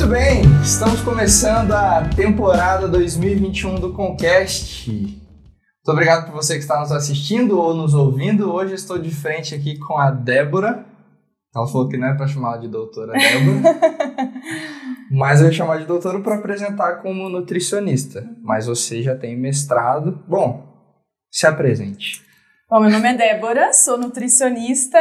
Muito 0.00 0.12
bem, 0.12 0.40
estamos 0.62 1.02
começando 1.02 1.72
a 1.72 2.08
temporada 2.16 2.88
2021 2.88 3.74
do 3.74 3.92
Conquest. 3.92 4.88
Muito 4.88 5.12
obrigado 5.88 6.24
por 6.24 6.36
você 6.36 6.54
que 6.54 6.60
está 6.60 6.80
nos 6.80 6.90
assistindo 6.90 7.60
ou 7.60 7.74
nos 7.74 7.92
ouvindo. 7.92 8.50
Hoje 8.50 8.72
estou 8.72 8.98
de 8.98 9.10
frente 9.10 9.54
aqui 9.54 9.78
com 9.78 9.98
a 9.98 10.10
Débora. 10.10 10.86
Ela 11.54 11.66
falou 11.66 11.86
que 11.86 11.98
não 11.98 12.08
é 12.08 12.14
para 12.14 12.26
chamar 12.26 12.56
de 12.56 12.68
doutora 12.68 13.12
Débora, 13.12 13.78
mas 15.12 15.42
eu 15.42 15.48
ia 15.48 15.52
chamar 15.52 15.76
de 15.76 15.84
doutora 15.84 16.18
para 16.20 16.36
apresentar 16.36 17.02
como 17.02 17.28
nutricionista. 17.28 18.26
Mas 18.42 18.64
você 18.64 19.02
já 19.02 19.14
tem 19.14 19.36
mestrado. 19.36 20.24
Bom, 20.26 20.66
se 21.30 21.46
apresente. 21.46 22.22
Bom, 22.70 22.80
meu 22.80 22.90
nome 22.90 23.06
é 23.06 23.14
Débora, 23.14 23.74
sou 23.74 23.98
nutricionista. 23.98 24.98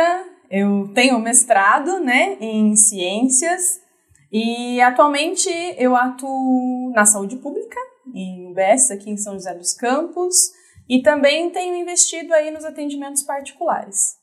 Eu 0.52 0.92
tenho 0.94 1.18
mestrado, 1.20 2.02
né, 2.02 2.36
em 2.42 2.76
ciências 2.76 3.88
e 4.32 4.80
atualmente 4.82 5.50
eu 5.78 5.96
atuo 5.96 6.92
na 6.94 7.06
saúde 7.06 7.38
pública, 7.38 7.78
em 8.14 8.52
UBS, 8.52 8.92
aqui 8.92 9.10
em 9.10 9.18
São 9.18 9.34
José 9.34 9.54
dos 9.54 9.74
Campos, 9.74 10.52
e 10.88 11.02
também 11.02 11.52
tenho 11.52 11.76
investido 11.76 12.34
aí 12.34 12.52
nos 12.52 12.66
atendimentos 12.66 13.24
particulares. 13.24 14.18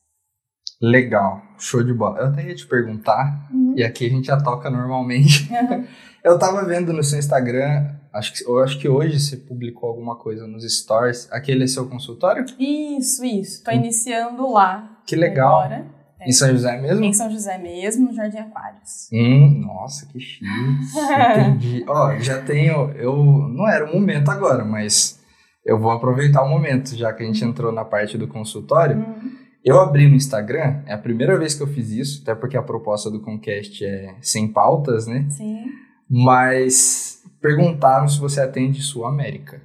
Legal, 0.81 1.41
show 1.59 1.83
de 1.83 1.93
bola. 1.93 2.19
Eu 2.19 2.27
até 2.27 2.47
ia 2.47 2.55
te 2.55 2.67
perguntar, 2.67 3.49
uhum. 3.53 3.75
e 3.77 3.83
aqui 3.83 4.07
a 4.07 4.11
gente 4.11 4.27
já 4.27 4.41
toca 4.41 4.71
normalmente. 4.71 5.49
Uhum. 5.57 5.87
Eu 6.25 6.37
tava 6.41 6.65
vendo 6.65 6.93
no 6.93 7.05
seu 7.05 7.21
Instagram, 7.21 7.89
acho 8.13 8.35
que, 8.35 8.45
eu 8.45 8.59
acho 8.59 8.81
que 8.81 8.89
hoje 8.89 9.21
você 9.21 9.37
publicou 9.37 9.89
alguma 9.89 10.19
coisa 10.19 10.45
nos 10.45 10.65
stories. 10.77 11.29
Aquele 11.31 11.63
é 11.63 11.67
seu 11.69 11.89
consultório? 11.89 12.45
Isso, 12.59 13.25
isso. 13.25 13.63
Tô 13.63 13.71
hum. 13.71 13.75
iniciando 13.75 14.51
lá. 14.51 14.99
Que 15.07 15.15
legal. 15.15 15.61
Agora. 15.61 15.96
Em 16.25 16.33
São 16.33 16.49
José 16.51 16.81
mesmo? 16.81 17.05
Em 17.05 17.13
São 17.13 17.31
José 17.31 17.59
mesmo, 17.59 18.07
no 18.07 18.15
Jardim 18.15 18.39
Aquários. 18.39 19.09
Hum, 19.13 19.61
nossa, 19.67 20.07
que 20.07 20.19
chique. 20.19 20.47
Entendi. 21.39 21.85
Ó, 21.87 22.17
já 22.19 22.41
tenho. 22.43 22.91
Eu 22.93 23.17
não 23.49 23.69
era 23.69 23.85
o 23.85 23.93
momento 23.93 24.31
agora, 24.31 24.65
mas 24.65 25.21
eu 25.65 25.79
vou 25.79 25.91
aproveitar 25.91 26.43
o 26.43 26.49
momento, 26.49 26.97
já 26.97 27.13
que 27.13 27.23
a 27.23 27.27
gente 27.27 27.45
entrou 27.45 27.73
na 27.73 27.85
parte 27.85 28.17
do 28.17 28.29
consultório. 28.29 28.99
Hum. 28.99 29.47
Eu 29.65 29.81
abri 29.81 30.09
no 30.09 30.15
Instagram, 30.15 30.83
é 30.87 30.95
a 30.95 30.99
primeira 30.99 31.37
vez 31.37 31.53
que 31.55 31.63
eu 31.63 31.67
fiz 31.67 31.91
isso, 31.91 32.23
até 32.23 32.37
porque 32.37 32.57
a 32.57 32.63
proposta 32.63 33.11
do 33.11 33.21
Conquest 33.21 33.83
é 33.83 34.15
sem 34.21 34.47
pautas, 34.47 35.09
né? 35.09 35.27
Sim. 35.29 35.65
Mas 36.09 37.21
perguntaram 37.41 38.07
se 38.07 38.21
você 38.21 38.41
atende 38.41 38.81
Sul 38.81 39.05
América. 39.05 39.61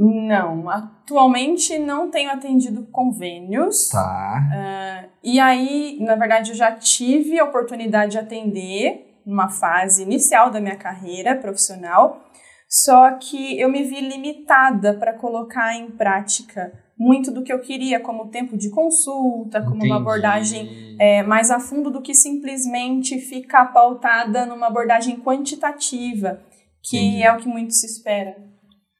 Não, 0.00 0.70
atualmente 0.70 1.76
não 1.76 2.08
tenho 2.08 2.30
atendido 2.30 2.86
convênios. 2.92 3.88
Tá. 3.88 4.42
Uh, 4.46 5.10
e 5.24 5.40
aí, 5.40 5.98
na 6.00 6.14
verdade, 6.14 6.52
eu 6.52 6.56
já 6.56 6.70
tive 6.70 7.36
a 7.36 7.44
oportunidade 7.44 8.12
de 8.12 8.18
atender 8.18 9.20
numa 9.26 9.48
fase 9.48 10.04
inicial 10.04 10.52
da 10.52 10.60
minha 10.60 10.76
carreira 10.76 11.34
profissional, 11.34 12.24
só 12.68 13.10
que 13.12 13.58
eu 13.58 13.68
me 13.68 13.82
vi 13.82 14.00
limitada 14.00 14.94
para 14.94 15.12
colocar 15.14 15.74
em 15.74 15.90
prática 15.90 16.72
muito 16.96 17.32
do 17.32 17.42
que 17.42 17.52
eu 17.52 17.60
queria, 17.60 17.98
como 17.98 18.28
tempo 18.28 18.56
de 18.56 18.70
consulta, 18.70 19.60
como 19.60 19.76
Entendi. 19.76 19.90
uma 19.90 19.96
abordagem 19.96 20.96
é, 20.98 21.22
mais 21.22 21.50
a 21.50 21.58
fundo 21.58 21.90
do 21.90 22.02
que 22.02 22.14
simplesmente 22.14 23.18
ficar 23.18 23.66
pautada 23.72 24.46
numa 24.46 24.68
abordagem 24.68 25.20
quantitativa, 25.20 26.40
que 26.82 26.98
Entendi. 26.98 27.22
é 27.22 27.32
o 27.32 27.38
que 27.38 27.48
muito 27.48 27.74
se 27.74 27.86
espera. 27.86 28.36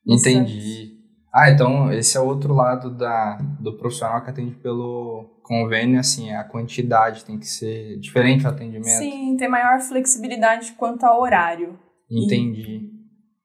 Entendi. 0.08 0.96
Ah, 1.32 1.50
então 1.50 1.92
esse 1.92 2.16
é 2.16 2.20
outro 2.20 2.54
lado 2.54 2.90
da, 2.90 3.38
do 3.60 3.76
profissional 3.76 4.22
que 4.22 4.30
atende 4.30 4.54
pelo 4.56 5.38
convênio, 5.42 6.00
assim, 6.00 6.32
a 6.32 6.42
quantidade 6.42 7.24
tem 7.24 7.38
que 7.38 7.46
ser 7.46 7.98
diferente 7.98 8.44
o 8.44 8.48
atendimento. 8.48 8.98
Sim, 8.98 9.36
ter 9.36 9.48
maior 9.48 9.78
flexibilidade 9.80 10.72
quanto 10.72 11.04
ao 11.04 11.20
horário. 11.20 11.78
Entendi. 12.10 12.90
E... 12.92 12.98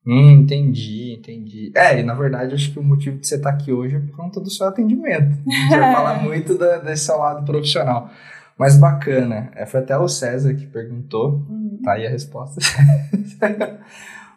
Hum, 0.05 0.31
entendi, 0.31 1.15
entendi. 1.17 1.71
É, 1.75 1.99
e 1.99 2.03
na 2.03 2.13
verdade 2.13 2.53
acho 2.53 2.73
que 2.73 2.79
o 2.79 2.83
motivo 2.83 3.17
de 3.17 3.27
você 3.27 3.35
estar 3.35 3.51
aqui 3.51 3.71
hoje 3.71 3.95
é 3.95 3.99
por 3.99 4.15
conta 4.15 4.39
do 4.39 4.49
seu 4.49 4.67
atendimento. 4.67 5.37
A 5.47 5.51
gente 5.51 5.69
vai 5.69 5.91
falar 5.93 6.23
muito 6.23 6.57
da, 6.57 6.77
desse 6.79 7.05
seu 7.05 7.17
lado 7.17 7.45
profissional. 7.45 8.09
Mas 8.57 8.77
bacana. 8.77 9.51
É, 9.55 9.65
foi 9.65 9.79
até 9.79 9.97
o 9.97 10.07
César 10.07 10.53
que 10.53 10.67
perguntou. 10.67 11.45
Uhum. 11.49 11.79
Tá 11.83 11.93
aí 11.93 12.05
a 12.05 12.09
resposta. 12.09 12.59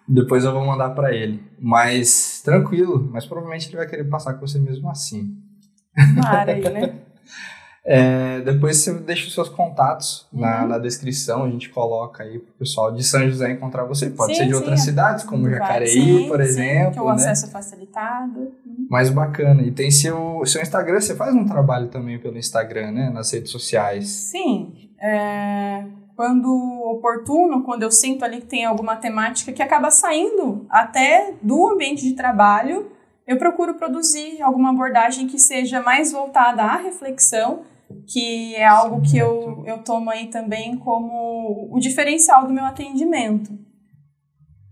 Depois 0.08 0.44
eu 0.44 0.52
vou 0.52 0.64
mandar 0.64 0.90
para 0.90 1.14
ele. 1.14 1.42
Mas 1.58 2.40
tranquilo, 2.44 3.08
mas 3.12 3.26
provavelmente 3.26 3.68
ele 3.68 3.76
vai 3.76 3.86
querer 3.86 4.04
passar 4.04 4.34
com 4.34 4.46
você 4.46 4.58
mesmo 4.58 4.88
assim. 4.88 5.36
Para 6.20 6.52
aí, 6.52 6.62
né? 6.62 6.94
É, 7.88 8.40
depois 8.40 8.78
você 8.78 8.92
deixa 8.94 9.28
os 9.28 9.32
seus 9.32 9.48
contatos 9.48 10.26
uhum. 10.32 10.40
na, 10.40 10.66
na, 10.66 10.76
descrição, 10.78 11.44
a 11.44 11.48
gente 11.48 11.68
coloca 11.68 12.24
aí 12.24 12.40
pro 12.40 12.52
pessoal 12.54 12.92
de 12.92 13.04
São 13.04 13.24
José 13.30 13.52
encontrar 13.52 13.84
você. 13.84 14.10
Pode 14.10 14.32
sim, 14.32 14.38
ser 14.38 14.44
de 14.46 14.50
sim, 14.50 14.56
outras 14.56 14.80
é. 14.80 14.82
cidades, 14.82 15.22
como 15.22 15.48
Jacareí, 15.48 15.88
sim, 15.88 16.26
por 16.26 16.40
exemplo. 16.40 16.94
Que 16.94 17.00
o 17.00 17.06
né? 17.06 17.12
acesso 17.12 17.46
é 17.46 17.48
facilitado. 17.48 18.40
Uhum. 18.40 18.88
Mais 18.90 19.08
bacana. 19.08 19.62
E 19.62 19.70
tem 19.70 19.88
seu, 19.92 20.42
seu 20.46 20.60
Instagram, 20.60 20.98
você 21.00 21.14
faz 21.14 21.32
um 21.32 21.44
trabalho 21.44 21.86
também 21.86 22.18
pelo 22.18 22.36
Instagram, 22.36 22.90
né? 22.90 23.08
Nas 23.08 23.32
redes 23.32 23.52
sociais. 23.52 24.08
Sim. 24.08 24.90
É, 25.00 25.84
quando 26.16 26.48
oportuno, 26.90 27.62
quando 27.62 27.82
eu 27.82 27.90
sinto 27.92 28.24
ali 28.24 28.40
que 28.40 28.46
tem 28.46 28.64
alguma 28.64 28.96
temática 28.96 29.52
que 29.52 29.62
acaba 29.62 29.90
saindo 29.90 30.66
até 30.70 31.34
do 31.42 31.68
ambiente 31.68 32.02
de 32.02 32.14
trabalho, 32.14 32.90
eu 33.26 33.36
procuro 33.36 33.74
produzir 33.74 34.40
alguma 34.40 34.70
abordagem 34.70 35.26
que 35.26 35.38
seja 35.38 35.82
mais 35.82 36.12
voltada 36.12 36.62
à 36.62 36.76
reflexão, 36.76 37.64
que 38.06 38.54
é 38.54 38.66
algo 38.66 39.02
que 39.02 39.18
eu, 39.18 39.62
eu 39.66 39.78
tomo 39.78 40.10
aí 40.10 40.28
também 40.28 40.78
como 40.78 41.68
o 41.70 41.78
diferencial 41.78 42.46
do 42.46 42.52
meu 42.52 42.64
atendimento. 42.64 43.52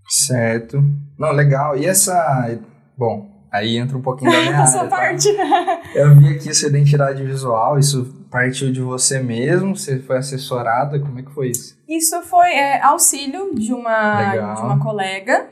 Certo. 0.09 0.83
Não, 1.19 1.31
legal. 1.33 1.77
E 1.77 1.85
essa. 1.85 2.59
Bom, 2.97 3.29
aí 3.53 3.77
entra 3.77 3.99
um 3.99 4.03
pouquinho 4.03 4.31
da 4.31 4.41
minha 4.43 4.61
área. 4.61 4.81
Tá? 4.81 4.89
parte. 4.89 5.29
Eu 5.95 6.17
vi 6.19 6.29
aqui 6.29 6.55
sua 6.55 6.69
identidade 6.69 7.23
visual, 7.23 7.79
isso 7.79 8.24
partiu 8.35 8.73
de 8.73 8.81
você 8.81 9.21
mesmo? 9.21 9.77
Você 9.77 10.01
foi 10.01 10.19
assessorada? 10.19 10.99
Como 10.99 11.21
é 11.21 11.23
que 11.23 11.31
foi 11.31 11.51
isso? 11.51 11.79
Isso 11.89 12.21
foi 12.23 12.49
é, 12.49 12.83
auxílio 12.83 13.55
de 13.55 13.73
uma, 13.73 14.33
de 14.33 14.61
uma 14.61 14.81
colega 14.83 15.51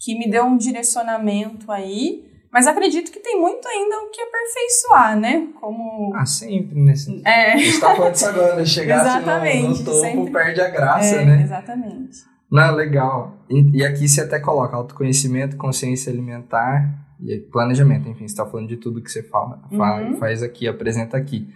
que 0.00 0.18
me 0.18 0.28
deu 0.28 0.42
um 0.44 0.56
direcionamento 0.56 1.70
aí. 1.70 2.26
Mas 2.52 2.66
acredito 2.66 3.12
que 3.12 3.20
tem 3.20 3.40
muito 3.40 3.68
ainda 3.68 3.96
o 3.98 4.10
que 4.10 4.20
aperfeiçoar, 4.20 5.16
né? 5.20 5.46
Como... 5.60 6.12
Ah, 6.16 6.26
sempre 6.26 6.80
nesse. 6.80 7.22
É. 7.24 7.52
A 7.52 7.56
gente 7.58 7.78
tá 7.78 7.94
falando 7.94 8.24
agora, 8.24 8.56
né? 8.56 8.64
Chegasse 8.64 9.20
no, 9.20 9.68
no 9.68 9.84
topo, 9.84 10.00
sempre... 10.00 10.32
perde 10.32 10.60
a 10.60 10.68
graça, 10.68 11.16
é, 11.16 11.24
né? 11.24 11.42
Exatamente. 11.42 12.18
Não, 12.50 12.74
legal. 12.74 13.36
E, 13.48 13.78
e 13.78 13.84
aqui 13.84 14.08
você 14.08 14.22
até 14.22 14.40
coloca 14.40 14.74
autoconhecimento, 14.74 15.56
consciência 15.56 16.10
alimentar 16.10 16.92
e 17.20 17.38
planejamento. 17.38 18.08
Enfim, 18.08 18.26
você 18.26 18.32
está 18.32 18.44
falando 18.44 18.68
de 18.68 18.78
tudo 18.78 19.00
que 19.00 19.12
você 19.12 19.22
fala, 19.22 19.62
uhum. 19.70 20.16
faz 20.16 20.42
aqui, 20.42 20.66
apresenta 20.66 21.16
aqui. 21.16 21.46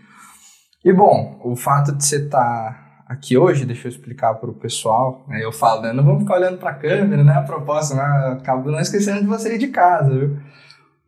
E 0.84 0.92
bom, 0.92 1.38
o 1.44 1.54
fato 1.54 1.92
de 1.92 2.04
você 2.04 2.24
estar 2.24 2.72
tá 2.72 3.04
aqui 3.06 3.36
hoje, 3.36 3.66
deixa 3.66 3.86
eu 3.86 3.90
explicar 3.90 4.34
para 4.34 4.50
o 4.50 4.54
pessoal. 4.54 5.24
Né? 5.28 5.44
Eu 5.44 5.52
falo, 5.52 5.82
né? 5.82 5.92
Não 5.92 6.04
vamos 6.04 6.22
ficar 6.22 6.36
olhando 6.36 6.58
para 6.58 6.70
a 6.70 6.74
câmera, 6.74 7.22
né? 7.22 7.34
A 7.34 7.42
proposta, 7.42 7.94
né? 7.94 8.38
acabo 8.38 8.70
não 8.70 8.80
esquecendo 8.80 9.20
de 9.20 9.26
você 9.26 9.54
ir 9.54 9.58
de 9.58 9.68
casa, 9.68 10.18
viu? 10.18 10.38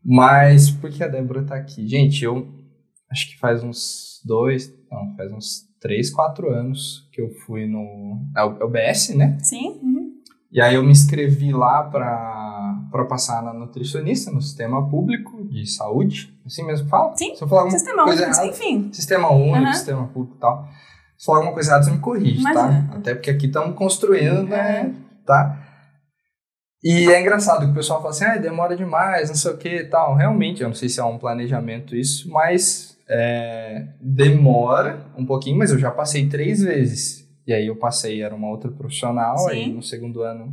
Mas 0.04 0.70
por 0.70 0.90
que 0.90 1.02
a 1.02 1.08
Débora 1.08 1.42
está 1.42 1.54
aqui? 1.54 1.86
Gente, 1.86 2.24
eu 2.24 2.48
acho 3.10 3.30
que 3.30 3.38
faz 3.38 3.62
uns 3.62 4.20
dois, 4.24 4.72
não, 4.90 5.14
faz 5.16 5.32
uns 5.32 5.62
três, 5.80 6.10
quatro 6.10 6.50
anos 6.50 7.08
que 7.12 7.22
eu 7.22 7.30
fui 7.46 7.66
no. 7.66 8.20
É 8.36 8.44
o, 8.44 8.58
é 8.60 8.64
o 8.64 8.68
BS, 8.68 9.14
né? 9.16 9.38
Sim. 9.40 9.80
Uhum. 9.82 10.12
E 10.50 10.60
aí 10.60 10.74
eu 10.74 10.82
me 10.82 10.90
inscrevi 10.90 11.52
lá 11.52 11.84
para 11.84 12.51
passar 13.08 13.42
na 13.42 13.52
nutricionista, 13.52 14.30
no 14.30 14.40
sistema 14.40 14.88
público 14.88 15.42
de 15.44 15.66
saúde. 15.66 16.32
Assim 16.44 16.64
mesmo 16.64 16.88
fala? 16.88 17.16
Sim, 17.16 17.34
Se 17.34 17.42
eu 17.42 17.48
falar 17.48 17.70
sistema 17.70 18.04
coisa 18.04 18.24
único, 18.24 18.40
errada, 18.40 18.48
enfim. 18.48 18.90
Sistema 18.92 19.32
único, 19.32 19.66
uhum. 19.66 19.72
sistema 19.72 20.06
público 20.08 20.36
e 20.36 20.40
tal. 20.40 20.68
Se 21.16 21.26
falar 21.26 21.38
alguma 21.38 21.54
coisa 21.54 21.70
errada, 21.70 21.84
você 21.84 21.90
me 21.90 21.98
corrige, 21.98 22.42
tá? 22.42 22.88
Até 22.94 23.14
porque 23.14 23.30
aqui 23.30 23.46
estamos 23.46 23.76
construindo, 23.76 24.42
né? 24.44 24.94
Tá? 25.24 25.58
E 26.82 27.10
é 27.10 27.20
engraçado 27.20 27.64
que 27.64 27.70
o 27.70 27.74
pessoal 27.74 28.00
fala 28.00 28.10
assim, 28.10 28.24
ah, 28.24 28.36
demora 28.36 28.76
demais, 28.76 29.28
não 29.28 29.36
sei 29.36 29.52
o 29.52 29.56
que 29.56 29.68
e 29.68 29.84
tal. 29.84 30.16
Realmente, 30.16 30.62
eu 30.62 30.68
não 30.68 30.74
sei 30.74 30.88
se 30.88 30.98
é 30.98 31.04
um 31.04 31.16
planejamento 31.16 31.94
isso, 31.94 32.28
mas 32.28 32.98
é, 33.08 33.86
demora 34.00 35.06
um 35.16 35.24
pouquinho, 35.24 35.56
mas 35.58 35.70
eu 35.70 35.78
já 35.78 35.92
passei 35.92 36.28
três 36.28 36.60
vezes. 36.60 37.22
E 37.46 37.52
aí 37.52 37.66
eu 37.66 37.76
passei, 37.76 38.22
era 38.22 38.34
uma 38.34 38.48
outra 38.48 38.70
profissional, 38.70 39.38
Sim. 39.38 39.50
aí 39.50 39.72
no 39.72 39.82
segundo 39.82 40.22
ano 40.22 40.52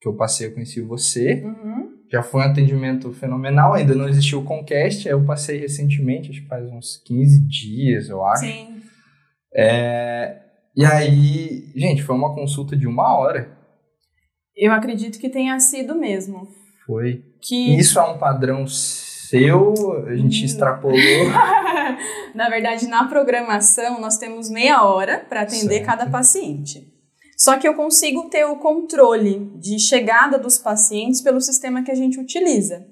que 0.00 0.08
eu 0.08 0.14
passei 0.14 0.48
eu 0.48 0.54
conheci 0.54 0.80
você. 0.80 1.42
Uhum. 1.44 1.79
Já 2.10 2.22
foi 2.22 2.40
um 2.40 2.44
atendimento 2.44 3.12
fenomenal, 3.12 3.72
ainda 3.72 3.94
não 3.94 4.08
existiu 4.08 4.40
o 4.40 4.44
Conquest, 4.44 5.06
eu 5.06 5.24
passei 5.24 5.58
recentemente, 5.58 6.30
acho 6.30 6.42
que 6.42 6.48
faz 6.48 6.68
uns 6.68 7.00
15 7.06 7.46
dias, 7.46 8.08
eu 8.08 8.24
acho. 8.24 8.46
Sim. 8.46 8.82
É, 9.54 10.40
e 10.76 10.84
aí, 10.84 11.72
gente, 11.76 12.02
foi 12.02 12.16
uma 12.16 12.34
consulta 12.34 12.76
de 12.76 12.86
uma 12.86 13.16
hora. 13.16 13.56
Eu 14.56 14.72
acredito 14.72 15.20
que 15.20 15.28
tenha 15.28 15.58
sido 15.60 15.94
mesmo. 15.94 16.48
Foi. 16.84 17.24
Que... 17.40 17.76
Isso 17.78 17.98
é 17.98 18.02
um 18.02 18.18
padrão 18.18 18.66
seu? 18.66 19.74
A 20.06 20.16
gente 20.16 20.42
hum. 20.42 20.44
extrapolou? 20.44 20.98
na 22.34 22.48
verdade, 22.48 22.88
na 22.88 23.04
programação, 23.04 24.00
nós 24.00 24.18
temos 24.18 24.50
meia 24.50 24.82
hora 24.82 25.24
para 25.28 25.42
atender 25.42 25.76
certo. 25.76 25.86
cada 25.86 26.06
paciente. 26.06 26.99
Só 27.40 27.56
que 27.56 27.66
eu 27.66 27.72
consigo 27.72 28.28
ter 28.28 28.44
o 28.44 28.56
controle 28.56 29.50
de 29.58 29.78
chegada 29.78 30.38
dos 30.38 30.58
pacientes 30.58 31.22
pelo 31.22 31.40
sistema 31.40 31.82
que 31.82 31.90
a 31.90 31.94
gente 31.94 32.20
utiliza. 32.20 32.86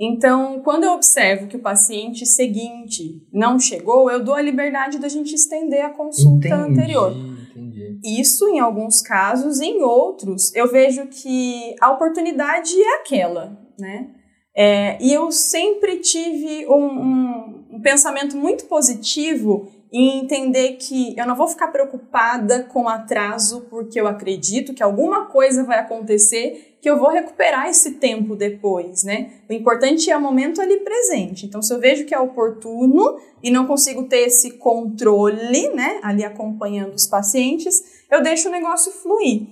Então, 0.00 0.60
quando 0.64 0.82
eu 0.82 0.94
observo 0.94 1.46
que 1.46 1.54
o 1.54 1.62
paciente 1.62 2.26
seguinte 2.26 3.24
não 3.32 3.56
chegou, 3.56 4.10
eu 4.10 4.24
dou 4.24 4.34
a 4.34 4.42
liberdade 4.42 4.98
da 4.98 5.08
gente 5.08 5.32
estender 5.32 5.84
a 5.84 5.90
consulta 5.90 6.48
Entendi, 6.48 6.72
anterior. 6.72 7.12
Entendi. 7.12 8.00
Isso 8.02 8.48
em 8.48 8.58
alguns 8.58 9.00
casos, 9.00 9.60
em 9.60 9.80
outros, 9.84 10.52
eu 10.56 10.68
vejo 10.68 11.06
que 11.06 11.76
a 11.80 11.92
oportunidade 11.92 12.74
é 12.74 12.96
aquela, 12.96 13.56
né? 13.78 14.10
É, 14.56 14.98
e 15.00 15.12
eu 15.12 15.30
sempre 15.30 16.00
tive 16.00 16.66
um, 16.66 16.84
um, 16.84 17.66
um 17.74 17.80
pensamento 17.80 18.36
muito 18.36 18.64
positivo 18.64 19.68
em 19.96 20.18
entender 20.18 20.72
que 20.72 21.14
eu 21.16 21.24
não 21.24 21.36
vou 21.36 21.46
ficar 21.46 21.68
preocupada 21.68 22.64
com 22.64 22.88
atraso 22.88 23.60
porque 23.70 24.00
eu 24.00 24.08
acredito 24.08 24.74
que 24.74 24.82
alguma 24.82 25.26
coisa 25.26 25.62
vai 25.62 25.78
acontecer 25.78 26.76
que 26.82 26.90
eu 26.90 26.98
vou 26.98 27.10
recuperar 27.10 27.68
esse 27.68 27.92
tempo 27.92 28.34
depois, 28.34 29.04
né? 29.04 29.34
O 29.48 29.52
importante 29.52 30.10
é 30.10 30.16
o 30.16 30.20
momento 30.20 30.60
ali 30.60 30.80
presente. 30.80 31.46
Então, 31.46 31.62
se 31.62 31.72
eu 31.72 31.78
vejo 31.78 32.04
que 32.04 32.14
é 32.14 32.18
oportuno 32.18 33.20
e 33.40 33.52
não 33.52 33.68
consigo 33.68 34.02
ter 34.08 34.26
esse 34.26 34.58
controle, 34.58 35.68
né, 35.70 36.00
ali 36.02 36.24
acompanhando 36.24 36.94
os 36.94 37.06
pacientes, 37.06 37.80
eu 38.10 38.20
deixo 38.20 38.48
o 38.48 38.52
negócio 38.52 38.90
fluir. 38.90 39.46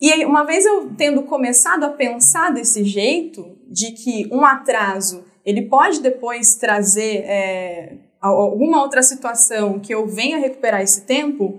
E 0.00 0.24
uma 0.24 0.44
vez 0.44 0.64
eu 0.64 0.94
tendo 0.96 1.22
começado 1.24 1.82
a 1.82 1.90
pensar 1.90 2.52
desse 2.52 2.84
jeito, 2.84 3.58
de 3.68 3.90
que 3.90 4.28
um 4.30 4.44
atraso 4.44 5.24
ele 5.44 5.62
pode 5.62 6.00
depois 6.00 6.54
trazer 6.54 7.24
é, 7.24 8.05
alguma 8.26 8.82
outra 8.82 9.02
situação 9.02 9.78
que 9.78 9.92
eu 9.94 10.06
venha 10.06 10.38
recuperar 10.38 10.80
esse 10.82 11.02
tempo, 11.02 11.58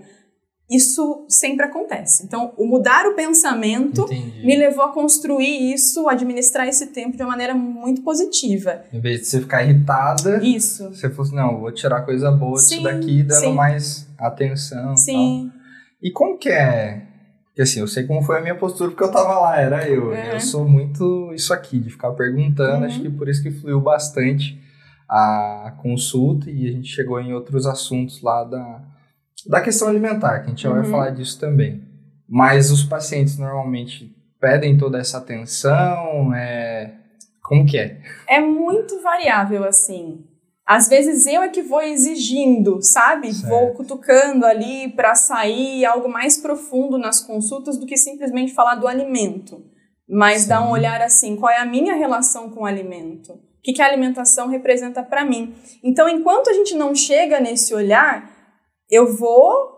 isso 0.70 1.24
sempre 1.28 1.64
acontece. 1.64 2.24
Então, 2.26 2.52
o 2.58 2.66
mudar 2.66 3.06
o 3.06 3.14
pensamento 3.14 4.02
Entendi. 4.02 4.44
me 4.46 4.54
levou 4.54 4.84
a 4.84 4.92
construir 4.92 5.72
isso, 5.72 6.06
administrar 6.08 6.68
esse 6.68 6.88
tempo 6.88 7.16
de 7.16 7.22
uma 7.22 7.30
maneira 7.30 7.54
muito 7.54 8.02
positiva. 8.02 8.82
Em 8.92 9.00
vez 9.00 9.20
de 9.20 9.26
você 9.28 9.40
ficar 9.40 9.62
irritada, 9.64 10.44
Isso. 10.44 10.90
você 10.90 11.08
fosse, 11.08 11.34
não, 11.34 11.58
vou 11.60 11.72
tirar 11.72 12.02
coisa 12.02 12.30
boa 12.30 12.52
disso 12.56 12.68
Sim, 12.68 12.82
daqui, 12.82 13.22
dando 13.22 13.40
sim. 13.40 13.52
mais 13.54 14.06
atenção. 14.18 14.92
e 14.92 14.98
Sim. 14.98 15.50
tal. 15.50 15.58
E 16.02 16.10
como 16.12 16.36
que 16.36 16.50
é? 16.50 17.02
Porque 17.46 17.62
assim, 17.62 17.80
eu 17.80 17.88
sei 17.88 18.04
como 18.06 18.22
foi 18.22 18.36
a 18.38 18.40
minha 18.42 18.54
postura, 18.54 18.90
porque 18.90 19.02
eu 19.02 19.10
tava 19.10 19.38
lá, 19.40 19.58
era 19.58 19.88
eu. 19.88 20.08
Uhum. 20.08 20.14
Eu 20.14 20.38
sou 20.40 20.68
muito 20.68 21.32
isso 21.34 21.52
aqui, 21.54 21.78
de 21.80 21.88
ficar 21.90 22.10
perguntando, 22.12 22.80
Uhum. 22.80 22.84
acho 22.84 23.00
que 23.00 23.08
por 23.08 23.26
isso 23.26 23.42
que 23.42 23.50
fluiu 23.50 23.80
bastante 23.80 24.56
a 25.08 25.74
consulta 25.80 26.50
e 26.50 26.68
a 26.68 26.72
gente 26.72 26.88
chegou 26.88 27.20
em 27.20 27.32
outros 27.32 27.66
assuntos 27.66 28.20
lá 28.22 28.44
da, 28.44 28.82
da 29.46 29.60
questão 29.60 29.88
alimentar, 29.88 30.40
que 30.40 30.46
a 30.46 30.48
gente 30.50 30.62
já 30.62 30.70
vai 30.70 30.80
Uhum. 30.84 30.90
falar 30.90 31.10
disso 31.10 31.38
também. 31.40 31.82
Mas 32.28 32.70
os 32.70 32.84
pacientes 32.84 33.38
normalmente 33.38 34.14
pedem 34.40 34.76
toda 34.76 34.98
essa 34.98 35.18
atenção, 35.18 36.34
é... 36.34 36.92
como 37.42 37.64
que 37.66 37.78
é? 37.78 38.00
É 38.28 38.40
muito 38.40 39.00
variável, 39.02 39.64
assim. 39.64 40.24
Às 40.66 40.86
vezes 40.86 41.24
eu 41.26 41.40
é 41.40 41.48
que 41.48 41.62
vou 41.62 41.80
exigindo, 41.80 42.78
sabe? 42.82 43.32
Certo. 43.32 43.48
Vou 43.48 43.72
cutucando 43.72 44.44
ali 44.44 44.90
para 44.92 45.14
sair 45.14 45.86
algo 45.86 46.10
mais 46.10 46.36
profundo 46.36 46.98
nas 46.98 47.20
consultas 47.20 47.78
do 47.78 47.86
que 47.86 47.96
simplesmente 47.96 48.52
falar 48.52 48.74
do 48.74 48.86
alimento. 48.86 49.64
Mas 50.06 50.46
dar 50.46 50.60
um 50.62 50.66
Sim. 50.66 50.72
olhar 50.72 51.00
assim, 51.00 51.36
qual 51.36 51.50
é 51.50 51.58
a 51.58 51.64
minha 51.64 51.94
relação 51.94 52.50
com 52.50 52.60
o 52.60 52.66
alimento? 52.66 53.40
O 53.68 53.70
que, 53.70 53.74
que 53.74 53.82
a 53.82 53.86
alimentação 53.86 54.48
representa 54.48 55.02
para 55.02 55.26
mim? 55.26 55.54
Então, 55.84 56.08
enquanto 56.08 56.48
a 56.48 56.54
gente 56.54 56.74
não 56.74 56.94
chega 56.94 57.38
nesse 57.38 57.74
olhar, 57.74 58.30
eu 58.90 59.14
vou 59.14 59.76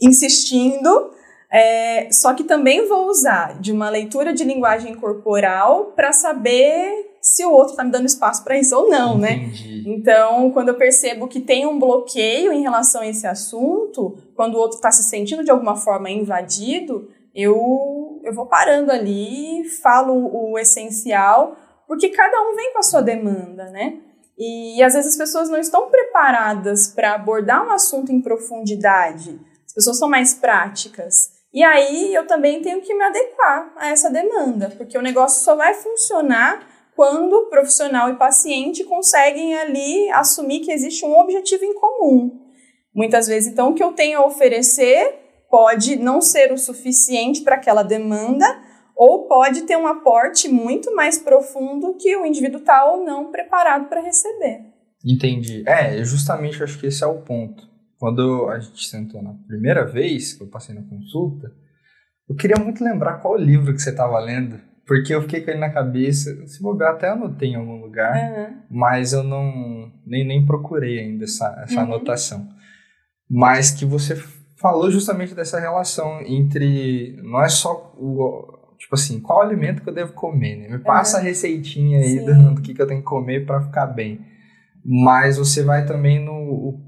insistindo, 0.00 1.12
é, 1.48 2.10
só 2.10 2.34
que 2.34 2.42
também 2.42 2.88
vou 2.88 3.06
usar 3.06 3.60
de 3.60 3.70
uma 3.70 3.88
leitura 3.88 4.34
de 4.34 4.42
linguagem 4.42 4.96
corporal 4.96 5.92
para 5.94 6.12
saber 6.12 7.16
se 7.20 7.44
o 7.44 7.52
outro 7.52 7.74
está 7.74 7.84
me 7.84 7.92
dando 7.92 8.06
espaço 8.06 8.42
para 8.42 8.58
isso 8.58 8.76
ou 8.76 8.90
não, 8.90 9.16
né? 9.16 9.34
Entendi. 9.34 9.84
Então, 9.86 10.50
quando 10.50 10.70
eu 10.70 10.74
percebo 10.74 11.28
que 11.28 11.38
tem 11.38 11.64
um 11.64 11.78
bloqueio 11.78 12.52
em 12.52 12.62
relação 12.62 13.02
a 13.02 13.06
esse 13.06 13.28
assunto, 13.28 14.18
quando 14.34 14.56
o 14.56 14.58
outro 14.58 14.78
está 14.78 14.90
se 14.90 15.04
sentindo 15.04 15.44
de 15.44 15.50
alguma 15.52 15.76
forma 15.76 16.10
invadido, 16.10 17.08
eu, 17.32 18.20
eu 18.24 18.34
vou 18.34 18.46
parando 18.46 18.90
ali, 18.90 19.62
falo 19.80 20.12
o 20.12 20.58
essencial, 20.58 21.56
porque 21.92 22.08
cada 22.08 22.40
um 22.40 22.56
vem 22.56 22.72
com 22.72 22.78
a 22.78 22.82
sua 22.82 23.02
demanda, 23.02 23.68
né? 23.68 23.98
E, 24.38 24.82
às 24.82 24.94
vezes 24.94 25.12
as 25.12 25.18
pessoas 25.18 25.50
não 25.50 25.58
estão 25.58 25.90
preparadas 25.90 26.88
para 26.88 27.12
abordar 27.12 27.66
um 27.66 27.70
assunto 27.70 28.10
em 28.10 28.22
profundidade. 28.22 29.38
As 29.66 29.74
pessoas 29.74 29.98
são 29.98 30.08
mais 30.08 30.32
práticas. 30.32 31.32
E 31.52 31.62
aí 31.62 32.14
eu 32.14 32.26
também 32.26 32.62
tenho 32.62 32.80
que 32.80 32.94
me 32.94 33.04
adequar 33.04 33.74
a 33.76 33.90
essa 33.90 34.08
demanda, 34.08 34.72
porque 34.78 34.96
o 34.96 35.02
negócio 35.02 35.44
só 35.44 35.54
vai 35.54 35.74
funcionar 35.74 36.66
quando 36.96 37.50
profissional 37.50 38.08
e 38.08 38.16
paciente 38.16 38.84
conseguem 38.84 39.54
ali 39.54 40.10
assumir 40.12 40.60
que 40.60 40.72
existe 40.72 41.04
um 41.04 41.14
objetivo 41.18 41.62
em 41.62 41.74
comum. 41.74 42.40
Muitas 42.94 43.26
vezes, 43.26 43.52
então, 43.52 43.68
o 43.68 43.74
que 43.74 43.84
eu 43.84 43.92
tenho 43.92 44.18
a 44.18 44.26
oferecer 44.26 45.14
pode 45.50 45.96
não 45.96 46.22
ser 46.22 46.52
o 46.52 46.56
suficiente 46.56 47.42
para 47.42 47.56
aquela 47.56 47.82
demanda, 47.82 48.46
ou 49.04 49.26
pode 49.26 49.62
ter 49.62 49.76
um 49.76 49.86
aporte 49.86 50.48
muito 50.48 50.94
mais 50.94 51.18
profundo 51.18 51.94
que 51.96 52.16
o 52.16 52.24
indivíduo 52.24 52.60
está 52.60 52.84
ou 52.84 53.04
não 53.04 53.30
preparado 53.30 53.88
para 53.88 54.00
receber. 54.00 54.60
Entendi. 55.04 55.64
É, 55.66 56.02
justamente 56.04 56.60
eu 56.60 56.64
acho 56.64 56.78
que 56.78 56.86
esse 56.86 57.02
é 57.02 57.06
o 57.06 57.20
ponto. 57.22 57.68
Quando 57.98 58.48
a 58.48 58.58
gente 58.60 58.86
sentou 58.86 59.20
na 59.22 59.34
primeira 59.46 59.84
vez 59.84 60.32
que 60.34 60.42
eu 60.44 60.48
passei 60.48 60.74
na 60.74 60.82
consulta, 60.82 61.50
eu 62.28 62.36
queria 62.36 62.62
muito 62.62 62.82
lembrar 62.84 63.18
qual 63.20 63.36
livro 63.36 63.72
que 63.74 63.80
você 63.82 63.90
estava 63.90 64.18
lendo, 64.20 64.60
porque 64.86 65.12
eu 65.14 65.22
fiquei 65.22 65.40
com 65.40 65.50
ele 65.50 65.60
na 65.60 65.70
cabeça. 65.72 66.46
Se 66.46 66.62
bobear, 66.62 66.92
até 66.92 67.08
anotei 67.08 67.50
em 67.50 67.56
algum 67.56 67.80
lugar, 67.80 68.14
Uhum. 68.14 68.56
mas 68.70 69.12
eu 69.12 69.22
não 69.24 69.90
nem, 70.06 70.24
nem 70.26 70.46
procurei 70.46 70.98
ainda 71.00 71.24
essa, 71.24 71.60
essa 71.64 71.76
Uhum. 71.80 71.82
anotação. 71.94 72.48
Mas 73.28 73.70
que 73.72 73.84
você 73.84 74.14
falou 74.60 74.90
justamente 74.90 75.34
dessa 75.34 75.58
relação 75.58 76.20
entre. 76.24 77.16
Não 77.22 77.42
é 77.42 77.48
só 77.48 77.92
o. 77.96 78.61
Tipo 78.82 78.96
assim, 78.96 79.20
qual 79.20 79.40
alimento 79.40 79.80
que 79.80 79.88
eu 79.88 79.94
devo 79.94 80.12
comer, 80.12 80.56
né? 80.56 80.68
Me 80.68 80.78
passa 80.80 81.18
a 81.18 81.20
receitinha 81.20 82.00
aí 82.00 82.18
do, 82.24 82.34
do 82.56 82.60
que, 82.60 82.74
que 82.74 82.82
eu 82.82 82.86
tenho 82.86 83.00
que 83.00 83.06
comer 83.06 83.46
para 83.46 83.60
ficar 83.62 83.86
bem. 83.86 84.20
Mas 84.84 85.38
você 85.38 85.62
vai 85.62 85.86
também 85.86 86.18
no. 86.22 86.80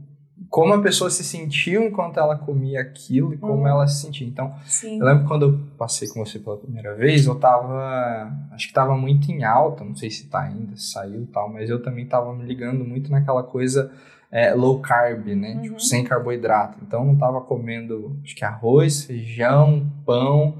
como 0.50 0.74
a 0.74 0.82
pessoa 0.82 1.08
se 1.08 1.22
sentiu 1.22 1.84
enquanto 1.84 2.18
ela 2.18 2.36
comia 2.36 2.80
aquilo 2.80 3.32
e 3.32 3.36
como 3.38 3.60
Uhum. 3.62 3.68
ela 3.68 3.86
se 3.86 4.02
sentia. 4.02 4.26
Então, 4.26 4.52
Sim. 4.66 4.98
eu 4.98 5.06
lembro 5.06 5.24
quando 5.28 5.42
eu 5.46 5.60
passei 5.78 6.08
com 6.08 6.24
você 6.24 6.40
pela 6.40 6.56
primeira 6.56 6.94
vez, 6.96 7.26
eu 7.26 7.36
tava. 7.36 8.28
Acho 8.50 8.66
que 8.66 8.74
tava 8.74 8.96
muito 8.96 9.30
em 9.30 9.44
alta, 9.44 9.84
não 9.84 9.94
sei 9.94 10.10
se 10.10 10.26
tá 10.28 10.40
ainda, 10.40 10.76
se 10.76 10.90
saiu 10.90 11.22
e 11.22 11.26
tal, 11.26 11.48
mas 11.52 11.70
eu 11.70 11.80
também 11.80 12.04
tava 12.06 12.34
me 12.34 12.44
ligando 12.44 12.84
muito 12.84 13.08
naquela 13.12 13.44
coisa 13.44 13.92
é, 14.32 14.52
low 14.52 14.80
carb, 14.80 15.26
né? 15.28 15.54
Uhum. 15.54 15.62
Tipo, 15.62 15.80
sem 15.80 16.02
carboidrato. 16.02 16.76
Então 16.82 17.08
eu 17.12 17.16
tava 17.18 17.40
comendo, 17.40 18.18
acho 18.24 18.34
que 18.34 18.44
arroz, 18.44 19.04
feijão, 19.04 19.86
pão, 20.04 20.58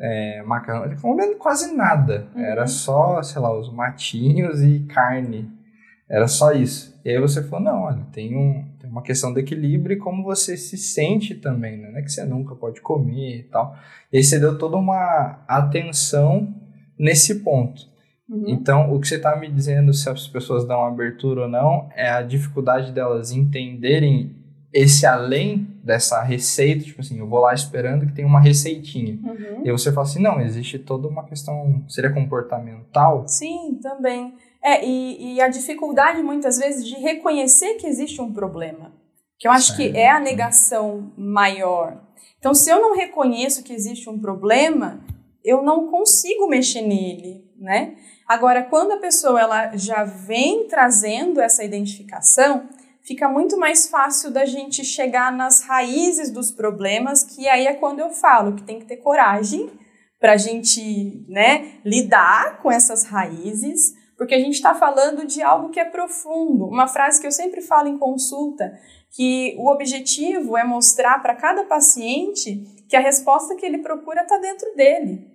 é, 0.00 0.42
macarrão, 0.42 0.88
tava 0.88 1.00
comendo 1.00 1.36
quase 1.36 1.76
nada. 1.76 2.26
Uhum. 2.34 2.40
Era 2.40 2.66
só, 2.66 3.22
sei 3.22 3.40
lá, 3.40 3.56
os 3.56 3.70
matinhos 3.72 4.62
e 4.62 4.80
carne. 4.88 5.50
Era 6.08 6.26
só 6.26 6.52
isso. 6.52 6.98
E 7.04 7.10
aí 7.10 7.20
você 7.20 7.42
falou, 7.42 7.64
não, 7.64 7.82
olha, 7.82 8.04
tem, 8.10 8.36
um, 8.36 8.64
tem 8.80 8.90
uma 8.90 9.02
questão 9.02 9.32
de 9.32 9.40
equilíbrio 9.40 9.96
e 9.96 10.00
como 10.00 10.24
você 10.24 10.56
se 10.56 10.76
sente 10.76 11.34
também, 11.34 11.76
né? 11.76 11.90
Não 11.90 11.98
é 11.98 12.02
que 12.02 12.10
você 12.10 12.24
nunca 12.24 12.56
pode 12.56 12.80
comer 12.80 13.40
e 13.40 13.42
tal. 13.44 13.76
E 14.12 14.16
aí 14.16 14.24
você 14.24 14.40
deu 14.40 14.58
toda 14.58 14.76
uma 14.76 15.38
atenção 15.46 16.52
nesse 16.98 17.36
ponto. 17.40 17.88
Uhum. 18.28 18.44
Então, 18.48 18.92
o 18.92 19.00
que 19.00 19.06
você 19.06 19.16
está 19.16 19.36
me 19.36 19.48
dizendo, 19.48 19.92
se 19.92 20.08
as 20.08 20.26
pessoas 20.26 20.66
dão 20.66 20.84
abertura 20.84 21.42
ou 21.42 21.48
não, 21.48 21.88
é 21.94 22.10
a 22.10 22.22
dificuldade 22.22 22.90
delas 22.90 23.32
entenderem 23.32 24.36
esse 24.72 25.04
além 25.04 25.66
dessa 25.82 26.22
receita, 26.22 26.84
tipo 26.84 27.00
assim, 27.00 27.18
eu 27.18 27.26
vou 27.26 27.40
lá 27.40 27.52
esperando 27.52 28.06
que 28.06 28.14
tem 28.14 28.24
uma 28.24 28.40
receitinha. 28.40 29.18
Uhum. 29.22 29.62
E 29.64 29.72
você 29.72 29.92
fala 29.92 30.06
assim, 30.06 30.22
não, 30.22 30.40
existe 30.40 30.78
toda 30.78 31.08
uma 31.08 31.24
questão, 31.24 31.84
seria 31.88 32.12
comportamental? 32.12 33.26
Sim, 33.26 33.78
também. 33.82 34.34
É, 34.62 34.84
e, 34.84 35.34
e 35.34 35.40
a 35.40 35.48
dificuldade 35.48 36.22
muitas 36.22 36.58
vezes 36.58 36.86
de 36.86 36.94
reconhecer 36.96 37.74
que 37.74 37.86
existe 37.86 38.20
um 38.20 38.32
problema. 38.32 38.92
Que 39.38 39.48
eu 39.48 39.52
acho 39.52 39.74
que 39.74 39.84
Certo. 39.84 39.96
é 39.96 40.08
a 40.08 40.20
negação 40.20 41.12
maior. 41.16 41.98
Então, 42.38 42.54
se 42.54 42.70
eu 42.70 42.80
não 42.80 42.94
reconheço 42.94 43.64
que 43.64 43.72
existe 43.72 44.08
um 44.08 44.18
problema, 44.18 45.00
eu 45.42 45.62
não 45.62 45.90
consigo 45.90 46.46
mexer 46.46 46.82
nele, 46.82 47.44
né? 47.58 47.96
Agora, 48.28 48.62
quando 48.62 48.92
a 48.92 48.98
pessoa 48.98 49.40
ela 49.40 49.76
já 49.76 50.04
vem 50.04 50.68
trazendo 50.68 51.40
essa 51.40 51.64
identificação, 51.64 52.68
fica 53.10 53.28
muito 53.28 53.58
mais 53.58 53.88
fácil 53.88 54.30
da 54.30 54.44
gente 54.44 54.84
chegar 54.84 55.32
nas 55.32 55.62
raízes 55.62 56.30
dos 56.30 56.52
problemas, 56.52 57.24
que 57.24 57.48
aí 57.48 57.66
é 57.66 57.74
quando 57.74 57.98
eu 57.98 58.10
falo 58.10 58.54
que 58.54 58.62
tem 58.62 58.78
que 58.78 58.86
ter 58.86 58.98
coragem 58.98 59.68
para 60.20 60.34
a 60.34 60.36
gente 60.36 61.24
né, 61.28 61.80
lidar 61.84 62.62
com 62.62 62.70
essas 62.70 63.02
raízes, 63.02 63.92
porque 64.16 64.32
a 64.32 64.38
gente 64.38 64.54
está 64.54 64.76
falando 64.76 65.26
de 65.26 65.42
algo 65.42 65.70
que 65.70 65.80
é 65.80 65.84
profundo. 65.84 66.66
Uma 66.66 66.86
frase 66.86 67.20
que 67.20 67.26
eu 67.26 67.32
sempre 67.32 67.60
falo 67.60 67.88
em 67.88 67.98
consulta 67.98 68.78
que 69.10 69.56
o 69.58 69.68
objetivo 69.68 70.56
é 70.56 70.62
mostrar 70.62 71.20
para 71.20 71.34
cada 71.34 71.64
paciente 71.64 72.62
que 72.88 72.94
a 72.94 73.00
resposta 73.00 73.56
que 73.56 73.66
ele 73.66 73.78
procura 73.78 74.22
está 74.22 74.38
dentro 74.38 74.72
dele. 74.76 75.26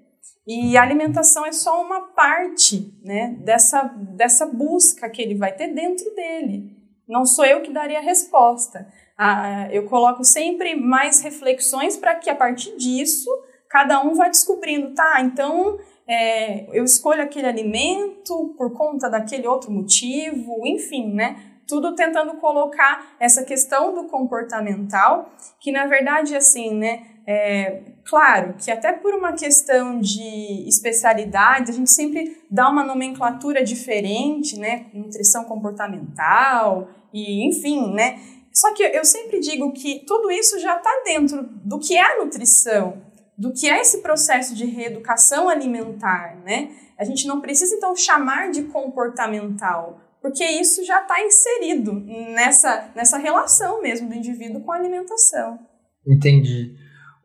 E 0.47 0.77
a 0.77 0.81
alimentação 0.81 1.45
é 1.45 1.51
só 1.51 1.83
uma 1.83 2.03
parte 2.13 2.97
né, 3.03 3.35
dessa, 3.41 3.83
dessa 4.15 4.45
busca 4.45 5.09
que 5.09 5.21
ele 5.21 5.35
vai 5.35 5.51
ter 5.51 5.73
dentro 5.73 6.15
dele. 6.15 6.84
Não 7.07 7.25
sou 7.25 7.45
eu 7.45 7.61
que 7.61 7.71
daria 7.71 7.99
a 7.99 8.01
resposta. 8.01 8.87
Ah, 9.17 9.67
eu 9.71 9.85
coloco 9.85 10.23
sempre 10.23 10.75
mais 10.75 11.21
reflexões 11.21 11.95
para 11.95 12.15
que 12.15 12.29
a 12.29 12.35
partir 12.35 12.75
disso 12.77 13.29
cada 13.69 14.01
um 14.01 14.13
vá 14.13 14.27
descobrindo, 14.27 14.93
tá? 14.93 15.21
Então 15.21 15.77
é, 16.07 16.67
eu 16.77 16.83
escolho 16.83 17.21
aquele 17.21 17.47
alimento 17.47 18.53
por 18.57 18.73
conta 18.73 19.09
daquele 19.09 19.47
outro 19.47 19.71
motivo, 19.71 20.65
enfim, 20.65 21.13
né? 21.13 21.37
Tudo 21.67 21.95
tentando 21.95 22.35
colocar 22.35 23.15
essa 23.19 23.43
questão 23.43 23.93
do 23.93 24.03
comportamental, 24.07 25.31
que 25.59 25.71
na 25.71 25.87
verdade, 25.87 26.35
assim, 26.35 26.75
né? 26.75 27.14
É, 27.27 27.81
claro 28.03 28.53
que 28.53 28.69
até 28.69 28.93
por 28.93 29.13
uma 29.13 29.33
questão 29.33 29.99
de 29.99 30.67
especialidade, 30.67 31.71
a 31.71 31.73
gente 31.73 31.91
sempre 31.91 32.37
dá 32.49 32.69
uma 32.69 32.83
nomenclatura 32.83 33.63
diferente, 33.63 34.57
né? 34.59 34.85
Nutrição 34.93 35.43
comportamental 35.45 36.89
e 37.13 37.47
enfim, 37.47 37.93
né? 37.93 38.19
Só 38.53 38.73
que 38.73 38.83
eu 38.83 39.03
sempre 39.03 39.39
digo 39.39 39.71
que 39.73 40.03
tudo 40.05 40.31
isso 40.31 40.59
já 40.59 40.77
está 40.77 41.01
dentro 41.03 41.43
do 41.63 41.79
que 41.79 41.97
é 41.97 42.01
a 42.01 42.23
nutrição 42.23 43.05
do 43.37 43.51
que 43.51 43.69
é 43.69 43.81
esse 43.81 44.01
processo 44.01 44.55
de 44.55 44.65
reeducação 44.65 45.49
alimentar, 45.49 46.41
né? 46.43 46.69
A 46.97 47.03
gente 47.03 47.27
não 47.27 47.41
precisa 47.41 47.75
então 47.75 47.95
chamar 47.95 48.49
de 48.51 48.63
comportamental, 48.63 49.99
porque 50.21 50.43
isso 50.43 50.85
já 50.85 51.01
está 51.01 51.21
inserido 51.21 51.93
nessa, 52.33 52.91
nessa 52.95 53.17
relação 53.17 53.81
mesmo 53.81 54.07
do 54.07 54.15
indivíduo 54.15 54.61
com 54.61 54.71
a 54.71 54.77
alimentação. 54.77 55.59
Entendi. 56.07 56.75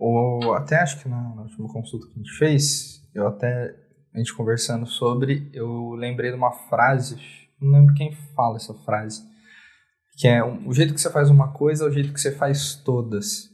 Ou 0.01 0.55
até 0.55 0.77
acho 0.77 1.03
que 1.03 1.09
na, 1.11 1.21
na 1.35 1.43
última 1.43 1.69
consulta 1.69 2.07
que 2.07 2.15
a 2.15 2.17
gente 2.17 2.33
fez, 2.39 3.07
eu 3.15 3.29
até 3.29 3.77
a 4.15 4.19
gente 4.19 4.35
conversando 4.35 4.87
sobre, 4.87 5.51
eu 5.53 5.91
lembrei 5.91 6.31
de 6.31 6.37
uma 6.37 6.51
frase, 6.51 7.19
não 7.61 7.71
lembro 7.71 7.95
quem 7.95 8.11
fala 8.35 8.57
essa 8.57 8.73
frase, 8.73 9.23
que 10.17 10.27
é 10.27 10.43
o 10.43 10.73
jeito 10.73 10.95
que 10.95 11.01
você 11.01 11.11
faz 11.11 11.29
uma 11.29 11.49
coisa 11.53 11.85
é 11.85 11.89
o 11.89 11.93
jeito 11.93 12.15
que 12.15 12.21
você 12.21 12.33
faz 12.33 12.75
todas. 12.75 13.51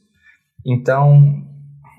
Então, 0.64 1.44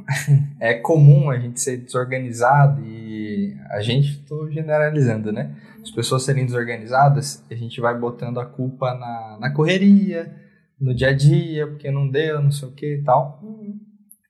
é 0.62 0.76
comum 0.76 1.30
a 1.30 1.38
gente 1.38 1.60
ser 1.60 1.78
desorganizado 1.78 2.82
e 2.82 3.54
a 3.70 3.82
gente, 3.82 4.22
estou 4.22 4.50
generalizando, 4.50 5.30
né? 5.30 5.56
As 5.82 5.92
pessoas 5.92 6.24
serem 6.24 6.46
desorganizadas, 6.46 7.44
a 7.52 7.56
gente 7.56 7.82
vai 7.82 7.98
botando 8.00 8.40
a 8.40 8.46
culpa 8.46 8.94
na, 8.94 9.38
na 9.42 9.54
correria, 9.54 10.34
no 10.80 10.96
dia 10.96 11.10
a 11.10 11.14
dia, 11.14 11.68
porque 11.68 11.92
não 11.92 12.10
deu, 12.10 12.42
não 12.42 12.52
sei 12.52 12.70
o 12.70 12.72
que 12.72 12.96
e 12.96 13.04
tal. 13.04 13.42
Uhum. 13.44 13.87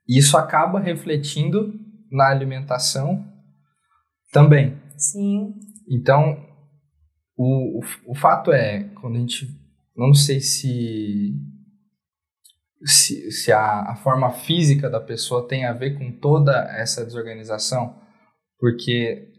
E 0.08 0.18
isso 0.18 0.38
acaba 0.38 0.80
refletindo 0.80 1.74
na 2.12 2.30
alimentação 2.30 3.26
também. 4.32 4.78
Sim. 4.98 5.54
Então, 5.90 6.46
o, 7.36 7.80
o, 7.80 8.12
o 8.12 8.16
fato 8.16 8.52
é, 8.52 8.84
quando 9.02 9.18
a 9.18 9.20
gente. 9.20 9.48
Não 9.96 10.14
sei 10.14 10.40
se 10.40 11.34
se, 12.84 13.32
se 13.32 13.52
a, 13.52 13.92
a, 13.92 13.96
forma 13.96 14.30
física 14.32 14.90
da 14.90 15.00
pessoa 15.00 15.48
tem 15.48 15.66
a 15.66 15.74
ver 15.74 15.98
com 15.98 16.12
toda 16.12 16.54
essa 16.78 17.04
desorganização, 17.04 17.96
porque 18.60 19.32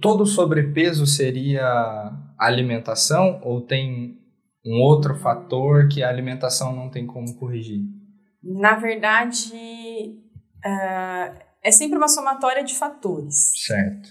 todo 0.00 0.24
sobrepeso 0.24 1.06
seria 1.06 2.12
alimentação 2.38 3.40
ou 3.42 3.60
tem 3.60 4.18
um 4.64 4.80
outro 4.80 5.14
fator 5.16 5.88
que 5.88 6.02
a 6.02 6.08
alimentação 6.08 6.74
não 6.74 6.88
tem 6.90 7.06
como 7.06 7.36
corrigir? 7.36 7.82
Na 8.46 8.76
verdade, 8.76 10.18
uh, 10.64 11.38
é 11.62 11.70
sempre 11.70 11.98
uma 11.98 12.08
somatória 12.08 12.62
de 12.62 12.74
fatores. 12.74 13.52
Certo. 13.66 14.08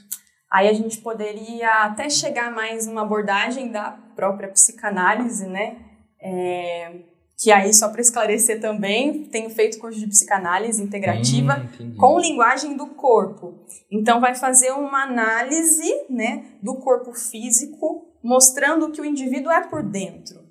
Aí 0.52 0.68
a 0.68 0.74
gente 0.74 1.00
poderia 1.00 1.84
até 1.84 2.10
chegar 2.10 2.52
mais 2.52 2.86
numa 2.86 3.02
abordagem 3.02 3.72
da 3.72 3.92
própria 4.16 4.50
psicanálise, 4.50 5.48
né? 5.48 5.78
É, 6.22 6.92
que 7.38 7.52
aí, 7.52 7.74
só 7.74 7.90
para 7.90 8.00
esclarecer 8.00 8.62
também, 8.62 9.26
tenho 9.26 9.50
feito 9.50 9.78
curso 9.78 10.00
de 10.00 10.08
psicanálise 10.08 10.82
integrativa 10.82 11.70
hum, 11.80 11.96
com 11.98 12.20
linguagem 12.20 12.78
do 12.78 12.88
corpo. 12.88 13.66
Então, 13.92 14.22
vai 14.22 14.34
fazer 14.34 14.72
uma 14.72 15.04
análise 15.04 16.06
né, 16.10 16.46
do 16.62 16.76
corpo 16.76 17.14
físico, 17.14 18.08
mostrando 18.24 18.86
o 18.86 18.92
que 18.92 19.02
o 19.02 19.06
indivíduo 19.06 19.52
é 19.52 19.68
por 19.68 19.84
dentro. 19.84 20.46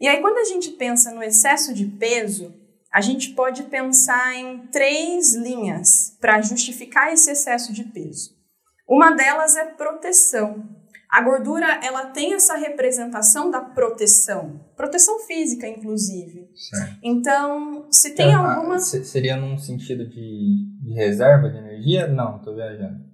E 0.00 0.06
aí, 0.06 0.20
quando 0.20 0.38
a 0.38 0.44
gente 0.44 0.70
pensa 0.70 1.12
no 1.12 1.22
excesso 1.22 1.74
de 1.74 1.84
peso, 1.86 2.54
a 2.92 3.00
gente 3.00 3.30
pode 3.30 3.64
pensar 3.64 4.34
em 4.34 4.66
três 4.68 5.34
linhas 5.34 6.16
para 6.20 6.40
justificar 6.42 7.12
esse 7.12 7.30
excesso 7.30 7.72
de 7.72 7.84
peso. 7.84 8.30
Uma 8.88 9.12
delas 9.12 9.56
é 9.56 9.64
proteção. 9.64 10.68
A 11.08 11.22
gordura, 11.22 11.66
ela 11.82 12.06
tem 12.06 12.34
essa 12.34 12.56
representação 12.56 13.50
da 13.50 13.60
proteção, 13.60 14.64
proteção 14.76 15.18
física, 15.20 15.66
inclusive. 15.66 16.48
Certo. 16.54 16.98
Então, 17.02 17.86
se 17.90 18.14
tem 18.14 18.28
então, 18.28 18.44
alguma... 18.44 18.78
Seria 18.78 19.36
num 19.36 19.58
sentido 19.58 20.08
de, 20.08 20.78
de 20.82 20.94
reserva 20.94 21.48
de 21.48 21.58
energia? 21.58 22.06
Não, 22.06 22.36
estou 22.36 22.54
viajando. 22.54 23.10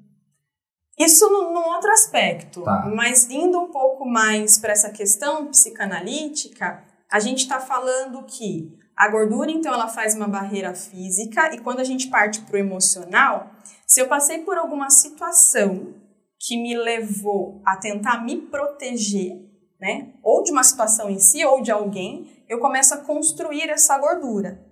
Isso 0.99 1.28
num 1.28 1.75
outro 1.75 1.90
aspecto, 1.90 2.62
tá. 2.62 2.90
mas 2.95 3.30
indo 3.30 3.59
um 3.59 3.71
pouco 3.71 4.06
mais 4.06 4.59
para 4.59 4.73
essa 4.73 4.90
questão 4.90 5.49
psicanalítica, 5.49 6.83
a 7.11 7.21
gente 7.21 7.40
está 7.40 7.61
falando 7.61 8.25
que 8.25 8.78
a 8.96 9.08
gordura, 9.08 9.50
então, 9.50 9.74
ela 9.74 9.88
faz 9.88 10.14
uma 10.14 10.26
barreira 10.26 10.74
física 10.74 11.54
e 11.54 11.60
quando 11.60 11.80
a 11.80 11.84
gente 11.84 12.08
parte 12.08 12.40
para 12.40 12.54
o 12.54 12.58
emocional, 12.58 13.50
se 13.86 14.00
eu 14.00 14.08
passei 14.08 14.38
por 14.38 14.56
alguma 14.56 14.88
situação 14.88 15.94
que 16.38 16.56
me 16.56 16.74
levou 16.74 17.60
a 17.66 17.76
tentar 17.76 18.24
me 18.24 18.40
proteger, 18.42 19.32
né? 19.78 20.14
Ou 20.22 20.42
de 20.42 20.50
uma 20.50 20.64
situação 20.64 21.10
em 21.10 21.18
si, 21.18 21.44
ou 21.44 21.60
de 21.60 21.70
alguém, 21.70 22.44
eu 22.48 22.58
começo 22.58 22.94
a 22.94 22.98
construir 22.98 23.68
essa 23.68 23.98
gordura. 23.98 24.64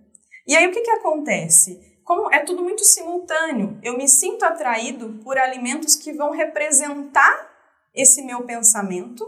E 0.47 0.57
aí 0.57 0.67
o 0.67 0.73
que, 0.73 0.81
que 0.81 0.91
acontece? 0.91 1.81
Como 2.03 2.33
é 2.33 2.41
tudo 2.41 2.63
muito 2.63 2.85
simultâneo, 2.85 3.79
eu 3.83 3.97
me 3.97 4.09
sinto 4.09 4.45
atraído 4.45 5.21
por 5.23 5.39
alimentos 5.39 5.97
que 5.97 6.13
vão 6.13 6.31
representar 6.31 7.51
esse 7.95 8.23
meu 8.23 8.43
pensamento, 8.43 9.25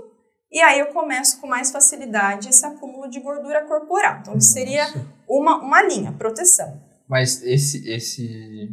e 0.51 0.61
aí 0.61 0.79
eu 0.79 0.87
começo 0.87 1.41
com 1.41 1.47
mais 1.47 1.71
facilidade 1.71 2.49
esse 2.49 2.65
acúmulo 2.65 3.09
de 3.09 3.21
gordura 3.21 3.65
corporal. 3.67 4.19
Então, 4.21 4.41
seria 4.41 4.87
uma, 5.29 5.59
uma 5.63 5.83
linha, 5.83 6.13
proteção. 6.13 6.81
Mas 7.09 7.43
esse, 7.43 7.89
esse, 7.89 8.71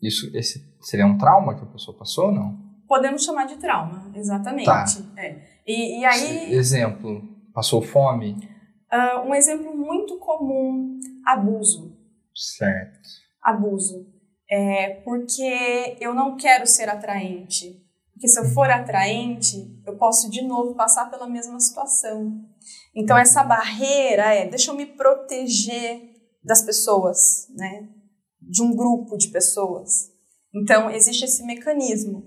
isso, 0.00 0.30
esse 0.36 0.76
seria 0.80 1.06
um 1.06 1.18
trauma 1.18 1.54
que 1.54 1.62
a 1.62 1.66
pessoa 1.66 1.96
passou 1.96 2.26
ou 2.26 2.32
não? 2.32 2.58
Podemos 2.86 3.24
chamar 3.24 3.46
de 3.46 3.56
trauma, 3.56 4.10
exatamente. 4.14 4.66
Tá. 4.66 4.84
É. 5.16 5.36
E, 5.66 6.00
e 6.00 6.04
aí. 6.04 6.54
Exemplo, 6.54 7.22
passou 7.52 7.80
fome? 7.80 8.36
Uh, 8.92 9.28
um 9.28 9.34
exemplo 9.34 9.74
muito 9.76 10.18
comum: 10.18 10.98
abuso. 11.24 11.96
Certo. 12.34 13.08
Abuso. 13.42 14.06
É 14.48 15.00
porque 15.04 15.96
eu 16.00 16.14
não 16.14 16.36
quero 16.36 16.66
ser 16.66 16.88
atraente. 16.88 17.83
Porque 18.24 18.32
se 18.32 18.40
eu 18.40 18.46
for 18.54 18.70
atraente, 18.70 19.82
eu 19.86 19.98
posso 19.98 20.30
de 20.30 20.40
novo 20.40 20.74
passar 20.74 21.10
pela 21.10 21.28
mesma 21.28 21.60
situação. 21.60 22.40
Então, 22.96 23.18
essa 23.18 23.44
barreira 23.44 24.34
é: 24.34 24.48
deixa 24.48 24.70
eu 24.70 24.74
me 24.74 24.86
proteger 24.86 26.00
das 26.42 26.62
pessoas, 26.62 27.46
né? 27.54 27.86
De 28.40 28.62
um 28.62 28.74
grupo 28.74 29.18
de 29.18 29.28
pessoas. 29.28 30.10
Então, 30.54 30.90
existe 30.90 31.26
esse 31.26 31.44
mecanismo 31.44 32.24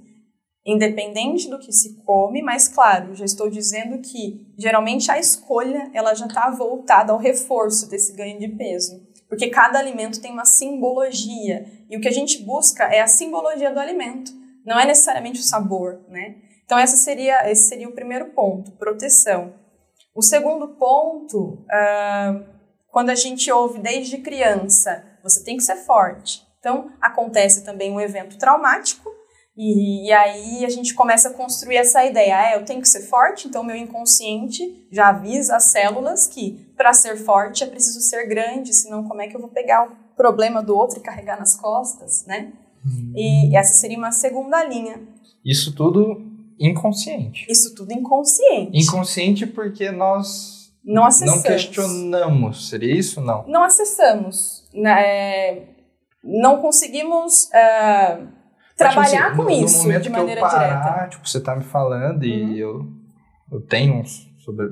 independente 0.64 1.50
do 1.50 1.58
que 1.58 1.72
se 1.72 1.96
come, 2.04 2.44
mas 2.44 2.68
claro, 2.68 3.16
já 3.16 3.26
estou 3.26 3.50
dizendo 3.50 4.00
que 4.00 4.54
geralmente 4.56 5.10
a 5.10 5.18
escolha 5.18 5.90
ela 5.96 6.14
já 6.14 6.28
está 6.28 6.52
voltada 6.52 7.12
ao 7.12 7.18
reforço 7.18 7.90
desse 7.90 8.14
ganho 8.14 8.38
de 8.38 8.50
peso, 8.50 9.02
porque 9.28 9.50
cada 9.50 9.80
alimento 9.80 10.22
tem 10.22 10.32
uma 10.32 10.46
simbologia 10.46 11.66
e 11.90 11.98
o 11.98 12.02
que 12.02 12.08
a 12.08 12.12
gente 12.12 12.44
busca 12.44 12.84
é 12.84 13.00
a 13.00 13.08
simbologia 13.08 13.74
do 13.74 13.80
alimento, 13.80 14.32
não 14.68 14.78
é 14.78 14.86
necessariamente 14.86 15.40
o 15.40 15.44
sabor, 15.44 16.02
né? 16.10 16.36
Então 16.66 16.78
essa 16.78 16.98
seria 16.98 17.50
esse 17.50 17.70
seria 17.70 17.88
o 17.88 17.94
primeiro 17.94 18.34
ponto, 18.34 18.74
proteção. 18.74 19.54
O 20.14 20.22
segundo 20.22 20.76
ponto, 20.76 21.64
uh, 21.64 22.46
quando 22.90 23.10
a 23.10 23.16
gente 23.16 23.50
ouve 23.50 23.80
desde 23.80 24.18
criança, 24.18 25.04
você 25.24 25.42
tem 25.42 25.56
que 25.56 25.64
ser 25.64 25.78
forte. 25.78 26.46
Então 26.60 26.92
acontece 27.00 27.64
também 27.64 27.92
um 27.92 28.02
evento 28.02 28.38
traumático 28.38 29.10
e, 29.56 30.08
e, 30.08 30.12
aí 30.12 30.66
a 30.66 30.70
gente 30.70 30.94
começa 30.94 31.30
a 31.30 31.34
construir 31.34 31.78
essa 31.78 32.06
ideia, 32.06 32.38
ah, 32.38 32.56
eu 32.58 32.66
tenho 32.66 32.80
que 32.80 32.88
ser 32.88 33.08
forte, 33.08 33.48
então 33.48 33.64
meu 33.64 33.76
inconsciente 33.76 34.88
já 34.92 35.08
avisa 35.08 35.56
as 35.56 35.64
células 35.64 36.28
que 36.28 36.72
para 36.78 36.94
ser 36.94 37.18
forte 37.18 37.64
é 37.64 37.68
preciso 37.68 38.00
ser 38.02 38.28
grande, 38.28 38.72
senão 38.72 39.08
como 39.08 39.20
é 39.20 39.28
que 39.28 39.36
eu 39.36 39.42
vou 39.42 39.50
pegar 39.50 39.88
o 39.88 40.16
problema 40.16 40.62
do 40.62 40.78
outro 40.78 41.00
e 41.00 41.02
carregar 41.02 41.40
nas 41.40 41.56
costas, 41.56 42.24
né? 42.28 42.54
Hum. 42.86 43.14
E 43.16 43.56
essa 43.56 43.74
seria 43.74 43.98
uma 43.98 44.12
segunda 44.12 44.64
linha. 44.64 45.02
Isso 45.44 45.74
tudo 45.74 46.22
inconsciente. 46.60 47.46
Isso 47.50 47.74
tudo 47.76 47.92
inconsciente. 47.94 48.78
Inconsciente 48.78 49.46
porque 49.46 49.92
nós 49.92 50.72
Não 50.84 51.06
acessamos. 51.06 51.44
Não 51.44 51.44
questionamos, 51.44 52.70
seria 52.70 52.96
isso? 52.96 53.22
Não. 53.22 53.48
Não 53.48 53.64
acessamos. 53.64 54.68
Né? 54.74 55.68
Não 56.24 56.62
conseguimos 56.62 57.46
uh, 57.46 58.28
trabalhar 58.76 59.32
tipo 59.32 59.38
com 59.38 59.44
no, 59.44 59.66
isso 59.66 59.88
no 59.88 60.00
de 60.00 60.10
maneira 60.10 60.42
que 60.42 60.48
eu 60.48 60.50
parar, 60.50 60.92
direta. 60.92 61.10
Tipo, 61.10 61.30
você 61.30 61.40
tá 61.40 61.56
me 61.56 61.64
falando 61.64 62.26
e 62.26 62.44
uhum. 62.44 62.54
eu, 62.54 62.88
eu 63.54 63.62
tenho 63.62 64.04
sobre, 64.38 64.68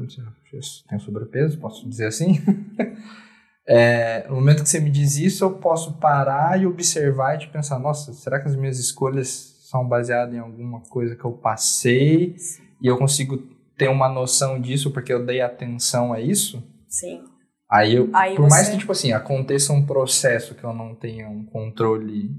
tenho 0.90 1.02
sobrepeso, 1.02 1.58
posso 1.60 1.88
dizer 1.88 2.08
assim. 2.08 2.42
é, 3.68 4.28
no 4.28 4.36
momento 4.36 4.64
que 4.64 4.70
você 4.70 4.80
me 4.80 4.92
diz 4.92 5.18
isso, 5.18 5.44
eu 5.44 5.52
posso 5.52 5.94
parar 5.94 6.62
e 6.62 6.68
observar 6.68 7.36
e 7.36 7.40
te 7.40 7.48
pensar, 7.48 7.80
nossa, 7.80 8.14
será 8.14 8.40
que 8.40 8.48
as 8.48 8.56
minhas 8.56 8.78
escolhas 8.78 9.56
são 9.70 9.88
baseadas 9.88 10.34
em 10.34 10.40
alguma 10.40 10.82
coisa 10.82 11.16
que 11.16 11.26
eu 11.26 11.32
passei 11.32 12.36
e 12.82 12.88
eu 12.88 12.98
consigo 12.98 13.38
ter 13.78 13.90
uma 13.90 14.08
noção 14.08 14.62
disso 14.62 14.92
porque 14.92 15.12
eu 15.12 15.26
dei 15.26 15.42
atenção 15.42 16.14
a 16.14 16.22
isso? 16.22 16.64
Sim. 16.88 17.24
Aí, 17.70 17.96
eu, 17.96 18.10
Aí 18.14 18.36
por 18.36 18.44
você... 18.44 18.50
mais 18.50 18.70
que, 18.70 18.78
tipo 18.78 18.92
assim, 18.92 19.12
aconteça 19.12 19.74
um 19.74 19.86
processo 19.86 20.54
que 20.54 20.64
eu 20.64 20.72
não 20.72 20.94
tenha 20.94 21.28
um 21.28 21.44
controle 21.46 22.30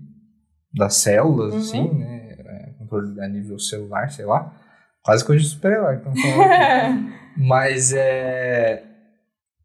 das 0.72 0.94
células, 0.94 1.52
uhum. 1.52 1.60
assim, 1.60 1.98
né? 1.98 2.36
É, 2.38 2.74
controle 2.78 3.20
a 3.20 3.28
nível 3.28 3.58
celular, 3.58 4.10
sei 4.10 4.24
lá. 4.24 4.54
Quase 5.02 5.24
coisa 5.24 5.42
de 5.42 5.48
super-herói 5.48 5.98
que 5.98 6.08
Mas 7.36 7.92
é. 7.92 8.84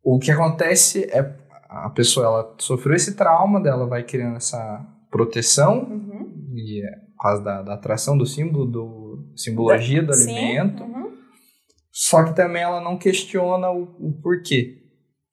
O 0.04 0.18
que 0.18 0.32
acontece 0.32 1.08
é 1.12 1.22
a 1.72 1.90
pessoa 1.90 2.26
ela 2.26 2.56
sofreu 2.58 2.96
esse 2.96 3.16
trauma 3.16 3.62
dela, 3.62 3.88
vai 3.88 4.04
criando 4.04 4.36
essa 4.36 4.86
proteção, 5.10 5.84
uhum. 5.90 6.54
e 6.54 6.86
é 6.86 7.12
por 7.16 7.24
causa 7.24 7.44
da, 7.44 7.62
da 7.62 7.74
atração 7.76 8.18
do 8.18 8.26
símbolo, 8.26 8.66
do 8.66 9.34
simbologia 9.36 10.04
do 10.04 10.14
Sim. 10.14 10.38
alimento. 10.38 10.84
Uhum. 10.84 11.12
Só 11.92 12.24
que 12.24 12.36
também 12.36 12.64
ela 12.64 12.82
não 12.82 12.98
questiona 12.98 13.70
o, 13.70 13.84
o 14.00 14.22
porquê. 14.22 14.80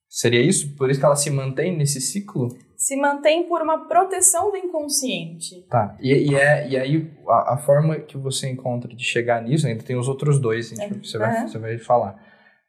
Seria 0.09 0.41
isso? 0.41 0.77
Por 0.77 0.91
isso 0.91 1.01
que 1.01 1.07
ela 1.07 1.17
se 1.17 1.31
mantém 1.31 1.77
nesse 1.77 2.01
ciclo? 2.01 2.49
Se 2.77 2.95
mantém 2.97 3.49
por 3.49 3.61
uma 3.63 3.89
proteção 3.89 4.51
do 4.51 4.57
inconsciente. 4.57 5.67
Tá. 5.69 5.97
E, 6.01 6.31
e, 6.31 6.35
é, 6.37 6.69
e 6.69 6.77
aí, 6.77 7.11
a, 7.27 7.55
a, 7.55 7.59
forma 7.59 7.97
que 7.97 8.17
você 8.17 8.49
encontra 8.49 8.95
de 8.95 9.03
chegar 9.03 9.43
nisso, 9.43 9.67
ainda 9.67 9.83
tem 9.83 9.97
os 9.97 10.09
outros 10.09 10.39
dois, 10.39 10.69
gente, 10.69 10.83
é. 10.83 10.89
você, 10.89 11.19
vai, 11.19 11.41
uhum. 11.41 11.49
você 11.49 11.59
vai 11.59 11.79
falar. 11.79 12.17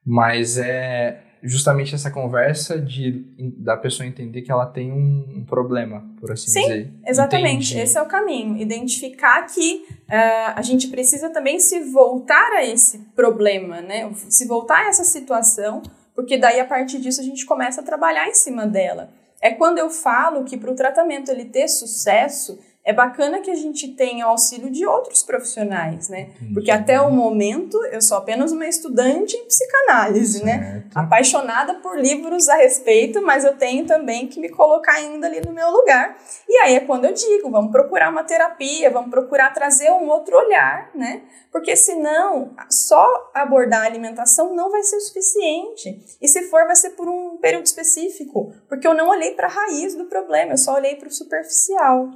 Mas 0.05 0.57
é 0.57 1.28
justamente 1.41 1.95
essa 1.95 2.11
conversa 2.11 2.79
de, 2.79 3.25
da 3.57 3.77
pessoa 3.77 4.05
entender 4.05 4.41
que 4.41 4.51
ela 4.51 4.65
tem 4.65 4.91
um, 4.91 5.45
problema, 5.47 6.05
por 6.19 6.31
assim 6.31 6.51
Sim, 6.51 6.61
dizer. 6.61 6.85
Sim, 6.85 6.93
exatamente. 7.05 7.77
Esse 7.77 7.97
é 7.97 8.01
o 8.01 8.05
caminho. 8.05 8.57
Identificar 8.57 9.45
que 9.47 9.85
uh, 9.89 10.53
a 10.55 10.61
gente 10.61 10.87
precisa 10.87 11.29
também 11.29 11.59
se 11.59 11.79
voltar 11.91 12.51
a 12.53 12.65
esse 12.65 12.99
problema, 13.15 13.81
né? 13.81 14.11
Se 14.29 14.45
voltar 14.45 14.85
a 14.85 14.89
essa 14.89 15.03
situação 15.03 15.81
porque 16.19 16.37
daí 16.37 16.59
a 16.59 16.65
partir 16.65 16.99
disso 16.99 17.21
a 17.21 17.23
gente 17.23 17.45
começa 17.45 17.79
a 17.79 17.83
trabalhar 17.83 18.27
em 18.27 18.33
cima 18.33 18.67
dela. 18.67 19.09
É 19.41 19.51
quando 19.51 19.77
eu 19.77 19.89
falo 19.89 20.43
que 20.43 20.57
para 20.57 20.69
o 20.69 20.75
tratamento 20.75 21.31
ele 21.31 21.45
ter 21.45 21.69
sucesso, 21.69 22.59
é 22.85 22.93
bacana 22.93 23.39
que 23.41 23.51
a 23.51 23.55
gente 23.55 23.89
tenha 23.89 24.25
auxílio 24.25 24.71
de 24.71 24.85
outros 24.85 25.21
profissionais, 25.21 26.09
né? 26.09 26.31
Porque 26.53 26.71
até 26.71 26.99
o 26.99 27.11
momento 27.11 27.77
eu 27.85 28.01
sou 28.01 28.17
apenas 28.17 28.51
uma 28.51 28.67
estudante 28.67 29.35
em 29.35 29.45
psicanálise, 29.45 30.43
né? 30.43 30.59
certo. 30.59 30.85
né? 30.85 30.91
Apaixonada 30.95 31.75
por 31.75 31.99
livros 31.99 32.49
a 32.49 32.55
respeito, 32.55 33.21
mas 33.21 33.43
eu 33.43 33.55
tenho 33.57 33.85
também 33.85 34.27
que 34.27 34.39
me 34.39 34.49
colocar 34.49 34.93
ainda 34.93 35.27
ali 35.27 35.41
no 35.45 35.53
meu 35.53 35.69
lugar. 35.69 36.17
E 36.47 36.57
aí 36.61 36.75
é 36.75 36.79
quando 36.79 37.05
eu 37.05 37.13
digo, 37.13 37.51
vamos 37.51 37.71
procurar 37.71 38.09
uma 38.09 38.23
terapia, 38.23 38.89
vamos 38.89 39.11
procurar 39.11 39.53
trazer 39.53 39.91
um 39.91 40.07
outro 40.07 40.37
olhar, 40.37 40.89
né? 40.95 41.21
Porque 41.51 41.75
senão, 41.75 42.55
só 42.69 43.31
abordar 43.33 43.83
a 43.83 43.85
alimentação 43.85 44.55
não 44.55 44.69
vai 44.69 44.83
ser 44.83 44.97
o 44.97 45.01
suficiente. 45.01 46.17
E 46.21 46.27
se 46.27 46.43
for, 46.43 46.65
vai 46.65 46.75
ser 46.75 46.91
por 46.91 47.07
um 47.07 47.37
período 47.37 47.65
específico, 47.65 48.53
porque 48.67 48.87
eu 48.87 48.93
não 48.93 49.09
olhei 49.09 49.33
para 49.35 49.47
a 49.47 49.51
raiz 49.51 49.95
do 49.95 50.05
problema, 50.05 50.53
eu 50.53 50.57
só 50.57 50.75
olhei 50.75 50.95
para 50.95 51.07
o 51.07 51.11
superficial. 51.11 52.09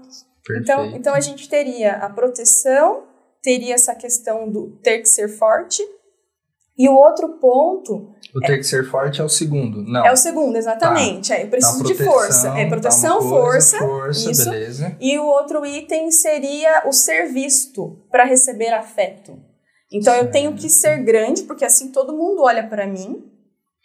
Então, 0.52 0.86
então 0.88 1.14
a 1.14 1.22
gente 1.22 1.48
teria 1.48 1.94
a 1.94 2.10
proteção, 2.10 3.04
teria 3.42 3.76
essa 3.76 3.96
questão 3.96 4.50
do 4.50 4.72
ter 4.84 5.00
que 5.00 5.08
ser 5.08 5.30
forte. 5.30 5.82
E 6.78 6.90
o 6.90 6.94
outro 6.94 7.38
ponto. 7.40 8.14
O 8.36 8.40
ter 8.40 8.54
é, 8.54 8.58
que 8.58 8.64
ser 8.64 8.90
forte 8.90 9.22
é 9.22 9.24
o 9.24 9.30
segundo, 9.30 9.84
não. 9.84 10.06
É 10.06 10.12
o 10.12 10.18
segundo, 10.18 10.56
exatamente. 10.58 11.30
Tá. 11.30 11.36
É, 11.36 11.44
eu 11.44 11.48
preciso 11.48 11.84
proteção, 11.84 12.06
de 12.06 12.12
força. 12.12 12.48
É 12.58 12.66
proteção, 12.68 13.20
tá 13.20 13.30
coisa, 13.30 13.40
força. 13.40 13.80
Força, 13.80 14.32
isso. 14.32 14.50
beleza. 14.50 14.98
E 15.00 15.20
o 15.20 15.26
outro 15.26 15.64
item 15.66 16.10
seria 16.10 16.84
o 16.88 16.92
ser 16.92 17.28
visto 17.32 18.04
para 18.10 18.24
receber 18.24 18.74
afeto. 18.74 19.40
Então 19.92 20.14
certo. 20.14 20.26
eu 20.26 20.32
tenho 20.32 20.54
que 20.56 20.68
ser 20.68 21.04
grande, 21.04 21.44
porque 21.44 21.64
assim 21.64 21.92
todo 21.92 22.18
mundo 22.18 22.42
olha 22.42 22.68
para 22.68 22.88
mim. 22.88 23.24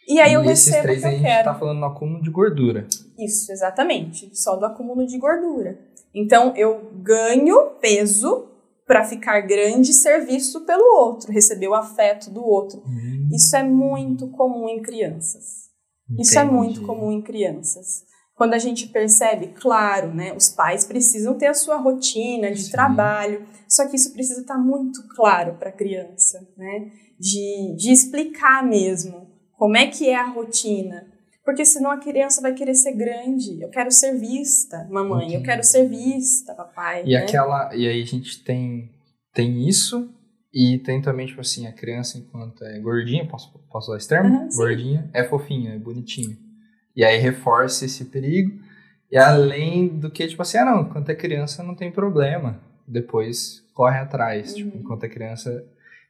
E 0.07 0.19
aí 0.19 0.31
e 0.31 0.33
eu 0.33 0.41
recebo 0.41 0.81
três 0.81 0.97
o 0.97 1.01
que 1.01 1.05
eu 1.05 1.09
a 1.09 1.13
gente 1.13 1.23
quero. 1.23 1.43
tá 1.43 1.53
falando 1.53 1.79
no 1.79 1.85
acúmulo 1.85 2.23
de 2.23 2.31
gordura. 2.31 2.87
Isso, 3.19 3.51
exatamente. 3.51 4.35
Só 4.35 4.55
do 4.55 4.65
acúmulo 4.65 5.05
de 5.05 5.19
gordura. 5.19 5.77
Então 6.13 6.53
eu 6.55 6.91
ganho 7.01 7.71
peso 7.81 8.47
para 8.85 9.03
ficar 9.03 9.41
grande 9.41 9.91
e 9.91 9.93
ser 9.93 10.25
visto 10.25 10.61
pelo 10.61 10.83
outro, 10.99 11.31
receber 11.31 11.67
o 11.67 11.75
afeto 11.75 12.31
do 12.31 12.43
outro. 12.43 12.81
Hum. 12.85 13.29
Isso 13.31 13.55
é 13.55 13.61
muito 13.61 14.27
comum 14.29 14.67
em 14.67 14.81
crianças. 14.81 15.69
Entendi. 16.05 16.21
Isso 16.23 16.39
é 16.39 16.43
muito 16.43 16.81
comum 16.81 17.11
em 17.11 17.21
crianças. 17.21 18.03
Quando 18.35 18.53
a 18.53 18.57
gente 18.57 18.87
percebe, 18.87 19.47
claro, 19.47 20.15
né, 20.15 20.33
os 20.33 20.49
pais 20.49 20.85
precisam 20.85 21.37
ter 21.37 21.47
a 21.47 21.53
sua 21.53 21.75
rotina 21.75 22.51
de 22.51 22.63
Sim. 22.63 22.71
trabalho, 22.71 23.45
só 23.67 23.85
que 23.85 23.95
isso 23.95 24.13
precisa 24.13 24.41
estar 24.41 24.55
tá 24.55 24.59
muito 24.59 25.07
claro 25.09 25.55
para 25.55 25.69
a 25.69 25.73
criança, 25.73 26.47
né? 26.57 26.89
De, 27.19 27.75
de 27.77 27.91
explicar 27.91 28.65
mesmo 28.65 29.27
como 29.57 29.75
é 29.75 29.87
que 29.87 30.07
é 30.07 30.15
a 30.15 30.25
rotina, 30.25 31.08
porque 31.49 31.65
senão 31.65 31.89
a 31.89 31.97
criança 31.97 32.43
vai 32.43 32.53
querer 32.53 32.75
ser 32.75 32.91
grande. 32.91 33.59
Eu 33.59 33.69
quero 33.69 33.91
ser 33.91 34.15
vista, 34.15 34.87
mamãe. 34.87 35.21
Entendi. 35.21 35.33
Eu 35.33 35.41
quero 35.41 35.63
ser 35.63 35.89
vista, 35.89 36.53
papai. 36.53 37.01
E 37.03 37.13
né? 37.13 37.17
aquela. 37.17 37.75
E 37.75 37.87
aí 37.87 38.03
a 38.03 38.05
gente 38.05 38.43
tem, 38.43 38.91
tem 39.33 39.67
isso. 39.67 40.13
E 40.53 40.77
tem 40.77 41.01
também, 41.01 41.25
tipo 41.25 41.41
assim, 41.41 41.65
a 41.65 41.71
criança 41.71 42.19
enquanto 42.19 42.63
é 42.63 42.79
gordinha, 42.79 43.27
posso, 43.27 43.51
posso 43.67 43.87
usar 43.87 43.97
esse 43.97 44.07
termo? 44.07 44.29
Uhum, 44.29 44.49
gordinha, 44.55 45.09
é 45.11 45.23
fofinha, 45.23 45.73
é 45.73 45.79
bonitinha. 45.79 46.37
E 46.95 47.03
aí 47.03 47.17
reforça 47.17 47.83
esse 47.83 48.05
perigo. 48.05 48.51
E 49.11 49.17
além 49.17 49.87
do 49.87 50.11
que, 50.11 50.27
tipo 50.27 50.43
assim, 50.43 50.59
ah 50.59 50.65
não, 50.65 50.81
enquanto 50.83 51.09
é 51.09 51.15
criança 51.15 51.63
não 51.63 51.73
tem 51.73 51.91
problema. 51.91 52.61
Depois 52.87 53.63
corre 53.73 53.97
atrás. 53.97 54.53
Tipo, 54.53 54.67
uhum. 54.67 54.71
Tipo, 54.73 54.83
enquanto 54.83 55.03
é 55.03 55.09
criança. 55.09 55.65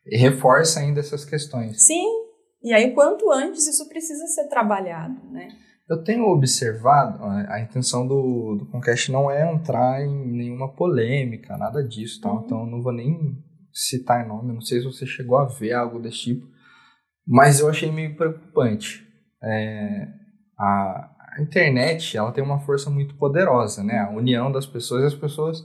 Reforça 0.06 0.82
ainda 0.82 1.00
essas 1.00 1.24
questões. 1.24 1.82
Sim, 1.82 2.28
e 2.62 2.74
aí, 2.74 2.94
quanto 2.94 3.32
antes 3.32 3.68
isso 3.68 3.88
precisa 3.88 4.26
ser 4.28 4.48
trabalhado, 4.48 5.16
né? 5.32 5.50
Eu 5.90 6.04
tenho 6.04 6.26
observado, 6.26 7.24
a 7.24 7.60
intenção 7.60 8.08
do, 8.08 8.58
do 8.60 8.66
Conquest 8.68 9.10
não 9.10 9.30
é 9.30 9.52
entrar 9.52 10.00
em 10.02 10.28
nenhuma 10.28 10.72
polêmica, 10.72 11.58
nada 11.58 11.84
disso, 11.84 12.22
tá? 12.22 12.32
Uhum. 12.32 12.44
então 12.46 12.66
não 12.66 12.84
vou 12.84 12.94
nem 12.94 13.36
citar 13.74 14.28
nome, 14.28 14.54
não 14.54 14.62
sei 14.62 14.80
se 14.80 14.86
você 14.86 15.06
chegou 15.06 15.38
a 15.38 15.46
ver 15.46 15.74
algo 15.74 16.00
desse 16.00 16.18
tipo, 16.18 16.48
mas 17.26 17.60
eu 17.60 17.70
achei 17.70 17.92
meio 17.92 18.16
preocupante. 18.16 19.04
É, 19.42 20.08
a, 20.60 21.10
a 21.38 21.42
internet, 21.42 22.16
ela 22.16 22.32
tem 22.32 22.44
uma 22.44 22.60
força 22.60 22.90
muito 22.90 23.16
poderosa, 23.16 23.84
né? 23.84 24.00
A 24.00 24.12
união 24.12 24.52
das 24.52 24.68
pessoas 24.68 25.04
as 25.04 25.16
pessoas 25.16 25.64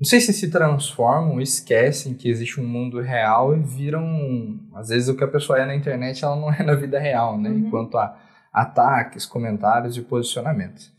não 0.00 0.08
sei 0.08 0.18
se 0.18 0.32
se 0.32 0.50
transformam, 0.50 1.42
esquecem 1.42 2.14
que 2.14 2.26
existe 2.26 2.58
um 2.58 2.66
mundo 2.66 3.02
real 3.02 3.54
e 3.54 3.60
viram. 3.60 4.58
Às 4.74 4.88
vezes 4.88 5.10
o 5.10 5.16
que 5.16 5.22
a 5.22 5.28
pessoa 5.28 5.58
é 5.58 5.66
na 5.66 5.74
internet 5.74 6.24
ela 6.24 6.36
não 6.36 6.50
é 6.54 6.62
na 6.62 6.74
vida 6.74 6.98
real, 6.98 7.38
né? 7.38 7.50
Uhum. 7.50 7.58
Enquanto 7.58 7.98
a 7.98 8.18
ataques, 8.50 9.26
comentários 9.26 9.98
e 9.98 10.02
posicionamentos. 10.02 10.90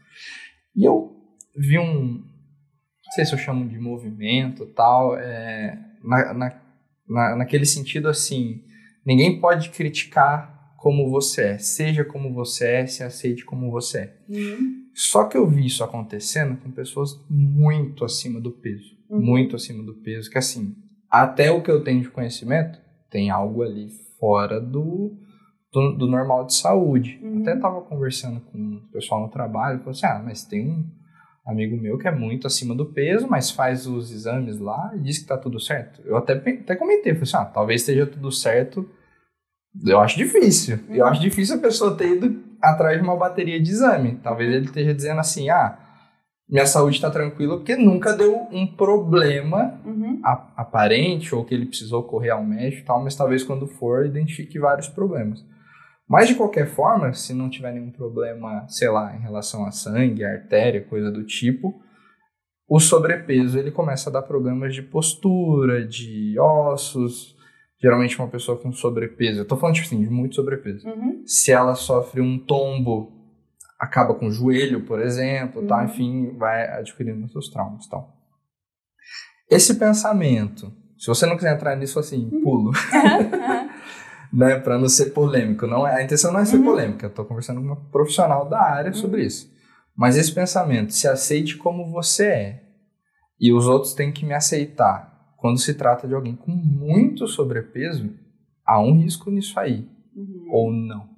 E 0.76 0.86
eu 0.86 1.16
vi 1.58 1.80
um. 1.80 2.20
Não 2.20 3.12
sei 3.16 3.26
se 3.26 3.34
eu 3.34 3.40
chamo 3.40 3.68
de 3.68 3.80
movimento 3.80 4.68
tal, 4.68 5.18
é, 5.18 5.80
na, 6.04 6.34
na, 6.34 6.62
na, 7.10 7.36
naquele 7.38 7.66
sentido 7.66 8.08
assim: 8.08 8.62
ninguém 9.04 9.42
pode 9.42 9.72
criticar 9.72 10.76
como 10.78 11.10
você 11.10 11.54
é, 11.54 11.58
seja 11.58 12.06
como 12.06 12.32
você 12.32 12.68
é, 12.68 12.86
se 12.86 13.04
aceite 13.04 13.44
como 13.44 13.72
você 13.72 13.98
é. 13.98 14.18
Uhum. 14.30 14.81
Só 14.94 15.26
que 15.26 15.38
eu 15.38 15.48
vi 15.48 15.66
isso 15.66 15.84
acontecendo 15.84 16.58
com 16.58 16.72
pessoas 16.72 17.20
muito 17.30 18.04
acima 18.04 18.40
do 18.40 18.52
peso. 18.52 18.96
Uhum. 19.10 19.22
Muito 19.22 19.56
acima 19.56 19.84
do 19.84 19.94
peso. 19.96 20.30
Que 20.30 20.38
assim, 20.38 20.76
até 21.10 21.52
o 21.52 21.62
que 21.62 21.72
eu 21.72 21.84
tenho 21.84 22.02
de 22.02 22.10
conhecimento, 22.10 22.80
tem 23.10 23.30
algo 23.30 23.64
ali 23.64 23.90
fora 24.20 24.60
do, 24.60 25.18
do, 25.72 25.98
do 25.98 26.08
normal 26.08 26.46
de 26.46 26.54
saúde. 26.54 27.20
Uhum. 27.22 27.42
Até 27.42 27.56
tava 27.58 27.82
conversando 27.82 28.42
com 28.42 28.58
o 28.58 28.92
pessoal 28.92 29.22
no 29.22 29.30
trabalho, 29.30 29.80
falou 29.80 29.92
assim: 29.92 30.06
ah, 30.06 30.22
mas 30.24 30.44
tem 30.44 30.70
um 30.70 30.86
amigo 31.46 31.76
meu 31.76 31.98
que 31.98 32.08
é 32.08 32.12
muito 32.12 32.48
acima 32.48 32.76
do 32.76 32.86
peso, 32.86 33.28
mas 33.30 33.50
faz 33.50 33.88
os 33.88 34.12
exames 34.12 34.60
lá 34.60 34.92
e 34.96 35.00
diz 35.00 35.20
que 35.20 35.26
tá 35.26 35.38
tudo 35.38 35.60
certo. 35.60 36.02
Eu 36.06 36.18
até, 36.18 36.34
até 36.34 36.76
comentei, 36.76 37.14
falei 37.14 37.24
assim: 37.24 37.38
ah, 37.38 37.46
talvez 37.46 37.82
esteja 37.82 38.06
tudo 38.06 38.32
certo. 38.32 38.88
Eu 39.86 40.00
acho 40.00 40.18
difícil. 40.18 40.80
Uhum. 40.90 40.96
Eu 40.96 41.06
acho 41.06 41.22
difícil 41.22 41.56
a 41.56 41.60
pessoa 41.60 41.96
ter 41.96 42.18
ido 42.18 42.51
atrás 42.62 42.98
de 42.98 43.04
uma 43.04 43.18
bateria 43.18 43.62
de 43.62 43.70
exame. 43.70 44.20
Talvez 44.24 44.54
ele 44.54 44.66
esteja 44.66 44.94
dizendo 44.94 45.20
assim, 45.20 45.50
ah, 45.50 45.78
minha 46.50 46.66
saúde 46.66 46.98
está 46.98 47.10
tranquila 47.10 47.58
porque 47.58 47.76
nunca 47.76 48.14
deu 48.14 48.48
um 48.52 48.68
problema 48.68 49.80
uhum. 49.86 50.20
aparente 50.24 51.34
ou 51.34 51.46
que 51.46 51.54
ele 51.54 51.66
precisou 51.66 52.04
correr 52.04 52.32
ao 52.32 52.44
médico 52.44 52.82
e 52.82 52.86
tal, 52.86 53.02
mas 53.02 53.16
talvez 53.16 53.44
quando 53.44 53.68
for 53.68 54.06
identifique 54.06 54.60
vários 54.60 54.90
problemas. 54.90 55.44
Mas 56.10 56.28
de 56.28 56.36
qualquer 56.36 56.68
forma, 56.68 57.14
se 57.14 57.34
não 57.34 57.50
tiver 57.50 57.72
nenhum 57.72 57.90
problema, 57.90 58.66
sei 58.68 58.90
lá, 58.90 59.16
em 59.16 59.22
relação 59.22 59.66
a 59.66 59.72
sangue, 59.72 60.26
artéria, 60.26 60.84
coisa 60.84 61.10
do 61.10 61.24
tipo, 61.24 61.82
o 62.68 62.82
sobrepeso 62.82 63.58
ele 63.58 63.72
começa 63.72 64.10
a 64.10 64.14
dar 64.14 64.22
problemas 64.22 64.76
de 64.76 64.82
postura, 64.82 65.88
de 65.88 66.38
ossos. 66.38 67.34
Geralmente 67.82 68.18
uma 68.20 68.28
pessoa 68.28 68.58
com 68.60 68.72
sobrepeso, 68.72 69.40
eu 69.40 69.46
tô 69.48 69.58
falando 69.58 69.76
tipo 69.76 69.88
assim, 69.88 70.02
de 70.02 70.10
muito 70.10 70.36
sobrepeso. 70.36 70.88
Uhum. 70.88 71.24
Se 71.26 71.52
ela 71.52 71.74
sofre 71.76 72.22
um 72.22 72.38
tombo, 72.38 73.12
acaba 73.80 74.14
com 74.14 74.28
o 74.28 74.32
joelho, 74.32 74.86
por 74.86 75.02
exemplo, 75.02 75.66
tá? 75.66 75.78
Uhum. 75.80 75.86
Enfim, 75.86 76.38
vai 76.38 76.68
adquirindo 76.68 77.28
seus 77.30 77.50
traumas, 77.50 77.88
tal. 77.88 78.16
Esse 79.50 79.76
pensamento, 79.76 80.72
se 80.98 81.08
você 81.08 81.26
não 81.26 81.36
quiser 81.36 81.56
entrar 81.56 81.76
nisso 81.76 81.98
assim, 82.00 82.30
Uhum. 82.32 82.42
pulo, 82.44 82.72
né, 84.32 84.60
para 84.60 84.78
não 84.78 84.88
ser 84.88 85.08
polêmico, 85.12 85.66
não 85.66 85.86
é, 85.88 85.96
a 85.96 86.04
intenção 86.04 86.32
não 86.32 86.40
é 86.40 86.46
ser 86.46 86.58
Uhum. 86.58 86.64
polêmica, 86.66 87.08
eu 87.08 87.10
tô 87.10 87.26
conversando 87.26 87.60
com 87.60 87.66
uma 87.68 87.76
profissional 87.92 88.48
da 88.48 88.62
área 88.62 88.94
sobre 88.94 89.26
isso. 89.26 89.52
Mas 89.98 90.16
esse 90.18 90.32
pensamento, 90.32 90.94
se 90.94 91.08
aceite 91.08 91.58
como 91.58 91.92
você 91.92 92.26
é, 92.28 92.64
e 93.40 93.52
os 93.52 93.66
outros 93.68 93.94
têm 93.94 94.12
que 94.12 94.24
me 94.26 94.34
aceitar. 94.34 95.11
Quando 95.42 95.60
se 95.60 95.74
trata 95.74 96.08
de 96.08 96.14
alguém 96.14 96.36
com 96.36 96.52
muito 96.52 97.28
sobrepeso, 97.28 98.14
há 98.66 98.80
um 98.80 98.94
risco 99.02 99.30
nisso 99.32 99.60
aí, 99.60 99.86
Uhum. 100.16 100.46
ou 100.52 100.72
não. 100.72 101.10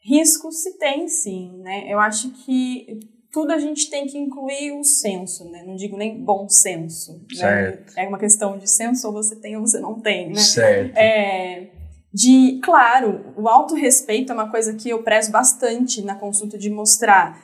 Risco 0.00 0.50
se 0.50 0.78
tem, 0.78 1.06
sim, 1.06 1.58
né? 1.58 1.92
Eu 1.92 2.00
acho 2.00 2.30
que 2.30 2.98
tudo 3.30 3.52
a 3.52 3.58
gente 3.58 3.88
tem 3.90 4.06
que 4.06 4.18
incluir 4.18 4.72
o 4.72 4.82
senso, 4.82 5.48
né? 5.50 5.62
Não 5.66 5.76
digo 5.76 5.96
nem 5.96 6.24
bom 6.24 6.48
senso. 6.48 7.12
né? 7.30 7.36
Certo. 7.36 7.92
É 7.98 8.08
uma 8.08 8.18
questão 8.18 8.58
de 8.58 8.68
senso, 8.68 9.06
ou 9.06 9.12
você 9.12 9.36
tem 9.36 9.56
ou 9.56 9.66
você 9.66 9.78
não 9.78 10.00
tem, 10.00 10.28
né? 10.30 10.34
Certo. 10.40 10.96
É, 10.96 11.70
de, 12.12 12.60
claro, 12.64 13.32
o 13.36 13.48
autorrespeito 13.48 14.32
é 14.32 14.34
uma 14.34 14.50
coisa 14.50 14.74
que 14.74 14.88
eu 14.88 15.02
prezo 15.02 15.30
bastante 15.30 16.02
na 16.02 16.14
consulta 16.14 16.56
de 16.58 16.68
mostrar 16.70 17.40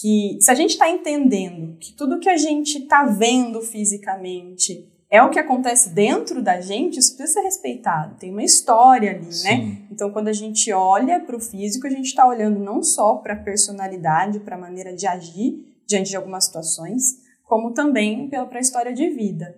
que 0.00 0.38
se 0.40 0.50
a 0.50 0.54
gente 0.54 0.70
está 0.70 0.90
entendendo 0.90 1.76
que 1.78 1.92
tudo 1.94 2.18
que 2.18 2.28
a 2.28 2.36
gente 2.36 2.78
está 2.78 3.04
vendo 3.04 3.60
fisicamente 3.62 4.91
é 5.12 5.22
o 5.22 5.28
que 5.28 5.38
acontece 5.38 5.90
dentro 5.90 6.42
da 6.42 6.58
gente, 6.58 6.98
isso 6.98 7.14
precisa 7.14 7.40
ser 7.40 7.44
respeitado. 7.44 8.16
Tem 8.18 8.30
uma 8.30 8.42
história 8.42 9.10
ali, 9.10 9.26
né? 9.26 9.30
Sim. 9.30 9.86
Então, 9.90 10.10
quando 10.10 10.28
a 10.28 10.32
gente 10.32 10.72
olha 10.72 11.20
para 11.20 11.36
o 11.36 11.40
físico, 11.40 11.86
a 11.86 11.90
gente 11.90 12.06
está 12.06 12.26
olhando 12.26 12.58
não 12.58 12.82
só 12.82 13.16
para 13.16 13.34
a 13.34 13.42
personalidade, 13.42 14.40
para 14.40 14.56
a 14.56 14.58
maneira 14.58 14.96
de 14.96 15.06
agir 15.06 15.66
diante 15.86 16.08
de 16.08 16.16
algumas 16.16 16.46
situações, 16.46 17.18
como 17.44 17.74
também 17.74 18.30
para 18.30 18.56
a 18.56 18.60
história 18.60 18.94
de 18.94 19.10
vida. 19.10 19.54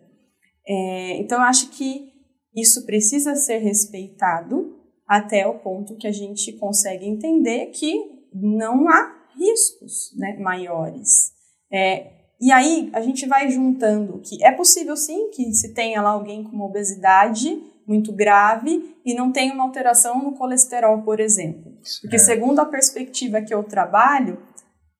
É, 0.66 1.18
então, 1.18 1.38
eu 1.38 1.44
acho 1.44 1.70
que 1.70 2.12
isso 2.52 2.84
precisa 2.84 3.36
ser 3.36 3.58
respeitado 3.58 4.76
até 5.06 5.46
o 5.46 5.60
ponto 5.60 5.96
que 5.96 6.08
a 6.08 6.12
gente 6.12 6.52
consegue 6.54 7.06
entender 7.06 7.66
que 7.66 7.94
não 8.34 8.88
há 8.88 9.24
riscos 9.38 10.12
né, 10.16 10.36
maiores. 10.40 11.32
É, 11.72 12.23
e 12.44 12.52
aí 12.52 12.90
a 12.92 13.00
gente 13.00 13.24
vai 13.26 13.48
juntando 13.48 14.20
que 14.22 14.44
é 14.44 14.52
possível 14.52 14.94
sim 14.98 15.30
que 15.30 15.50
se 15.54 15.72
tenha 15.72 16.02
lá 16.02 16.10
alguém 16.10 16.44
com 16.44 16.50
uma 16.54 16.66
obesidade 16.66 17.58
muito 17.86 18.12
grave 18.12 18.94
e 19.02 19.14
não 19.14 19.32
tenha 19.32 19.54
uma 19.54 19.64
alteração 19.64 20.22
no 20.22 20.32
colesterol, 20.32 21.00
por 21.00 21.20
exemplo. 21.20 21.72
Porque 22.02 22.18
Certo. 22.18 22.38
segundo 22.38 22.58
a 22.58 22.66
perspectiva 22.66 23.40
que 23.40 23.54
eu 23.54 23.62
trabalho, 23.64 24.42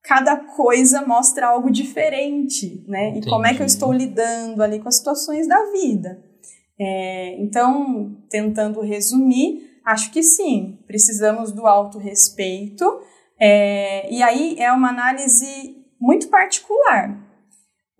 cada 0.03 0.37
coisa 0.37 1.05
mostra 1.07 1.49
algo 1.49 1.71
diferente, 1.71 2.83
né? 2.89 3.19
E 3.19 3.23
como 3.23 3.45
é 3.45 3.51
que 3.51 3.57
eu 3.61 3.67
Entendi. 3.67 3.73
estou 3.73 3.93
lidando 3.93 4.63
ali 4.63 4.81
com 4.81 4.89
as 4.89 4.97
situações 4.97 5.47
da 5.47 5.71
vida. 5.71 6.25
É, 6.81 7.37
então, 7.43 8.17
tentando 8.31 8.81
resumir, 8.81 9.81
acho 9.85 10.11
que 10.11 10.23
sim, 10.23 10.79
precisamos 10.87 11.53
do 11.53 11.67
autorrespeito. 11.67 12.85
É, 13.39 14.11
e 14.11 14.23
aí 14.23 14.57
é 14.59 14.73
uma 14.73 14.89
análise 14.89 15.77
muito 16.01 16.29
particular. 16.29 17.24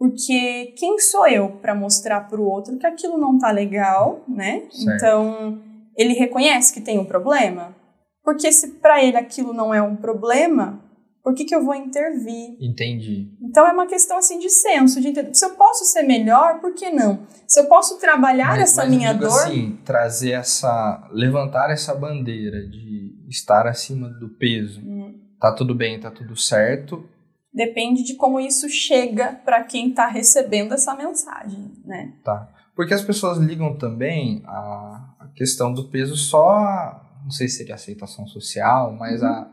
Porque 0.05 0.75
quem 0.77 0.99
sou 0.99 1.27
eu 1.27 1.49
para 1.63 1.75
mostrar 1.75 2.29
para 2.29 2.39
o 2.39 2.45
outro 2.45 2.77
que 2.77 2.87
aquilo 2.87 3.17
não 3.17 3.39
tá 3.39 3.51
legal, 3.51 4.23
né? 4.29 4.65
Certo. 4.71 4.97
Então, 4.97 5.63
ele 5.97 6.13
reconhece 6.13 6.75
que 6.75 6.81
tem 6.83 6.99
um 6.99 7.07
problema? 7.07 7.75
Porque 8.23 8.53
se 8.53 8.73
para 8.75 9.03
ele 9.03 9.17
aquilo 9.17 9.55
não 9.55 9.73
é 9.73 9.81
um 9.81 9.97
problema, 9.97 10.79
por 11.23 11.35
que, 11.35 11.47
que 11.47 11.55
eu 11.55 11.65
vou 11.65 11.75
intervir? 11.75 12.55
Entendi. 12.61 13.31
Então 13.41 13.67
é 13.67 13.73
uma 13.73 13.87
questão 13.87 14.19
assim 14.19 14.39
de 14.39 14.51
senso, 14.51 15.01
de 15.01 15.09
entender. 15.09 15.35
Se 15.35 15.47
eu 15.47 15.55
posso 15.55 15.87
ser 15.87 16.03
melhor, 16.03 16.61
por 16.61 16.75
que 16.75 16.91
não? 16.91 17.21
Se 17.49 17.61
eu 17.61 17.65
posso 17.65 17.99
trabalhar 17.99 18.49
Mas- 18.49 18.61
essa 18.61 18.83
mas 18.85 18.93
eu 18.93 18.99
minha 18.99 19.13
digo 19.15 19.25
dor, 19.25 19.41
Assim, 19.47 19.79
trazer 19.87 20.33
essa. 20.33 21.09
levantar 21.13 21.71
essa 21.71 21.95
bandeira 21.95 22.61
de 22.69 23.15
estar 23.31 23.67
acima 23.67 24.11
do 24.11 24.29
peso. 24.29 24.83
Hum. 24.85 25.19
Tá 25.41 25.51
tudo 25.51 25.75
bem, 25.75 25.99
tá 25.99 26.11
tudo 26.11 26.37
certo. 26.37 27.09
Depende 27.55 28.03
de 28.03 28.15
como 28.17 28.41
isso 28.41 28.69
chega 28.69 29.33
para 29.45 29.63
quem 29.65 29.91
está 29.91 30.07
recebendo 30.09 30.75
essa 30.75 30.95
mensagem, 30.97 31.71
né? 31.85 32.13
Tá. 32.25 32.51
Porque 32.75 32.93
as 32.93 33.03
pessoas 33.03 33.39
ligam 33.39 33.77
também 33.77 34.43
a, 34.47 35.15
questão 35.37 35.73
do 35.73 35.89
peso 35.89 36.17
só. 36.17 36.51
a- 36.59 37.01
não 37.25 37.31
sei 37.31 37.49
se 37.49 37.57
seria 37.59 37.75
aceitação 37.77 38.27
social, 38.27 38.93
mas 38.93 39.23
Uhum. 39.23 39.29
a, 39.29 39.51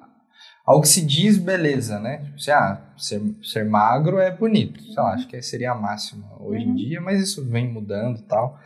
ao 0.65 0.81
que 0.81 0.87
se 0.87 1.05
diz 1.05 1.37
beleza, 1.37 1.99
né? 1.99 2.17
Tipo 2.23 2.35
assim, 2.35 2.51
ah, 2.51 2.81
ser, 2.97 3.21
ser 3.43 3.65
magro 3.65 4.19
é 4.19 4.29
bonito. 4.29 4.83
Sei 4.83 4.95
lá, 4.95 5.13
acho 5.13 5.27
que 5.27 5.41
seria 5.41 5.71
a 5.71 5.75
máxima 5.75 6.27
hoje 6.39 6.65
em 6.65 6.69
Uhum. 6.69 6.75
dia, 6.75 6.99
mas 7.01 7.21
isso 7.21 7.45
vem 7.47 7.71
mudando 7.71 8.19
e 8.19 8.23
tal. 8.23 8.59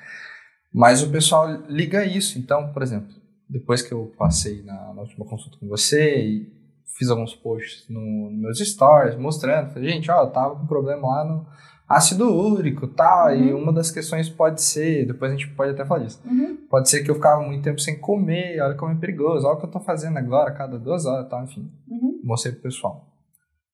Mas 0.74 1.04
o 1.04 1.10
pessoal 1.12 1.48
liga 1.70 2.04
isso. 2.04 2.38
Então, 2.40 2.74
por 2.74 2.82
exemplo, 2.82 3.14
depois 3.50 3.82
que 3.82 3.94
eu 3.94 4.12
passei 4.18 4.64
na, 4.64 4.94
na 4.94 5.02
última 5.02 5.26
consulta 5.26 5.58
com 5.60 5.68
você 5.68 6.20
e 6.26 6.54
fiz 6.98 7.10
alguns 7.10 7.36
posts 7.36 7.86
no, 7.90 8.30
nos 8.32 8.40
meus 8.42 8.60
stories 8.60 9.16
mostrando, 9.18 9.72
falei, 9.74 9.90
gente, 9.92 10.10
ó, 10.12 10.22
eu 10.24 10.30
tava 10.32 10.56
com 10.56 10.66
problema 10.66 11.08
lá 11.08 11.26
no 11.26 11.46
ácido 11.88 12.32
úrico 12.34 12.86
e 12.86 12.90
tal, 12.90 13.36
e 13.36 13.54
Uhum. 13.54 13.62
uma 13.64 13.74
das 13.74 13.92
questões 13.92 14.30
pode 14.30 14.62
ser, 14.62 15.06
depois 15.06 15.32
a 15.32 15.36
gente 15.36 15.50
pode 15.52 15.72
até 15.72 15.86
falar 15.86 16.04
disso, 16.04 16.20
Uhum. 16.26 16.58
pode 16.70 16.90
ser 16.90 17.04
que 17.04 17.12
eu 17.12 17.16
ficava 17.16 17.42
muito 17.44 17.64
tempo 17.64 17.80
sem 17.80 18.00
comer, 18.00 18.60
olha 18.62 18.76
como 18.76 18.92
é 18.92 18.96
perigoso, 18.96 19.46
olha 19.46 19.56
o 19.56 19.60
que 19.60 19.66
eu 19.66 19.72
tô 19.72 19.80
fazendo 19.80 20.18
agora, 20.18 20.52
cada 20.52 20.80
duas 20.80 21.06
horas 21.06 21.28
e 21.28 21.30
tal, 21.30 21.44
enfim, 21.44 21.70
Uhum. 21.88 22.20
mostrei 22.24 22.54
pro 22.54 22.64
pessoal. 22.64 23.12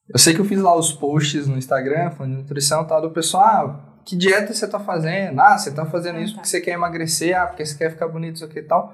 Eu 0.10 0.20
sei 0.20 0.34
que 0.34 0.42
eu 0.42 0.46
fiz 0.46 0.60
lá 0.60 0.76
os 0.76 0.92
posts 0.92 1.48
no 1.48 1.58
Instagram, 1.58 2.12
falando 2.12 2.34
de 2.36 2.42
nutrição 2.42 2.82
e 2.84 2.88
tal, 2.88 3.02
do 3.02 3.12
pessoal, 3.12 3.86
ah, 3.88 4.02
que 4.04 4.18
dieta 4.18 4.54
você 4.54 4.68
tá 4.68 4.80
fazendo? 4.80 5.40
Ah, 5.40 5.58
você 5.58 5.72
tá 5.72 5.86
fazendo 5.86 6.18
Ah, 6.18 6.22
isso 6.22 6.34
tá. 6.34 6.40
porque 6.42 6.50
você 6.50 6.60
quer 6.60 6.72
emagrecer, 6.72 7.40
ah, 7.40 7.48
porque 7.48 7.66
você 7.66 7.78
quer 7.78 7.92
ficar 7.92 8.08
bonito, 8.10 8.36
isso 8.38 8.46
aqui 8.46 8.60
e 8.60 8.64
tal. 8.64 8.94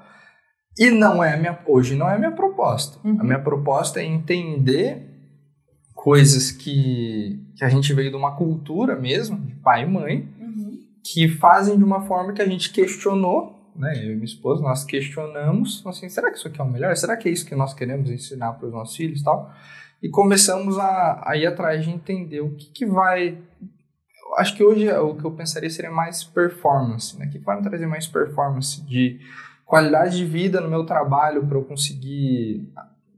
E 0.78 0.90
não 0.90 1.22
é 1.22 1.34
a 1.34 1.36
minha, 1.36 1.58
hoje 1.66 1.96
não 1.96 2.08
é 2.08 2.14
a 2.14 2.18
minha 2.18 2.32
proposta. 2.32 2.98
Uhum. 3.02 3.20
A 3.20 3.24
minha 3.24 3.40
proposta 3.40 4.00
é 4.00 4.04
entender 4.04 5.06
coisas 5.94 6.52
que, 6.52 7.40
que 7.56 7.64
a 7.64 7.68
gente 7.68 7.92
veio 7.92 8.10
de 8.10 8.16
uma 8.16 8.36
cultura 8.36 8.94
mesmo, 8.94 9.36
de 9.40 9.54
pai 9.56 9.82
e 9.82 9.86
mãe, 9.86 10.28
Uhum. 10.38 10.78
que 11.04 11.28
fazem 11.28 11.76
de 11.76 11.82
uma 11.82 12.02
forma 12.06 12.32
que 12.32 12.40
a 12.40 12.46
gente 12.46 12.70
questionou, 12.70 13.72
né? 13.74 13.92
Eu 13.96 14.12
e 14.12 14.14
minha 14.14 14.24
esposa, 14.24 14.62
nós 14.62 14.84
questionamos, 14.84 15.84
assim, 15.86 16.08
será 16.08 16.30
que 16.30 16.38
isso 16.38 16.48
aqui 16.48 16.60
é 16.60 16.64
o 16.64 16.68
melhor? 16.70 16.96
Será 16.96 17.16
que 17.16 17.28
é 17.28 17.32
isso 17.32 17.46
que 17.46 17.54
nós 17.54 17.74
queremos 17.74 18.10
ensinar 18.10 18.52
para 18.52 18.66
os 18.66 18.72
nossos 18.72 18.96
filhos 18.96 19.20
e 19.20 19.24
tal? 19.24 19.52
E 20.02 20.08
começamos 20.08 20.78
a, 20.78 21.22
a 21.26 21.36
ir 21.36 21.46
atrás 21.46 21.84
de 21.84 21.90
entender 21.90 22.40
o 22.40 22.54
que, 22.54 22.70
que 22.70 22.86
vai... 22.86 23.38
Acho 24.36 24.56
que 24.56 24.62
hoje 24.62 24.88
o 24.92 25.16
que 25.16 25.24
eu 25.24 25.30
pensaria 25.32 25.70
seria 25.70 25.90
mais 25.90 26.22
performance, 26.22 27.18
né? 27.18 27.26
O 27.26 27.30
que 27.30 27.38
vai 27.38 27.56
me 27.56 27.62
trazer 27.62 27.86
mais 27.86 28.06
performance 28.06 28.80
de 28.84 29.18
qualidade 29.68 30.16
de 30.16 30.24
vida 30.24 30.60
no 30.60 30.68
meu 30.68 30.84
trabalho 30.84 31.46
para 31.46 31.58
eu 31.58 31.64
conseguir, 31.64 32.72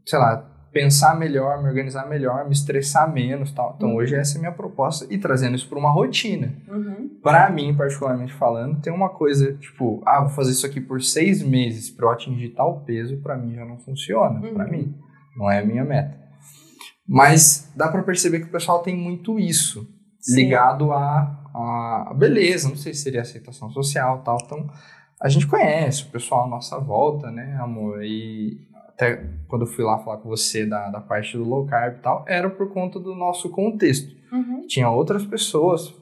sei 0.04 0.18
lá, 0.18 0.46
pensar 0.72 1.18
melhor, 1.18 1.60
me 1.62 1.68
organizar 1.68 2.08
melhor, 2.08 2.44
me 2.44 2.52
estressar 2.52 3.10
menos 3.12 3.50
tal. 3.52 3.74
Então 3.76 3.90
Uhum. 3.90 3.96
hoje 3.96 4.14
essa 4.14 4.34
é 4.34 4.38
a 4.38 4.40
minha 4.40 4.52
proposta 4.52 5.06
e 5.10 5.18
trazendo 5.18 5.56
isso 5.56 5.68
para 5.68 5.78
uma 5.78 5.90
rotina 5.90 6.52
Uhum. 6.68 7.08
pra 7.22 7.50
mim, 7.50 7.74
particularmente 7.74 8.32
falando, 8.34 8.80
tem 8.80 8.92
uma 8.92 9.08
coisa, 9.08 9.52
tipo, 9.54 10.02
ah, 10.06 10.20
vou 10.20 10.30
fazer 10.30 10.50
isso 10.52 10.66
aqui 10.66 10.80
por 10.80 11.00
seis 11.02 11.42
meses 11.42 11.90
pra 11.90 12.06
eu 12.06 12.10
atingir 12.10 12.50
tal 12.50 12.80
peso, 12.84 13.16
pra 13.22 13.36
mim 13.36 13.54
já 13.54 13.64
não 13.64 13.78
funciona, 13.78 14.40
Uhum. 14.40 14.54
pra 14.54 14.66
mim. 14.66 14.94
Não 15.36 15.50
é 15.50 15.58
a 15.60 15.64
minha 15.64 15.84
meta. 15.84 16.18
Mas 17.08 17.72
dá 17.76 17.88
pra 17.88 18.02
perceber 18.02 18.40
que 18.40 18.46
o 18.46 18.50
pessoal 18.52 18.80
tem 18.82 18.96
muito 18.96 19.38
isso, 19.38 19.88
Sim. 20.20 20.36
ligado 20.36 20.92
à, 20.92 21.36
à 21.54 22.14
beleza, 22.16 22.68
não 22.68 22.76
sei 22.76 22.94
se 22.94 23.02
seria 23.02 23.22
aceitação 23.22 23.70
social 23.70 24.22
tal. 24.22 24.38
Então, 24.44 24.68
a 25.22 25.28
gente 25.28 25.46
conhece 25.46 26.04
o 26.04 26.10
pessoal 26.10 26.44
à 26.44 26.48
nossa 26.48 26.78
volta, 26.78 27.30
né, 27.30 27.56
amor? 27.60 28.02
E 28.04 28.58
até 28.88 29.24
quando 29.48 29.62
eu 29.62 29.66
fui 29.68 29.84
lá 29.84 29.98
falar 29.98 30.18
com 30.18 30.28
você 30.28 30.64
da, 30.66 30.88
da 30.90 31.00
parte 31.00 31.36
do 31.36 31.44
low 31.44 31.66
carb 31.66 31.96
e 31.96 32.00
tal, 32.00 32.24
era 32.28 32.48
por 32.50 32.72
conta 32.72 32.98
do 32.98 33.14
nosso 33.14 33.50
contexto 33.50 34.18
Uhum. 34.32 34.64
tinha 34.68 34.88
outras 34.88 35.26
pessoas 35.26 35.92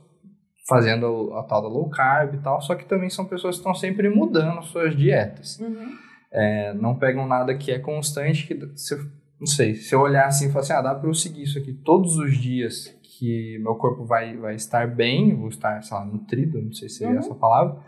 fazendo 0.69 1.33
a 1.35 1.43
tal 1.45 1.63
da 1.63 1.69
low 1.69 1.89
carb 1.89 2.35
e 2.35 2.39
tal, 2.39 2.61
só 2.61 2.75
que 2.75 2.85
também 2.85 3.09
são 3.09 3.25
pessoas 3.25 3.55
que 3.57 3.61
estão 3.61 3.75
sempre 3.75 4.09
mudando 4.11 4.63
suas 4.63 4.95
dietas. 4.95 5.59
Uhum. 5.59 5.89
É, 6.31 6.75
não 6.75 6.95
pegam 6.95 7.27
nada 7.27 7.57
que 7.57 7.71
é 7.73 7.79
constante, 7.79 8.47
que 8.47 8.55
se, 8.77 8.95
não 9.41 9.47
sei, 9.47 9.75
se 9.77 9.95
eu 9.95 10.01
olhar 10.01 10.27
assim 10.27 10.49
e 10.49 10.49
falar 10.51 10.61
assim, 10.61 10.73
ah, 10.75 10.83
dá 10.83 10.95
pra 10.95 11.09
eu 11.09 11.15
seguir 11.15 11.45
isso 11.45 11.59
aqui 11.59 11.73
todos 11.73 12.19
os 12.19 12.37
dias 12.37 12.95
que 13.19 13.59
meu 13.63 13.75
corpo 13.77 14.05
vai, 14.05 14.37
vai 14.37 14.55
estar 14.55 14.87
bem, 14.87 15.35
vou 15.35 15.49
estar, 15.49 15.83
sei 15.83 15.97
lá, 15.97 16.05
nutrido, 16.05 16.61
não 16.61 16.73
sei 16.73 16.89
se 16.91 16.97
seria 16.99 17.15
Uhum. 17.15 17.19
essa 17.21 17.35
palavra, 17.35 17.79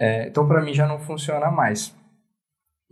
É, 0.00 0.28
então 0.28 0.46
pra 0.46 0.62
mim 0.62 0.72
já 0.72 0.86
não 0.86 0.98
funciona 0.98 1.50
mais. 1.50 1.94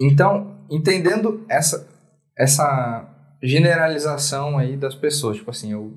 Então, 0.00 0.58
entendendo 0.70 1.44
essa, 1.48 1.88
essa 2.36 3.08
generalização 3.42 4.58
aí 4.58 4.76
das 4.76 4.94
pessoas, 4.94 5.36
tipo 5.36 5.50
assim, 5.50 5.72
eu 5.72 5.92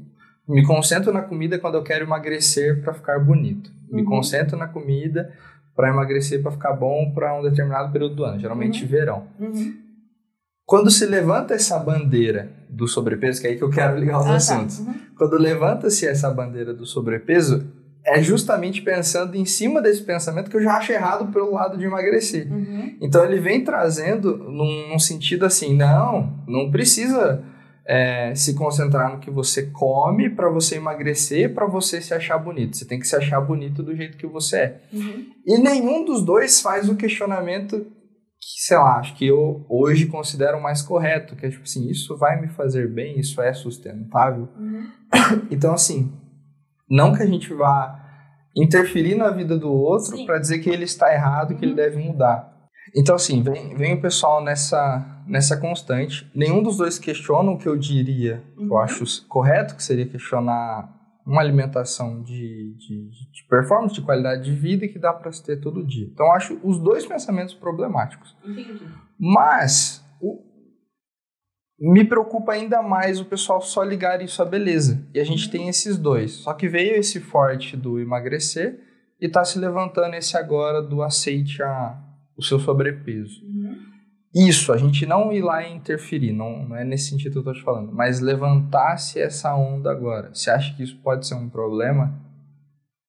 me 0.48 0.65
concentro 0.65 1.13
na 1.13 1.22
comida 1.22 1.60
quando 1.60 1.76
eu 1.76 1.84
quero 1.84 2.06
emagrecer 2.06 2.82
para 2.82 2.93
ficar 2.93 3.19
bonito. 3.19 3.72
Me 3.91 4.02
uhum. 4.02 4.08
concentro 4.08 4.58
na 4.58 4.67
comida 4.67 5.32
para 5.76 5.89
emagrecer 5.89 6.41
para 6.41 6.52
ficar 6.52 6.74
bom 6.74 7.12
para 7.13 7.39
um 7.39 7.43
determinado 7.43 7.91
período 7.91 8.15
do 8.15 8.24
ano, 8.24 8.39
geralmente 8.39 8.84
uhum. 8.84 8.89
verão. 8.89 9.28
Uhum. 9.39 9.74
Quando 10.65 10.91
se 10.91 11.06
levanta 11.06 11.54
essa 11.54 11.80
bandeira 11.80 12.52
do 12.69 12.88
sobrepeso, 12.88 13.41
que 13.41 13.48
é 13.48 13.50
aí 13.52 13.58
que 13.58 13.63
eu 13.63 13.69
quero 13.69 13.98
ligar 13.98 14.19
os 14.19 14.26
ah, 14.26 14.30
tá. 14.30 14.36
assuntos. 14.36 14.80
Tá. 14.80 14.93
Quando 15.17 15.38
levanta-se 15.38 16.08
essa 16.08 16.30
bandeira 16.30 16.74
do 16.74 16.86
sobrepeso, 16.86 17.65
é 18.05 18.21
justamente 18.21 18.81
pensando 18.81 19.35
em 19.35 19.45
cima 19.45 19.81
desse 19.81 20.01
pensamento 20.01 20.49
que 20.49 20.57
eu 20.57 20.63
já 20.63 20.77
acho 20.77 20.91
errado 20.91 21.31
pelo 21.31 21.53
lado 21.53 21.77
de 21.77 21.85
emagrecer. 21.85 22.51
Uhum. 22.51 22.97
Então 23.01 23.23
ele 23.23 23.39
vem 23.39 23.63
trazendo 23.63 24.38
num, 24.38 24.89
num, 24.89 24.99
sentido 24.99 25.45
assim, 25.45 25.75
não, 25.75 26.33
não 26.47 26.71
precisa 26.71 27.43
é, 27.85 28.33
se 28.35 28.53
concentrar 28.53 29.12
no 29.12 29.19
que 29.19 29.29
você 29.29 29.67
come 29.67 30.29
para 30.29 30.49
você 30.49 30.77
emagrecer, 30.77 31.53
para 31.53 31.65
você 31.65 32.01
se 32.01 32.13
achar 32.13 32.38
bonito. 32.38 32.77
Você 32.77 32.85
tem 32.85 32.99
que 32.99 33.07
se 33.07 33.15
achar 33.15 33.41
bonito 33.41 33.83
do 33.83 33.95
jeito 33.95 34.17
que 34.17 34.27
você 34.27 34.57
é. 34.57 34.81
Uhum. 34.93 35.25
E 35.45 35.57
nenhum 35.57 36.05
dos 36.05 36.23
dois 36.23 36.62
faz 36.62 36.88
o 36.88 36.95
questionamento 36.95 37.85
que, 38.39 38.63
sei 38.65 38.77
lá, 38.77 38.99
acho 38.99 39.15
que 39.15 39.27
eu 39.27 39.65
hoje 39.69 40.05
considero 40.05 40.62
mais 40.62 40.81
correto, 40.81 41.35
que 41.35 41.45
é 41.45 41.49
tipo 41.49 41.63
assim, 41.63 41.89
isso 41.89 42.17
vai 42.17 42.39
me 42.39 42.47
fazer 42.47 42.88
bem, 42.88 43.19
isso 43.19 43.41
é 43.41 43.53
sustentável. 43.53 44.47
Uhum. 44.57 44.88
Então 45.51 45.73
assim, 45.73 46.13
não 46.89 47.13
que 47.13 47.23
a 47.23 47.25
gente 47.25 47.54
vá 47.54 47.99
interferir 48.56 49.15
na 49.15 49.30
vida 49.30 49.58
do 49.58 49.71
outro 49.71 50.25
para 50.25 50.39
dizer 50.39 50.60
que 50.60 50.69
ele 50.69 50.84
está 50.84 51.13
errado, 51.13 51.56
que 51.56 51.65
uhum. 51.65 51.71
ele 51.71 51.75
deve 51.75 51.97
mudar. 51.97 52.58
Então, 52.95 53.15
assim, 53.15 53.43
vem, 53.43 53.75
vem 53.75 53.93
o 53.93 54.02
pessoal 54.02 54.43
nessa, 54.43 55.06
nessa 55.28 55.56
constante. 55.58 56.30
Nenhum 56.34 56.63
dos 56.63 56.78
dois 56.78 56.97
questiona 56.97 57.52
o 57.52 57.58
que 57.58 57.67
eu 57.67 57.78
diria, 57.78 58.43
uhum. 58.58 58.67
eu 58.67 58.78
acho 58.80 59.28
correto, 59.28 59.75
que 59.75 59.84
seria 59.84 60.08
questionar 60.08 60.97
uma 61.25 61.41
alimentação 61.41 62.23
de, 62.23 62.73
de, 62.75 63.10
de 63.32 63.43
performance, 63.47 63.93
de 63.93 64.02
qualidade 64.02 64.43
de 64.43 64.52
vida 64.52 64.88
que 64.88 64.97
dá 64.97 65.13
para 65.13 65.32
se 65.32 65.43
ter 65.43 65.58
todo 65.58 65.86
dia. 65.86 66.08
Então, 66.12 66.25
eu 66.25 66.32
acho 66.32 66.60
os 66.63 66.80
dois 66.80 67.06
pensamentos 67.06 67.54
problemáticos. 67.54 68.36
Entendi. 68.43 68.88
Mas, 69.19 70.04
me 71.79 72.03
preocupa 72.03 72.51
ainda 72.51 72.81
mais 72.81 73.19
o 73.19 73.25
pessoal 73.25 73.61
só 73.61 73.83
ligar 73.83 74.21
isso 74.21 74.41
à 74.41 74.45
beleza. 74.45 75.07
E 75.13 75.19
a 75.19 75.23
gente 75.23 75.49
tem 75.49 75.69
esses 75.69 75.97
dois. 75.97 76.33
Só 76.33 76.53
que 76.53 76.67
veio 76.67 76.95
esse 76.95 77.19
forte 77.19 77.77
do 77.77 77.99
emagrecer 77.99 78.79
e 79.19 79.27
está 79.27 79.43
se 79.45 79.57
levantando 79.57 80.15
esse 80.15 80.35
agora 80.35 80.81
do 80.81 81.01
aceite 81.01 81.63
a, 81.63 81.97
o 82.37 82.43
seu 82.43 82.59
sobrepeso. 82.59 83.41
Uhum. 83.43 83.89
Isso, 84.35 84.71
a 84.71 84.77
gente 84.77 85.05
não 85.05 85.31
ir 85.31 85.41
lá 85.41 85.63
e 85.63 85.73
interferir, 85.73 86.31
não, 86.31 86.67
não 86.67 86.75
é 86.75 86.83
nesse 86.83 87.09
sentido 87.09 87.31
que 87.31 87.37
eu 87.39 87.41
estou 87.41 87.53
te 87.53 87.63
falando, 87.63 87.91
mas 87.91 88.19
levantar-se 88.19 89.19
essa 89.19 89.55
onda 89.55 89.89
agora. 89.89 90.33
Você 90.35 90.51
acha 90.51 90.75
que 90.75 90.83
isso 90.83 91.01
pode 91.01 91.25
ser 91.25 91.33
um 91.33 91.49
problema 91.49 92.13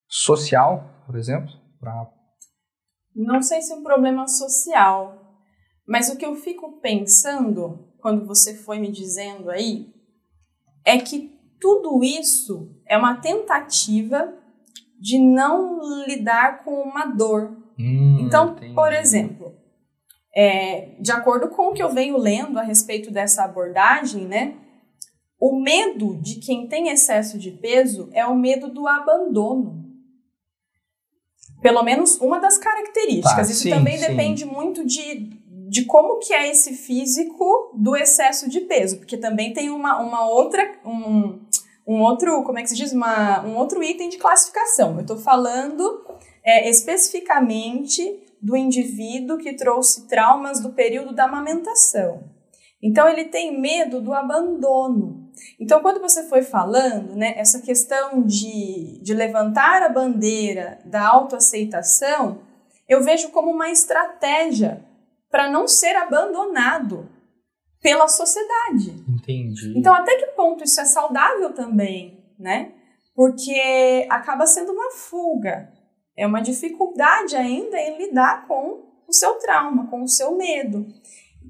social, 0.08 1.04
por 1.06 1.16
exemplo? 1.16 1.52
Pra... 1.78 2.06
Não 3.14 3.42
sei 3.42 3.60
se 3.60 3.72
é 3.72 3.76
um 3.76 3.82
problema 3.82 4.26
social, 4.26 5.36
mas 5.86 6.08
o 6.08 6.16
que 6.16 6.24
eu 6.24 6.34
fico 6.36 6.80
pensando 6.80 7.89
quando 8.00 8.26
você 8.26 8.54
foi 8.54 8.78
me 8.78 8.90
dizendo 8.90 9.50
aí, 9.50 9.92
é 10.84 10.98
que 10.98 11.38
tudo 11.60 12.02
isso 12.02 12.74
é 12.86 12.96
uma 12.96 13.16
tentativa 13.16 14.34
de 14.98 15.18
não 15.18 16.04
lidar 16.06 16.64
com 16.64 16.82
uma 16.82 17.06
dor. 17.06 17.56
Hum, 17.78 18.18
então, 18.20 18.52
entendi. 18.52 18.74
por 18.74 18.92
exemplo, 18.92 19.54
é, 20.34 20.96
de 21.00 21.12
acordo 21.12 21.48
com 21.48 21.68
o 21.68 21.72
que 21.72 21.82
eu 21.82 21.90
venho 21.90 22.16
lendo 22.16 22.58
a 22.58 22.62
respeito 22.62 23.10
dessa 23.10 23.44
abordagem, 23.44 24.26
né? 24.26 24.56
O 25.40 25.58
medo 25.58 26.20
de 26.20 26.36
quem 26.36 26.68
tem 26.68 26.88
excesso 26.88 27.38
de 27.38 27.50
peso 27.50 28.10
é 28.12 28.26
o 28.26 28.36
medo 28.36 28.68
do 28.68 28.86
abandono. 28.86 29.80
Pelo 31.62 31.82
menos 31.82 32.16
uma 32.20 32.38
das 32.38 32.58
características. 32.58 33.34
Tá, 33.46 33.52
Isso 33.52 33.62
sim, 33.62 33.70
também 33.70 33.96
sim. 33.96 34.06
depende 34.06 34.44
muito 34.44 34.84
de 34.84 35.39
de 35.70 35.84
como 35.84 36.18
que 36.18 36.34
é 36.34 36.50
esse 36.50 36.74
físico 36.74 37.72
do 37.76 37.94
excesso 37.94 38.50
de 38.50 38.62
peso, 38.62 38.96
porque 38.98 39.16
também 39.16 39.52
tem 39.52 39.70
uma, 39.70 40.00
uma 40.00 40.28
outra 40.28 40.68
um, 40.84 41.46
um 41.86 42.02
outro 42.02 42.42
como 42.42 42.58
é 42.58 42.62
que 42.62 42.70
se 42.70 42.74
diz 42.74 42.92
uma, 42.92 43.46
um 43.46 43.56
outro 43.56 43.80
item 43.80 44.08
de 44.08 44.18
classificação. 44.18 44.96
Eu 44.96 45.02
estou 45.02 45.16
falando 45.16 46.04
é, 46.44 46.68
especificamente 46.68 48.02
do 48.42 48.56
indivíduo 48.56 49.38
que 49.38 49.52
trouxe 49.52 50.08
traumas 50.08 50.58
do 50.58 50.72
período 50.72 51.14
da 51.14 51.26
amamentação. 51.26 52.24
Então 52.82 53.08
ele 53.08 53.26
tem 53.26 53.60
medo 53.60 54.00
do 54.00 54.12
abandono. 54.12 55.30
Então 55.60 55.80
quando 55.82 56.00
você 56.00 56.24
foi 56.24 56.42
falando, 56.42 57.14
né, 57.14 57.34
essa 57.36 57.60
questão 57.60 58.22
de, 58.22 58.98
de 59.04 59.14
levantar 59.14 59.84
a 59.84 59.88
bandeira 59.88 60.80
da 60.84 61.06
autoaceitação, 61.06 62.40
eu 62.88 63.04
vejo 63.04 63.28
como 63.28 63.52
uma 63.52 63.70
estratégia 63.70 64.89
para 65.30 65.48
não 65.48 65.68
ser 65.68 65.94
abandonado 65.96 67.08
pela 67.80 68.08
sociedade. 68.08 68.90
Entendi. 69.08 69.72
Então, 69.76 69.94
até 69.94 70.16
que 70.16 70.26
ponto 70.32 70.64
isso 70.64 70.80
é 70.80 70.84
saudável 70.84 71.52
também, 71.54 72.24
né? 72.38 72.72
Porque 73.14 74.06
acaba 74.10 74.46
sendo 74.46 74.72
uma 74.72 74.90
fuga, 74.90 75.72
é 76.16 76.26
uma 76.26 76.40
dificuldade 76.40 77.36
ainda 77.36 77.78
em 77.78 77.98
lidar 77.98 78.46
com 78.46 78.90
o 79.06 79.12
seu 79.12 79.34
trauma, 79.34 79.88
com 79.88 80.02
o 80.02 80.08
seu 80.08 80.36
medo. 80.36 80.86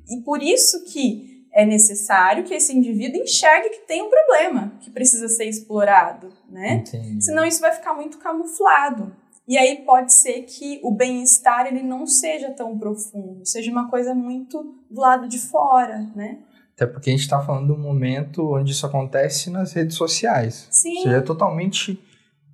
E 0.08 0.20
por 0.22 0.42
isso 0.42 0.84
que 0.84 1.46
é 1.52 1.64
necessário 1.64 2.44
que 2.44 2.54
esse 2.54 2.76
indivíduo 2.76 3.22
enxergue 3.22 3.70
que 3.70 3.86
tem 3.86 4.02
um 4.02 4.10
problema 4.10 4.72
que 4.80 4.90
precisa 4.90 5.28
ser 5.28 5.46
explorado, 5.46 6.32
né? 6.48 6.84
Entendi. 6.86 7.24
Senão 7.24 7.44
isso 7.44 7.60
vai 7.60 7.72
ficar 7.72 7.94
muito 7.94 8.18
camuflado. 8.18 9.14
E 9.50 9.58
aí 9.58 9.82
pode 9.84 10.14
ser 10.14 10.42
que 10.42 10.78
o 10.80 10.92
bem-estar 10.92 11.66
ele 11.66 11.82
não 11.82 12.06
seja 12.06 12.52
tão 12.52 12.78
profundo, 12.78 13.44
seja 13.44 13.68
uma 13.68 13.90
coisa 13.90 14.14
muito 14.14 14.76
do 14.88 15.00
lado 15.00 15.28
de 15.28 15.40
fora, 15.40 16.08
né? 16.14 16.38
Até 16.76 16.86
porque 16.86 17.10
a 17.10 17.12
gente 17.12 17.22
está 17.22 17.42
falando 17.42 17.66
de 17.66 17.72
um 17.72 17.82
momento 17.82 18.54
onde 18.54 18.70
isso 18.70 18.86
acontece 18.86 19.50
nas 19.50 19.72
redes 19.72 19.96
sociais. 19.96 20.68
Sim. 20.70 20.98
Ou 20.98 21.02
seja, 21.02 21.16
é 21.16 21.20
totalmente 21.20 22.00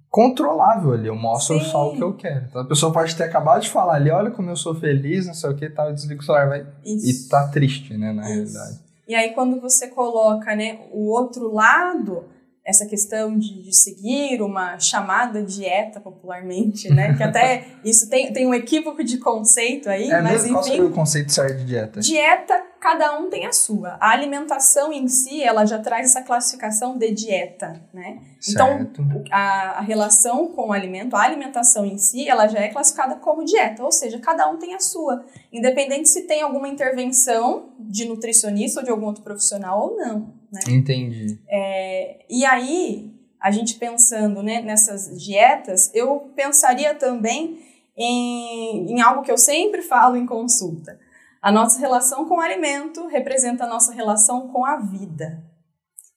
controlável 0.09 0.95
ali. 0.95 1.07
Eu 1.07 1.15
mostro 1.15 1.59
Sim. 1.59 1.67
só 1.67 1.91
o 1.91 1.97
que 1.97 2.03
eu 2.03 2.17
quero. 2.17 2.47
Então 2.49 2.63
a 2.63 2.67
pessoa 2.67 2.91
pode 2.91 3.15
ter 3.15 3.25
acabado 3.25 3.61
de 3.61 3.69
falar 3.69 3.97
ali, 3.97 4.11
olha 4.11 4.31
como 4.31 4.49
eu 4.49 4.57
sou 4.57 4.75
feliz, 4.75 5.27
não 5.27 5.35
sei 5.35 5.51
o 5.51 5.55
que, 5.55 5.69
tal, 5.69 5.93
desliga 5.93 6.23
o 6.23 6.25
celular, 6.25 6.49
vai. 6.49 6.67
Isso. 6.83 7.27
E 7.27 7.29
tá 7.29 7.47
triste, 7.49 7.95
né, 7.95 8.11
na 8.11 8.23
Isso. 8.23 8.33
realidade. 8.33 8.81
E 9.07 9.15
aí 9.15 9.35
quando 9.35 9.61
você 9.61 9.89
coloca, 9.89 10.57
né, 10.57 10.81
o 10.91 11.11
outro 11.11 11.53
lado, 11.53 12.25
essa 12.66 12.85
questão 12.85 13.38
de, 13.38 13.62
de, 13.62 13.72
seguir 13.74 14.42
uma 14.42 14.76
chamada 14.81 15.40
dieta 15.40 16.00
popularmente, 16.00 16.92
né? 16.92 17.14
Que 17.16 17.22
até 17.24 17.64
isso 17.85 18.11
tem, 18.11 18.33
tem 18.33 18.44
um 18.44 18.52
equívoco 18.52 19.05
de 19.05 19.18
conceito 19.18 19.88
aí, 19.88 20.11
é 20.11 20.20
mas 20.20 20.42
mesmo? 20.42 20.46
enfim. 20.46 20.52
Qual 20.52 20.64
seria 20.64 20.87
o 20.87 20.90
conceito 20.90 21.33
certo 21.33 21.59
de 21.59 21.64
dieta? 21.64 22.00
Dieta, 22.00 22.61
cada 22.81 23.16
um 23.18 23.31
tem 23.31 23.46
a 23.46 23.52
sua. 23.52 23.96
A 24.00 24.11
alimentação 24.11 24.92
em 24.92 25.07
si, 25.07 25.44
ela 25.44 25.64
já 25.64 25.79
traz 25.79 26.11
essa 26.11 26.22
classificação 26.22 26.98
de 26.98 27.12
dieta, 27.12 27.81
né? 27.94 28.18
Então, 28.48 28.66
certo. 28.66 29.02
Então, 29.02 29.24
a, 29.31 29.79
a 29.79 29.81
relação 29.81 30.48
com 30.48 30.70
o 30.70 30.72
alimento, 30.72 31.14
a 31.14 31.22
alimentação 31.22 31.87
em 31.87 31.98
si, 31.98 32.29
ela 32.29 32.48
já 32.48 32.59
é 32.59 32.68
classificada 32.68 33.14
como 33.14 33.44
dieta, 33.44 33.85
ou 33.85 33.92
seja, 33.92 34.18
cada 34.18 34.50
um 34.50 34.57
tem 34.57 34.74
a 34.74 34.81
sua, 34.81 35.24
independente 35.52 36.09
se 36.09 36.22
tem 36.22 36.42
alguma 36.42 36.66
intervenção 36.68 37.70
de 37.79 38.07
nutricionista 38.07 38.81
ou 38.81 38.85
de 38.85 38.90
algum 38.90 39.07
outro 39.07 39.22
profissional 39.22 39.81
ou 39.81 39.96
não. 39.96 40.35
Né? 40.53 40.61
Entendi. 40.69 41.39
É, 41.49 42.25
e 42.29 42.45
aí, 42.45 43.13
a 43.41 43.51
gente 43.51 43.75
pensando 43.75 44.43
né, 44.43 44.63
nessas 44.63 45.23
dietas, 45.23 45.91
eu 45.95 46.33
pensaria 46.35 46.95
também 46.95 47.59
em, 47.97 48.93
em 48.93 49.01
algo 49.01 49.23
que 49.23 49.31
eu 49.31 49.39
sempre 49.39 49.83
falo 49.83 50.17
em 50.17 50.27
consulta. 50.27 50.99
A 51.41 51.53
nossa 51.53 51.79
relação 51.79 52.27
com 52.27 52.37
o 52.37 52.41
alimento 52.41 53.07
representa 53.07 53.65
a 53.65 53.69
nossa 53.69 53.93
relação 53.93 54.49
com 54.49 54.65
a 54.65 54.79
vida. 54.79 55.45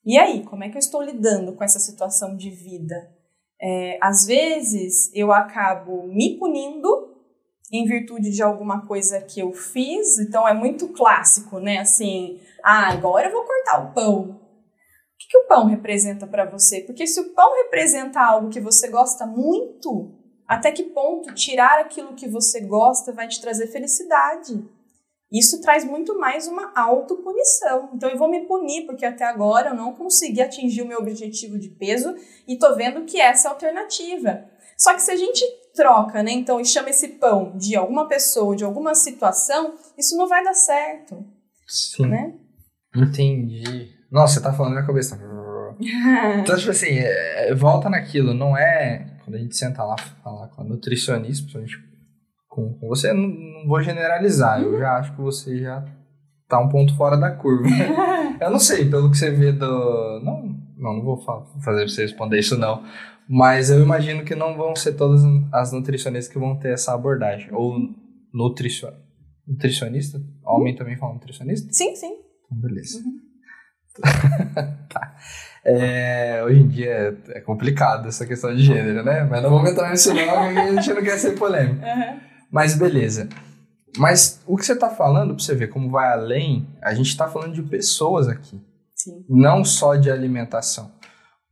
E 0.05 0.17
aí, 0.17 0.43
como 0.43 0.63
é 0.63 0.69
que 0.69 0.75
eu 0.75 0.79
estou 0.79 1.01
lidando 1.01 1.53
com 1.53 1.63
essa 1.63 1.79
situação 1.79 2.35
de 2.35 2.49
vida? 2.49 3.11
É, 3.61 3.99
às 4.01 4.25
vezes 4.25 5.11
eu 5.13 5.31
acabo 5.31 6.07
me 6.07 6.37
punindo 6.39 7.09
em 7.71 7.85
virtude 7.85 8.31
de 8.31 8.41
alguma 8.41 8.87
coisa 8.87 9.21
que 9.21 9.39
eu 9.39 9.53
fiz, 9.53 10.17
então 10.17 10.47
é 10.47 10.53
muito 10.53 10.87
clássico, 10.87 11.59
né? 11.59 11.77
Assim, 11.77 12.39
ah, 12.63 12.89
agora 12.89 13.27
eu 13.27 13.31
vou 13.31 13.43
cortar 13.43 13.83
o 13.83 13.93
pão. 13.93 14.21
O 14.31 15.17
que, 15.17 15.27
que 15.29 15.37
o 15.37 15.47
pão 15.47 15.65
representa 15.65 16.25
para 16.25 16.45
você? 16.45 16.81
Porque 16.81 17.05
se 17.05 17.19
o 17.19 17.33
pão 17.33 17.55
representa 17.63 18.21
algo 18.21 18.49
que 18.49 18.59
você 18.59 18.87
gosta 18.87 19.25
muito, 19.25 20.15
até 20.47 20.71
que 20.71 20.83
ponto 20.83 21.33
tirar 21.33 21.79
aquilo 21.79 22.15
que 22.15 22.27
você 22.27 22.61
gosta 22.61 23.11
vai 23.11 23.27
te 23.27 23.41
trazer 23.41 23.67
felicidade? 23.67 24.63
Isso 25.31 25.61
traz 25.61 25.83
muito 25.83 26.17
mais 26.17 26.47
uma 26.47 26.71
autopunição. 26.75 27.89
Então 27.93 28.09
eu 28.09 28.17
vou 28.17 28.29
me 28.29 28.47
punir 28.47 28.85
porque 28.85 29.05
até 29.05 29.25
agora 29.25 29.69
eu 29.69 29.75
não 29.75 29.93
consegui 29.93 30.41
atingir 30.41 30.81
o 30.81 30.87
meu 30.87 30.99
objetivo 30.99 31.59
de 31.59 31.69
peso 31.69 32.15
e 32.47 32.57
tô 32.57 32.73
vendo 32.75 33.05
que 33.05 33.21
essa 33.21 33.47
é 33.47 33.49
a 33.49 33.53
alternativa. 33.53 34.45
Só 34.75 34.93
que 34.93 35.01
se 35.01 35.11
a 35.11 35.15
gente 35.15 35.45
troca, 35.75 36.23
né? 36.23 36.31
Então, 36.31 36.59
e 36.59 36.65
chama 36.65 36.89
esse 36.89 37.09
pão 37.09 37.55
de 37.55 37.75
alguma 37.75 38.07
pessoa, 38.07 38.55
de 38.55 38.63
alguma 38.63 38.95
situação, 38.95 39.75
isso 39.97 40.17
não 40.17 40.27
vai 40.27 40.43
dar 40.43 40.53
certo. 40.53 41.23
Sim. 41.67 42.07
Né? 42.07 42.38
Entendi. 42.95 43.89
Nossa, 44.11 44.35
você 44.35 44.41
tá 44.41 44.53
falando 44.53 44.73
na 44.73 44.79
minha 44.81 44.87
cabeça. 44.87 45.19
Então, 46.41 46.57
tipo 46.57 46.71
assim, 46.71 46.89
é, 46.89 47.55
volta 47.55 47.89
naquilo, 47.89 48.33
não 48.33 48.57
é. 48.57 49.17
Quando 49.23 49.35
a 49.35 49.39
gente 49.39 49.55
senta 49.55 49.81
lá 49.81 49.95
falar 50.21 50.49
com 50.49 50.61
a 50.61 50.65
nutricionista, 50.65 51.43
principalmente 51.43 51.77
com, 52.49 52.73
com 52.73 52.87
você, 52.89 53.13
não, 53.13 53.27
não 53.27 53.65
vou 53.65 53.81
generalizar. 53.81 54.61
Eu 54.61 54.77
já 54.77 54.97
acho 54.97 55.15
que 55.15 55.21
você 55.21 55.59
já 55.59 55.85
tá 56.49 56.59
um 56.59 56.67
ponto 56.67 56.97
fora 56.97 57.15
da 57.15 57.31
curva. 57.31 57.69
eu 58.41 58.49
não 58.51 58.59
sei, 58.59 58.89
pelo 58.89 59.09
que 59.09 59.17
você 59.17 59.31
vê 59.31 59.53
do. 59.53 60.19
Não, 60.21 60.43
não, 60.77 60.93
não 60.95 61.03
vou 61.03 61.17
fazer 61.63 61.87
você 61.87 62.01
responder 62.01 62.39
isso, 62.39 62.57
não. 62.57 62.83
Mas 63.29 63.69
eu 63.69 63.79
imagino 63.81 64.25
que 64.25 64.33
não 64.33 64.57
vão 64.57 64.75
ser 64.75 64.93
todas 64.93 65.21
as 65.53 65.71
nutricionistas 65.71 66.33
que 66.33 66.39
vão 66.39 66.57
ter 66.57 66.73
essa 66.73 66.93
abordagem. 66.93 67.53
Ou 67.53 67.77
nutricion... 68.33 68.91
nutricionista? 69.47 70.19
Homem 70.43 70.75
também 70.75 70.97
fala 70.97 71.13
nutricionista? 71.13 71.71
Sim, 71.71 71.95
sim. 71.95 72.28
Então, 72.49 72.57
beleza. 72.57 72.99
Uhum. 72.99 73.19
tá. 74.89 75.15
É, 75.63 76.41
hoje 76.43 76.59
em 76.59 76.67
dia 76.67 77.17
é, 77.29 77.41
complicado 77.41 78.07
essa 78.07 78.25
questão 78.25 78.55
de 78.55 78.63
gênero, 78.63 79.03
né? 79.03 79.23
Mas 79.23 79.43
não 79.43 79.49
vamos 79.49 79.69
entrar 79.69 79.91
nisso 79.91 80.13
não, 80.13 80.45
porque 80.45 80.59
a 80.59 80.73
gente 80.73 80.93
não 80.93 81.03
quer 81.03 81.17
ser 81.17 81.37
polêmico. 81.37 81.85
Uhum. 81.85 82.19
Mas 82.51 82.75
beleza. 82.75 83.27
Mas 83.97 84.41
o 84.47 84.55
que 84.55 84.65
você 84.65 84.73
está 84.73 84.89
falando, 84.89 85.35
para 85.35 85.43
você 85.43 85.55
ver 85.55 85.67
como 85.67 85.89
vai 85.89 86.11
além, 86.11 86.67
a 86.81 86.93
gente 86.93 87.07
está 87.07 87.27
falando 87.27 87.53
de 87.53 87.63
pessoas 87.63 88.27
aqui. 88.27 88.61
Sim. 88.95 89.25
Não 89.29 89.63
só 89.63 89.95
de 89.95 90.09
alimentação. 90.09 90.91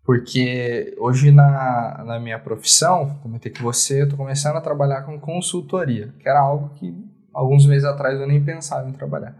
Porque 0.03 0.95
hoje 0.97 1.31
na, 1.31 2.03
na 2.05 2.19
minha 2.19 2.39
profissão, 2.39 3.19
comentei 3.21 3.51
com 3.51 3.62
você, 3.62 4.01
eu 4.01 4.03
estou 4.05 4.17
começando 4.17 4.55
a 4.55 4.62
trabalhar 4.62 5.01
com 5.01 5.19
consultoria, 5.19 6.13
que 6.19 6.29
era 6.29 6.39
algo 6.39 6.69
que 6.75 6.95
alguns 7.33 7.65
meses 7.65 7.83
atrás 7.83 8.19
eu 8.19 8.25
nem 8.25 8.43
pensava 8.43 8.89
em 8.89 8.93
trabalhar. 8.93 9.36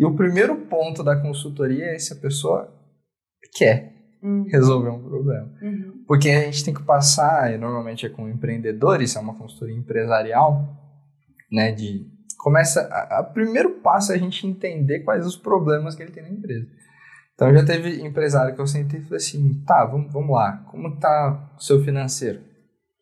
E 0.00 0.04
o 0.06 0.16
primeiro 0.16 0.56
ponto 0.56 1.04
da 1.04 1.14
consultoria 1.14 1.94
é 1.94 1.98
se 1.98 2.14
a 2.14 2.16
pessoa 2.16 2.72
quer 3.52 3.92
uhum. 4.22 4.46
resolver 4.50 4.88
um 4.88 4.98
problema. 4.98 5.52
Uhum. 5.60 6.04
Porque 6.08 6.30
a 6.30 6.40
gente 6.40 6.64
tem 6.64 6.72
que 6.72 6.82
passar, 6.82 7.52
e 7.52 7.58
normalmente 7.58 8.06
é 8.06 8.08
com 8.08 8.26
empreendedores, 8.26 9.14
é 9.14 9.20
uma 9.20 9.34
consultoria 9.34 9.76
empresarial, 9.76 10.74
né, 11.52 11.72
de 11.72 12.06
começa 12.38 12.80
a, 12.90 13.18
a 13.18 13.22
primeiro 13.22 13.72
passo 13.80 14.12
é 14.12 14.14
a 14.14 14.18
gente 14.18 14.46
entender 14.46 15.00
quais 15.00 15.26
os 15.26 15.36
problemas 15.36 15.94
que 15.94 16.02
ele 16.02 16.12
tem 16.12 16.22
na 16.22 16.30
empresa. 16.30 16.66
Então 17.34 17.52
já 17.52 17.62
teve 17.62 18.00
empresário 18.00 18.54
que 18.54 18.60
eu 18.60 18.66
sentei 18.66 19.00
e 19.00 19.02
falei 19.02 19.18
assim, 19.18 19.62
tá, 19.66 19.84
vamos, 19.84 20.10
vamos 20.10 20.30
lá, 20.30 20.64
como 20.70 20.98
tá 20.98 21.52
o 21.58 21.62
seu 21.62 21.84
financeiro? 21.84 22.40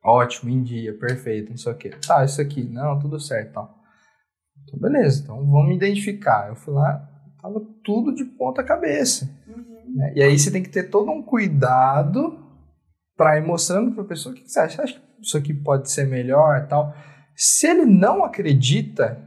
Ótimo, 0.03 0.51
em 0.51 0.65
dia, 0.65 0.93
perfeito, 0.99 1.51
não 1.51 1.57
sei 1.57 1.73
o 1.73 1.77
quê. 1.77 1.91
Tá, 2.05 2.25
isso 2.25 2.41
aqui, 2.41 2.65
não, 2.65 2.99
tudo 2.99 3.21
certo, 3.21 3.53
tal. 3.53 3.78
Então 4.69 4.79
beleza, 4.79 5.23
então 5.23 5.37
vamos 5.51 5.75
identificar. 5.75 6.49
Eu 6.49 6.55
fui 6.55 6.75
lá, 6.75 7.09
tava 7.41 7.61
tudo 7.83 8.15
de 8.15 8.25
ponta 8.25 8.63
cabeça. 8.63 9.29
Uhum. 9.49 9.95
Né? 9.97 10.13
E 10.17 10.23
aí 10.23 10.39
você 10.39 10.51
tem 10.51 10.63
que 10.63 10.69
ter 10.69 10.85
todo 10.85 11.11
um 11.11 11.23
cuidado 11.23 12.39
para 13.17 13.37
ir 13.37 13.45
mostrando 13.45 13.93
para 13.93 14.05
a 14.05 14.07
pessoa 14.07 14.33
o 14.33 14.37
que, 14.37 14.45
que 14.45 14.51
você 14.51 14.61
acha. 14.61 14.77
Você 14.77 14.83
acha 14.83 14.95
que 14.95 15.23
isso 15.23 15.37
aqui 15.37 15.53
pode 15.53 15.91
ser 15.91 16.07
melhor 16.07 16.67
tal? 16.69 16.95
Se 17.35 17.67
ele 17.67 17.85
não 17.85 18.25
acredita, 18.25 19.21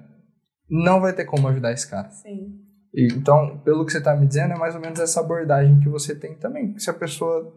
não 0.69 1.01
vai 1.01 1.13
ter 1.13 1.25
como 1.25 1.47
ajudar 1.47 1.73
esse 1.73 1.89
cara. 1.89 2.09
Sim. 2.09 2.59
E, 2.93 3.07
então, 3.13 3.57
pelo 3.59 3.85
que 3.85 3.91
você 3.91 3.99
está 3.99 4.15
me 4.15 4.27
dizendo, 4.27 4.53
é 4.53 4.57
mais 4.57 4.75
ou 4.75 4.81
menos 4.81 4.99
essa 4.99 5.19
abordagem 5.19 5.79
que 5.79 5.89
você 5.89 6.13
tem 6.13 6.35
também. 6.35 6.77
Se 6.77 6.89
a 6.89 6.93
pessoa 6.93 7.53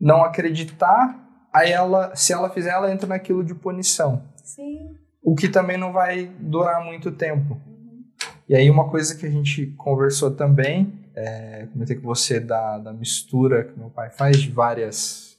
não 0.00 0.24
acreditar, 0.24 1.48
aí 1.52 1.70
ela, 1.70 2.14
se 2.14 2.32
ela 2.32 2.50
fizer, 2.50 2.70
ela 2.70 2.92
entra 2.92 3.06
naquilo 3.06 3.44
de 3.44 3.54
punição. 3.54 4.22
Sim. 4.36 4.96
O 5.24 5.34
que 5.34 5.48
também 5.48 5.78
não 5.78 5.90
vai 5.90 6.30
durar 6.38 6.84
muito 6.84 7.10
tempo. 7.10 7.54
Uhum. 7.66 8.04
E 8.46 8.54
aí 8.54 8.68
uma 8.68 8.90
coisa 8.90 9.16
que 9.16 9.24
a 9.24 9.30
gente 9.30 9.66
conversou 9.78 10.30
também, 10.30 10.92
é, 11.16 11.66
comentei 11.72 11.96
com 11.96 12.02
você 12.02 12.38
da, 12.38 12.78
da 12.78 12.92
mistura 12.92 13.64
que 13.64 13.78
meu 13.78 13.88
pai 13.88 14.10
faz 14.10 14.36
de 14.36 14.50
várias... 14.50 15.38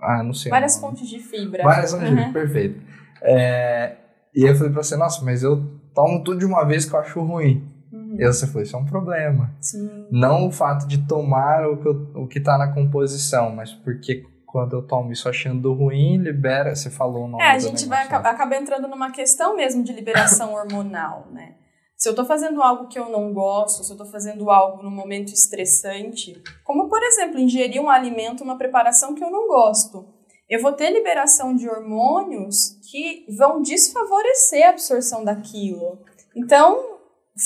Ah, 0.00 0.24
não 0.24 0.34
sei. 0.34 0.50
Várias 0.50 0.76
fontes 0.78 1.08
de 1.08 1.20
fibra. 1.20 1.62
Várias 1.62 1.92
fontes 1.92 2.08
de 2.08 2.16
fibra, 2.16 2.32
perfeito. 2.32 2.82
É, 3.22 3.96
e 4.34 4.42
eu 4.42 4.54
falei 4.56 4.72
pra 4.72 4.82
você, 4.82 4.96
nossa, 4.96 5.24
mas 5.24 5.44
eu 5.44 5.64
tomo 5.94 6.24
tudo 6.24 6.40
de 6.40 6.44
uma 6.44 6.64
vez 6.64 6.84
que 6.84 6.92
eu 6.92 6.98
acho 6.98 7.22
ruim. 7.22 7.64
Uhum. 7.92 8.16
E 8.18 8.26
você 8.26 8.46
falou, 8.46 8.62
isso 8.62 8.74
é 8.74 8.78
um 8.80 8.84
problema. 8.84 9.54
Sim. 9.60 10.08
Não 10.10 10.48
o 10.48 10.50
fato 10.50 10.88
de 10.88 11.06
tomar 11.06 11.68
o 11.68 11.76
que, 11.76 11.86
eu, 11.86 12.10
o 12.14 12.26
que 12.26 12.40
tá 12.40 12.58
na 12.58 12.72
composição, 12.72 13.54
mas 13.54 13.72
porque 13.72 14.24
quando 14.52 14.74
eu 14.74 14.86
tomo 14.86 15.10
isso 15.10 15.30
achando 15.30 15.72
ruim, 15.72 16.18
libera, 16.18 16.76
você 16.76 16.90
falou 16.90 17.24
o 17.24 17.28
nome 17.28 17.42
É, 17.42 17.52
a 17.52 17.58
gente 17.58 17.86
vai 17.86 18.06
acaba 18.06 18.54
entrando 18.54 18.86
numa 18.86 19.10
questão 19.10 19.56
mesmo 19.56 19.82
de 19.82 19.94
liberação 19.94 20.52
hormonal, 20.54 21.26
né? 21.32 21.56
Se 21.96 22.06
eu 22.06 22.14
tô 22.14 22.22
fazendo 22.24 22.62
algo 22.62 22.86
que 22.86 22.98
eu 22.98 23.08
não 23.08 23.32
gosto, 23.32 23.82
se 23.82 23.90
eu 23.90 23.96
tô 23.96 24.04
fazendo 24.04 24.50
algo 24.50 24.82
num 24.82 24.90
momento 24.90 25.32
estressante, 25.32 26.34
como 26.64 26.88
por 26.88 27.02
exemplo, 27.02 27.40
ingerir 27.40 27.80
um 27.80 27.88
alimento, 27.88 28.44
uma 28.44 28.58
preparação 28.58 29.14
que 29.14 29.24
eu 29.24 29.30
não 29.30 29.48
gosto, 29.48 30.06
eu 30.50 30.60
vou 30.60 30.72
ter 30.72 30.90
liberação 30.90 31.56
de 31.56 31.66
hormônios 31.66 32.78
que 32.90 33.24
vão 33.38 33.62
desfavorecer 33.62 34.66
a 34.66 34.70
absorção 34.70 35.24
daquilo. 35.24 35.98
Então, 36.36 36.98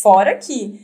fora 0.03 0.37
que, 0.37 0.81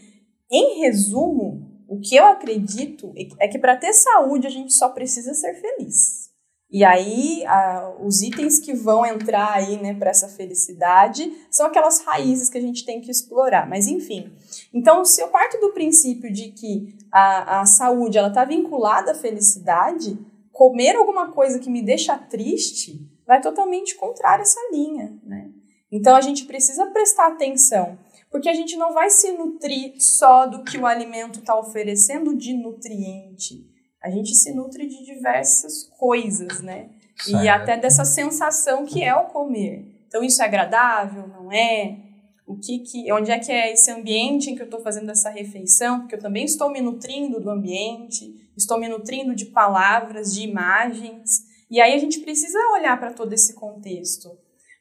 em 0.49 0.83
resumo, 0.83 1.72
o 1.93 2.01
que 2.01 2.17
eu 2.17 2.25
acredito 2.25 3.13
é 3.39 3.47
que 3.47 3.59
para 3.59 3.77
ter 3.77 3.93
saúde 3.93 4.47
a 4.47 4.51
gente 4.51 4.73
só 4.73 4.89
precisa 4.89 5.35
ser 5.35 5.55
feliz. 5.61 6.31
E 6.71 6.83
aí, 6.85 7.45
a, 7.45 7.95
os 8.03 8.23
itens 8.23 8.59
que 8.59 8.73
vão 8.73 9.05
entrar 9.05 9.53
aí, 9.53 9.77
né, 9.77 9.93
para 9.93 10.09
essa 10.09 10.27
felicidade 10.27 11.31
são 11.51 11.67
aquelas 11.67 12.03
raízes 12.03 12.49
que 12.49 12.57
a 12.57 12.61
gente 12.63 12.87
tem 12.87 13.03
que 13.03 13.11
explorar. 13.11 13.69
Mas, 13.69 13.87
enfim. 13.87 14.33
Então, 14.73 15.05
se 15.05 15.21
eu 15.21 15.29
parto 15.29 15.61
do 15.61 15.75
princípio 15.75 16.33
de 16.33 16.53
que 16.53 16.97
a, 17.13 17.61
a 17.61 17.67
saúde 17.67 18.17
ela 18.17 18.29
está 18.29 18.43
vinculada 18.47 19.13
à 19.13 19.15
felicidade, 19.15 20.19
comer 20.51 20.97
alguma 20.97 21.31
coisa 21.31 21.59
que 21.59 21.69
me 21.69 21.83
deixa 21.83 22.17
triste 22.17 23.07
vai 23.27 23.43
totalmente 23.43 23.95
contrário 23.97 24.41
essa 24.41 24.61
linha, 24.73 25.13
né? 25.23 25.51
Então 25.91 26.17
a 26.17 26.23
gente 26.23 26.47
precisa 26.47 26.87
prestar 26.87 27.27
atenção, 27.27 27.99
porque 28.33 28.49
a 28.49 28.55
gente 28.55 28.77
não 28.77 28.93
vai 28.93 29.11
se 29.11 29.31
nutrir 29.31 29.95
só 29.99 30.47
do 30.47 30.65
que 30.65 30.77
o 30.77 30.87
alimento 30.87 31.39
está 31.39 31.57
oferecendo 31.57 32.35
de 32.35 32.55
nutriente. 32.55 33.65
A 34.03 34.11
gente 34.11 34.35
se 34.35 34.53
nutre 34.53 34.89
de 34.89 35.05
diversas 35.05 35.85
coisas, 35.97 36.61
né? 36.61 36.91
Certo. 37.17 37.45
E 37.45 37.49
até 37.49 37.77
dessa 37.77 38.05
sensação 38.05 38.85
que 38.85 39.05
é 39.05 39.15
o 39.15 39.27
comer. 39.27 40.05
Então 40.09 40.25
isso 40.25 40.43
é 40.43 40.47
agradável, 40.47 41.29
não 41.29 41.53
é? 41.53 41.99
O 42.45 42.57
que 42.57 42.81
que, 42.81 43.13
onde 43.13 43.31
é 43.31 43.39
que 43.39 43.53
é 43.53 43.73
esse 43.73 43.91
ambiente 43.93 44.51
em 44.51 44.57
que 44.57 44.63
eu 44.63 44.67
estou 44.67 44.81
fazendo 44.81 45.11
essa 45.11 45.31
refeição? 45.31 46.01
Porque 46.01 46.17
eu 46.17 46.21
também 46.21 46.45
estou 46.45 46.71
me 46.71 46.81
nutrindo 46.81 47.41
do 47.41 47.51
ambiente 47.51 48.43
estou 48.57 48.79
me 48.79 48.89
nutrindo 48.89 49.35
de 49.35 49.47
palavras, 49.47 50.35
de 50.35 50.43
imagens. 50.43 51.45
E 51.71 51.81
aí 51.81 51.95
a 51.95 51.99
gente 51.99 52.21
precisa 52.21 52.59
olhar 52.75 52.99
para 52.99 53.13
todo 53.13 53.33
esse 53.33 53.55
contexto. 53.55 54.31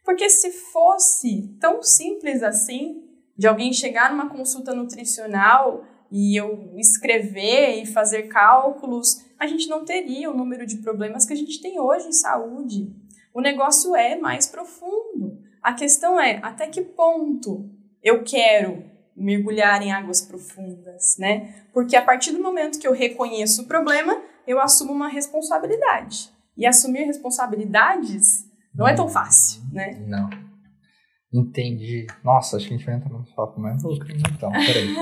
Porque 0.03 0.29
se 0.29 0.51
fosse 0.51 1.55
tão 1.59 1.81
simples 1.81 2.43
assim, 2.43 3.03
de 3.37 3.47
alguém 3.47 3.73
chegar 3.73 4.11
numa 4.11 4.29
consulta 4.29 4.73
nutricional 4.73 5.85
e 6.11 6.35
eu 6.35 6.73
escrever 6.77 7.81
e 7.81 7.85
fazer 7.85 8.23
cálculos, 8.23 9.23
a 9.39 9.47
gente 9.47 9.67
não 9.69 9.85
teria 9.85 10.29
o 10.29 10.37
número 10.37 10.65
de 10.65 10.77
problemas 10.77 11.25
que 11.25 11.33
a 11.33 11.37
gente 11.37 11.61
tem 11.61 11.79
hoje 11.79 12.07
em 12.07 12.13
saúde. 12.13 12.93
O 13.33 13.41
negócio 13.41 13.95
é 13.95 14.15
mais 14.15 14.47
profundo. 14.47 15.39
A 15.63 15.73
questão 15.73 16.19
é 16.19 16.39
até 16.43 16.67
que 16.67 16.81
ponto 16.81 17.69
eu 18.03 18.23
quero 18.23 18.83
mergulhar 19.15 19.81
em 19.81 19.91
águas 19.91 20.21
profundas, 20.21 21.15
né? 21.17 21.65
Porque 21.73 21.95
a 21.95 22.01
partir 22.01 22.31
do 22.31 22.41
momento 22.41 22.79
que 22.79 22.87
eu 22.87 22.93
reconheço 22.93 23.63
o 23.63 23.67
problema, 23.67 24.21
eu 24.45 24.59
assumo 24.59 24.91
uma 24.91 25.07
responsabilidade. 25.07 26.29
E 26.57 26.65
assumir 26.65 27.03
responsabilidades 27.03 28.45
não 28.73 28.87
é 28.87 28.93
tão 28.93 29.07
fácil, 29.07 29.61
né? 29.71 30.03
Não. 30.07 30.29
Entendi. 31.33 32.07
Nossa, 32.23 32.57
acho 32.57 32.67
que 32.67 32.73
a 32.73 32.77
gente 32.77 32.85
vai 32.85 32.95
entrar 32.95 33.09
num 33.09 33.23
papo 33.23 33.59
mais 33.59 33.81
louco. 33.83 34.05
Então, 34.09 34.51
peraí. 34.51 34.93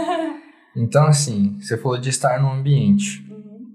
Então, 0.76 1.06
assim, 1.06 1.60
você 1.60 1.78
falou 1.78 1.98
de 1.98 2.10
estar 2.10 2.40
no 2.40 2.52
ambiente. 2.52 3.26
Uhum. 3.32 3.74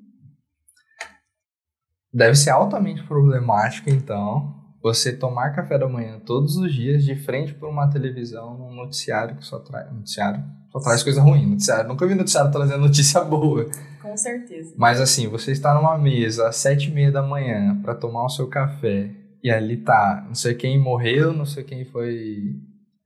Deve 2.12 2.36
ser 2.36 2.50
altamente 2.50 3.02
problemático, 3.02 3.90
então, 3.90 4.54
você 4.80 5.16
tomar 5.16 5.50
café 5.50 5.76
da 5.76 5.88
manhã 5.88 6.20
todos 6.20 6.56
os 6.56 6.72
dias 6.72 7.02
de 7.02 7.16
frente 7.16 7.52
por 7.54 7.68
uma 7.68 7.90
televisão, 7.90 8.56
num 8.56 8.72
noticiário 8.72 9.36
que 9.36 9.44
só 9.44 9.58
traz. 9.58 9.92
Noticiário 9.92 10.44
só 10.70 10.78
traz 10.78 11.02
coisa 11.02 11.20
ruim. 11.20 11.46
Noticiário. 11.46 11.88
Nunca 11.88 12.06
vi 12.06 12.14
noticiário 12.14 12.52
trazendo 12.52 12.80
notícia 12.80 13.20
boa. 13.22 13.68
Com 14.00 14.16
certeza. 14.16 14.72
Mas 14.76 15.00
assim, 15.00 15.26
você 15.26 15.50
está 15.50 15.74
numa 15.74 15.98
mesa 15.98 16.48
às 16.48 16.56
sete 16.56 16.88
e 16.90 16.94
meia 16.94 17.10
da 17.10 17.22
manhã 17.22 17.80
para 17.82 17.94
tomar 17.94 18.24
o 18.24 18.28
seu 18.28 18.46
café 18.46 19.10
e 19.44 19.50
ali 19.50 19.76
tá, 19.76 20.24
não 20.26 20.34
sei 20.34 20.54
quem 20.54 20.78
morreu, 20.78 21.32
não 21.32 21.44
sei 21.44 21.62
quem 21.62 21.84
foi 21.84 22.56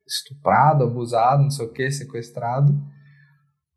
estuprado, 0.07 0.85
abusado, 0.85 1.43
não 1.43 1.51
sei 1.51 1.67
o 1.67 1.73
que, 1.73 1.91
sequestrado. 1.91 2.73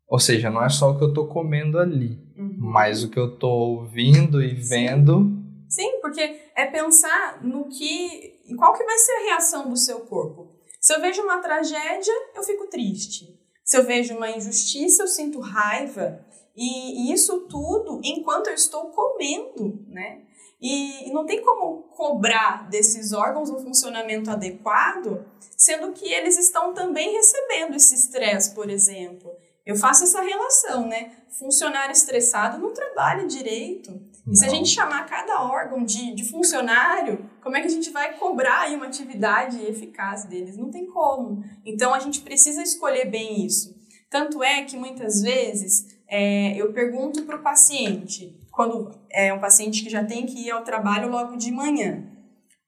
Ou 0.08 0.18
seja, 0.18 0.48
não 0.48 0.64
é 0.64 0.68
só 0.68 0.92
o 0.92 0.98
que 0.98 1.04
eu 1.04 1.12
tô 1.12 1.26
comendo 1.26 1.78
ali, 1.78 2.18
uhum. 2.38 2.56
mas 2.58 3.02
o 3.02 3.10
que 3.10 3.18
eu 3.18 3.36
tô 3.36 3.50
ouvindo 3.50 4.42
e 4.42 4.54
vendo 4.54 5.42
Sim, 5.72 6.00
porque 6.02 6.20
é 6.54 6.66
pensar 6.66 7.42
no 7.42 7.66
que 7.66 8.54
qual 8.58 8.74
que 8.74 8.84
vai 8.84 8.98
ser 8.98 9.12
a 9.12 9.24
reação 9.30 9.70
do 9.70 9.76
seu 9.76 10.00
corpo? 10.00 10.52
Se 10.78 10.94
eu 10.94 11.00
vejo 11.00 11.22
uma 11.22 11.38
tragédia, 11.38 12.12
eu 12.34 12.42
fico 12.42 12.66
triste. 12.66 13.40
Se 13.64 13.78
eu 13.78 13.84
vejo 13.84 14.14
uma 14.14 14.30
injustiça, 14.30 15.02
eu 15.02 15.06
sinto 15.06 15.40
raiva. 15.40 16.22
E, 16.54 17.08
e 17.08 17.14
isso 17.14 17.46
tudo 17.48 18.02
enquanto 18.04 18.48
eu 18.48 18.54
estou 18.54 18.90
comendo, 18.90 19.82
né? 19.88 20.26
E, 20.62 21.10
não 21.12 21.26
tem 21.26 21.42
como 21.42 21.82
cobrar 21.90 22.68
desses 22.70 23.12
órgãos 23.12 23.50
um 23.50 23.58
funcionamento 23.58 24.30
adequado, 24.30 25.26
sendo 25.56 25.92
que 25.92 26.06
eles 26.06 26.38
estão 26.38 26.72
também 26.72 27.12
recebendo 27.12 27.74
esse 27.74 27.96
estresse, 27.96 28.54
por 28.54 28.70
exemplo. 28.70 29.28
Eu 29.66 29.74
faço 29.74 30.04
essa 30.04 30.22
relação, 30.22 30.86
né? 30.86 31.16
Funcionário 31.36 31.92
estressado 31.92 32.58
não 32.58 32.72
trabalha 32.72 33.26
direito. 33.26 33.90
Não. 34.24 34.32
E 34.32 34.36
se 34.36 34.44
a 34.44 34.48
gente 34.48 34.68
chamar 34.68 35.06
cada 35.06 35.42
órgão 35.42 35.84
de, 35.84 36.14
de 36.14 36.28
funcionário, 36.28 37.28
como 37.42 37.56
é 37.56 37.60
que 37.60 37.66
a 37.66 37.70
gente 37.70 37.90
vai 37.90 38.16
cobrar 38.16 38.62
aí 38.62 38.76
uma 38.76 38.86
atividade 38.86 39.60
eficaz 39.64 40.24
deles? 40.24 40.56
Não 40.56 40.70
tem 40.70 40.86
como. 40.86 41.44
Então 41.64 41.92
a 41.92 41.98
gente 41.98 42.20
precisa 42.20 42.62
escolher 42.62 43.06
bem 43.06 43.44
isso. 43.44 43.74
Tanto 44.08 44.42
é 44.44 44.62
que 44.62 44.76
muitas 44.76 45.22
vezes 45.22 45.86
é, 46.06 46.54
eu 46.56 46.72
pergunto 46.72 47.22
para 47.22 47.36
o 47.36 47.42
paciente, 47.42 48.38
quando 48.52 48.90
é 49.10 49.32
um 49.32 49.40
paciente 49.40 49.82
que 49.82 49.90
já 49.90 50.04
tem 50.04 50.26
que 50.26 50.46
ir 50.46 50.50
ao 50.50 50.62
trabalho 50.62 51.08
logo 51.08 51.36
de 51.36 51.50
manhã, 51.50 52.06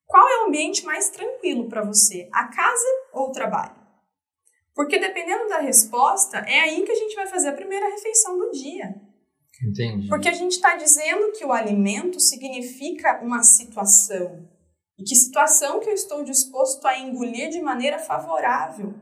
qual 0.06 0.26
é 0.28 0.42
o 0.42 0.48
ambiente 0.48 0.84
mais 0.84 1.10
tranquilo 1.10 1.68
para 1.68 1.84
você, 1.84 2.28
a 2.32 2.48
casa 2.48 2.86
ou 3.12 3.28
o 3.28 3.32
trabalho? 3.32 3.76
Porque 4.74 4.98
dependendo 4.98 5.48
da 5.48 5.58
resposta, 5.58 6.38
é 6.38 6.60
aí 6.60 6.82
que 6.82 6.90
a 6.90 6.96
gente 6.96 7.14
vai 7.14 7.26
fazer 7.26 7.48
a 7.48 7.52
primeira 7.52 7.88
refeição 7.90 8.36
do 8.36 8.50
dia. 8.50 8.94
Entendi. 9.62 10.08
Porque 10.08 10.28
a 10.28 10.32
gente 10.32 10.52
está 10.52 10.76
dizendo 10.76 11.30
que 11.32 11.44
o 11.44 11.52
alimento 11.52 12.18
significa 12.18 13.20
uma 13.22 13.42
situação. 13.42 14.48
E 14.98 15.04
que 15.04 15.14
situação 15.14 15.80
que 15.80 15.88
eu 15.88 15.94
estou 15.94 16.24
disposto 16.24 16.84
a 16.86 16.98
engolir 16.98 17.50
de 17.50 17.60
maneira 17.60 17.98
favorável. 17.98 18.94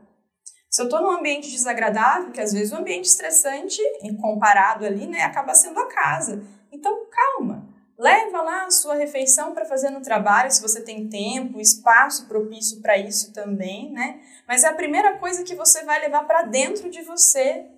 Se 0.69 0.81
eu 0.81 0.85
estou 0.85 1.01
num 1.01 1.11
ambiente 1.11 1.51
desagradável, 1.51 2.31
que 2.31 2.41
às 2.41 2.51
vezes 2.51 2.71
o 2.71 2.75
um 2.75 2.79
ambiente 2.79 3.05
estressante, 3.05 3.79
comparado 4.19 4.85
ali, 4.85 5.05
né, 5.05 5.21
acaba 5.21 5.53
sendo 5.53 5.79
a 5.79 5.87
casa. 5.87 6.43
Então, 6.73 7.05
calma. 7.09 7.71
Leva 7.97 8.41
lá 8.41 8.65
a 8.65 8.71
sua 8.71 8.95
refeição 8.95 9.53
para 9.53 9.65
fazer 9.65 9.91
no 9.91 10.01
trabalho, 10.01 10.51
se 10.51 10.61
você 10.61 10.81
tem 10.81 11.07
tempo, 11.07 11.61
espaço 11.61 12.27
propício 12.27 12.81
para 12.81 12.97
isso 12.97 13.31
também, 13.31 13.91
né? 13.91 14.19
Mas 14.47 14.63
é 14.63 14.67
a 14.67 14.73
primeira 14.73 15.19
coisa 15.19 15.43
que 15.43 15.55
você 15.55 15.83
vai 15.83 16.01
levar 16.01 16.25
para 16.25 16.41
dentro 16.41 16.89
de 16.89 17.03
você. 17.03 17.69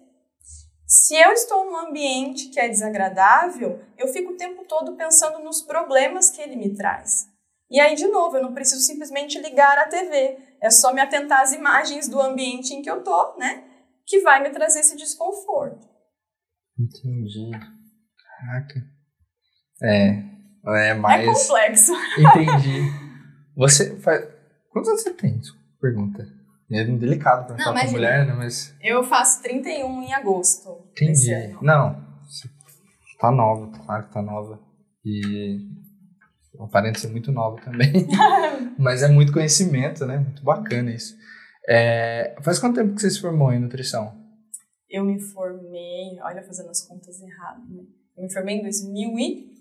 Se 0.88 1.16
eu 1.16 1.32
estou 1.34 1.66
num 1.66 1.76
ambiente 1.76 2.48
que 2.48 2.60
é 2.60 2.70
desagradável, 2.70 3.84
eu 3.98 4.08
fico 4.08 4.32
o 4.32 4.38
tempo 4.38 4.64
todo 4.64 4.96
pensando 4.96 5.40
nos 5.40 5.62
problemas 5.62 6.30
que 6.30 6.42
ele 6.42 6.56
me 6.56 6.74
traz. 6.74 7.28
E 7.70 7.80
aí, 7.80 7.96
de 7.96 8.08
novo, 8.08 8.38
eu 8.38 8.44
não 8.44 8.54
preciso 8.54 8.82
simplesmente 8.82 9.40
ligar 9.40 9.78
a 9.78 9.88
TV. 9.88 10.38
É 10.62 10.70
só 10.70 10.94
me 10.94 11.02
atentar 11.02 11.42
às 11.42 11.52
imagens 11.52 12.08
do 12.08 12.22
ambiente 12.22 12.74
em 12.74 12.82
que 12.82 12.90
eu 12.90 13.04
tô, 13.04 13.36
né? 13.38 13.66
Que 14.06 14.22
vai 14.22 14.42
me 14.42 14.52
trazer 14.52 14.80
esse 14.80 14.96
desconforto. 14.96 15.86
Entendi. 16.80 17.52
Caraca. 18.46 18.84
É. 19.82 20.24
É 20.68 20.94
mais. 20.94 21.28
É 21.28 21.34
complexo. 21.34 21.92
Entendi. 22.18 22.82
Você 23.56 23.98
faz. 24.00 24.28
Quantos 24.72 24.90
anos 24.90 25.02
você 25.02 25.14
tem? 25.14 25.40
Pergunta. 25.82 26.28
É 26.72 26.84
delicado 26.84 27.48
perguntar 27.48 27.74
pra 27.74 27.92
mulher, 27.92 28.26
né? 28.26 28.34
Mas. 28.34 28.76
Eu 28.82 29.04
faço 29.04 29.42
31 29.44 30.04
em 30.04 30.14
agosto. 30.14 30.90
Entendi. 30.92 31.56
Não. 31.62 32.04
Você 32.24 32.48
tá 33.20 33.32
nova, 33.32 33.72
claro 33.86 34.08
que 34.08 34.14
tá 34.14 34.22
nova. 34.22 34.60
E 35.04 35.60
aparenta 36.60 37.00
ser 37.00 37.10
muito 37.10 37.32
nova 37.32 37.62
também. 37.62 38.08
Mas 38.80 39.04
é 39.04 39.08
muito 39.08 39.32
conhecimento, 39.32 40.06
né? 40.06 40.18
Muito 40.18 40.44
bacana 40.44 40.92
isso. 40.92 41.16
É, 41.68 42.36
faz 42.42 42.58
quanto 42.58 42.76
tempo 42.76 42.96
que 42.96 43.02
você 43.02 43.12
se 43.12 43.22
formou 43.22 43.52
em 43.54 43.60
nutrição? 43.60 44.14
Eu 44.90 45.04
me 45.04 45.20
formei, 45.20 46.20
olha, 46.24 46.44
fazendo 46.44 46.70
as 46.70 46.88
contas 46.88 47.22
erradas, 47.22 47.70
né? 47.70 47.84
Eu 48.18 48.24
me 48.24 48.32
formei 48.32 48.58
em 48.58 48.62
2000 48.62 49.20
e 49.20 49.56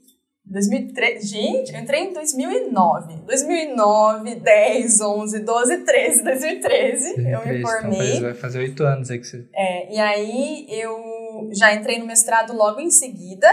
2003, 0.47 1.29
gente, 1.29 1.73
eu 1.73 1.81
entrei 1.81 2.03
em 2.03 2.13
2009. 2.13 3.17
2009, 3.27 4.35
10, 4.37 5.01
11, 5.01 5.41
12, 5.41 5.77
13, 5.79 6.23
2013, 6.23 7.15
2013 7.15 7.31
eu 7.31 7.47
me 7.47 7.63
formei. 7.63 8.11
Então 8.11 8.23
vai 8.23 8.35
fazer 8.35 8.59
oito 8.59 8.85
anos 8.85 9.11
aí 9.11 9.19
que 9.19 9.27
você... 9.27 9.49
É, 9.55 9.95
e 9.95 9.99
aí 9.99 10.67
eu 10.69 11.51
já 11.53 11.75
entrei 11.75 11.99
no 11.99 12.07
mestrado 12.07 12.55
logo 12.55 12.79
em 12.79 12.91
seguida. 12.91 13.49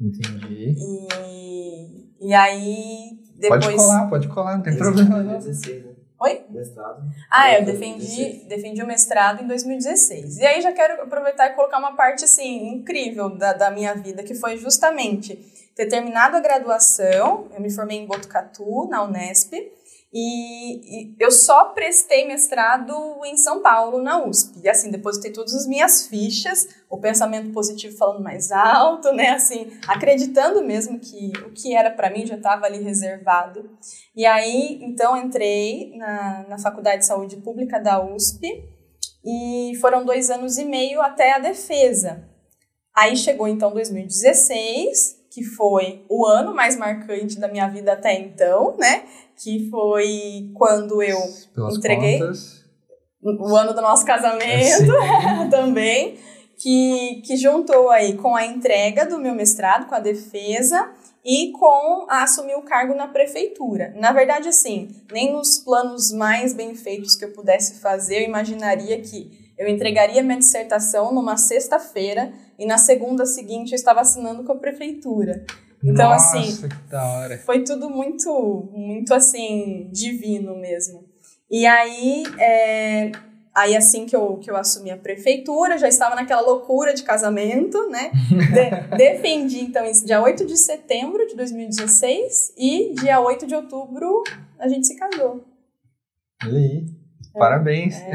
Entendi. 0.00 0.76
E, 0.78 2.28
e 2.28 2.34
aí 2.34 3.18
depois... 3.36 3.64
Pode 3.64 3.76
colar, 3.76 4.08
pode 4.08 4.28
colar, 4.28 4.56
não 4.56 4.62
tem 4.62 4.76
problema 4.76 5.22
não. 5.22 5.40
Oi? 6.22 6.44
Mestrado. 6.50 7.02
Ah, 7.28 7.52
eu 7.52 7.64
defendi, 7.64 8.44
defendi 8.46 8.80
o 8.80 8.86
mestrado 8.86 9.42
em 9.42 9.46
2016. 9.48 10.38
E 10.38 10.46
aí 10.46 10.62
já 10.62 10.70
quero 10.70 11.02
aproveitar 11.02 11.48
e 11.48 11.54
colocar 11.54 11.78
uma 11.78 11.96
parte, 11.96 12.24
assim, 12.24 12.68
incrível 12.68 13.28
da, 13.28 13.52
da 13.52 13.70
minha 13.72 13.92
vida, 13.94 14.22
que 14.22 14.32
foi 14.32 14.56
justamente 14.56 15.36
ter 15.74 15.86
terminado 15.86 16.36
a 16.36 16.40
graduação, 16.40 17.48
eu 17.52 17.60
me 17.60 17.70
formei 17.70 17.98
em 17.98 18.06
Botucatu, 18.06 18.86
na 18.88 19.02
Unesp, 19.02 19.52
e, 20.12 21.16
eu 21.18 21.30
só 21.30 21.66
prestei 21.66 22.26
mestrado 22.26 22.92
em 23.24 23.36
São 23.36 23.62
Paulo, 23.62 24.02
na 24.02 24.22
USP. 24.22 24.60
E 24.62 24.68
assim, 24.68 24.90
depositei 24.90 25.32
todas 25.32 25.54
as 25.54 25.66
minhas 25.66 26.06
fichas, 26.06 26.68
o 26.90 26.98
pensamento 26.98 27.50
positivo 27.50 27.96
falando 27.96 28.22
mais 28.22 28.52
alto, 28.52 29.10
né? 29.12 29.30
Assim, 29.30 29.70
acreditando 29.88 30.62
mesmo 30.62 31.00
que 31.00 31.32
o 31.46 31.50
que 31.52 31.74
era 31.74 31.90
para 31.90 32.10
mim 32.10 32.26
já 32.26 32.36
estava 32.36 32.66
ali 32.66 32.82
reservado. 32.82 33.70
E 34.14 34.26
aí, 34.26 34.80
então, 34.82 35.16
entrei 35.16 35.96
na, 35.96 36.46
na 36.48 36.58
Faculdade 36.58 36.98
de 36.98 37.06
Saúde 37.06 37.36
Pública 37.36 37.80
da 37.80 38.04
USP 38.04 38.68
e 39.24 39.72
foram 39.80 40.04
dois 40.04 40.28
anos 40.28 40.58
e 40.58 40.64
meio 40.64 41.00
até 41.00 41.32
a 41.32 41.38
defesa. 41.38 42.28
Aí 42.94 43.16
chegou 43.16 43.48
então 43.48 43.72
2016, 43.72 45.21
que 45.32 45.42
foi 45.42 46.04
o 46.08 46.26
ano 46.26 46.54
mais 46.54 46.76
marcante 46.76 47.40
da 47.40 47.48
minha 47.48 47.66
vida 47.68 47.94
até 47.94 48.14
então, 48.20 48.76
né? 48.76 49.04
Que 49.36 49.68
foi 49.70 50.50
quando 50.54 51.02
eu 51.02 51.18
Pelas 51.54 51.76
entreguei 51.78 52.18
contas. 52.18 52.64
o 53.22 53.56
ano 53.56 53.72
do 53.72 53.80
nosso 53.80 54.04
casamento 54.04 54.92
também, 55.50 56.18
que, 56.58 57.22
que 57.24 57.36
juntou 57.36 57.88
aí 57.88 58.16
com 58.18 58.36
a 58.36 58.44
entrega 58.44 59.06
do 59.06 59.18
meu 59.18 59.34
mestrado, 59.34 59.88
com 59.88 59.94
a 59.94 60.00
defesa 60.00 60.90
e 61.24 61.50
com 61.52 62.06
a 62.10 62.24
assumir 62.24 62.54
o 62.56 62.62
cargo 62.62 62.94
na 62.94 63.08
prefeitura. 63.08 63.94
Na 63.96 64.12
verdade, 64.12 64.48
assim, 64.48 64.88
nem 65.10 65.32
nos 65.32 65.58
planos 65.58 66.12
mais 66.12 66.52
bem 66.52 66.74
feitos 66.74 67.16
que 67.16 67.24
eu 67.24 67.32
pudesse 67.32 67.80
fazer, 67.80 68.18
eu 68.18 68.28
imaginaria 68.28 69.00
que 69.00 69.41
eu 69.62 69.68
entregaria 69.68 70.22
minha 70.22 70.38
dissertação 70.38 71.14
numa 71.14 71.36
sexta-feira 71.36 72.32
e 72.58 72.66
na 72.66 72.78
segunda 72.78 73.24
seguinte 73.24 73.70
eu 73.70 73.76
estava 73.76 74.00
assinando 74.00 74.42
com 74.42 74.52
a 74.52 74.58
prefeitura. 74.58 75.44
Então, 75.84 76.10
Nossa, 76.10 76.38
assim, 76.38 76.68
que 76.68 76.90
da 76.90 77.04
hora. 77.04 77.38
foi 77.38 77.62
tudo 77.62 77.88
muito, 77.88 78.68
muito 78.72 79.14
assim, 79.14 79.88
divino 79.92 80.56
mesmo. 80.56 81.04
E 81.50 81.64
aí, 81.64 82.24
é, 82.38 83.12
aí 83.54 83.76
assim 83.76 84.06
que 84.06 84.14
eu, 84.16 84.38
que 84.38 84.50
eu 84.50 84.56
assumi 84.56 84.90
a 84.90 84.96
prefeitura, 84.96 85.78
já 85.78 85.88
estava 85.88 86.14
naquela 86.14 86.40
loucura 86.40 86.94
de 86.94 87.02
casamento, 87.02 87.88
né? 87.88 88.10
De, 88.30 88.70
defendi, 88.96 89.60
então, 89.60 89.84
isso 89.84 90.06
dia 90.06 90.20
8 90.20 90.44
de 90.44 90.56
setembro 90.56 91.26
de 91.26 91.36
2016 91.36 92.54
e 92.56 92.94
dia 92.94 93.20
8 93.20 93.46
de 93.46 93.54
outubro 93.54 94.22
a 94.58 94.68
gente 94.68 94.86
se 94.86 94.96
casou. 94.96 95.44
Olha 96.44 96.58
aí. 96.58 97.01
Parabéns. 97.34 97.94
É. 97.96 98.12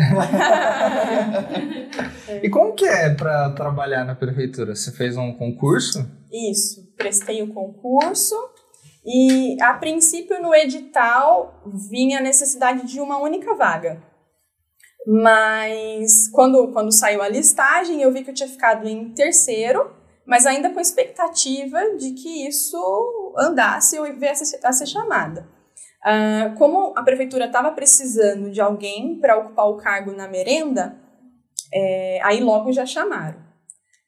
e 2.46 2.50
como 2.50 2.74
que 2.74 2.86
é 2.86 3.14
para 3.14 3.50
trabalhar 3.52 4.06
na 4.06 4.16
prefeitura? 4.16 4.76
Você 4.76 4.92
fez 4.92 5.18
um 5.18 5.34
concurso? 5.34 6.10
Isso, 6.32 6.94
prestei 6.96 7.42
o 7.42 7.54
concurso 7.54 8.36
e 9.06 9.56
a 9.62 9.74
princípio 9.74 10.42
no 10.42 10.54
edital 10.54 11.64
vinha 11.90 12.20
a 12.20 12.22
necessidade 12.22 12.86
de 12.86 13.00
uma 13.00 13.18
única 13.18 13.56
vaga. 13.56 14.04
Mas 15.06 16.28
quando, 16.34 16.74
quando 16.74 16.92
saiu 16.92 17.22
a 17.22 17.30
listagem, 17.30 18.02
eu 18.02 18.12
vi 18.12 18.24
que 18.24 18.30
eu 18.30 18.34
tinha 18.34 18.50
ficado 18.50 18.86
em 18.86 19.14
terceiro, 19.14 19.90
mas 20.26 20.46
ainda 20.46 20.70
com 20.70 20.82
expectativa 20.82 21.80
de 21.98 22.12
que 22.12 22.46
isso 22.46 23.34
andasse 23.38 23.96
e 23.96 24.00
eu 24.00 24.20
viesse 24.20 24.60
a 24.62 24.74
ser 24.74 24.86
chamada. 24.86 25.48
Uh, 26.08 26.56
como 26.56 26.94
a 26.96 27.04
prefeitura 27.04 27.48
estava 27.48 27.70
precisando 27.72 28.50
de 28.50 28.62
alguém 28.62 29.20
para 29.20 29.38
ocupar 29.38 29.68
o 29.68 29.76
cargo 29.76 30.14
na 30.14 30.26
merenda, 30.26 30.98
é, 31.74 32.22
aí 32.24 32.40
logo 32.40 32.72
já 32.72 32.86
chamaram. 32.86 33.38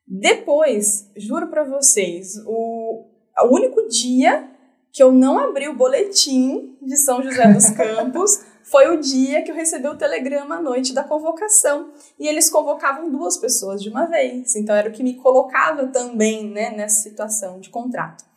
Depois, 0.07 1.11
juro 1.17 1.47
para 1.47 1.65
vocês, 1.65 2.35
o, 2.47 3.05
o 3.41 3.53
único 3.53 3.85
dia 3.89 4.49
que 4.93 5.03
eu 5.03 5.11
não 5.11 5.37
abri 5.37 5.67
o 5.67 5.75
boletim 5.75 6.77
de 6.81 6.95
São 6.95 7.21
José 7.21 7.51
dos 7.51 7.69
Campos 7.75 8.43
foi 8.63 8.95
o 8.95 9.01
dia 9.01 9.43
que 9.43 9.51
eu 9.51 9.55
recebi 9.55 9.87
o 9.87 9.97
telegrama 9.97 10.55
à 10.55 10.61
noite 10.61 10.93
da 10.93 11.03
convocação. 11.03 11.91
E 12.19 12.27
eles 12.27 12.49
convocavam 12.49 13.11
duas 13.11 13.37
pessoas 13.37 13.81
de 13.81 13.89
uma 13.89 14.05
vez. 14.05 14.55
Então 14.55 14.75
era 14.75 14.89
o 14.89 14.91
que 14.91 15.03
me 15.03 15.15
colocava 15.15 15.87
também 15.87 16.49
né, 16.49 16.71
nessa 16.71 17.01
situação 17.01 17.59
de 17.59 17.69
contrato. 17.69 18.28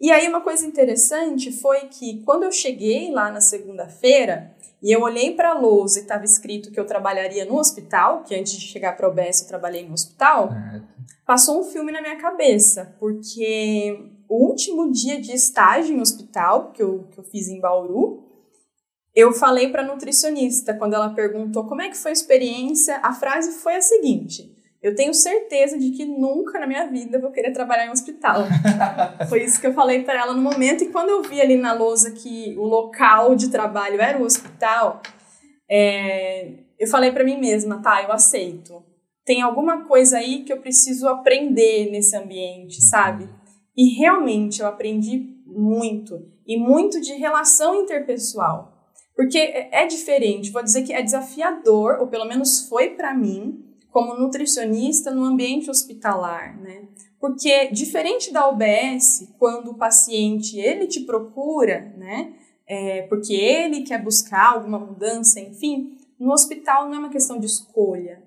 E 0.00 0.10
aí 0.10 0.26
uma 0.26 0.40
coisa 0.40 0.66
interessante 0.66 1.52
foi 1.52 1.80
que 1.88 2.22
quando 2.24 2.44
eu 2.44 2.52
cheguei 2.52 3.10
lá 3.10 3.30
na 3.30 3.40
segunda-feira 3.40 4.54
e 4.82 4.90
eu 4.90 5.02
olhei 5.02 5.34
para 5.34 5.50
a 5.50 5.58
lousa 5.58 5.98
e 5.98 6.02
estava 6.02 6.24
escrito 6.24 6.70
que 6.70 6.80
eu 6.80 6.86
trabalharia 6.86 7.44
no 7.44 7.58
hospital, 7.58 8.22
que 8.22 8.34
antes 8.34 8.54
de 8.54 8.66
chegar 8.66 8.96
para 8.96 9.06
o 9.06 9.10
OBS 9.10 9.42
eu 9.42 9.48
trabalhei 9.48 9.86
no 9.86 9.92
hospital, 9.92 10.50
é. 10.52 10.80
passou 11.26 11.60
um 11.60 11.64
filme 11.64 11.92
na 11.92 12.00
minha 12.00 12.16
cabeça, 12.16 12.96
porque 12.98 14.10
o 14.26 14.46
último 14.46 14.90
dia 14.90 15.20
de 15.20 15.32
estágio 15.32 15.94
em 15.94 16.00
hospital 16.00 16.72
que 16.72 16.82
eu, 16.82 17.06
que 17.10 17.18
eu 17.18 17.24
fiz 17.24 17.48
em 17.48 17.60
Bauru, 17.60 18.24
eu 19.14 19.32
falei 19.32 19.68
para 19.68 19.82
a 19.82 19.86
nutricionista, 19.86 20.72
quando 20.72 20.94
ela 20.94 21.10
perguntou 21.10 21.64
como 21.64 21.82
é 21.82 21.90
que 21.90 21.96
foi 21.96 22.12
a 22.12 22.14
experiência, 22.14 22.98
a 23.02 23.12
frase 23.12 23.52
foi 23.58 23.76
a 23.76 23.82
seguinte: 23.82 24.56
eu 24.82 24.94
tenho 24.94 25.12
certeza 25.12 25.78
de 25.78 25.90
que 25.90 26.06
nunca 26.06 26.58
na 26.58 26.66
minha 26.66 26.86
vida 26.86 27.18
eu 27.18 27.20
vou 27.20 27.30
querer 27.30 27.52
trabalhar 27.52 27.86
em 27.86 27.90
um 27.90 27.92
hospital. 27.92 28.44
Foi 29.28 29.44
isso 29.44 29.60
que 29.60 29.66
eu 29.66 29.74
falei 29.74 30.02
para 30.02 30.20
ela 30.20 30.32
no 30.32 30.40
momento. 30.40 30.82
E 30.82 30.88
quando 30.88 31.10
eu 31.10 31.22
vi 31.22 31.40
ali 31.40 31.56
na 31.56 31.74
lousa 31.74 32.12
que 32.12 32.54
o 32.56 32.64
local 32.64 33.34
de 33.34 33.50
trabalho 33.50 34.00
era 34.00 34.18
o 34.18 34.24
hospital, 34.24 35.02
é, 35.70 36.52
eu 36.78 36.88
falei 36.88 37.12
para 37.12 37.24
mim 37.24 37.38
mesma, 37.38 37.82
tá, 37.82 38.02
eu 38.02 38.10
aceito. 38.10 38.82
Tem 39.22 39.42
alguma 39.42 39.84
coisa 39.84 40.16
aí 40.16 40.44
que 40.44 40.52
eu 40.52 40.60
preciso 40.62 41.06
aprender 41.08 41.90
nesse 41.90 42.16
ambiente, 42.16 42.82
sabe? 42.82 43.28
E 43.76 43.98
realmente 43.98 44.62
eu 44.62 44.66
aprendi 44.66 45.36
muito. 45.46 46.26
E 46.46 46.56
muito 46.56 47.00
de 47.02 47.12
relação 47.12 47.82
interpessoal. 47.82 48.72
Porque 49.14 49.36
é, 49.38 49.82
é 49.82 49.86
diferente, 49.86 50.50
vou 50.50 50.62
dizer 50.62 50.82
que 50.84 50.94
é 50.94 51.02
desafiador, 51.02 51.98
ou 52.00 52.06
pelo 52.06 52.24
menos 52.24 52.66
foi 52.66 52.90
para 52.90 53.14
mim, 53.14 53.69
como 53.90 54.14
nutricionista 54.14 55.10
no 55.10 55.24
ambiente 55.24 55.70
hospitalar, 55.70 56.58
né? 56.60 56.88
Porque 57.20 57.68
diferente 57.68 58.32
da 58.32 58.48
UBS, 58.48 59.34
quando 59.38 59.72
o 59.72 59.76
paciente 59.76 60.58
ele 60.58 60.86
te 60.86 61.00
procura, 61.00 61.92
né? 61.96 62.32
É, 62.66 63.02
porque 63.02 63.34
ele 63.34 63.82
quer 63.82 64.02
buscar 64.02 64.54
alguma 64.54 64.78
mudança, 64.78 65.40
enfim, 65.40 65.96
no 66.18 66.32
hospital 66.32 66.86
não 66.86 66.94
é 66.94 66.98
uma 66.98 67.10
questão 67.10 67.38
de 67.38 67.46
escolha. 67.46 68.22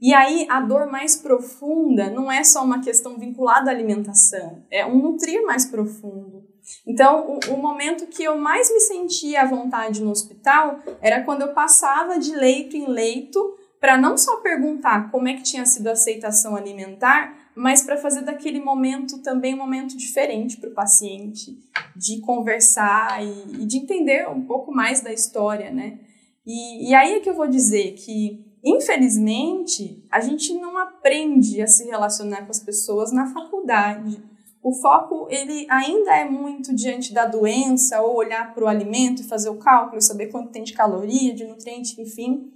E 0.00 0.14
aí 0.14 0.46
a 0.48 0.60
dor 0.60 0.86
mais 0.86 1.16
profunda 1.16 2.08
não 2.08 2.30
é 2.30 2.44
só 2.44 2.62
uma 2.62 2.80
questão 2.80 3.18
vinculada 3.18 3.70
à 3.70 3.74
alimentação, 3.74 4.62
é 4.70 4.86
um 4.86 4.96
nutrir 4.96 5.44
mais 5.44 5.66
profundo. 5.66 6.46
Então, 6.86 7.38
o, 7.48 7.54
o, 7.54 7.56
momento 7.56 8.06
que 8.06 8.22
eu 8.22 8.36
mais 8.36 8.70
me 8.72 8.80
sentia 8.80 9.42
à 9.42 9.46
vontade 9.46 10.02
no 10.02 10.10
hospital 10.10 10.78
era 11.00 11.24
quando 11.24 11.42
eu 11.42 11.54
passava 11.54 12.18
de 12.18 12.34
leito 12.34 12.76
em 12.76 12.86
leito 12.86 13.57
para 13.80 13.96
não 13.96 14.16
só 14.16 14.36
perguntar 14.36 15.10
como 15.10 15.28
é 15.28 15.34
que 15.34 15.42
tinha 15.42 15.64
sido 15.64 15.88
a 15.88 15.92
aceitação 15.92 16.56
alimentar, 16.56 17.36
mas 17.54 17.82
para 17.82 17.96
fazer 17.96 18.22
daquele 18.22 18.60
momento 18.60 19.18
também 19.22 19.54
um 19.54 19.58
momento 19.58 19.96
diferente 19.96 20.56
para 20.56 20.70
o 20.70 20.74
paciente, 20.74 21.58
de 21.96 22.20
conversar 22.20 23.24
e, 23.24 23.62
e, 23.62 23.66
de 23.66 23.78
entender 23.78 24.28
um 24.28 24.42
pouco 24.42 24.72
mais 24.72 25.00
da 25.00 25.12
história, 25.12 25.70
né? 25.70 25.98
E, 26.46 26.90
e 26.90 26.94
aí 26.94 27.14
é 27.14 27.20
que 27.20 27.28
eu 27.28 27.34
vou 27.34 27.48
dizer 27.48 27.94
que, 27.94 28.44
infelizmente, 28.64 30.04
a 30.10 30.20
gente 30.20 30.54
não 30.54 30.78
aprende 30.78 31.60
a 31.60 31.66
se 31.66 31.84
relacionar 31.84 32.42
com 32.44 32.50
as 32.50 32.60
pessoas 32.60 33.12
na 33.12 33.26
faculdade. 33.26 34.22
O 34.62 34.72
foco 34.72 35.26
ele 35.30 35.66
ainda 35.68 36.16
é 36.16 36.24
muito 36.28 36.74
diante 36.74 37.12
da 37.12 37.26
doença 37.26 38.00
ou 38.00 38.16
olhar 38.16 38.54
para 38.54 38.64
o 38.64 38.68
alimento 38.68 39.22
e 39.22 39.26
fazer 39.26 39.50
o 39.50 39.58
cálculo, 39.58 40.00
saber 40.00 40.28
quanto 40.28 40.50
tem 40.50 40.62
de 40.62 40.72
caloria, 40.72 41.34
de 41.34 41.44
nutriente, 41.44 42.00
enfim. 42.00 42.52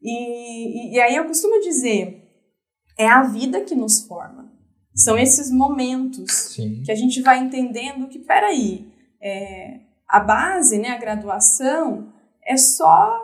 E, 0.00 0.92
e, 0.92 0.94
e, 0.94 1.00
aí 1.00 1.16
eu 1.16 1.24
costumo 1.24 1.60
dizer, 1.60 2.22
é 2.98 3.08
a 3.08 3.22
vida 3.22 3.62
que 3.62 3.74
nos 3.74 4.06
forma. 4.06 4.52
São 4.94 5.18
esses 5.18 5.50
momentos 5.50 6.32
Sim. 6.32 6.82
que 6.84 6.92
a 6.92 6.94
gente 6.94 7.20
vai 7.20 7.38
entendendo 7.38 8.08
que, 8.08 8.18
peraí, 8.18 8.90
é, 9.20 9.80
a 10.08 10.20
base, 10.20 10.78
né, 10.78 10.90
a 10.90 10.98
graduação, 10.98 12.12
é 12.44 12.56
só. 12.56 13.22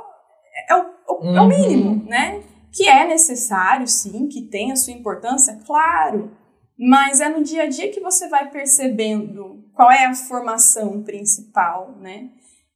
É 0.68 0.75
o, 0.75 0.85
uhum. 1.09 1.37
é 1.37 1.41
o 1.41 1.49
mínimo, 1.49 2.05
né? 2.05 2.43
Que 2.73 2.89
é 2.89 3.07
necessário, 3.07 3.87
sim, 3.87 4.29
que 4.29 4.43
tem 4.43 4.73
a 4.73 4.77
sua 4.77 4.93
importância, 4.93 5.59
claro. 5.64 6.37
Mas 6.79 7.20
é 7.20 7.29
no 7.29 7.43
dia 7.43 7.64
a 7.64 7.68
dia 7.68 7.91
que 7.91 8.01
você 8.01 8.29
vai 8.29 8.51
percebendo 8.51 9.64
qual 9.73 9.91
é 9.91 10.07
a 10.07 10.14
formação 10.14 11.03
principal, 11.03 11.97
né? 12.01 12.31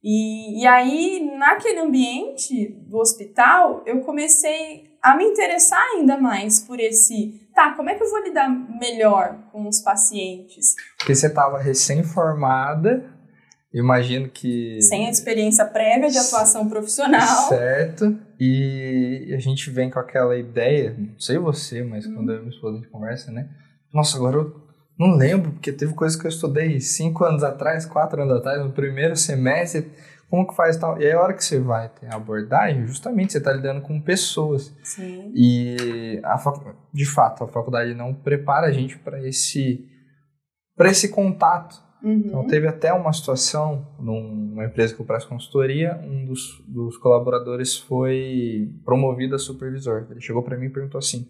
E, 0.09 0.61
e 0.61 0.65
aí, 0.65 1.29
naquele 1.37 1.81
ambiente 1.81 2.69
do 2.87 2.97
hospital, 2.97 3.83
eu 3.85 3.99
comecei 3.99 4.85
a 5.03 5.17
me 5.17 5.25
interessar 5.25 5.81
ainda 5.81 6.17
mais 6.17 6.61
por 6.61 6.79
esse, 6.79 7.45
tá, 7.53 7.73
como 7.73 7.89
é 7.89 7.95
que 7.95 8.01
eu 8.01 8.09
vou 8.09 8.23
lidar 8.23 8.47
melhor 8.47 9.37
com 9.51 9.67
os 9.67 9.81
pacientes? 9.81 10.75
Porque 10.97 11.13
você 11.13 11.27
estava 11.27 11.59
recém-formada, 11.59 13.03
imagino 13.73 14.29
que... 14.29 14.81
Sem 14.81 15.07
a 15.07 15.09
experiência 15.09 15.65
prévia 15.65 16.09
de 16.09 16.17
atuação 16.17 16.69
profissional. 16.69 17.49
Certo, 17.49 18.17
e 18.39 19.33
a 19.35 19.39
gente 19.39 19.69
vem 19.69 19.89
com 19.89 19.99
aquela 19.99 20.37
ideia, 20.37 20.95
não 20.97 21.19
sei 21.19 21.37
você, 21.37 21.83
mas 21.83 22.07
hum. 22.07 22.15
quando 22.15 22.31
eu 22.31 22.37
e 22.37 22.39
minha 22.43 22.55
esposa 22.55 22.77
a 22.77 22.79
gente 22.79 22.89
conversa, 22.89 23.29
né? 23.29 23.49
Nossa, 23.93 24.15
agora 24.15 24.37
eu 24.37 24.66
não 24.97 25.15
lembro, 25.15 25.51
porque 25.51 25.71
teve 25.71 25.93
coisa 25.93 26.17
que 26.17 26.25
eu 26.25 26.29
estudei 26.29 26.79
cinco 26.79 27.23
anos 27.23 27.43
atrás, 27.43 27.85
quatro 27.85 28.21
anos 28.21 28.37
atrás, 28.37 28.59
no 28.63 28.71
primeiro 28.71 29.15
semestre. 29.15 29.91
Como 30.29 30.47
que 30.47 30.55
faz 30.55 30.75
tal? 30.75 30.99
E 30.99 31.05
aí, 31.05 31.13
a 31.13 31.21
hora 31.21 31.33
que 31.33 31.43
você 31.43 31.59
vai 31.59 31.87
ter 31.87 32.13
abordagem, 32.13 32.85
justamente 32.85 33.31
você 33.31 33.37
está 33.37 33.53
lidando 33.53 33.81
com 33.81 34.01
pessoas. 34.01 34.75
Sim. 34.83 35.31
E, 35.35 36.19
a 36.23 36.37
de 36.93 37.05
fato, 37.05 37.43
a 37.43 37.47
faculdade 37.47 37.93
não 37.93 38.13
prepara 38.13 38.67
a 38.67 38.71
gente 38.71 38.97
para 38.97 39.25
esse, 39.25 39.87
para 40.75 40.89
esse 40.89 41.09
contato. 41.09 41.81
Uhum. 42.03 42.23
Então, 42.25 42.47
teve 42.47 42.67
até 42.67 42.91
uma 42.91 43.13
situação 43.13 43.87
numa 43.99 44.65
empresa 44.65 44.93
que 44.93 45.01
eu 45.01 45.05
presto 45.05 45.29
consultoria, 45.29 45.97
um 46.03 46.25
dos, 46.25 46.61
dos 46.67 46.97
colaboradores 46.97 47.77
foi 47.77 48.69
promovido 48.83 49.35
a 49.35 49.39
supervisor. 49.39 50.07
Ele 50.09 50.21
chegou 50.21 50.43
para 50.43 50.57
mim 50.57 50.65
e 50.65 50.71
perguntou 50.71 50.99
assim: 50.99 51.27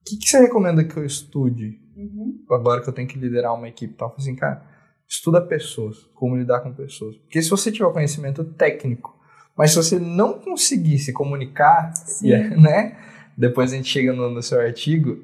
o 0.00 0.04
que, 0.04 0.18
que 0.18 0.28
você 0.28 0.40
recomenda 0.40 0.84
que 0.84 0.96
eu 0.96 1.04
estude 1.04 1.80
Uhum. 2.00 2.42
Agora 2.50 2.80
que 2.80 2.88
eu 2.88 2.92
tenho 2.92 3.06
que 3.06 3.18
liderar 3.18 3.54
uma 3.54 3.68
equipe 3.68 3.94
tal, 3.94 4.14
assim, 4.16 4.34
cara, 4.34 4.62
estuda 5.06 5.40
pessoas, 5.40 5.98
como 6.14 6.36
lidar 6.36 6.60
com 6.60 6.72
pessoas. 6.72 7.16
Porque 7.16 7.42
se 7.42 7.50
você 7.50 7.70
tiver 7.70 7.92
conhecimento 7.92 8.44
técnico, 8.44 9.14
mas 9.56 9.70
se 9.70 9.76
você 9.76 9.98
não 9.98 10.38
conseguir 10.38 10.98
se 10.98 11.12
comunicar, 11.12 11.92
né? 12.56 12.96
Depois 13.36 13.72
a 13.72 13.76
gente 13.76 13.88
chega 13.88 14.12
no, 14.12 14.30
no, 14.30 14.42
seu 14.42 14.60
artigo, 14.60 15.18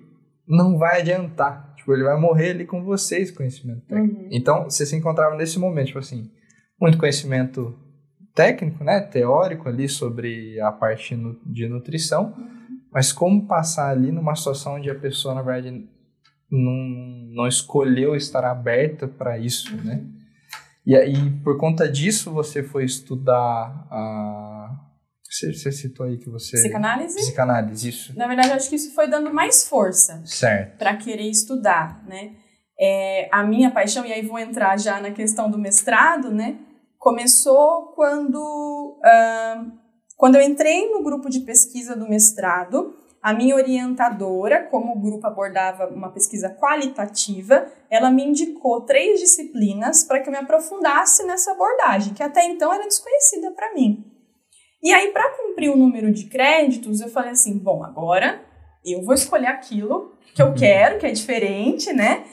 não 0.46 0.78
vai 0.78 1.00
adiantar. 1.00 1.74
Tipo, 1.76 1.92
ele 1.92 2.04
vai 2.04 2.18
morrer 2.18 2.50
ali 2.50 2.64
com 2.64 2.84
você 2.84 3.18
esse 3.18 3.32
conhecimento 3.32 3.86
técnico. 3.86 4.20
Uhum. 4.20 4.28
Então, 4.30 4.64
você 4.64 4.84
se 4.84 4.96
encontrava 4.96 5.36
nesse 5.36 5.58
momento, 5.58 5.88
tipo 5.88 5.98
assim, 5.98 6.30
muito 6.80 6.98
conhecimento 6.98 7.74
técnico, 8.34 8.84
né? 8.84 9.00
Teórico 9.00 9.68
ali 9.68 9.88
sobre 9.88 10.60
a 10.60 10.70
parte 10.70 11.16
de 11.46 11.68
nutrição, 11.68 12.34
uhum. 12.36 12.55
Mas 12.96 13.12
como 13.12 13.46
passar 13.46 13.90
ali 13.90 14.10
numa 14.10 14.34
situação 14.34 14.76
onde 14.76 14.88
a 14.88 14.94
pessoa, 14.94 15.34
na 15.34 15.42
verdade, 15.42 15.86
não, 16.50 16.72
não 17.30 17.46
escolheu 17.46 18.16
estar 18.16 18.42
aberta 18.42 19.06
para 19.06 19.38
isso, 19.38 19.76
uhum. 19.76 19.84
né? 19.84 20.02
E 20.86 20.96
aí, 20.96 21.30
por 21.44 21.58
conta 21.58 21.86
disso, 21.86 22.32
você 22.32 22.62
foi 22.62 22.86
estudar 22.86 23.86
a. 23.90 24.80
Você, 25.28 25.52
você 25.52 25.70
citou 25.70 26.06
aí 26.06 26.16
que 26.16 26.30
você. 26.30 26.56
Psicanálise? 26.56 27.16
Psicanálise, 27.16 27.86
isso. 27.86 28.16
Na 28.16 28.26
verdade, 28.26 28.52
acho 28.52 28.70
que 28.70 28.76
isso 28.76 28.94
foi 28.94 29.10
dando 29.10 29.30
mais 29.30 29.68
força. 29.68 30.22
Certo. 30.24 30.78
Para 30.78 30.96
querer 30.96 31.28
estudar, 31.28 32.02
né? 32.06 32.34
É, 32.80 33.28
a 33.30 33.44
minha 33.44 33.70
paixão, 33.70 34.06
e 34.06 34.12
aí 34.14 34.24
vou 34.24 34.38
entrar 34.38 34.78
já 34.78 35.02
na 35.02 35.10
questão 35.10 35.50
do 35.50 35.58
mestrado, 35.58 36.30
né? 36.30 36.56
Começou 36.96 37.92
quando, 37.94 38.98
uh, 39.04 39.85
quando 40.16 40.36
eu 40.36 40.42
entrei 40.42 40.90
no 40.90 41.02
grupo 41.02 41.28
de 41.28 41.40
pesquisa 41.40 41.94
do 41.94 42.08
mestrado 42.08 42.96
a 43.22 43.34
minha 43.34 43.56
orientadora, 43.56 44.62
como 44.70 44.92
o 44.92 45.00
grupo 45.00 45.26
abordava 45.26 45.88
uma 45.88 46.12
pesquisa 46.12 46.48
qualitativa, 46.48 47.66
ela 47.90 48.08
me 48.08 48.24
indicou 48.24 48.82
três 48.82 49.18
disciplinas 49.18 50.04
para 50.04 50.20
que 50.20 50.28
eu 50.28 50.32
me 50.32 50.38
aprofundasse 50.38 51.24
nessa 51.26 51.50
abordagem, 51.50 52.14
que 52.14 52.22
até 52.22 52.44
então 52.44 52.72
era 52.72 52.84
desconhecida 52.84 53.50
para 53.50 53.74
mim. 53.74 54.04
E 54.80 54.92
aí, 54.92 55.10
para 55.10 55.36
cumprir 55.36 55.70
o 55.70 55.76
número 55.76 56.12
de 56.12 56.26
créditos, 56.28 57.00
eu 57.00 57.08
falei 57.08 57.32
assim: 57.32 57.58
bom, 57.58 57.82
agora 57.82 58.40
eu 58.84 59.02
vou 59.02 59.14
escolher 59.14 59.48
aquilo 59.48 60.12
que 60.32 60.40
eu 60.40 60.54
quero, 60.54 61.00
que 61.00 61.06
é 61.06 61.10
diferente, 61.10 61.92
né? 61.92 62.24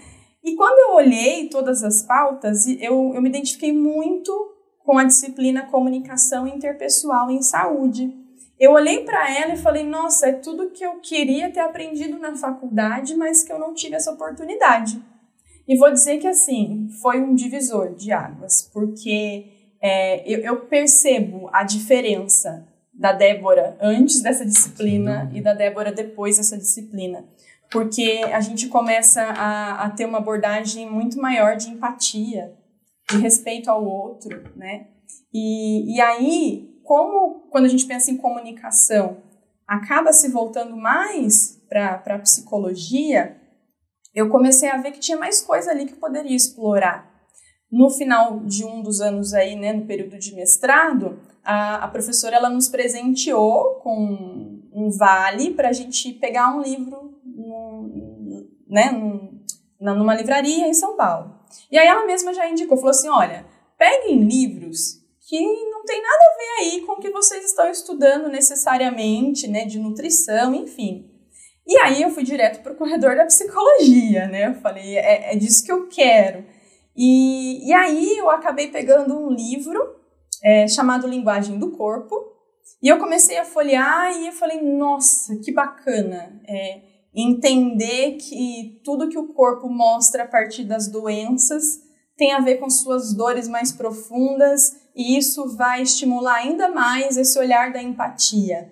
E 0.43 0.55
quando 0.55 0.77
eu 0.77 0.95
olhei 0.95 1.49
todas 1.49 1.83
as 1.83 2.03
pautas, 2.03 2.67
eu, 2.67 3.13
eu 3.15 3.21
me 3.21 3.29
identifiquei 3.29 3.71
muito 3.71 4.52
com 4.83 4.97
a 4.97 5.03
disciplina 5.03 5.65
Comunicação 5.65 6.47
Interpessoal 6.47 7.29
em 7.31 7.41
Saúde 7.41 8.23
eu 8.63 8.71
olhei 8.71 9.03
para 9.03 9.29
ela 9.29 9.53
e 9.53 9.57
falei: 9.57 9.83
nossa, 9.83 10.27
é 10.27 10.31
tudo 10.31 10.69
que 10.69 10.85
eu 10.85 10.99
queria 11.01 11.51
ter 11.51 11.59
aprendido 11.59 12.17
na 12.17 12.35
faculdade, 12.35 13.13
mas 13.13 13.43
que 13.43 13.51
eu 13.51 13.59
não 13.59 13.73
tive 13.73 13.95
essa 13.95 14.11
oportunidade. 14.11 15.01
E 15.67 15.77
vou 15.77 15.91
dizer 15.91 16.17
que, 16.17 16.27
assim, 16.27 16.89
foi 17.01 17.19
um 17.21 17.35
divisor 17.35 17.93
de 17.93 18.13
águas, 18.13 18.69
porque 18.73 19.45
é, 19.81 20.23
eu, 20.29 20.39
eu, 20.39 20.59
percebo 20.61 21.49
a 21.51 21.63
diferença 21.63 22.65
da 22.93 23.11
Débora 23.11 23.77
antes 23.81 24.21
dessa 24.21 24.45
disciplina 24.45 25.29
e 25.33 25.41
da 25.41 25.53
Débora 25.53 25.91
depois 25.91 26.37
dessa 26.37 26.57
disciplina. 26.57 27.25
porque 27.71 28.21
a 28.31 28.39
gente 28.39 28.67
começa 28.67 29.23
a, 29.23 29.85
a 29.85 29.89
ter 29.89 30.05
uma 30.05 30.19
abordagem 30.19 30.89
muito 30.89 31.19
maior 31.19 31.57
de 31.57 31.69
empatia, 31.69 32.53
de 33.13 33.21
respeito 33.21 33.69
ao 33.69 33.85
outro, 33.85 34.43
né? 34.55 34.87
E, 35.33 35.95
e 35.95 36.01
aí, 36.01 36.79
como 36.83 37.47
quando 37.49 37.65
a 37.65 37.69
gente 37.69 37.85
pensa 37.85 38.11
em 38.11 38.17
comunicação, 38.17 39.17
acaba 39.67 40.11
se 40.13 40.29
voltando 40.29 40.75
mais 40.75 41.61
para 41.69 42.01
a 42.05 42.19
psicologia, 42.19 43.37
eu 44.13 44.29
comecei 44.29 44.69
a 44.69 44.77
ver 44.77 44.91
que 44.91 44.99
tinha 44.99 45.17
mais 45.17 45.41
coisa 45.41 45.71
ali 45.71 45.85
que 45.85 45.93
eu 45.93 45.97
poderia 45.97 46.35
explorar. 46.35 47.11
No 47.71 47.89
final 47.89 48.41
de 48.41 48.63
um 48.63 48.83
dos 48.83 49.01
anos 49.01 49.33
aí, 49.33 49.55
né, 49.55 49.73
no 49.73 49.87
período 49.87 50.19
de 50.19 50.35
mestrado, 50.35 51.19
a, 51.43 51.85
a 51.85 51.87
professora 51.87 52.35
ela 52.35 52.49
nos 52.49 52.69
presenteou 52.69 53.79
com 53.81 54.61
um 54.71 54.89
vale 54.91 55.51
para 55.51 55.69
a 55.69 55.73
gente 55.73 56.13
pegar 56.13 56.55
um 56.55 56.61
livro 56.61 57.19
num, 57.23 58.47
né, 58.67 58.91
num, 58.91 59.43
numa 59.79 60.13
livraria 60.13 60.67
em 60.67 60.73
São 60.73 60.95
Paulo. 60.95 61.32
E 61.71 61.77
aí 61.77 61.87
ela 61.87 62.05
mesma 62.05 62.33
já 62.33 62.49
indicou, 62.49 62.77
falou 62.77 62.91
assim, 62.91 63.09
olha, 63.09 63.45
peguem 63.77 64.23
livros 64.23 65.01
que 65.27 65.39
não 65.41 65.83
tem 65.83 66.01
nada 66.01 66.23
a 66.23 66.37
ver 66.37 66.63
aí 66.65 66.81
com 66.81 66.93
o 66.93 66.99
que 66.99 67.09
vocês 67.09 67.45
estão 67.45 67.69
estudando 67.69 68.29
necessariamente, 68.29 69.47
né, 69.47 69.65
de 69.65 69.79
nutrição, 69.79 70.53
enfim. 70.53 71.09
E 71.65 71.77
aí 71.79 72.01
eu 72.01 72.09
fui 72.09 72.23
direto 72.23 72.61
para 72.61 72.73
o 72.73 72.75
corredor 72.75 73.15
da 73.15 73.25
psicologia, 73.25 74.27
né? 74.27 74.47
Eu 74.47 74.55
falei, 74.55 74.97
é, 74.97 75.33
é 75.33 75.35
disso 75.35 75.63
que 75.63 75.71
eu 75.71 75.87
quero. 75.87 76.45
E, 76.95 77.67
e 77.67 77.73
aí 77.73 78.17
eu 78.17 78.29
acabei 78.29 78.69
pegando 78.69 79.17
um 79.17 79.29
livro 79.29 79.79
é, 80.43 80.67
chamado 80.67 81.07
Linguagem 81.07 81.57
do 81.57 81.71
Corpo, 81.71 82.33
e 82.81 82.89
eu 82.89 82.99
comecei 82.99 83.37
a 83.37 83.45
folhear 83.45 84.11
e 84.17 84.27
eu 84.27 84.33
falei, 84.33 84.61
nossa, 84.61 85.37
que 85.37 85.53
bacana. 85.53 86.41
É, 86.45 86.81
entender 87.15 88.17
que 88.17 88.81
tudo 88.83 89.09
que 89.09 89.17
o 89.17 89.33
corpo 89.33 89.69
mostra 89.69 90.23
a 90.23 90.27
partir 90.27 90.63
das 90.63 90.87
doenças 90.87 91.81
tem 92.17 92.33
a 92.33 92.39
ver 92.39 92.57
com 92.57 92.69
suas 92.69 93.13
dores 93.13 93.47
mais 93.47 93.71
profundas 93.71 94.75
e 94.95 95.17
isso 95.17 95.55
vai 95.55 95.81
estimular 95.81 96.35
ainda 96.35 96.69
mais 96.69 97.17
esse 97.17 97.37
olhar 97.37 97.71
da 97.71 97.81
empatia. 97.81 98.71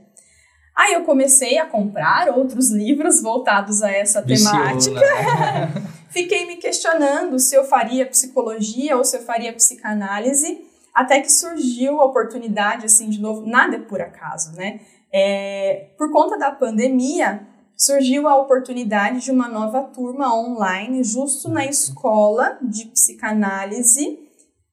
Aí 0.76 0.94
eu 0.94 1.04
comecei 1.04 1.58
a 1.58 1.66
comprar 1.66 2.30
outros 2.30 2.72
livros 2.72 3.22
voltados 3.22 3.84
a 3.84 3.92
essa 3.92 4.22
temática. 4.22 5.00
Fiquei 6.10 6.46
me 6.46 6.58
questionando 6.58 7.40
se 7.40 7.56
eu 7.56 7.64
faria 7.64 8.06
psicologia 8.06 8.98
ou 8.98 9.04
se 9.04 9.18
eu 9.18 9.22
faria 9.22 9.54
psicanálise, 9.54 10.62
até 10.94 11.22
que 11.22 11.32
surgiu 11.32 12.02
a 12.02 12.06
oportunidade, 12.06 12.86
assim, 12.86 13.10
de 13.10 13.20
novo, 13.20 13.46
nada 13.46 13.78
é 13.78 13.80
por 13.80 14.02
acaso, 14.02 14.54
né? 14.54 14.82
É, 15.14 15.90
por 15.98 16.12
conta 16.12 16.38
da 16.38 16.52
pandemia, 16.52 17.48
surgiu 17.82 18.28
a 18.28 18.36
oportunidade 18.36 19.22
de 19.22 19.32
uma 19.32 19.48
nova 19.48 19.82
turma 19.82 20.36
online, 20.36 21.04
justo 21.04 21.50
na 21.50 21.66
escola 21.66 22.60
de 22.62 22.86
psicanálise 22.86 24.20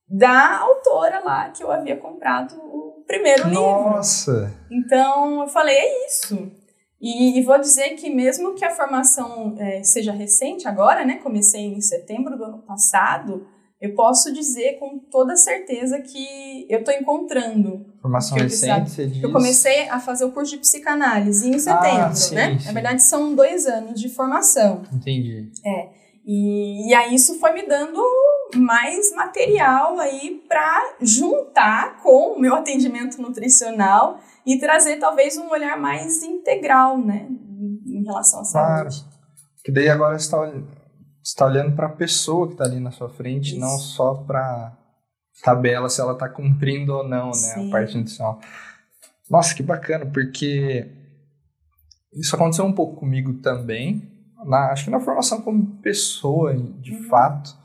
da 0.07 0.59
autora 0.59 1.21
lá 1.25 1.49
que 1.49 1.65
eu 1.65 1.73
havia 1.73 1.97
comprado 1.97 2.55
o 2.57 3.03
primeiro 3.07 3.49
Nossa. 3.49 4.31
livro. 4.31 4.45
Nossa! 4.47 4.55
Então 4.71 5.41
eu 5.41 5.49
falei, 5.49 5.75
é 5.75 6.07
isso. 6.07 6.53
E, 7.01 7.39
e, 7.39 7.43
vou 7.43 7.59
dizer 7.59 7.91
que 7.91 8.11
mesmo 8.11 8.55
que 8.55 8.65
a 8.65 8.75
formação 8.75 9.55
é, 9.59 9.83
seja 9.83 10.13
recente 10.13 10.69
agora, 10.69 11.05
né? 11.05 11.21
Comecei 11.23 11.61
em 11.61 11.81
setembro 11.81 12.37
do 12.37 12.45
ano 12.45 12.59
passado, 12.59 13.47
eu 13.81 13.95
posso 13.95 14.33
dizer 14.33 14.79
com 14.79 14.99
toda 14.99 15.37
certeza 15.37 16.01
que 16.01 16.67
eu 16.69 16.81
estou 16.81 16.93
encontrando. 16.93 17.87
Formação 18.03 18.37
recente, 18.37 18.91
você 18.91 19.07
diz? 19.07 19.23
Eu 19.23 19.31
comecei 19.31 19.89
a 19.89 20.01
fazer 20.01 20.25
o 20.25 20.33
curso 20.33 20.53
de 20.53 20.59
psicanálise 20.59 21.49
em 21.49 21.59
setembro, 21.59 22.07
ah, 22.07 22.15
sim, 22.15 22.35
né? 22.35 22.59
Sim. 22.59 22.67
Na 22.67 22.73
verdade, 22.73 23.03
são 23.03 23.35
dois 23.35 23.67
anos 23.67 24.01
de 24.01 24.09
formação. 24.09 24.83
Entendi. 24.93 25.51
É. 25.65 25.89
E, 26.27 26.91
e 26.91 26.95
aí 26.95 27.15
isso 27.15 27.39
foi 27.39 27.53
me 27.53 27.67
dando 27.67 28.03
mais 28.57 29.15
material 29.15 29.99
aí 30.01 30.43
para 30.49 30.97
juntar 31.01 32.03
com 32.03 32.33
o 32.33 32.41
meu 32.41 32.55
atendimento 32.57 33.21
nutricional 33.23 34.19
e 34.45 34.59
trazer 34.59 34.97
talvez 34.97 35.37
um 35.37 35.49
olhar 35.51 35.79
mais 35.79 36.23
integral, 36.23 36.99
né, 36.99 37.29
em 37.87 38.05
relação 38.05 38.41
à 38.41 38.45
saúde. 38.45 38.97
Claro. 38.97 39.19
Que 39.65 39.73
daí 39.73 39.89
agora 39.89 40.19
você 40.19 40.25
está 40.25 40.53
está 41.29 41.47
olhando 41.47 41.75
para 41.75 41.87
a 41.87 41.91
pessoa 41.91 42.47
que 42.47 42.55
está 42.55 42.65
ali 42.65 42.81
na 42.81 42.91
sua 42.91 43.09
frente, 43.09 43.53
Isso. 43.53 43.61
não 43.61 43.79
só 43.79 44.15
para 44.15 44.77
tabela 45.43 45.89
se 45.89 46.01
ela 46.01 46.13
está 46.13 46.29
cumprindo 46.29 46.93
ou 46.95 47.07
não, 47.07 47.27
né, 47.27 47.33
Sim. 47.33 47.69
a 47.69 47.71
parte 47.71 47.97
nutricional. 47.97 48.41
Nossa, 49.31 49.55
que 49.55 49.63
bacana, 49.63 50.07
porque 50.07 50.91
isso 52.13 52.35
aconteceu 52.35 52.65
um 52.65 52.73
pouco 52.73 52.97
comigo 52.97 53.35
também, 53.35 54.11
na, 54.45 54.73
acho 54.73 54.85
que 54.85 54.91
na 54.91 55.01
formação 55.01 55.43
como 55.43 55.67
pessoa, 55.83 56.57
de 56.57 56.95
uhum. 56.95 57.03
fato, 57.05 57.57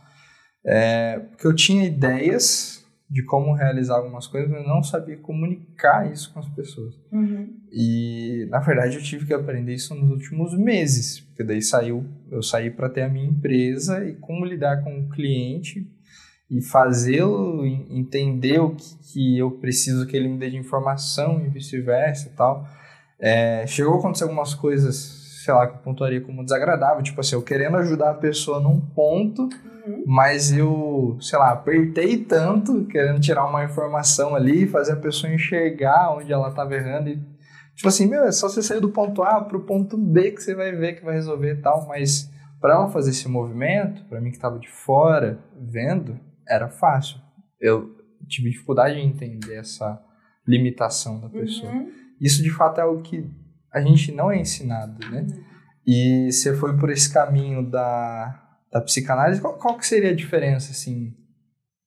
é, 0.66 1.20
porque 1.20 1.48
eu 1.48 1.56
tinha 1.56 1.86
ideias 1.86 2.83
de 3.14 3.24
como 3.24 3.54
realizar 3.54 3.98
algumas 3.98 4.26
coisas, 4.26 4.50
mas 4.50 4.66
não 4.66 4.82
sabia 4.82 5.16
comunicar 5.18 6.12
isso 6.12 6.34
com 6.34 6.40
as 6.40 6.50
pessoas. 6.50 6.96
Uhum. 7.12 7.48
E 7.72 8.48
na 8.50 8.58
verdade 8.58 8.96
eu 8.96 9.04
tive 9.04 9.28
que 9.28 9.34
aprender 9.36 9.76
isso 9.76 9.94
nos 9.94 10.10
últimos 10.10 10.58
meses, 10.58 11.20
porque 11.20 11.44
daí 11.44 11.62
saiu, 11.62 12.04
eu 12.32 12.42
saí 12.42 12.72
para 12.72 12.90
ter 12.90 13.04
a 13.04 13.10
minha 13.10 13.30
empresa 13.30 14.04
e 14.04 14.16
como 14.16 14.44
lidar 14.44 14.84
com 14.84 15.00
o 15.00 15.10
cliente 15.10 15.88
e 16.50 16.60
fazê-lo 16.60 17.64
entender 17.64 18.60
o 18.60 18.72
que, 18.72 18.98
que, 19.14 19.38
eu 19.38 19.52
preciso 19.52 20.08
que 20.08 20.18
ele 20.18 20.28
me 20.28 20.40
dê 20.40 20.50
de 20.50 20.58
informação 20.58 21.40
e 21.46 21.50
vice-versa 21.50 22.30
e 22.30 22.32
tal. 22.32 22.68
É, 23.20 23.68
chegou 23.68 23.94
a 23.94 24.00
acontecer 24.00 24.24
algumas 24.24 24.56
coisas 24.56 25.22
sei 25.44 25.54
lá, 25.54 25.68
que 25.68 25.76
eu 25.76 25.80
pontuaria 25.80 26.22
como 26.22 26.44
desagradável. 26.44 27.04
Tipo 27.04 27.22
assim, 27.22 27.36
eu 27.36 27.42
querendo 27.42 27.78
ajudar 27.78 28.12
a 28.12 28.16
pessoa 28.16 28.60
num 28.60 28.80
ponto, 28.80 29.50
uhum. 29.86 30.04
mas 30.06 30.52
eu, 30.52 31.18
sei 31.22 31.38
lá, 31.38 31.52
apertei 31.52 32.18
tanto, 32.18 32.86
querendo 32.86 33.20
tirar 33.20 33.46
uma 33.46 33.64
informação 33.64 34.36
ali, 34.36 34.68
fazer 34.68 34.94
a 34.94 34.98
pessoa 34.98 35.34
enxergar 35.34 36.16
onde 36.16 36.32
ela 36.32 36.50
estava 36.50 36.76
errando. 36.76 37.10
E, 37.10 37.22
tipo 37.76 37.88
assim, 37.88 38.08
meu, 38.08 38.24
é 38.24 38.32
só 38.32 38.50
você 38.50 38.62
sair 38.62 38.80
do 38.80 38.90
ponto 38.90 39.24
A 39.24 39.42
pro 39.42 39.66
ponto 39.66 39.98
B 39.98 40.32
que 40.32 40.42
você 40.42 40.56
vai 40.56 40.72
ver 40.72 40.94
que 40.94 41.06
vai 41.06 41.16
resolver 41.16 41.54
e 41.54 41.62
tal. 41.62 41.88
Mas 41.88 42.32
para 42.60 42.76
ela 42.76 42.90
fazer 42.90 43.12
esse 43.12 43.28
movimento, 43.28 44.06
para 44.06 44.22
mim 44.22 44.30
que 44.30 44.38
estava 44.38 44.58
de 44.60 44.70
fora, 44.70 45.40
vendo, 45.60 46.20
era 46.48 46.70
fácil. 46.70 47.18
Eu 47.60 47.96
tive 48.28 48.50
dificuldade 48.50 48.98
em 48.98 49.08
entender 49.08 49.56
essa 49.56 50.02
limitação 50.48 51.20
da 51.20 51.30
pessoa. 51.30 51.72
Uhum. 51.72 51.90
Isso 52.20 52.42
de 52.42 52.50
fato 52.50 52.80
é 52.80 52.84
algo 52.84 53.02
que 53.02 53.30
a 53.72 53.82
gente 53.82 54.12
não 54.12 54.32
é 54.32 54.40
ensinado, 54.40 54.98
né? 55.10 55.26
E 55.86 56.32
você 56.32 56.56
foi 56.56 56.78
por 56.78 56.90
esse 56.90 57.12
caminho 57.12 57.70
da, 57.70 58.43
da 58.74 58.82
psicanálise, 58.82 59.40
qual, 59.40 59.54
qual 59.54 59.78
que 59.78 59.86
seria 59.86 60.10
a 60.10 60.16
diferença, 60.16 60.72
assim, 60.72 61.14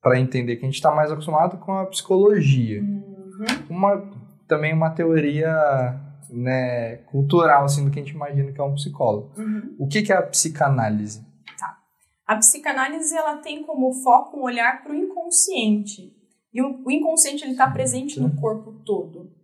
para 0.00 0.20
entender 0.20 0.54
que 0.54 0.62
a 0.62 0.66
gente 0.66 0.76
está 0.76 0.94
mais 0.94 1.10
acostumado 1.10 1.58
com 1.58 1.72
a 1.72 1.86
psicologia? 1.86 2.80
Uhum. 2.80 3.66
Uma, 3.68 4.08
também 4.46 4.72
uma 4.72 4.90
teoria 4.90 6.00
né, 6.30 6.98
cultural, 7.08 7.64
assim, 7.64 7.84
do 7.84 7.90
que 7.90 7.98
a 7.98 8.04
gente 8.04 8.14
imagina 8.14 8.52
que 8.52 8.60
é 8.60 8.64
um 8.64 8.74
psicólogo. 8.74 9.32
Uhum. 9.36 9.74
O 9.80 9.88
que, 9.88 10.02
que 10.02 10.12
é 10.12 10.16
a 10.16 10.22
psicanálise? 10.22 11.26
Tá. 11.58 11.76
A 12.24 12.36
psicanálise, 12.36 13.16
ela 13.16 13.38
tem 13.38 13.64
como 13.64 13.92
foco 13.92 14.38
um 14.38 14.44
olhar 14.44 14.84
para 14.84 14.92
o 14.92 14.94
inconsciente. 14.94 16.14
E 16.54 16.62
o, 16.62 16.84
o 16.84 16.90
inconsciente, 16.90 17.42
ele 17.42 17.52
está 17.52 17.68
presente 17.68 18.20
no 18.20 18.34
corpo 18.36 18.72
todo. 18.84 19.35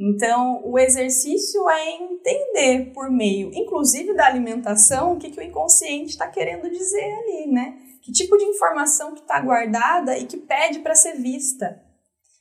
Então, 0.00 0.62
o 0.64 0.78
exercício 0.78 1.68
é 1.68 1.90
entender 1.90 2.90
por 2.94 3.10
meio, 3.10 3.50
inclusive 3.52 4.14
da 4.14 4.24
alimentação, 4.24 5.12
o 5.12 5.18
que, 5.18 5.30
que 5.30 5.38
o 5.38 5.42
inconsciente 5.42 6.12
está 6.12 6.26
querendo 6.26 6.70
dizer 6.70 7.04
ali, 7.04 7.52
né? 7.52 7.76
Que 8.00 8.10
tipo 8.10 8.38
de 8.38 8.44
informação 8.44 9.12
que 9.12 9.20
está 9.20 9.38
guardada 9.38 10.16
e 10.16 10.24
que 10.24 10.38
pede 10.38 10.78
para 10.78 10.94
ser 10.94 11.18
vista. 11.18 11.84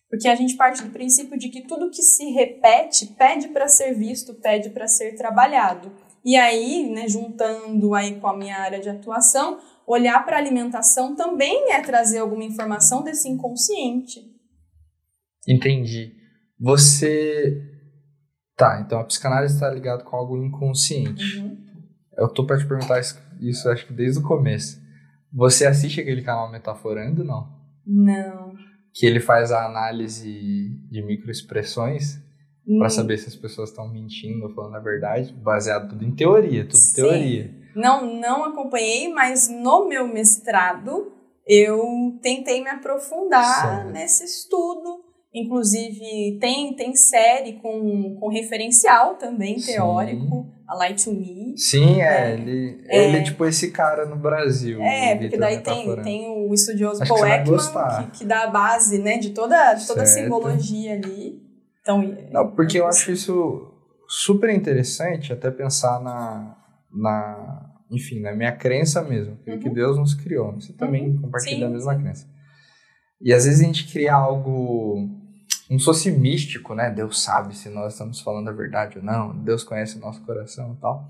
Porque 0.10 0.30
a 0.30 0.36
gente 0.36 0.55
parte 0.55 0.82
do 0.82 0.89
princípio 0.89 1.38
de 1.38 1.49
que 1.49 1.68
tudo 1.68 1.91
que 1.91 2.01
se 2.01 2.32
repete 2.32 3.07
pede 3.07 3.49
para 3.49 3.68
ser 3.68 3.93
visto, 3.93 4.34
pede 4.36 4.70
para 4.70 4.88
ser 4.88 5.18
trabalhado. 5.18 5.91
E 6.24 6.38
aí, 6.38 6.89
né, 6.89 7.10
juntando 7.10 7.93
aí 7.93 8.22
com 8.22 8.28
a 8.28 8.38
minha 8.38 8.57
área 8.57 8.80
de 8.80 8.89
atuação, 8.89 9.60
olhar 9.86 10.26
para 10.26 10.38
a 10.38 10.39
alimentação 10.39 11.14
também 11.14 11.74
é 11.74 11.82
trazer 11.82 12.20
alguma 12.20 12.45
informação 12.45 13.03
desse 13.03 13.28
inconsciente. 13.28 14.34
Entendi. 15.45 16.19
Você. 16.60 17.66
Tá, 18.55 18.82
então 18.86 18.99
a 18.99 19.05
psicanálise 19.05 19.53
está 19.53 19.70
ligada 19.70 20.03
com 20.03 20.16
algo 20.16 20.38
inconsciente. 20.38 21.39
Uhum. 21.39 21.57
Eu 22.18 22.28
tô 22.28 22.45
para 22.45 22.57
te 22.57 22.68
perguntar 22.68 22.99
isso, 22.99 23.18
isso, 23.39 23.70
acho 23.70 23.88
que 23.88 23.93
desde 23.93 24.20
o 24.20 24.24
começo. 24.24 24.82
Você 25.32 25.66
assiste 25.66 26.01
aquele 26.01 26.22
canal 26.22 26.51
Metaforando, 26.51 27.24
não? 27.24 27.47
Não. 27.86 28.53
Que 28.93 29.05
ele 29.05 29.22
faz 29.22 29.51
a 29.51 29.66
análise 29.66 30.70
de 30.91 31.01
microexpressões 31.01 32.20
para 32.78 32.88
hum. 32.88 32.89
saber 32.89 33.18
se 33.18 33.30
as 33.30 33.36
pessoas 33.36 33.70
estão 33.70 33.88
mentindo 33.88 34.45
ou 34.45 34.53
falando 34.53 34.76
a 34.76 34.80
verdade, 34.80 35.34
baseado 35.34 35.89
tudo 35.89 36.03
em 36.03 36.14
teoria, 36.14 36.66
tudo 36.66 36.78
Sim. 36.78 36.95
teoria. 36.95 37.55
Não, 37.76 38.20
não 38.20 38.43
acompanhei, 38.43 39.12
mas 39.12 39.47
no 39.49 39.88
meu 39.88 40.07
mestrado 40.07 41.14
eu 41.47 41.84
tentei 42.22 42.62
me 42.62 42.70
aprofundar 42.70 43.62
certo. 43.62 43.91
nesse 43.91 44.26
estudo 44.26 44.99
Inclusive, 45.34 46.40
tem, 46.40 46.76
tem 46.76 46.96
série 46.96 47.54
com, 47.62 48.18
com 48.20 48.30
referencial 48.30 49.16
também, 49.16 49.60
Sim. 49.60 49.74
teórico, 49.74 50.52
a 50.68 50.76
Light 50.76 51.04
to 51.04 51.14
Me. 51.14 51.56
Sim, 51.56 52.02
é, 52.02 52.32
é. 52.32 52.34
Ele, 52.34 52.84
é. 52.88 53.08
ele 53.08 53.18
é 53.18 53.24
tipo 53.24 53.46
esse 53.46 53.70
cara 53.72 54.06
no 54.08 54.16
Brasil. 54.16 54.82
É, 54.82 55.16
porque 55.16 55.38
daí 55.38 55.60
tem, 55.62 56.02
tem 56.02 56.30
o 56.30 56.52
estudioso 56.52 57.04
Acho 57.04 57.14
Paul 57.14 57.26
que 57.26 57.32
Ekman, 57.32 58.10
que, 58.12 58.18
que, 58.20 58.26
dá 58.26 58.44
a 58.46 58.48
base 58.48 58.98
né, 58.98 59.20
de 59.20 59.30
toda, 59.30 59.76
de 59.76 59.86
toda 59.86 60.02
a 60.02 60.06
simbologia 60.08 60.94
ali. 60.94 61.40
Então, 61.82 62.02
Não, 62.32 62.52
porque 62.52 62.80
eu 62.80 62.88
acho 62.88 63.12
isso 63.12 63.72
super 64.08 64.50
interessante 64.50 65.32
até 65.32 65.52
pensar 65.52 66.02
na, 66.02 66.58
na 66.92 67.70
enfim, 67.92 68.20
na 68.20 68.34
minha 68.34 68.52
crença 68.52 69.04
mesmo, 69.04 69.38
uhum. 69.46 69.60
que 69.60 69.70
Deus 69.70 69.98
nos 69.98 70.16
criou. 70.16 70.54
Você 70.54 70.74
também 70.74 71.10
uhum. 71.10 71.22
compartilha 71.22 71.58
sim, 71.58 71.64
a 71.66 71.70
mesma 71.70 71.96
sim. 71.96 72.02
crença. 72.02 72.28
E 73.22 73.34
às 73.34 73.46
vezes 73.46 73.62
a 73.62 73.66
gente 73.66 73.92
cria 73.92 74.14
algo 74.14 75.19
um 75.70 75.80
fosse 75.80 76.12
místico, 76.12 76.74
né? 76.74 76.90
Deus 76.90 77.22
sabe 77.22 77.56
se 77.56 77.70
nós 77.70 77.94
estamos 77.94 78.20
falando 78.22 78.50
a 78.50 78.54
verdade 78.54 78.98
ou 78.98 79.04
não, 79.04 79.36
Deus 79.36 79.64
conhece 79.64 79.98
o 79.98 80.02
nosso 80.02 80.22
coração 80.22 80.76
e 80.78 80.82
tal. 80.82 81.08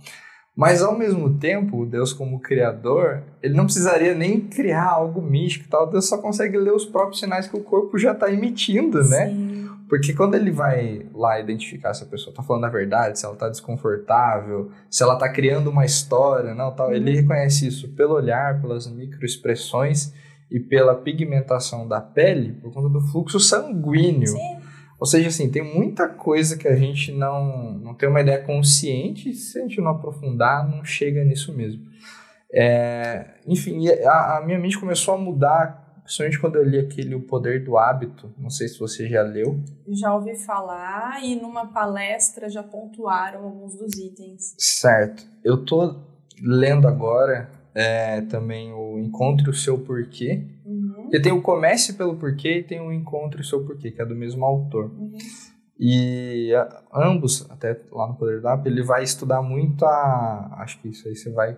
Mas 0.55 0.81
ao 0.81 0.97
mesmo 0.97 1.37
tempo, 1.37 1.85
Deus 1.85 2.11
como 2.11 2.41
criador, 2.41 3.23
ele 3.41 3.53
não 3.53 3.63
precisaria 3.63 4.13
nem 4.13 4.41
criar 4.41 4.89
algo 4.89 5.21
místico 5.21 5.65
e 5.65 5.69
tal, 5.69 5.89
Deus 5.89 6.09
só 6.09 6.17
consegue 6.17 6.57
ler 6.57 6.73
os 6.73 6.85
próprios 6.85 7.19
sinais 7.19 7.47
que 7.47 7.55
o 7.55 7.63
corpo 7.63 7.97
já 7.97 8.11
está 8.11 8.29
emitindo, 8.29 9.01
né? 9.07 9.29
Sim. 9.29 9.69
Porque 9.87 10.13
quando 10.13 10.35
ele 10.35 10.51
vai 10.51 11.07
lá 11.15 11.39
identificar 11.39 11.93
se 11.93 12.03
a 12.03 12.07
pessoa 12.07 12.31
está 12.31 12.43
falando 12.43 12.65
a 12.65 12.69
verdade, 12.69 13.17
se 13.17 13.25
ela 13.25 13.33
está 13.33 13.47
desconfortável, 13.47 14.69
se 14.89 15.01
ela 15.01 15.13
está 15.13 15.29
criando 15.29 15.69
uma 15.69 15.85
história, 15.85 16.53
não, 16.53 16.75
tal, 16.75 16.93
ele 16.93 17.09
uhum. 17.09 17.21
reconhece 17.21 17.65
isso 17.65 17.87
pelo 17.95 18.13
olhar, 18.13 18.59
pelas 18.61 18.85
microexpressões 18.85 20.13
e 20.51 20.59
pela 20.59 20.95
pigmentação 20.95 21.87
da 21.87 22.01
pele 22.01 22.53
por 22.53 22.73
conta 22.73 22.89
do 22.89 23.01
fluxo 23.01 23.39
sanguíneo. 23.39 24.27
Sim. 24.27 24.59
Ou 24.99 25.05
seja, 25.05 25.29
assim, 25.29 25.49
tem 25.49 25.63
muita 25.63 26.09
coisa 26.09 26.57
que 26.57 26.67
a 26.67 26.75
gente 26.75 27.11
não, 27.13 27.73
não 27.73 27.93
tem 27.93 28.09
uma 28.09 28.19
ideia 28.19 28.43
consciente, 28.43 29.33
se 29.33 29.57
a 29.57 29.61
gente 29.61 29.79
não 29.79 29.91
aprofundar, 29.91 30.67
não 30.67 30.83
chega 30.83 31.23
nisso 31.23 31.55
mesmo. 31.55 31.87
É, 32.51 33.35
enfim, 33.47 33.87
a, 33.87 34.37
a, 34.37 34.45
minha 34.45 34.59
mente 34.59 34.77
começou 34.77 35.13
a 35.13 35.17
mudar, 35.17 36.01
principalmente 36.03 36.39
quando 36.39 36.55
eu 36.57 36.65
li 36.65 36.79
aquele 36.79 37.15
O 37.15 37.21
Poder 37.21 37.63
do 37.63 37.77
Hábito. 37.77 38.33
Não 38.37 38.49
sei 38.49 38.67
se 38.67 38.77
você 38.77 39.07
já 39.07 39.21
leu. 39.21 39.63
Já 39.87 40.13
ouvi 40.13 40.35
falar 40.35 41.23
e 41.23 41.35
numa 41.35 41.67
palestra 41.67 42.49
já 42.49 42.63
pontuaram 42.63 43.43
alguns 43.43 43.75
dos 43.75 43.97
itens. 43.97 44.53
Certo. 44.57 45.25
Eu 45.43 45.63
tô 45.63 45.95
lendo 46.41 46.87
agora 46.87 47.49
é, 47.79 48.21
também 48.23 48.73
o 48.73 48.99
Encontre 48.99 49.49
o 49.49 49.53
Seu 49.53 49.79
Porquê. 49.79 50.45
Uhum. 50.65 51.03
Porque 51.03 51.21
tem 51.21 51.31
o 51.31 51.41
Comece 51.41 51.93
pelo 51.93 52.17
Porquê 52.17 52.57
e 52.57 52.63
tem 52.63 52.81
o 52.81 52.91
Encontre 52.91 53.39
o 53.39 53.43
Seu 53.43 53.65
Porquê, 53.65 53.89
que 53.89 54.01
é 54.01 54.05
do 54.05 54.15
mesmo 54.15 54.43
autor. 54.43 54.91
Uhum. 54.91 55.17
E 55.79 56.53
a, 56.53 56.83
ambos, 56.93 57.49
até 57.49 57.79
lá 57.89 58.05
no 58.05 58.15
Poder 58.15 58.41
da 58.41 58.53
App, 58.53 58.67
ele 58.67 58.83
vai 58.83 59.01
estudar 59.01 59.41
muito 59.41 59.85
a. 59.85 60.57
Acho 60.59 60.81
que 60.81 60.89
isso 60.89 61.07
aí 61.07 61.15
você 61.15 61.31
vai 61.31 61.57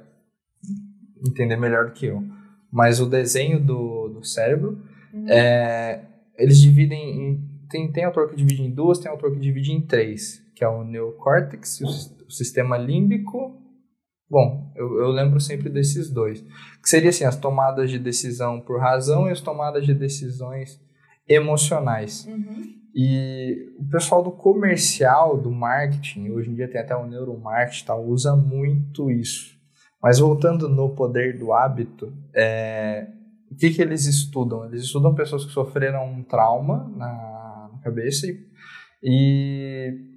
entender 1.27 1.57
melhor 1.57 1.87
do 1.87 1.93
que 1.93 2.05
eu. 2.05 2.23
Mas 2.71 2.99
o 2.99 3.07
desenho 3.07 3.59
do, 3.59 4.09
do 4.09 4.23
cérebro, 4.23 4.79
uhum. 5.11 5.27
é, 5.27 6.05
eles 6.37 6.59
dividem 6.59 7.31
em. 7.31 7.51
Tem, 7.67 7.91
tem 7.91 8.03
autor 8.03 8.29
que 8.29 8.35
divide 8.35 8.61
em 8.61 8.69
duas, 8.69 8.99
tem 8.99 9.09
autor 9.09 9.31
que 9.31 9.39
divide 9.39 9.71
em 9.71 9.81
três, 9.81 10.45
que 10.53 10.63
é 10.63 10.67
o 10.67 10.83
neocórtex, 10.83 11.81
o, 11.81 12.25
o 12.27 12.31
sistema 12.31 12.77
límbico 12.77 13.60
Bom, 14.31 14.71
eu, 14.77 14.97
eu, 14.97 15.09
lembro 15.09 15.41
sempre 15.41 15.69
desses 15.69 16.09
dois. 16.09 16.39
Que 16.81 16.87
seria 16.87 17.09
assim, 17.09 17.25
as 17.25 17.35
tomadas 17.35 17.91
de 17.91 17.99
decisão 17.99 18.61
por 18.61 18.79
razão 18.79 19.27
e 19.27 19.31
as 19.31 19.41
tomadas 19.41 19.85
de 19.85 19.93
decisões 19.93 20.79
emocionais. 21.27 22.25
Uhum. 22.25 22.73
E 22.95 23.75
o 23.77 23.83
pessoal 23.89 24.23
do 24.23 24.31
comercial, 24.31 25.37
do 25.37 25.51
marketing, 25.51 26.29
hoje 26.29 26.49
em 26.49 26.55
dia 26.55 26.69
tem 26.69 26.79
até 26.79 26.95
o 26.95 27.05
neuromarketing, 27.05 27.83
tal, 27.83 28.05
usa 28.05 28.33
muito 28.33 29.11
isso. 29.11 29.53
Mas 30.01 30.19
voltando 30.19 30.69
no 30.69 30.95
poder 30.95 31.37
do 31.37 31.51
hábito, 31.51 32.13
é, 32.33 33.07
o 33.51 33.55
que, 33.55 33.69
que 33.69 33.81
eles 33.81 34.05
estudam? 34.05 34.63
Eles 34.63 34.83
estudam 34.83 35.13
pessoas 35.13 35.43
que 35.43 35.51
sofreram 35.51 36.05
um 36.05 36.23
trauma 36.23 36.89
na, 36.95 37.69
na 37.73 37.79
cabeça 37.83 38.27
e, 38.27 38.39
e 39.03 40.10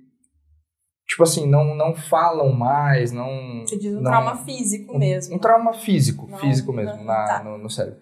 tipo 1.06 1.22
assim, 1.22 1.48
não, 1.48 1.74
não 1.74 1.94
falam 1.94 2.52
mais, 2.52 3.12
não... 3.12 3.62
Você 3.66 3.78
diz 3.78 3.94
um 3.94 4.00
não, 4.00 4.10
trauma 4.10 4.36
físico 4.36 4.96
um, 4.96 4.98
mesmo. 4.98 5.36
Um 5.36 5.38
trauma 5.38 5.72
físico, 5.74 6.26
não, 6.28 6.38
físico 6.38 6.72
mesmo, 6.72 6.96
não, 6.98 7.04
na, 7.04 7.24
tá. 7.24 7.42
no, 7.44 7.58
no, 7.58 7.70
cérebro. 7.70 8.00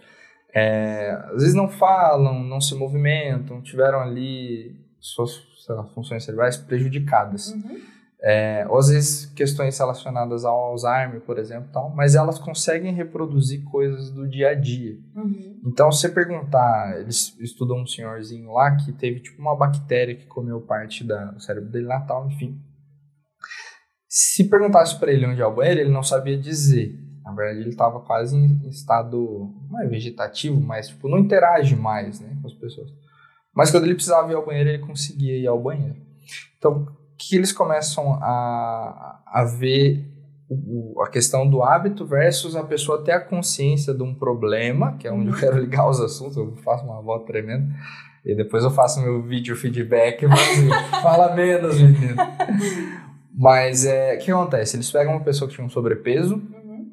É, 0.55 1.11
às 1.27 1.41
vezes 1.41 1.55
não 1.55 1.69
falam, 1.69 2.43
não 2.43 2.61
se 2.61 2.75
movimentam, 2.75 3.61
tiveram 3.63 4.01
ali 4.01 4.77
suas 5.01 5.43
lá, 5.69 5.85
funções 5.95 6.25
cerebrais 6.25 6.57
prejudicadas. 6.57 7.53
Uhum. 7.53 7.81
É, 8.25 8.65
ou 8.69 8.79
às 8.79 8.89
vezes 8.89 9.27
questões 9.27 9.77
relacionadas 9.77 10.45
ao 10.45 10.57
Alzheimer, 10.57 11.21
por 11.23 11.39
exemplo, 11.41 11.69
tal, 11.73 11.91
mas 11.91 12.15
elas 12.15 12.39
conseguem 12.39 12.95
reproduzir 12.95 13.65
coisas 13.65 14.13
do 14.13 14.29
dia 14.29 14.51
a 14.51 14.55
dia. 14.55 14.97
Uhum. 15.17 15.61
Então, 15.67 15.91
se 15.91 16.03
você 16.03 16.09
perguntar, 16.09 17.01
eles 17.01 17.37
estudam 17.41 17.83
um 17.83 17.87
senhorzinho 17.87 18.53
lá 18.53 18.77
que 18.77 18.93
teve 18.93 19.19
tipo 19.19 19.41
uma 19.41 19.57
bactéria 19.57 20.15
que 20.15 20.27
comeu 20.27 20.61
parte 20.61 21.03
da, 21.03 21.33
do 21.33 21.41
cérebro 21.41 21.69
dele 21.69 21.87
lá, 21.87 22.01
tal, 22.03 22.29
enfim. 22.29 22.61
Se 24.15 24.45
perguntasse 24.45 25.01
para 25.01 25.11
ele 25.11 25.27
onde 25.27 25.41
é 25.41 25.47
o 25.47 25.55
banheiro, 25.55 25.81
ele 25.81 25.91
não 25.91 26.03
sabia 26.03 26.37
dizer. 26.37 26.95
Na 27.25 27.33
verdade, 27.33 27.61
ele 27.61 27.71
estava 27.71 27.99
quase 27.99 28.37
em 28.37 28.69
estado, 28.69 29.55
não 29.71 29.81
é 29.81 29.87
vegetativo, 29.87 30.61
mas 30.61 30.89
tipo, 30.89 31.09
não 31.09 31.17
interage 31.17 31.75
mais 31.75 32.21
né, 32.21 32.37
com 32.43 32.47
as 32.47 32.53
pessoas. 32.53 32.91
Mas 33.55 33.71
quando 33.71 33.85
ele 33.85 33.95
precisava 33.95 34.31
ir 34.31 34.35
ao 34.35 34.45
banheiro, 34.45 34.69
ele 34.69 34.81
conseguia 34.81 35.39
ir 35.39 35.47
ao 35.47 35.59
banheiro. 35.59 35.97
Então, 36.59 36.87
que 37.17 37.37
eles 37.37 37.53
começam 37.53 38.13
a, 38.21 39.23
a 39.27 39.45
ver 39.45 40.07
o, 40.47 41.01
a 41.01 41.09
questão 41.09 41.49
do 41.49 41.63
hábito 41.63 42.05
versus 42.05 42.55
a 42.55 42.65
pessoa 42.65 43.03
ter 43.03 43.13
a 43.13 43.21
consciência 43.21 43.95
de 43.95 44.03
um 44.03 44.15
problema, 44.15 44.95
que 44.99 45.09
é 45.09 45.13
onde 45.13 45.31
eu 45.31 45.37
quero 45.39 45.59
ligar 45.59 45.89
os 45.89 45.99
assuntos, 45.99 46.37
eu 46.37 46.55
faço 46.57 46.85
uma 46.85 47.01
volta 47.01 47.25
tremenda, 47.25 47.67
e 48.27 48.35
depois 48.35 48.63
eu 48.63 48.71
faço 48.71 49.01
meu 49.01 49.23
vídeo 49.23 49.57
feedback, 49.57 50.27
mas 50.27 50.59
fala 51.01 51.35
menos, 51.35 51.81
menino. 51.81 52.17
Mas 53.35 53.85
é, 53.87 54.15
o 54.15 54.19
que 54.19 54.31
acontece? 54.31 54.77
Eles 54.77 54.91
pegam 54.91 55.15
uma 55.15 55.25
pessoa 55.25 55.49
que 55.49 55.55
tinha 55.55 55.67
um 55.67 55.71
sobrepeso 55.71 56.35
uhum. 56.35 56.91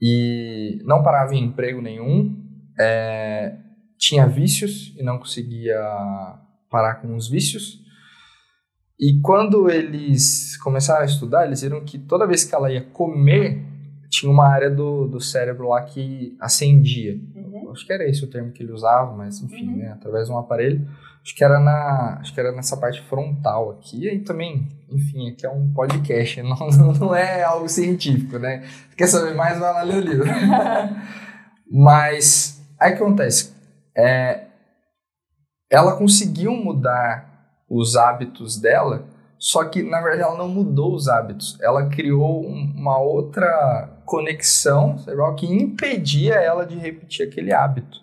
e 0.00 0.78
não 0.84 1.02
parava 1.02 1.34
em 1.34 1.44
emprego 1.44 1.80
nenhum, 1.80 2.36
é, 2.78 3.56
tinha 3.98 4.26
vícios 4.26 4.94
e 4.98 5.02
não 5.02 5.18
conseguia 5.18 5.78
parar 6.70 6.96
com 6.96 7.14
os 7.16 7.28
vícios. 7.28 7.80
E 8.98 9.18
quando 9.22 9.70
eles 9.70 10.58
começaram 10.58 11.02
a 11.02 11.06
estudar, 11.06 11.46
eles 11.46 11.62
viram 11.62 11.82
que 11.82 11.98
toda 11.98 12.26
vez 12.26 12.44
que 12.44 12.54
ela 12.54 12.70
ia 12.70 12.82
comer, 12.82 13.64
tinha 14.10 14.30
uma 14.30 14.46
área 14.46 14.70
do, 14.70 15.06
do 15.06 15.20
cérebro 15.20 15.68
lá 15.68 15.82
que 15.82 16.36
acendia. 16.40 17.18
Uhum. 17.34 17.70
Acho 17.70 17.86
que 17.86 17.92
era 17.92 18.08
esse 18.08 18.22
o 18.24 18.28
termo 18.28 18.52
que 18.52 18.62
ele 18.62 18.72
usava, 18.72 19.16
mas 19.16 19.40
enfim, 19.40 19.68
uhum. 19.68 19.76
né, 19.76 19.92
através 19.92 20.26
de 20.26 20.32
um 20.32 20.38
aparelho. 20.38 20.86
Acho 21.22 21.34
que 21.34 21.44
era 21.44 21.60
na, 21.60 22.18
acho 22.20 22.32
que 22.32 22.40
era 22.40 22.52
nessa 22.52 22.76
parte 22.76 23.02
frontal 23.02 23.72
aqui. 23.72 24.08
E 24.08 24.20
também, 24.20 24.68
enfim, 24.90 25.30
aqui 25.30 25.44
é 25.44 25.50
um 25.50 25.72
podcast, 25.72 26.42
não, 26.42 26.92
não 26.98 27.14
é 27.14 27.42
algo 27.42 27.68
científico, 27.68 28.38
né? 28.38 28.66
Quer 28.96 29.06
saber 29.06 29.34
mais? 29.34 29.58
Vai 29.58 29.72
lá 29.72 29.82
ler 29.82 29.96
o 29.96 30.00
livro. 30.00 30.26
Mas 31.70 32.60
aí 32.78 32.96
que 32.96 33.02
acontece? 33.02 33.54
É, 33.96 34.46
ela 35.70 35.96
conseguiu 35.96 36.52
mudar 36.52 37.28
os 37.68 37.96
hábitos 37.96 38.58
dela, 38.58 39.04
só 39.38 39.64
que 39.64 39.82
na 39.82 40.00
verdade 40.00 40.22
ela 40.22 40.36
não 40.36 40.48
mudou 40.48 40.92
os 40.94 41.06
hábitos. 41.08 41.58
Ela 41.60 41.88
criou 41.88 42.44
uma 42.44 42.98
outra 42.98 43.88
conexão 44.04 44.98
cerebral 44.98 45.36
que 45.36 45.46
impedia 45.46 46.34
ela 46.34 46.66
de 46.66 46.76
repetir 46.76 47.28
aquele 47.28 47.52
hábito. 47.52 48.00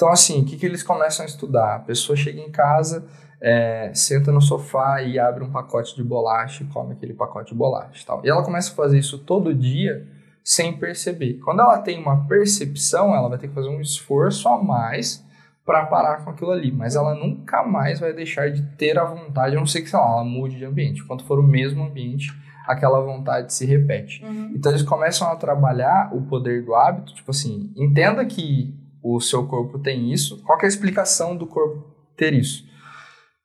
Então, 0.00 0.08
assim, 0.10 0.40
o 0.40 0.46
que, 0.46 0.56
que 0.56 0.64
eles 0.64 0.82
começam 0.82 1.26
a 1.26 1.28
estudar? 1.28 1.74
A 1.74 1.78
pessoa 1.80 2.16
chega 2.16 2.40
em 2.40 2.50
casa, 2.50 3.04
é, 3.38 3.90
senta 3.92 4.32
no 4.32 4.40
sofá 4.40 5.02
e 5.02 5.18
abre 5.18 5.44
um 5.44 5.50
pacote 5.50 5.94
de 5.94 6.02
bolacha 6.02 6.64
e 6.64 6.66
come 6.68 6.94
aquele 6.94 7.12
pacote 7.12 7.52
de 7.52 7.54
bolacha. 7.54 8.02
Tal. 8.06 8.22
E 8.24 8.30
ela 8.30 8.42
começa 8.42 8.72
a 8.72 8.74
fazer 8.74 8.98
isso 8.98 9.18
todo 9.18 9.54
dia 9.54 10.08
sem 10.42 10.72
perceber. 10.72 11.34
Quando 11.44 11.60
ela 11.60 11.76
tem 11.80 12.00
uma 12.00 12.26
percepção, 12.26 13.14
ela 13.14 13.28
vai 13.28 13.36
ter 13.36 13.48
que 13.48 13.54
fazer 13.54 13.68
um 13.68 13.78
esforço 13.78 14.48
a 14.48 14.56
mais 14.56 15.22
para 15.66 15.84
parar 15.84 16.24
com 16.24 16.30
aquilo 16.30 16.52
ali, 16.52 16.72
mas 16.72 16.96
ela 16.96 17.14
nunca 17.14 17.62
mais 17.62 18.00
vai 18.00 18.14
deixar 18.14 18.50
de 18.50 18.62
ter 18.78 18.98
a 18.98 19.04
vontade, 19.04 19.54
a 19.54 19.58
não 19.58 19.66
ser 19.66 19.82
que 19.82 19.90
sei 19.90 19.98
lá, 19.98 20.12
ela 20.12 20.24
mude 20.24 20.56
de 20.56 20.64
ambiente. 20.64 21.04
Quando 21.04 21.24
for 21.24 21.38
o 21.38 21.42
mesmo 21.42 21.82
ambiente, 21.84 22.32
aquela 22.66 23.02
vontade 23.02 23.52
se 23.52 23.66
repete. 23.66 24.24
Uhum. 24.24 24.52
Então 24.54 24.72
eles 24.72 24.82
começam 24.82 25.30
a 25.30 25.36
trabalhar 25.36 26.08
o 26.14 26.22
poder 26.22 26.64
do 26.64 26.74
hábito, 26.74 27.14
tipo 27.14 27.30
assim, 27.32 27.70
entenda 27.76 28.24
que 28.24 28.79
o 29.02 29.20
seu 29.20 29.46
corpo 29.46 29.78
tem 29.78 30.12
isso. 30.12 30.42
Qual 30.42 30.58
é 30.60 30.64
a 30.64 30.68
explicação 30.68 31.36
do 31.36 31.46
corpo 31.46 31.94
ter 32.16 32.32
isso? 32.34 32.64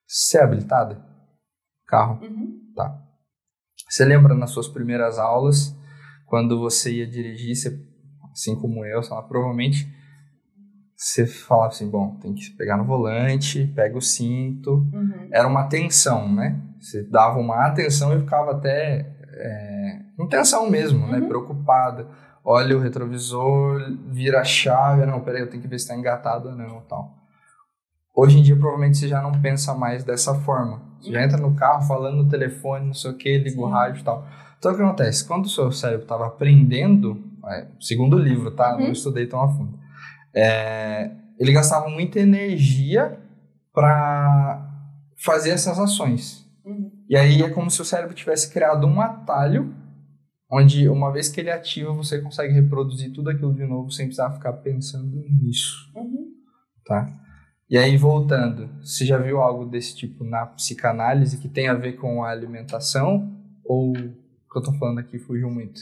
Você 0.08 0.38
é 0.38 0.44
habilitada? 0.44 1.04
Carro? 1.88 2.24
Uhum. 2.24 2.60
Tá. 2.76 3.02
Você 3.90 4.06
lembra 4.06 4.34
nas 4.34 4.52
suas 4.52 4.68
primeiras 4.68 5.18
aulas, 5.18 5.76
quando 6.26 6.60
você 6.60 6.92
ia 6.92 7.08
dirigir, 7.08 7.56
você, 7.56 7.80
assim 8.32 8.56
como 8.60 8.86
eu, 8.86 9.02
lá, 9.10 9.22
provavelmente 9.22 9.88
você 10.96 11.26
falava 11.26 11.68
assim, 11.68 11.90
bom, 11.90 12.18
tem 12.22 12.34
que 12.34 12.50
pegar 12.52 12.78
no 12.78 12.86
volante, 12.86 13.68
pega 13.76 13.98
o 13.98 14.02
cinto. 14.02 14.76
Uhum. 14.94 15.28
Era 15.32 15.48
uma 15.48 15.68
tensão, 15.68 16.32
né? 16.34 16.62
Você 16.80 17.04
dava 17.04 17.38
uma 17.38 17.68
atenção 17.68 18.16
e 18.16 18.22
ficava 18.22 18.52
até 18.52 19.14
é, 19.34 20.00
em 20.18 20.28
tensão 20.28 20.70
mesmo, 20.70 21.06
né? 21.08 21.20
Uhum. 21.20 21.28
Preocupada. 21.28 22.08
Olha 22.48 22.78
o 22.78 22.80
retrovisor, 22.80 23.82
vira 24.08 24.42
a 24.42 24.44
chave, 24.44 25.04
não, 25.06 25.20
peraí, 25.22 25.42
eu 25.42 25.50
tenho 25.50 25.62
que 25.64 25.68
ver 25.68 25.80
se 25.80 25.86
está 25.86 25.96
engatado 25.96 26.50
ou 26.50 26.56
não, 26.56 26.82
tal. 26.82 27.16
Hoje 28.16 28.38
em 28.40 28.44
dia, 28.44 28.56
provavelmente, 28.56 28.98
você 28.98 29.08
já 29.08 29.22
não 29.22 29.32
pensa 29.42 29.74
mais 29.74 30.04
dessa 30.04 30.34
forma. 30.36 30.80
Você 31.02 31.12
já 31.12 31.24
entra 31.24 31.38
no 31.38 31.56
carro 31.56 31.82
falando 31.88 32.18
no 32.24 32.30
telefone, 32.30 32.86
não 32.88 32.94
sei 32.94 33.12
o 33.12 33.18
que, 33.18 33.38
liga 33.40 33.60
o 33.60 33.68
rádio 33.68 34.02
e 34.02 34.04
tal. 34.04 34.26
Então, 34.58 34.72
o 34.72 34.76
que 34.76 34.82
acontece? 34.82 35.28
Quando 35.28 35.46
o 35.46 35.50
seu 35.50 35.72
cérebro 35.72 36.04
estava 36.04 36.28
aprendendo, 36.28 37.22
é, 37.48 37.68
segundo 37.80 38.16
o 38.16 38.20
livro, 38.20 38.52
tá? 38.52 38.74
Não 38.74 38.86
Uhum. 38.86 38.92
estudei 38.92 39.28
tão 39.28 39.42
a 39.42 39.50
fundo. 39.52 39.78
É, 40.34 41.12
ele 41.40 41.52
gastava 41.52 41.90
muita 41.90 42.20
energia 42.20 43.20
para 43.74 44.66
fazer 45.18 45.50
essas 45.50 45.78
ações. 45.80 46.46
Uhum. 46.64 46.92
E 47.10 47.18
aí 47.18 47.42
é 47.42 47.50
como 47.50 47.70
se 47.70 47.82
o 47.82 47.86
cérebro 47.86 48.14
tivesse 48.16 48.52
criado 48.52 48.88
um 48.88 49.02
atalho, 49.02 49.74
onde 50.56 50.88
uma 50.88 51.12
vez 51.12 51.28
que 51.30 51.40
ele 51.42 51.52
ativa, 51.52 51.92
você 51.92 52.22
consegue 52.22 52.54
reproduzir 52.54 53.12
tudo 53.12 53.30
aquilo 53.30 53.54
de 53.54 53.66
novo 53.66 53.92
sem 53.92 54.06
precisar 54.06 54.32
ficar 54.34 54.54
pensando 54.54 55.24
nisso, 55.42 55.92
Uhum. 55.96 56.32
tá? 56.86 57.08
E 57.70 57.78
aí, 57.78 57.98
voltando, 57.98 58.70
você 58.82 59.04
já 59.06 59.18
viu 59.18 59.42
algo 59.42 59.66
desse 59.66 59.96
tipo 59.96 60.24
na 60.24 60.46
psicanálise 60.46 61.40
que 61.40 61.50
tem 61.50 61.68
a 61.68 61.74
ver 61.74 61.94
com 61.94 62.24
a 62.24 62.30
alimentação? 62.30 63.34
Ou 63.64 63.92
o 63.92 63.96
que 63.96 64.58
eu 64.58 64.62
tô 64.62 64.72
falando 64.74 65.00
aqui 65.00 65.18
fugiu 65.18 65.50
muito? 65.50 65.82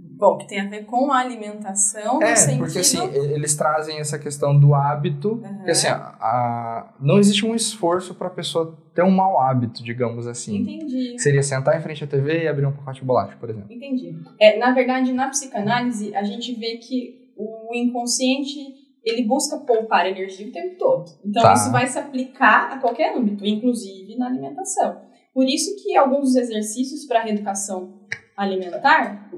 Bom, 0.00 0.36
que 0.36 0.48
tem 0.48 0.58
a 0.60 0.68
ver 0.68 0.84
com 0.84 1.12
a 1.12 1.18
alimentação, 1.18 2.20
É, 2.20 2.34
sentido... 2.34 2.58
porque 2.64 2.78
assim, 2.80 2.98
eles 3.14 3.54
trazem 3.54 3.98
essa 4.00 4.18
questão 4.18 4.58
do 4.58 4.74
hábito, 4.74 5.34
Uhum. 5.34 5.54
porque 5.58 5.70
assim, 5.70 5.86
a, 5.86 5.94
a- 6.20 6.94
não 7.00 7.18
existe 7.18 7.46
um 7.46 7.54
esforço 7.54 8.14
para 8.16 8.26
a 8.26 8.30
pessoa 8.30 8.76
ter 8.94 9.02
um 9.04 9.10
mau 9.12 9.40
hábito, 9.40 9.82
digamos 9.82 10.26
assim. 10.26 10.56
Entendi. 10.58 11.12
Que 11.12 11.18
seria 11.20 11.42
sentar 11.42 11.78
em 11.78 11.82
frente 11.82 12.02
à 12.02 12.06
TV 12.06 12.42
e 12.44 12.48
abrir 12.48 12.66
um 12.66 12.72
pacote 12.72 12.98
de 13.00 13.06
bolacha, 13.06 13.36
por 13.38 13.48
exemplo. 13.48 13.72
Entendi. 13.72 14.16
É, 14.40 14.58
na 14.58 14.72
verdade, 14.72 15.12
na 15.12 15.28
psicanálise, 15.28 16.12
a 16.16 16.24
gente 16.24 16.52
vê 16.54 16.78
que 16.78 17.28
o 17.36 17.72
inconsciente 17.72 18.58
ele 19.04 19.22
busca 19.22 19.56
poupar 19.58 20.04
energia 20.06 20.48
o 20.48 20.52
tempo 20.52 20.76
todo. 20.78 21.12
Então, 21.24 21.42
Tá. 21.42 21.54
isso 21.54 21.70
vai 21.70 21.86
se 21.86 21.96
aplicar 21.98 22.72
a 22.72 22.78
qualquer 22.78 23.16
âmbito, 23.16 23.46
inclusive 23.46 24.16
na 24.16 24.26
alimentação. 24.26 25.00
Por 25.32 25.44
isso 25.46 25.76
que 25.80 25.96
alguns 25.96 26.34
exercícios 26.34 27.06
para 27.06 27.22
reeducação 27.22 28.00
alimentar 28.36 29.30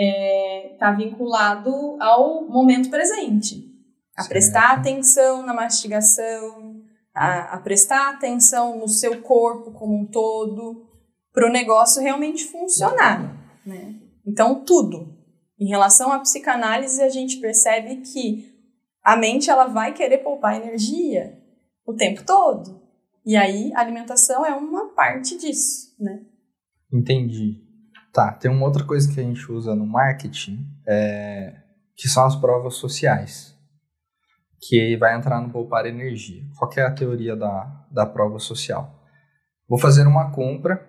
está 0.00 0.92
vinculado 0.92 1.96
ao 2.00 2.46
momento 2.46 2.90
presente. 2.90 3.68
A 4.16 4.22
Certo. 4.22 4.32
prestar 4.32 4.72
atenção 4.72 5.44
na 5.44 5.54
mastigação, 5.54 6.82
a, 7.14 7.54
a 7.54 7.58
prestar 7.58 8.10
atenção 8.10 8.78
no 8.78 8.88
seu 8.88 9.20
corpo 9.22 9.72
como 9.72 9.96
um 9.96 10.06
todo, 10.06 10.86
para 11.32 11.46
o 11.46 11.52
negócio 11.52 12.02
realmente 12.02 12.44
funcionar. 12.44 13.36
Né? 13.64 13.94
Então, 14.26 14.64
tudo. 14.64 15.16
Em 15.58 15.68
relação 15.68 16.12
à 16.12 16.18
psicanálise, 16.18 17.02
a 17.02 17.08
gente 17.08 17.38
percebe 17.38 17.96
que 17.96 18.50
a 19.02 19.16
mente 19.16 19.50
ela 19.50 19.66
vai 19.66 19.92
querer 19.92 20.18
poupar 20.18 20.56
energia 20.56 21.38
o 21.86 21.94
tempo 21.94 22.24
todo. 22.24 22.80
E 23.24 23.36
aí, 23.36 23.72
a 23.74 23.80
alimentação 23.80 24.44
é 24.44 24.54
uma 24.54 24.88
parte 24.94 25.36
disso, 25.36 25.94
né? 25.98 26.24
Entendi. 26.92 27.69
Tá, 28.12 28.32
tem 28.32 28.50
uma 28.50 28.66
outra 28.66 28.84
coisa 28.84 29.12
que 29.12 29.20
a 29.20 29.22
gente 29.22 29.50
usa 29.50 29.74
no 29.74 29.86
marketing, 29.86 30.66
é, 30.86 31.54
que 31.96 32.08
são 32.08 32.24
as 32.24 32.34
provas 32.34 32.74
sociais, 32.74 33.56
que 34.60 34.96
vai 34.96 35.16
entrar 35.16 35.40
no 35.40 35.50
poupar 35.50 35.86
energia. 35.86 36.42
Qual 36.58 36.68
que 36.68 36.80
é 36.80 36.84
a 36.84 36.92
teoria 36.92 37.36
da, 37.36 37.86
da 37.90 38.04
prova 38.04 38.38
social? 38.40 39.00
Vou 39.68 39.78
fazer 39.78 40.06
uma 40.06 40.32
compra, 40.32 40.84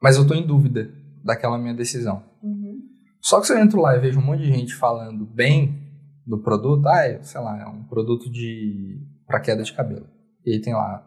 mas 0.00 0.16
eu 0.16 0.22
estou 0.22 0.36
em 0.36 0.46
dúvida 0.46 0.88
daquela 1.24 1.58
minha 1.58 1.74
decisão. 1.74 2.22
Uhum. 2.40 2.80
Só 3.20 3.40
que 3.40 3.48
se 3.48 3.52
eu 3.52 3.58
entro 3.58 3.80
lá 3.80 3.96
e 3.96 4.00
vejo 4.00 4.20
um 4.20 4.24
monte 4.24 4.42
de 4.42 4.52
gente 4.52 4.74
falando 4.74 5.26
bem 5.26 5.84
do 6.24 6.40
produto, 6.40 6.86
ah, 6.86 7.04
é, 7.04 7.20
sei 7.22 7.40
lá, 7.40 7.60
é 7.60 7.66
um 7.66 7.82
produto 7.82 8.30
de 8.30 9.00
para 9.26 9.40
queda 9.40 9.64
de 9.64 9.72
cabelo. 9.72 10.06
E 10.44 10.52
aí 10.52 10.60
tem 10.60 10.72
lá 10.72 11.04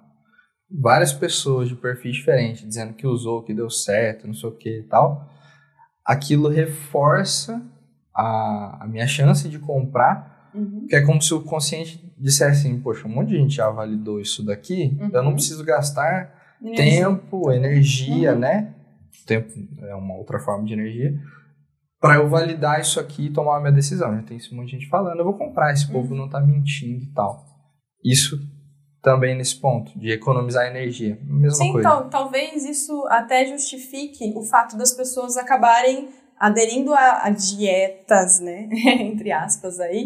várias 0.72 1.12
pessoas 1.14 1.68
de 1.70 1.76
perfis 1.76 2.16
diferentes 2.18 2.66
dizendo 2.68 2.94
que 2.94 3.08
usou, 3.08 3.44
que 3.44 3.54
deu 3.54 3.70
certo, 3.70 4.28
não 4.28 4.34
sei 4.34 4.50
o 4.50 4.56
que 4.56 4.80
e 4.80 4.84
tal. 4.84 5.28
Aquilo 6.06 6.50
reforça 6.50 7.62
a, 8.16 8.84
a 8.84 8.88
minha 8.88 9.08
chance 9.08 9.48
de 9.48 9.60
comprar, 9.60 10.38
Uhum. 10.52 10.88
que 10.90 10.96
é 10.96 11.02
como 11.06 11.22
se 11.22 11.32
o 11.32 11.44
consciente 11.44 12.04
dissesse 12.18 12.68
assim, 12.68 12.80
poxa, 12.80 13.08
um 13.08 13.12
monte 13.12 13.30
de 13.30 13.38
gente 13.38 13.54
já 13.56 13.70
validou 13.70 14.20
isso 14.20 14.44
daqui, 14.44 14.98
eu 15.00 15.22
não 15.22 15.30
Uhum. 15.30 15.36
preciso 15.36 15.64
gastar 15.64 16.34
Energia. 16.60 17.06
tempo, 17.06 17.52
energia, 17.52 18.34
Uhum. 18.34 18.40
né? 18.40 18.74
Tempo 19.28 19.48
é 19.84 19.94
uma 19.94 20.16
outra 20.16 20.40
forma 20.40 20.66
de 20.66 20.74
energia. 20.74 21.14
Para 22.02 22.16
eu 22.16 22.28
validar 22.28 22.82
isso 22.82 23.00
aqui 23.00 23.28
e 23.28 23.30
tomar 23.30 23.58
a 23.58 23.60
minha 23.60 23.72
decisão. 23.72 24.16
Já 24.16 24.24
tem 24.24 24.38
esse 24.38 24.52
monte 24.56 24.66
de 24.68 24.72
gente 24.80 24.88
falando, 24.90 25.20
eu 25.20 25.24
vou 25.26 25.38
comprar, 25.38 25.72
esse 25.72 25.88
povo 25.92 26.16
não 26.16 26.28
tá 26.28 26.42
mentindo 26.42 27.04
e 27.04 27.14
tal. 27.14 27.46
Isso 28.04 28.40
também 29.02 29.36
nesse 29.38 29.56
ponto, 29.56 29.98
de 29.98 30.12
economizar 30.12 30.66
energia. 30.68 31.18
Mesma 31.24 31.56
Sim, 31.58 31.72
coisa. 31.72 31.90
tal- 31.90 32.10
talvez 32.10 32.66
isso 32.66 33.06
até 33.10 33.46
justifique 33.46 34.34
o 34.36 34.44
fato 34.44 34.78
das 34.78 34.92
pessoas 34.94 35.38
acabarem 35.38 36.10
aderindo 36.38 36.94
a, 36.94 37.26
a 37.26 37.30
dietas, 37.30 38.40
né? 38.40 38.68
Entre 39.00 39.32
aspas 39.32 39.80
aí. 39.80 40.06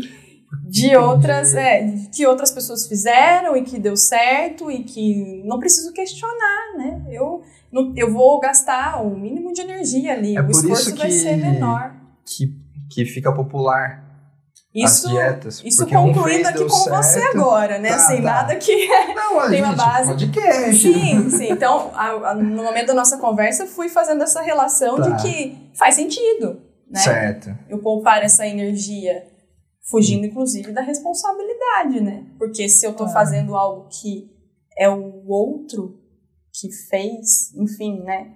De 0.69 0.95
outras, 0.95 1.55
é, 1.55 1.91
que 2.13 2.27
outras 2.27 2.51
pessoas 2.51 2.87
fizeram 2.87 3.57
e 3.57 3.63
que 3.63 3.79
deu 3.79 3.97
certo 3.97 4.69
e 4.69 4.83
que 4.83 5.41
não 5.43 5.57
preciso 5.59 5.91
questionar, 5.91 6.77
né? 6.77 7.01
Eu, 7.09 7.41
não- 7.71 7.91
eu 7.95 8.11
vou 8.13 8.39
gastar 8.39 9.01
o 9.03 9.17
mínimo 9.17 9.51
de 9.51 9.61
energia 9.61 10.13
ali, 10.13 10.37
É 10.37 10.41
o 10.41 10.51
esforço 10.51 10.89
isso 10.89 10.95
vai 10.97 11.07
que- 11.07 11.13
ser 11.13 11.37
menor. 11.37 11.95
Que, 12.23 12.55
que 12.91 13.03
fica 13.05 13.31
popular 13.33 14.02
Isso, 14.73 15.05
as 15.07 15.13
dietas. 15.13 15.61
isso 15.63 15.85
concluindo 15.85 16.47
aqui 16.49 16.59
com 16.65 16.67
você 16.89 17.19
certo. 17.19 17.37
agora, 17.37 17.77
né? 17.77 17.89
Tá, 17.89 17.95
assim, 17.95 18.15
tá. 18.17 18.21
nada 18.21 18.55
que 18.55 18.87
Não, 19.13 19.45
Tem 19.49 19.61
uma 19.63 19.73
base. 19.75 20.09
podcast. 20.09 20.75
Sim, 20.81 21.29
sim. 21.29 21.51
Então, 21.51 21.91
a- 21.93 22.31
a- 22.31 22.35
no 22.35 22.63
momento 22.63 22.87
da 22.87 22.93
nossa 22.95 23.17
conversa, 23.17 23.63
eu 23.63 23.67
fui 23.67 23.87
fazendo 23.89 24.23
essa 24.23 24.41
relação 24.41 24.95
Tá. 24.97 25.09
de 25.09 25.21
que 25.23 25.69
faz 25.77 25.93
sentido, 25.95 26.59
né? 26.89 26.99
Certo. 27.01 27.55
Eu 27.69 27.77
poupar 27.79 28.23
essa 28.23 28.47
energia, 28.47 29.27
fugindo, 29.91 30.25
inclusive, 30.25 30.71
da 30.71 30.81
responsabilidade, 30.81 32.01
né? 32.01 32.23
Porque 32.39 32.67
se 32.67 32.85
eu 32.85 32.93
tô 32.93 33.03
Ah. 33.03 33.09
fazendo 33.09 33.55
algo 33.55 33.87
que 33.89 34.31
é 34.77 34.89
o 34.89 35.23
outro 35.27 35.99
que 36.51 36.71
fez, 36.89 37.53
enfim, 37.55 38.01
né? 38.03 38.31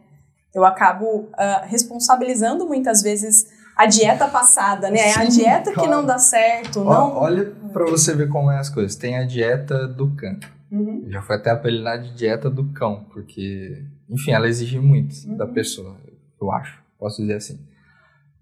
Eu 0.53 0.65
acabo 0.65 1.29
ah, 1.37 1.63
responsabilizando 1.65 2.67
muitas 2.67 3.01
vezes 3.01 3.47
a 3.77 3.85
dieta 3.85 4.27
passada, 4.27 4.89
né? 4.89 4.99
É 4.99 5.13
a 5.13 5.29
Sim, 5.29 5.39
dieta 5.41 5.69
que 5.69 5.75
claro. 5.75 5.91
não 5.91 6.05
dá 6.05 6.17
certo, 6.17 6.79
Ó, 6.81 6.83
não... 6.83 7.15
olha 7.17 7.53
pra 7.71 7.85
você 7.85 8.13
ver 8.15 8.27
como 8.29 8.49
é 8.49 8.57
as 8.57 8.69
coisas. 8.69 8.95
Tem 8.95 9.17
a 9.17 9.23
dieta 9.23 9.87
do 9.87 10.09
cão. 10.15 10.37
Uhum. 10.71 11.05
Já 11.09 11.21
foi 11.21 11.35
até 11.35 11.51
apelidada 11.51 12.01
de 12.03 12.13
dieta 12.15 12.49
do 12.49 12.65
cão, 12.73 13.05
porque, 13.13 13.85
enfim, 14.09 14.31
ela 14.31 14.47
exige 14.47 14.79
muito 14.79 15.15
Uhum. 15.27 15.37
da 15.37 15.45
pessoa, 15.47 15.95
eu 16.41 16.51
acho, 16.51 16.79
posso 16.99 17.21
dizer 17.21 17.35
assim. 17.35 17.59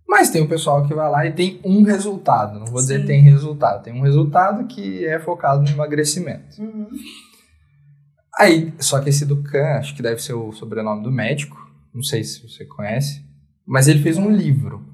Mas 0.08 0.30
tem 0.30 0.42
o 0.42 0.48
pessoal 0.48 0.86
que 0.88 0.94
vai 0.94 1.10
lá 1.10 1.26
e 1.26 1.32
tem 1.34 1.60
um 1.66 1.84
resultado, 1.84 2.60
não 2.60 2.68
vou 2.68 2.80
dizer 2.80 3.02
Sim. 3.02 3.06
tem 3.08 3.22
resultado, 3.22 3.84
tem 3.84 3.94
um 3.94 4.02
resultado 4.04 4.66
que 4.68 5.06
é 5.06 5.20
focado 5.20 5.64
no 5.64 5.70
emagrecimento. 5.70 6.62
Uhum. 6.62 6.88
Aí, 8.38 8.74
só 8.80 9.00
que 9.00 9.10
esse 9.10 9.26
do 9.26 9.42
Khan, 9.44 9.78
acho 9.80 9.96
que 9.96 10.02
deve 10.02 10.22
ser 10.22 10.34
o 10.34 10.52
sobrenome 10.52 11.04
do 11.04 11.12
médico, 11.12 11.58
não 11.94 12.04
sei 12.04 12.24
se 12.24 12.42
você 12.48 12.66
conhece, 12.66 13.24
mas 13.66 13.88
ele 13.88 14.02
fez 14.04 14.18
um 14.18 14.30
livro. 14.30 14.85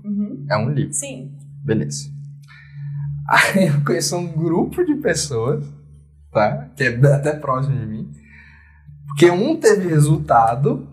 É 0.52 0.58
um 0.58 0.70
livro, 0.70 0.94
Sim. 0.94 1.32
beleza. 1.64 2.10
Aí 3.30 3.68
eu 3.68 3.84
conheço 3.86 4.16
um 4.18 4.28
grupo 4.28 4.84
de 4.84 4.96
pessoas, 4.96 5.66
tá, 6.32 6.70
que 6.76 6.84
é 6.84 7.14
até 7.14 7.34
próximo 7.34 7.78
de 7.78 7.86
mim, 7.86 8.12
porque 9.08 9.30
um 9.30 9.58
teve 9.58 9.88
resultado, 9.88 10.88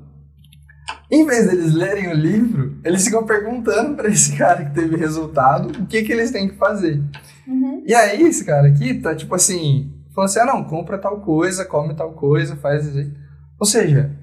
em 1.11 1.24
vez 1.24 1.46
deles 1.46 1.74
lerem 1.74 2.09
o 2.09 2.14
livro, 2.14 2.78
eles 2.84 3.04
ficam 3.04 3.24
perguntando 3.24 3.94
pra 3.94 4.09
esse 4.09 4.36
cara 4.36 4.64
que 4.64 4.74
teve 4.74 4.96
resultado 4.96 5.70
o 5.70 5.86
que 5.86 6.02
que 6.02 6.12
eles 6.12 6.30
têm 6.30 6.48
que 6.48 6.56
fazer. 6.56 7.02
Uhum. 7.46 7.82
E 7.86 7.94
aí, 7.94 8.22
esse 8.22 8.44
cara 8.44 8.68
aqui 8.68 8.94
tá 8.94 9.14
tipo 9.14 9.34
assim, 9.34 9.92
falando 10.14 10.28
assim: 10.30 10.40
ah, 10.40 10.46
não, 10.46 10.64
compra 10.64 10.98
tal 10.98 11.20
coisa, 11.20 11.64
come 11.64 11.94
tal 11.94 12.12
coisa, 12.12 12.56
faz 12.56 12.92
jeito. 12.92 13.18
Ou 13.59 13.66
seja, 13.66 14.17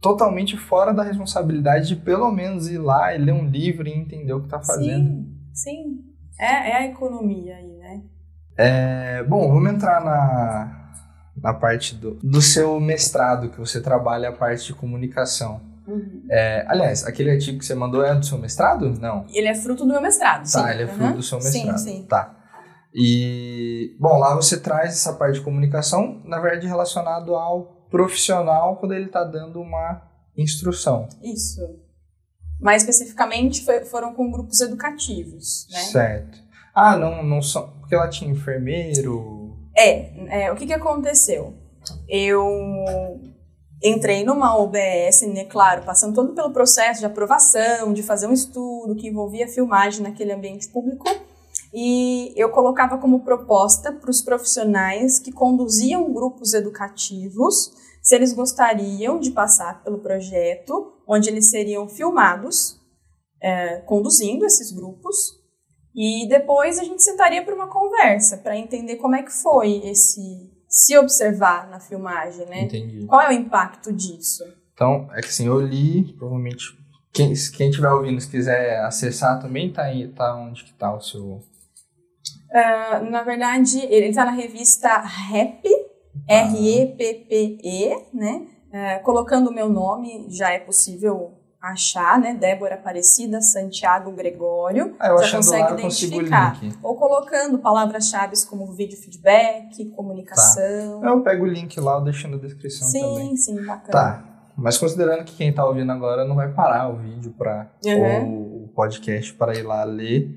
totalmente 0.00 0.56
fora 0.56 0.92
da 0.92 1.02
responsabilidade 1.02 1.88
de 1.88 1.96
pelo 1.96 2.30
menos 2.30 2.68
ir 2.68 2.78
lá 2.78 3.14
e 3.14 3.18
ler 3.18 3.32
um 3.32 3.46
livro 3.46 3.88
e 3.88 3.92
entender 3.92 4.32
o 4.32 4.42
que 4.42 4.48
tá 4.48 4.60
fazendo. 4.60 5.08
Sim, 5.08 5.36
sim. 5.52 6.04
É, 6.38 6.70
é 6.70 6.76
a 6.76 6.86
economia 6.86 7.56
aí, 7.56 7.76
né? 7.76 8.02
É, 8.58 9.22
bom, 9.24 9.48
vamos 9.52 9.72
entrar 9.72 10.02
na, 10.04 10.92
na 11.36 11.54
parte 11.54 11.94
do, 11.94 12.14
do 12.22 12.40
seu 12.42 12.78
mestrado, 12.80 13.50
que 13.50 13.58
você 13.58 13.80
trabalha 13.80 14.28
a 14.28 14.32
parte 14.32 14.66
de 14.66 14.74
comunicação. 14.74 15.60
Uhum. 15.86 16.24
É, 16.30 16.64
aliás, 16.68 17.04
aquele 17.06 17.30
artigo 17.30 17.58
que 17.58 17.64
você 17.64 17.74
mandou 17.74 18.04
é 18.04 18.14
do 18.14 18.24
seu 18.26 18.38
mestrado? 18.38 18.90
Não. 19.00 19.24
Ele 19.30 19.46
é 19.46 19.54
fruto 19.54 19.84
do 19.84 19.92
meu 19.92 20.02
mestrado, 20.02 20.44
sim. 20.44 20.58
Tá, 20.60 20.72
ele 20.72 20.82
é 20.82 20.86
fruto 20.86 21.04
Uhum. 21.04 21.16
do 21.16 21.22
seu 21.22 21.38
mestrado. 21.38 21.78
Sim, 21.78 21.96
sim. 22.02 22.06
Tá. 22.06 22.34
E, 22.94 23.94
bom, 24.00 24.18
lá 24.18 24.34
você 24.34 24.58
traz 24.58 24.90
essa 24.94 25.12
parte 25.12 25.34
de 25.34 25.42
comunicação, 25.42 26.22
na 26.24 26.38
verdade, 26.40 26.66
relacionado 26.66 27.34
ao 27.34 27.75
profissional 27.90 28.76
quando 28.76 28.92
ele 28.92 29.06
está 29.06 29.24
dando 29.24 29.60
uma 29.60 30.02
instrução. 30.36 31.08
Isso. 31.22 31.60
Mais 32.60 32.82
especificamente, 32.82 33.64
foi, 33.64 33.84
foram 33.84 34.14
com 34.14 34.30
grupos 34.30 34.60
educativos, 34.60 35.66
né? 35.70 35.78
Certo. 35.80 36.38
Ah, 36.74 36.96
não, 36.96 37.22
não 37.22 37.40
são. 37.40 37.68
Porque 37.80 37.94
ela 37.94 38.08
tinha 38.08 38.30
enfermeiro. 38.30 39.56
É, 39.76 40.44
é 40.44 40.52
o 40.52 40.56
que, 40.56 40.66
que 40.66 40.72
aconteceu? 40.72 41.54
Eu 42.08 42.46
entrei 43.82 44.24
numa 44.24 44.56
OBS, 44.58 45.22
né, 45.32 45.44
claro, 45.44 45.82
passando 45.84 46.14
todo 46.14 46.34
pelo 46.34 46.50
processo 46.50 47.00
de 47.00 47.06
aprovação, 47.06 47.92
de 47.92 48.02
fazer 48.02 48.26
um 48.26 48.32
estudo 48.32 48.96
que 48.96 49.08
envolvia 49.08 49.48
filmagem 49.48 50.02
naquele 50.02 50.32
ambiente 50.32 50.68
público. 50.68 51.04
E 51.78 52.32
eu 52.34 52.48
colocava 52.48 52.96
como 52.96 53.22
proposta 53.22 53.92
para 53.92 54.10
os 54.10 54.22
profissionais 54.22 55.18
que 55.18 55.30
conduziam 55.30 56.10
grupos 56.10 56.54
educativos 56.54 57.70
se 58.00 58.14
eles 58.14 58.32
gostariam 58.32 59.20
de 59.20 59.30
passar 59.30 59.84
pelo 59.84 59.98
projeto, 59.98 60.94
onde 61.06 61.28
eles 61.28 61.50
seriam 61.50 61.86
filmados 61.86 62.80
é, 63.42 63.80
conduzindo 63.80 64.46
esses 64.46 64.72
grupos. 64.72 65.38
E 65.94 66.26
depois 66.30 66.78
a 66.78 66.84
gente 66.84 67.02
sentaria 67.02 67.44
para 67.44 67.54
uma 67.54 67.68
conversa 67.68 68.38
para 68.38 68.56
entender 68.56 68.96
como 68.96 69.14
é 69.14 69.22
que 69.22 69.32
foi 69.32 69.82
esse 69.84 70.50
se 70.66 70.96
observar 70.96 71.68
na 71.68 71.78
filmagem, 71.78 72.46
né? 72.46 72.62
Entendi. 72.62 73.04
Qual 73.06 73.20
é 73.20 73.28
o 73.28 73.32
impacto 73.32 73.92
disso? 73.92 74.44
Então, 74.72 75.10
é 75.12 75.20
que 75.20 75.28
assim, 75.28 75.46
eu 75.46 75.60
li, 75.60 76.14
provavelmente, 76.14 76.64
quem, 77.12 77.34
quem 77.54 77.68
estiver 77.68 77.90
ouvindo, 77.90 78.20
se 78.20 78.30
quiser 78.30 78.80
acessar 78.80 79.40
também, 79.40 79.72
tá, 79.72 79.82
aí, 79.82 80.08
tá 80.08 80.34
onde 80.36 80.64
que 80.64 80.72
tá 80.72 80.94
o 80.94 81.00
seu... 81.00 81.42
Uh, 82.50 83.10
na 83.10 83.22
verdade, 83.22 83.78
ele 83.86 84.08
está 84.08 84.24
na 84.24 84.32
revista 84.32 84.98
Rap. 84.98 85.62
R-E-P-P-E, 86.28 87.96
né? 88.12 88.46
Uh, 88.68 89.04
colocando 89.04 89.48
o 89.48 89.52
meu 89.52 89.68
nome, 89.68 90.26
já 90.28 90.50
é 90.50 90.58
possível 90.58 91.34
achar, 91.60 92.18
né? 92.18 92.34
Débora 92.34 92.74
Aparecida 92.74 93.40
Santiago 93.40 94.10
Gregório. 94.12 94.94
Ah, 94.98 95.08
eu 95.08 95.18
já 95.18 95.36
consegue 95.36 95.62
lá, 95.62 95.72
identificar. 95.72 96.60
Ou 96.82 96.96
colocando 96.96 97.58
palavras-chave 97.58 98.34
como 98.48 98.72
vídeo 98.72 98.96
feedback, 98.98 99.84
comunicação. 99.90 101.00
Tá. 101.00 101.08
Eu 101.08 101.22
pego 101.22 101.44
o 101.44 101.48
link 101.48 101.78
lá, 101.80 101.96
eu 101.96 102.04
deixo 102.04 102.28
na 102.28 102.36
descrição 102.36 102.88
sim, 102.88 103.00
também. 103.00 103.36
Sim, 103.36 103.56
sim, 103.58 103.64
bacana. 103.64 103.92
Tá. 103.92 104.24
Mas 104.56 104.78
considerando 104.78 105.24
que 105.24 105.36
quem 105.36 105.50
está 105.50 105.66
ouvindo 105.66 105.92
agora 105.92 106.24
não 106.24 106.34
vai 106.34 106.52
parar 106.52 106.88
o 106.88 106.96
vídeo 106.96 107.34
para 107.36 107.70
uhum. 107.84 108.24
ou 108.24 108.64
o 108.64 108.68
podcast 108.68 109.34
para 109.34 109.54
ir 109.54 109.62
lá 109.62 109.84
ler. 109.84 110.30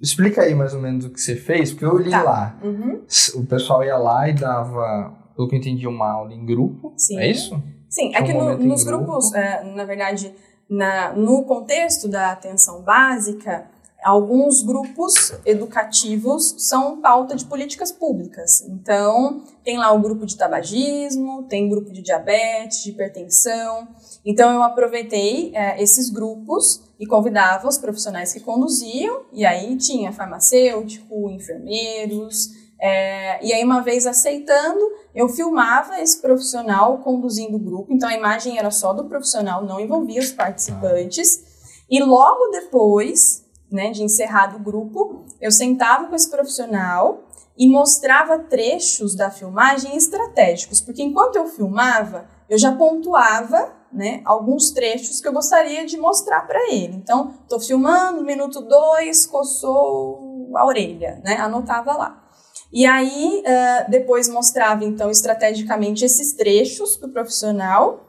Explica 0.00 0.42
aí 0.42 0.54
mais 0.54 0.72
ou 0.72 0.80
menos 0.80 1.04
o 1.04 1.10
que 1.10 1.20
você 1.20 1.36
fez, 1.36 1.72
porque 1.72 1.84
eu 1.84 1.98
li 1.98 2.10
tá. 2.10 2.22
lá. 2.22 2.58
Uhum. 2.62 3.02
O 3.34 3.44
pessoal 3.44 3.84
ia 3.84 3.96
lá 3.96 4.28
e 4.28 4.32
dava, 4.32 5.12
pelo 5.36 5.48
que 5.48 5.54
eu 5.54 5.58
entendi, 5.58 5.86
uma 5.86 6.10
aula 6.10 6.32
em 6.32 6.44
grupo. 6.44 6.94
Sim. 6.96 7.18
É 7.18 7.30
isso? 7.30 7.62
Sim, 7.88 8.14
é 8.14 8.22
que 8.22 8.32
no, 8.32 8.56
nos 8.56 8.84
grupos, 8.84 9.34
é, 9.34 9.64
na 9.64 9.84
verdade, 9.84 10.32
na, 10.68 11.12
no 11.12 11.44
contexto 11.44 12.08
da 12.08 12.30
atenção 12.30 12.82
básica, 12.82 13.68
alguns 14.02 14.62
grupos 14.62 15.34
educativos 15.44 16.54
são 16.58 17.00
pauta 17.00 17.36
de 17.36 17.44
políticas 17.44 17.92
públicas. 17.92 18.62
Então, 18.62 19.42
tem 19.64 19.76
lá 19.76 19.92
o 19.92 20.00
grupo 20.00 20.24
de 20.24 20.36
tabagismo, 20.36 21.42
tem 21.48 21.68
grupo 21.68 21.92
de 21.92 22.00
diabetes, 22.00 22.82
de 22.82 22.90
hipertensão. 22.90 23.88
Então, 24.24 24.52
eu 24.52 24.62
aproveitei 24.62 25.54
é, 25.54 25.82
esses 25.82 26.10
grupos 26.10 26.89
e 27.00 27.06
convidava 27.06 27.66
os 27.66 27.78
profissionais 27.78 28.32
que 28.32 28.40
conduziam, 28.40 29.24
e 29.32 29.46
aí 29.46 29.74
tinha 29.76 30.12
farmacêutico, 30.12 31.30
enfermeiros, 31.30 32.50
é, 32.78 33.44
e 33.44 33.52
aí, 33.52 33.62
uma 33.62 33.80
vez 33.80 34.06
aceitando, 34.06 34.80
eu 35.14 35.28
filmava 35.28 36.00
esse 36.00 36.20
profissional 36.20 36.98
conduzindo 36.98 37.56
o 37.56 37.60
grupo, 37.60 37.92
então 37.92 38.08
a 38.08 38.14
imagem 38.14 38.58
era 38.58 38.70
só 38.70 38.92
do 38.92 39.04
profissional, 39.04 39.64
não 39.64 39.78
envolvia 39.78 40.20
os 40.20 40.32
participantes. 40.32 41.84
E 41.90 42.02
logo 42.02 42.48
depois 42.50 43.44
né, 43.70 43.90
de 43.90 44.02
encerrado 44.02 44.56
o 44.56 44.60
grupo, 44.60 45.24
eu 45.40 45.50
sentava 45.50 46.06
com 46.06 46.14
esse 46.14 46.30
profissional 46.30 47.24
e 47.56 47.68
mostrava 47.68 48.38
trechos 48.38 49.14
da 49.14 49.30
filmagem 49.30 49.94
estratégicos, 49.96 50.80
porque 50.80 51.02
enquanto 51.02 51.36
eu 51.36 51.46
filmava, 51.46 52.26
eu 52.48 52.58
já 52.58 52.74
pontuava 52.74 53.72
né, 53.92 54.20
alguns 54.24 54.70
trechos 54.70 55.20
que 55.20 55.28
eu 55.28 55.32
gostaria 55.32 55.84
de 55.84 55.96
mostrar 55.96 56.46
para 56.46 56.72
ele. 56.72 56.94
Então, 56.96 57.34
estou 57.42 57.60
filmando, 57.60 58.24
minuto 58.24 58.60
2, 58.60 59.26
coçou 59.26 60.50
a 60.56 60.64
orelha, 60.64 61.20
né, 61.24 61.36
anotava 61.36 61.92
lá. 61.96 62.30
E 62.72 62.86
aí, 62.86 63.42
uh, 63.44 63.90
depois 63.90 64.28
mostrava, 64.28 64.84
então, 64.84 65.10
estrategicamente 65.10 66.04
esses 66.04 66.34
trechos 66.34 66.96
para 66.96 67.08
o 67.08 67.12
profissional 67.12 68.06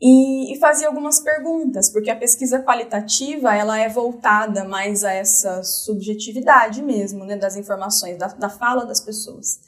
e, 0.00 0.54
e 0.54 0.60
fazia 0.60 0.86
algumas 0.86 1.18
perguntas, 1.18 1.90
porque 1.90 2.08
a 2.08 2.16
pesquisa 2.16 2.62
qualitativa, 2.62 3.54
ela 3.56 3.78
é 3.78 3.88
voltada 3.88 4.62
mais 4.62 5.02
a 5.02 5.12
essa 5.12 5.62
subjetividade 5.64 6.80
mesmo, 6.82 7.24
né, 7.24 7.36
das 7.36 7.56
informações, 7.56 8.16
da, 8.16 8.28
da 8.28 8.48
fala 8.48 8.86
das 8.86 9.00
pessoas. 9.00 9.58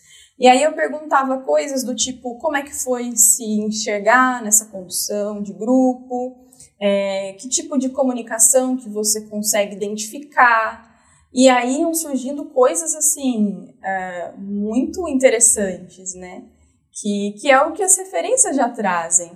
E 0.40 0.48
aí 0.48 0.62
eu 0.62 0.72
perguntava 0.72 1.42
coisas 1.42 1.84
do 1.84 1.94
tipo, 1.94 2.38
como 2.38 2.56
é 2.56 2.62
que 2.62 2.74
foi 2.74 3.14
se 3.14 3.44
enxergar 3.44 4.42
nessa 4.42 4.64
condução 4.64 5.42
de 5.42 5.52
grupo, 5.52 6.34
é, 6.80 7.34
que 7.34 7.46
tipo 7.46 7.76
de 7.76 7.90
comunicação 7.90 8.74
que 8.74 8.88
você 8.88 9.20
consegue 9.26 9.76
identificar, 9.76 10.98
e 11.30 11.46
aí 11.46 11.80
iam 11.80 11.92
surgindo 11.92 12.46
coisas 12.46 12.94
assim 12.94 13.74
é, 13.84 14.32
muito 14.38 15.06
interessantes, 15.06 16.14
né? 16.14 16.44
Que, 16.90 17.34
que 17.38 17.50
é 17.50 17.60
o 17.60 17.72
que 17.72 17.82
as 17.82 17.98
referências 17.98 18.56
já 18.56 18.68
trazem. 18.68 19.32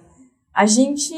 A 0.55 0.65
gente, 0.65 1.15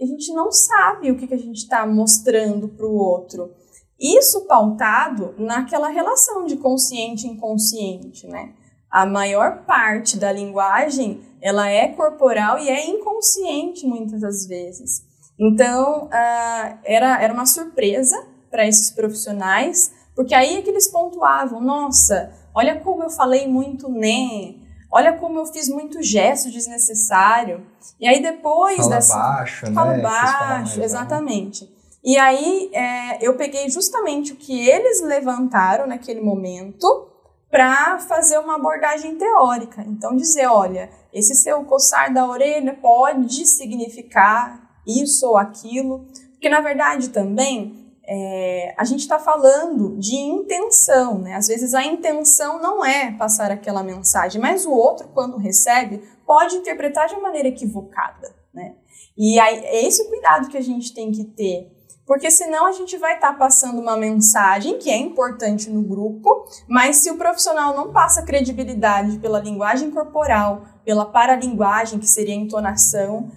a 0.00 0.06
gente 0.06 0.32
não 0.32 0.52
sabe 0.52 1.10
o 1.10 1.16
que, 1.16 1.26
que 1.26 1.34
a 1.34 1.38
gente 1.38 1.56
está 1.58 1.84
mostrando 1.84 2.68
para 2.68 2.86
o 2.86 2.94
outro. 2.94 3.52
Isso 3.98 4.46
pautado 4.46 5.34
naquela 5.38 5.88
relação 5.88 6.46
de 6.46 6.56
consciente 6.56 7.26
e 7.26 7.30
inconsciente, 7.30 8.28
né? 8.28 8.54
A 8.94 9.04
maior 9.04 9.64
parte 9.64 10.16
da 10.16 10.30
linguagem 10.30 11.20
ela 11.42 11.68
é 11.68 11.88
corporal 11.88 12.60
e 12.60 12.70
é 12.70 12.86
inconsciente 12.88 13.84
muitas 13.84 14.20
das 14.20 14.46
vezes. 14.46 15.02
Então, 15.36 16.04
uh, 16.04 16.78
era, 16.84 17.20
era 17.20 17.34
uma 17.34 17.44
surpresa 17.44 18.16
para 18.48 18.68
esses 18.68 18.92
profissionais 18.92 19.92
porque 20.14 20.32
aí 20.32 20.58
é 20.58 20.62
que 20.62 20.70
eles 20.70 20.86
pontuavam, 20.86 21.60
nossa, 21.60 22.32
olha 22.54 22.78
como 22.78 23.02
eu 23.02 23.10
falei 23.10 23.48
muito 23.48 23.90
né, 23.90 24.54
olha 24.92 25.14
como 25.14 25.40
eu 25.40 25.46
fiz 25.46 25.68
muito 25.68 26.00
gesto 26.04 26.52
desnecessário. 26.52 27.66
E 27.98 28.06
aí 28.06 28.22
depois 28.22 28.76
fala 28.76 28.90
dessa... 28.90 29.18
baixo, 29.18 29.72
fala 29.74 29.96
né? 29.96 30.02
baixo, 30.02 30.80
exatamente. 30.80 31.68
E 32.04 32.16
aí 32.16 32.70
é, 32.72 33.26
eu 33.26 33.36
peguei 33.36 33.68
justamente 33.68 34.32
o 34.32 34.36
que 34.36 34.68
eles 34.68 35.02
levantaram 35.02 35.88
naquele 35.88 36.20
momento 36.20 37.08
para 37.54 38.00
fazer 38.00 38.36
uma 38.38 38.56
abordagem 38.56 39.14
teórica. 39.14 39.84
Então 39.86 40.16
dizer, 40.16 40.48
olha, 40.48 40.90
esse 41.12 41.36
seu 41.36 41.64
coçar 41.64 42.12
da 42.12 42.26
orelha 42.26 42.74
pode 42.74 43.46
significar 43.46 44.76
isso 44.84 45.24
ou 45.28 45.36
aquilo, 45.36 46.04
porque 46.32 46.48
na 46.48 46.60
verdade 46.60 47.10
também 47.10 47.94
é, 48.02 48.74
a 48.76 48.82
gente 48.82 49.02
está 49.02 49.20
falando 49.20 49.96
de 50.00 50.16
intenção, 50.16 51.20
né? 51.20 51.36
Às 51.36 51.46
vezes 51.46 51.74
a 51.74 51.84
intenção 51.84 52.60
não 52.60 52.84
é 52.84 53.12
passar 53.12 53.52
aquela 53.52 53.84
mensagem, 53.84 54.40
mas 54.40 54.66
o 54.66 54.72
outro, 54.72 55.06
quando 55.14 55.36
recebe, 55.36 56.02
pode 56.26 56.56
interpretar 56.56 57.06
de 57.06 57.14
uma 57.14 57.22
maneira 57.22 57.46
equivocada, 57.46 58.34
né? 58.52 58.74
E 59.16 59.38
aí, 59.38 59.64
é 59.64 59.86
esse 59.86 60.02
o 60.02 60.08
cuidado 60.08 60.48
que 60.48 60.58
a 60.58 60.60
gente 60.60 60.92
tem 60.92 61.12
que 61.12 61.22
ter, 61.22 61.70
porque 62.06 62.30
senão 62.30 62.66
a 62.66 62.72
gente 62.72 62.96
vai 62.98 63.14
estar 63.14 63.32
tá 63.32 63.38
passando 63.38 63.80
uma 63.80 63.96
mensagem 63.96 64.78
que 64.78 64.90
é 64.90 64.96
importante 64.96 65.70
no 65.70 65.82
grupo, 65.82 66.46
mas 66.68 66.96
se 66.96 67.10
o 67.10 67.16
profissional 67.16 67.74
não 67.74 67.92
passa 67.92 68.22
credibilidade 68.22 69.18
pela 69.18 69.40
linguagem 69.40 69.90
corporal, 69.90 70.64
pela 70.84 71.06
paralinguagem, 71.06 71.98
que 71.98 72.08
seria 72.08 72.34
a 72.34 72.38
entonação, 72.38 73.30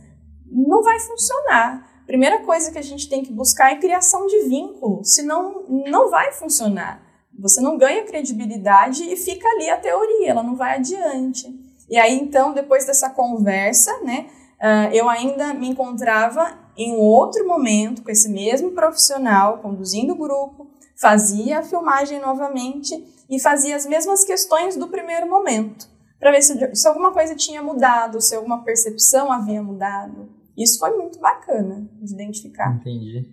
não 0.46 0.84
vai 0.84 1.00
funcionar 1.00 1.88
primeira 2.08 2.40
coisa 2.40 2.72
que 2.72 2.80
a 2.80 2.84
gente 2.84 3.10
tem 3.10 3.22
que 3.22 3.34
buscar 3.34 3.74
é 3.74 3.76
criação 3.76 4.26
de 4.26 4.48
vínculo, 4.48 5.04
senão 5.04 5.66
não 5.68 6.10
vai 6.10 6.32
funcionar. 6.32 7.06
Você 7.38 7.62
não 7.62 7.78
ganha 7.78 8.06
credibilidade 8.06 9.04
e 9.04 9.16
fica 9.16 9.48
ali 9.48 9.70
a 9.70 9.78
teoria, 9.78 10.32
ela 10.32 10.42
não 10.42 10.56
vai 10.56 10.78
adiante. 10.78 11.54
E 11.90 11.98
aí, 11.98 12.18
então, 12.18 12.54
depois 12.54 12.86
dessa 12.88 13.10
conversa, 13.10 13.96
né, 14.02 14.28
uh, 14.60 14.94
eu 14.94 15.08
ainda 15.08 15.54
me 15.54 15.68
encontrava 15.70 16.58
em 16.78 16.94
outro 16.96 17.48
momento 17.48 18.04
com 18.04 18.12
esse 18.12 18.30
mesmo 18.30 18.72
profissional, 18.72 19.58
conduzindo 19.60 20.14
o 20.14 20.18
grupo, 20.18 20.68
fazia 20.96 21.60
a 21.60 21.64
filmagem 21.64 22.20
novamente 22.20 22.94
e 23.30 23.40
fazia 23.40 23.76
as 23.76 23.86
mesmas 23.86 24.24
questões 24.24 24.76
do 24.76 24.88
primeiro 24.88 25.30
momento, 25.30 25.88
para 26.20 26.32
ver 26.32 26.42
se, 26.42 26.76
se 26.76 26.88
alguma 26.88 27.12
coisa 27.12 27.36
tinha 27.36 27.62
mudado, 27.62 28.22
se 28.22 28.36
alguma 28.36 28.64
percepção 28.64 29.32
havia 29.32 29.62
mudado. 29.62 30.30
Isso 30.58 30.80
foi 30.80 30.96
muito 30.98 31.20
bacana 31.20 31.88
de 32.02 32.14
identificar. 32.14 32.76
Entendi. 32.76 33.30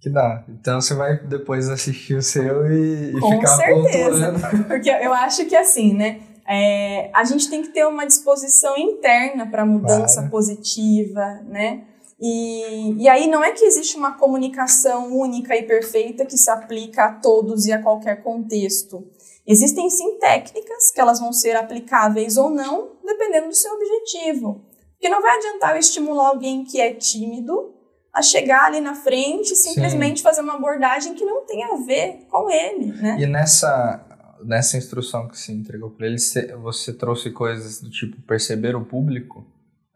Que 0.00 0.08
dá. 0.10 0.44
Então 0.48 0.80
você 0.80 0.94
vai 0.94 1.18
depois 1.18 1.68
assistir 1.68 2.14
o 2.14 2.22
seu 2.22 2.66
e, 2.72 3.10
e 3.16 3.20
Com 3.20 3.32
ficar 3.32 3.56
certeza. 3.56 4.32
pontuando. 4.32 4.64
Porque 4.66 4.88
eu 4.90 5.12
acho 5.12 5.44
que 5.44 5.54
assim, 5.54 5.92
né? 5.94 6.20
é, 6.48 7.10
a 7.14 7.22
gente 7.22 7.48
tem 7.48 7.62
que 7.62 7.68
ter 7.68 7.86
uma 7.86 8.04
disposição 8.04 8.76
interna 8.76 9.46
para 9.46 9.64
mudança 9.64 10.14
Claro. 10.16 10.30
positiva, 10.30 11.40
né? 11.46 11.84
E, 12.20 13.02
e 13.02 13.08
aí 13.08 13.26
não 13.26 13.42
é 13.42 13.52
que 13.52 13.64
existe 13.64 13.96
uma 13.96 14.12
comunicação 14.12 15.16
única 15.16 15.56
e 15.56 15.62
perfeita 15.62 16.26
que 16.26 16.36
se 16.36 16.50
aplica 16.50 17.04
a 17.04 17.12
todos 17.14 17.64
e 17.64 17.72
a 17.72 17.82
qualquer 17.82 18.22
contexto. 18.22 19.08
Existem 19.46 19.88
sim 19.88 20.18
técnicas 20.18 20.90
que 20.90 21.00
elas 21.00 21.18
vão 21.18 21.32
ser 21.32 21.56
aplicáveis 21.56 22.36
ou 22.36 22.50
não, 22.50 22.92
dependendo 23.02 23.48
do 23.48 23.54
seu 23.54 23.72
objetivo. 23.72 24.66
Porque 24.92 25.08
não 25.08 25.22
vai 25.22 25.38
adiantar 25.38 25.74
eu 25.74 25.80
estimular 25.80 26.28
alguém 26.28 26.62
que 26.62 26.78
é 26.78 26.92
tímido 26.92 27.74
a 28.12 28.20
chegar 28.20 28.66
ali 28.66 28.80
na 28.80 28.94
frente 28.94 29.52
e 29.52 29.56
simplesmente 29.56 30.20
fazer 30.20 30.42
uma 30.42 30.56
abordagem 30.56 31.14
que 31.14 31.24
não 31.24 31.46
tem 31.46 31.64
a 31.64 31.76
ver 31.76 32.26
com 32.28 32.50
ele, 32.50 32.92
né? 32.92 33.16
E 33.18 33.26
nessa, 33.26 34.04
nessa 34.44 34.76
instrução 34.76 35.26
que 35.26 35.38
você 35.38 35.52
entregou 35.52 35.90
para 35.90 36.06
eles, 36.06 36.34
você 36.60 36.92
trouxe 36.92 37.30
coisas 37.30 37.80
do 37.80 37.88
tipo 37.88 38.20
perceber 38.22 38.76
o 38.76 38.84
público 38.84 39.46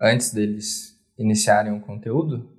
antes 0.01 0.33
deles 0.33 0.94
iniciarem 1.19 1.73
o 1.73 1.81
conteúdo? 1.81 2.51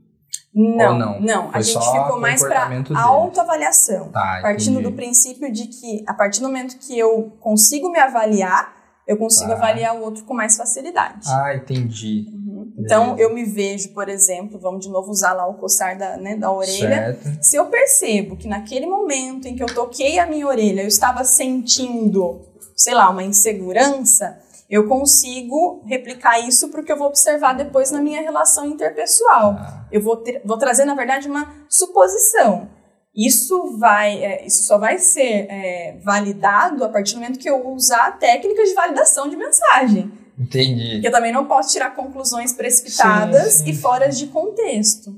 Não, 0.53 0.97
não? 0.97 1.19
não. 1.19 1.49
A 1.51 1.61
gente 1.61 1.83
ficou 1.83 2.19
mais 2.19 2.41
para 2.41 2.69
autoavaliação. 3.01 4.09
Tá, 4.09 4.39
partindo 4.41 4.79
entendi. 4.79 4.89
do 4.89 4.95
princípio 4.95 5.51
de 5.51 5.67
que 5.67 6.03
a 6.07 6.13
partir 6.13 6.39
do 6.39 6.47
momento 6.47 6.77
que 6.79 6.97
eu 6.97 7.35
consigo 7.41 7.91
me 7.91 7.99
avaliar, 7.99 8.73
eu 9.05 9.17
consigo 9.17 9.49
Tá. 9.49 9.55
avaliar 9.55 9.95
o 9.95 10.01
outro 10.01 10.23
com 10.23 10.33
mais 10.33 10.55
facilidade. 10.55 11.27
Ah, 11.29 11.53
entendi. 11.55 12.25
Uhum. 12.33 12.73
Então, 12.77 13.17
eu 13.17 13.33
me 13.33 13.43
vejo, 13.43 13.93
por 13.93 14.07
exemplo, 14.09 14.57
vamos 14.59 14.85
de 14.85 14.91
novo 14.91 15.11
usar 15.11 15.33
lá 15.33 15.45
o 15.45 15.55
coçar 15.55 15.97
da, 15.97 16.17
né, 16.17 16.35
da 16.35 16.51
orelha. 16.51 17.17
Certo. 17.19 17.37
Se 17.43 17.55
eu 17.57 17.65
percebo 17.65 18.35
que 18.37 18.47
naquele 18.47 18.85
momento 18.87 19.47
em 19.47 19.55
que 19.55 19.63
eu 19.63 19.67
toquei 19.67 20.19
a 20.19 20.25
minha 20.25 20.47
orelha, 20.47 20.81
eu 20.81 20.87
estava 20.87 21.23
sentindo, 21.23 22.41
sei 22.75 22.93
lá, 22.93 23.09
uma 23.09 23.23
insegurança, 23.23 24.39
eu 24.69 24.87
consigo 24.87 25.83
replicar 25.85 26.39
isso 26.39 26.69
porque 26.69 26.91
eu 26.91 26.97
vou 26.97 27.07
observar 27.07 27.53
depois 27.53 27.91
na 27.91 28.01
minha 28.01 28.21
relação 28.21 28.65
interpessoal. 28.67 29.55
Ah, 29.59 29.85
Eu 29.91 30.01
vou, 30.01 30.17
ter- 30.17 30.41
vou 30.43 30.57
trazer, 30.57 30.85
na 30.85 30.95
verdade, 30.95 31.27
uma 31.29 31.53
suposição. 31.69 32.69
Isso 33.15 33.77
vai, 33.77 34.21
é, 34.23 34.45
isso 34.45 34.63
só 34.63 34.77
vai 34.77 34.97
ser 34.97 35.47
é, 35.49 35.99
validado 36.03 36.83
a 36.83 36.89
partir 36.89 37.13
do 37.13 37.21
momento 37.21 37.39
que 37.39 37.49
eu 37.49 37.65
usar 37.69 38.17
técnicas 38.19 38.67
de 38.69 38.75
validação 38.75 39.29
de 39.29 39.37
mensagem. 39.37 40.11
entendi. 40.37 40.93
Porque 40.93 41.07
eu 41.07 41.11
também 41.11 41.31
não 41.31 41.45
posso 41.45 41.71
tirar 41.71 41.95
conclusões 41.95 42.51
precipitadas 42.51 43.53
Sim, 43.53 43.65
sim, 43.65 43.69
e 43.71 43.75
fora 43.75 44.09
de 44.09 44.27
contexto. 44.27 45.17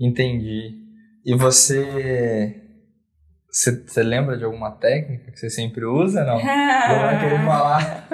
Entendi. 0.00 0.74
E 1.26 1.34
você. 1.36 2.62
Você, 3.50 4.02
lembra 4.02 4.36
de 4.36 4.44
alguma 4.44 4.70
técnica 4.72 5.30
que 5.32 5.38
você 5.38 5.48
sempre 5.50 5.84
usa? 5.84 6.24
Não. 6.24 6.36
Não 6.38 6.42
vai 6.42 7.20
querer 7.20 7.44
falar. 7.44 8.08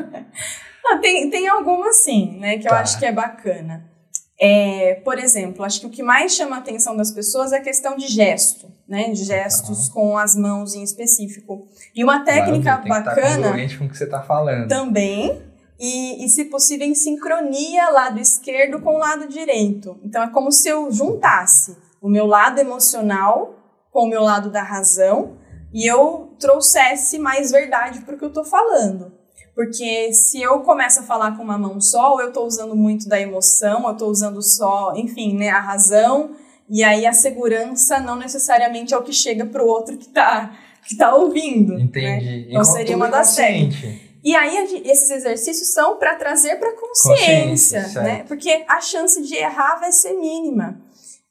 Não, 0.84 1.00
tem, 1.00 1.28
tem 1.30 1.48
algumas 1.48 2.04
sim, 2.04 2.38
né, 2.38 2.58
que 2.58 2.66
eu 2.66 2.70
Tá. 2.70 2.80
acho 2.80 2.98
que 2.98 3.06
é 3.06 3.12
bacana. 3.12 3.90
É, 4.38 5.00
por 5.04 5.18
exemplo, 5.18 5.64
acho 5.64 5.80
que 5.80 5.86
o 5.86 5.90
que 5.90 6.02
mais 6.02 6.32
chama 6.34 6.56
a 6.56 6.58
atenção 6.58 6.96
das 6.96 7.10
pessoas 7.10 7.52
é 7.52 7.58
a 7.58 7.62
questão 7.62 7.96
de 7.96 8.08
gesto, 8.08 8.66
né, 8.86 9.10
de 9.10 9.24
gestos 9.24 9.88
com 9.88 10.18
as 10.18 10.34
mãos 10.36 10.74
em 10.74 10.82
específico. 10.82 11.66
E 11.94 12.02
uma 12.04 12.20
técnica 12.24 12.70
Maravilha, 12.70 12.94
tem 12.94 13.04
que 13.04 13.10
estar 13.10 13.14
bacana 13.14 13.42
congruente 13.48 13.78
com 13.78 13.84
o 13.84 13.88
que 13.88 13.96
você 13.96 14.04
está 14.04 14.20
falando. 14.22 14.68
também, 14.68 15.40
e, 15.78 16.24
e 16.24 16.28
se 16.28 16.44
possível 16.46 16.86
em 16.86 16.94
sincronia 16.94 17.90
lado 17.90 18.20
esquerdo 18.20 18.80
com 18.80 18.94
o 18.96 18.98
lado 18.98 19.26
direito. 19.28 19.98
Então 20.04 20.22
é 20.22 20.28
como 20.28 20.52
se 20.52 20.68
eu 20.68 20.90
juntasse 20.92 21.76
o 22.00 22.08
meu 22.08 22.26
lado 22.26 22.58
emocional 22.60 23.63
com 23.94 24.06
o 24.06 24.08
meu 24.08 24.22
lado 24.22 24.50
da 24.50 24.60
razão 24.60 25.36
e 25.72 25.86
eu 25.86 26.34
trouxesse 26.40 27.16
mais 27.16 27.52
verdade 27.52 28.00
para 28.00 28.16
o 28.16 28.18
que 28.18 28.24
eu 28.24 28.28
estou 28.28 28.44
falando. 28.44 29.12
Porque 29.54 30.12
se 30.12 30.42
eu 30.42 30.58
começo 30.60 30.98
a 30.98 31.02
falar 31.04 31.36
com 31.36 31.44
uma 31.44 31.56
mão 31.56 31.80
só, 31.80 32.14
ou 32.14 32.20
eu 32.20 32.28
estou 32.28 32.44
usando 32.44 32.74
muito 32.74 33.08
da 33.08 33.20
emoção, 33.20 33.84
eu 33.84 33.92
estou 33.92 34.10
usando 34.10 34.42
só, 34.42 34.92
enfim, 34.96 35.36
né, 35.36 35.48
a 35.50 35.60
razão, 35.60 36.32
e 36.68 36.82
aí 36.82 37.06
a 37.06 37.12
segurança 37.12 38.00
não 38.00 38.16
necessariamente 38.16 38.92
é 38.92 38.96
o 38.98 39.02
que 39.02 39.12
chega 39.12 39.46
para 39.46 39.62
o 39.62 39.68
outro 39.68 39.96
que 39.96 40.06
está 40.08 40.50
que 40.86 40.96
tá 40.96 41.14
ouvindo. 41.14 41.74
né? 41.74 41.84
Entendi. 41.84 42.46
Então 42.48 42.50
Enquanto 42.50 42.64
seria 42.66 42.96
uma 42.96 43.08
das 43.08 43.38
inconsciente. 43.38 44.18
E 44.24 44.34
aí 44.34 44.82
esses 44.84 45.10
exercícios 45.10 45.68
são 45.72 45.96
para 45.98 46.16
trazer 46.16 46.56
para 46.56 46.72
consciência, 46.72 47.80
Consciência, 47.80 48.02
né? 48.02 48.16
certo. 48.16 48.28
Porque 48.28 48.64
a 48.68 48.80
chance 48.80 49.22
de 49.22 49.36
errar 49.36 49.76
vai 49.78 49.92
ser 49.92 50.14
mínima. 50.14 50.80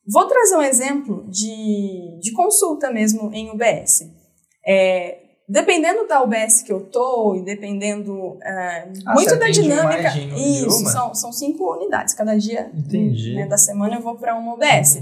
Vou 0.07 0.27
trazer 0.27 0.55
um 0.57 0.61
exemplo 0.61 1.25
de, 1.29 2.19
de 2.21 2.31
consulta 2.33 2.91
mesmo 2.91 3.31
em 3.33 3.49
UBS. 3.51 4.01
É, 4.65 5.19
dependendo 5.47 6.07
da 6.07 6.21
UBS 6.23 6.61
que 6.61 6.71
eu 6.73 6.85
tô 6.89 7.35
e 7.35 7.43
dependendo 7.43 8.37
é, 8.43 8.91
Ah, 9.05 9.13
muito 9.13 9.37
da 9.37 9.49
dinâmica, 9.49 10.09
de- 10.09 10.27
de 10.27 10.33
isso 10.67 10.69
são, 10.91 11.13
são 11.13 11.31
cinco 11.31 11.73
unidades 11.75 12.13
cada 12.13 12.37
dia 12.37 12.71
né, 13.35 13.45
da 13.47 13.57
semana 13.57 13.95
eu 13.95 14.01
vou 14.01 14.15
para 14.15 14.35
uma 14.35 14.53
UBS. 14.55 15.01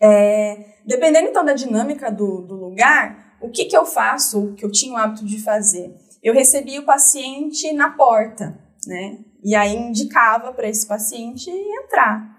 É, 0.00 0.56
dependendo 0.86 1.28
então 1.28 1.44
da 1.44 1.52
dinâmica 1.54 2.10
do, 2.10 2.42
do 2.42 2.54
lugar, 2.54 3.36
o 3.40 3.48
que, 3.50 3.64
que 3.66 3.76
eu 3.76 3.84
faço, 3.84 4.46
o 4.46 4.54
que 4.54 4.64
eu 4.64 4.70
tinha 4.70 4.94
o 4.94 4.96
hábito 4.96 5.24
de 5.24 5.38
fazer? 5.42 5.94
Eu 6.22 6.34
recebia 6.34 6.80
o 6.80 6.84
paciente 6.84 7.72
na 7.72 7.90
porta, 7.90 8.58
né? 8.86 9.18
E 9.44 9.54
aí 9.54 9.74
indicava 9.76 10.52
para 10.52 10.68
esse 10.68 10.86
paciente 10.86 11.50
entrar. 11.50 12.30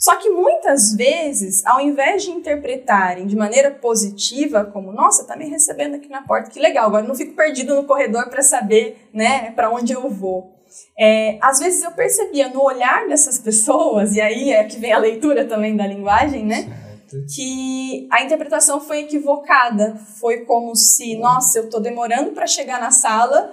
Só 0.00 0.16
que 0.16 0.30
muitas 0.30 0.94
vezes, 0.94 1.64
ao 1.66 1.78
invés 1.78 2.22
de 2.22 2.30
interpretarem 2.30 3.26
de 3.26 3.36
maneira 3.36 3.70
positiva, 3.70 4.64
como, 4.64 4.90
nossa, 4.92 5.26
tá 5.26 5.36
me 5.36 5.46
recebendo 5.46 5.96
aqui 5.96 6.08
na 6.08 6.22
porta, 6.22 6.50
que 6.50 6.58
legal, 6.58 6.86
agora 6.86 7.06
não 7.06 7.14
fico 7.14 7.36
perdido 7.36 7.74
no 7.74 7.84
corredor 7.84 8.30
para 8.30 8.40
saber, 8.40 9.08
né, 9.12 9.50
para 9.50 9.70
onde 9.70 9.92
eu 9.92 10.08
vou. 10.08 10.56
É, 10.98 11.38
às 11.42 11.58
vezes 11.58 11.82
eu 11.82 11.90
percebia 11.90 12.48
no 12.48 12.62
olhar 12.62 13.06
dessas 13.08 13.38
pessoas, 13.38 14.14
e 14.14 14.22
aí 14.22 14.50
é 14.50 14.64
que 14.64 14.78
vem 14.78 14.92
a 14.92 14.98
leitura 14.98 15.44
também 15.44 15.76
da 15.76 15.86
linguagem, 15.86 16.46
né? 16.46 16.62
Certo. 17.10 17.26
que 17.34 18.08
a 18.10 18.22
interpretação 18.22 18.80
foi 18.80 19.00
equivocada. 19.00 19.96
Foi 20.20 20.44
como 20.44 20.76
se, 20.76 21.16
nossa, 21.16 21.58
eu 21.58 21.68
tô 21.68 21.80
demorando 21.80 22.30
para 22.30 22.46
chegar 22.46 22.80
na 22.80 22.92
sala 22.92 23.52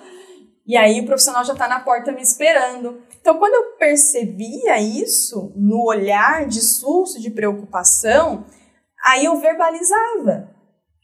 e 0.68 0.76
aí 0.76 1.00
o 1.00 1.06
profissional 1.06 1.46
já 1.46 1.56
tá 1.56 1.68
na 1.68 1.80
porta 1.80 2.12
me 2.12 2.22
esperando. 2.22 3.02
Então, 3.28 3.40
quando 3.40 3.56
eu 3.56 3.76
percebia 3.78 4.80
isso 4.80 5.52
no 5.54 5.84
olhar 5.84 6.46
de 6.46 6.62
susto, 6.62 7.20
de 7.20 7.30
preocupação, 7.30 8.46
aí 9.04 9.26
eu 9.26 9.36
verbalizava 9.36 10.50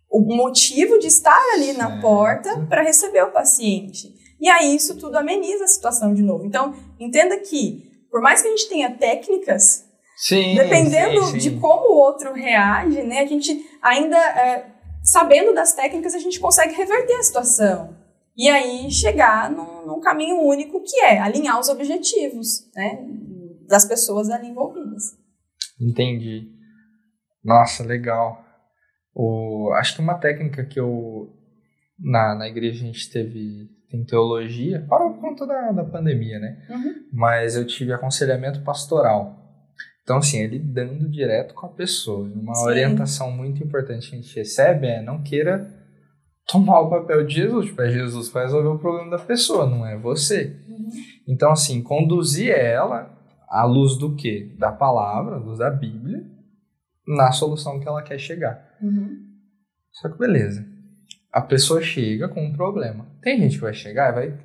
o 0.09 0.21
motivo 0.33 0.97
de 0.99 1.07
estar 1.07 1.37
ali 1.53 1.73
na 1.73 1.99
porta 1.99 2.65
para 2.69 2.81
receber 2.81 3.23
o 3.23 3.31
paciente. 3.31 4.13
E 4.39 4.47
aí 4.47 4.73
isso 4.73 4.97
tudo 4.97 5.17
ameniza 5.17 5.65
a 5.65 5.67
situação 5.67 6.13
de 6.13 6.21
novo. 6.21 6.45
Então, 6.45 6.73
entenda 6.97 7.35
que, 7.39 7.91
por 8.09 8.21
mais 8.21 8.41
que 8.41 8.47
a 8.47 8.51
gente 8.51 8.69
tenha 8.69 8.95
técnicas 8.95 9.83
Sim. 10.15 10.55
Dependendo 10.55 11.25
sim, 11.25 11.31
sim. 11.31 11.37
de 11.39 11.59
como 11.59 11.89
o 11.89 11.97
outro 11.97 12.31
reage, 12.31 13.03
né, 13.03 13.19
a 13.19 13.25
gente 13.25 13.69
ainda, 13.81 14.15
é, 14.17 14.67
sabendo 15.03 15.53
das 15.53 15.73
técnicas, 15.73 16.15
a 16.15 16.19
gente 16.19 16.39
consegue 16.39 16.73
reverter 16.73 17.15
a 17.15 17.23
situação. 17.23 18.01
E 18.35 18.49
aí 18.49 18.89
chegar 18.89 19.49
num, 19.49 19.85
num 19.85 19.99
caminho 19.99 20.41
único 20.41 20.81
que 20.81 20.99
é 21.01 21.19
alinhar 21.19 21.59
os 21.59 21.69
objetivos 21.69 22.69
né, 22.75 23.05
das 23.67 23.85
pessoas 23.85 24.29
ali 24.29 24.47
envolvidas. 24.47 25.03
Entendi. 25.79 26.51
Nossa, 27.43 27.83
legal. 27.83 28.43
O, 29.13 29.71
acho 29.75 29.95
que 29.95 30.01
uma 30.01 30.17
técnica 30.17 30.65
que 30.65 30.79
eu. 30.79 31.29
Na, 31.99 32.35
na 32.35 32.47
igreja 32.47 32.83
a 32.83 32.87
gente 32.87 33.11
teve. 33.11 33.69
Tem 33.89 34.03
teologia, 34.03 34.83
para 34.89 35.07
conta 35.13 35.45
da, 35.45 35.71
da 35.71 35.83
pandemia, 35.83 36.39
né? 36.39 36.65
Uhum. 36.67 36.93
Mas 37.13 37.55
eu 37.55 37.67
tive 37.67 37.93
aconselhamento 37.93 38.63
pastoral. 38.63 39.39
Então, 40.01 40.17
assim, 40.17 40.39
ele 40.39 40.57
dando 40.57 41.07
direto 41.11 41.53
com 41.53 41.67
a 41.67 41.69
pessoa. 41.69 42.27
Uma 42.27 42.55
Sim. 42.55 42.65
orientação 42.65 43.31
muito 43.31 43.63
importante 43.63 44.09
que 44.09 44.15
a 44.15 44.19
gente 44.19 44.35
recebe 44.35 44.87
é 44.87 44.99
não 44.99 45.21
queira 45.21 45.82
tomar 46.47 46.81
o 46.81 46.89
papel 46.89 47.25
de 47.25 47.35
Jesus. 47.35 47.67
Tipo, 47.67 47.81
é 47.81 47.89
Jesus 47.89 48.27
que 48.27 48.33
vai 48.33 48.43
resolver 48.43 48.69
o 48.69 48.79
problema 48.79 49.09
da 49.09 49.23
pessoa, 49.23 49.65
não 49.65 49.85
é 49.85 49.97
você. 49.97 50.55
Então, 51.27 51.51
assim, 51.51 51.81
conduzir 51.81 52.51
ela 52.51 53.11
à 53.49 53.63
luz 53.65 53.97
do 53.97 54.15
quê? 54.15 54.53
Da 54.57 54.71
palavra, 54.71 55.35
à 55.35 55.39
luz 55.39 55.59
da 55.59 55.69
Bíblia, 55.69 56.23
na 57.07 57.31
solução 57.31 57.79
que 57.79 57.87
ela 57.87 58.01
quer 58.01 58.19
chegar. 58.19 58.63
Uhum. 58.81 59.17
Só 59.91 60.09
que 60.09 60.17
beleza. 60.17 60.65
A 61.31 61.41
pessoa 61.41 61.81
chega 61.81 62.27
com 62.27 62.45
um 62.45 62.53
problema. 62.53 63.07
Tem 63.21 63.39
gente 63.39 63.55
que 63.55 63.61
vai 63.61 63.73
chegar 63.73 64.11
e 64.11 64.13
vai 64.13 64.39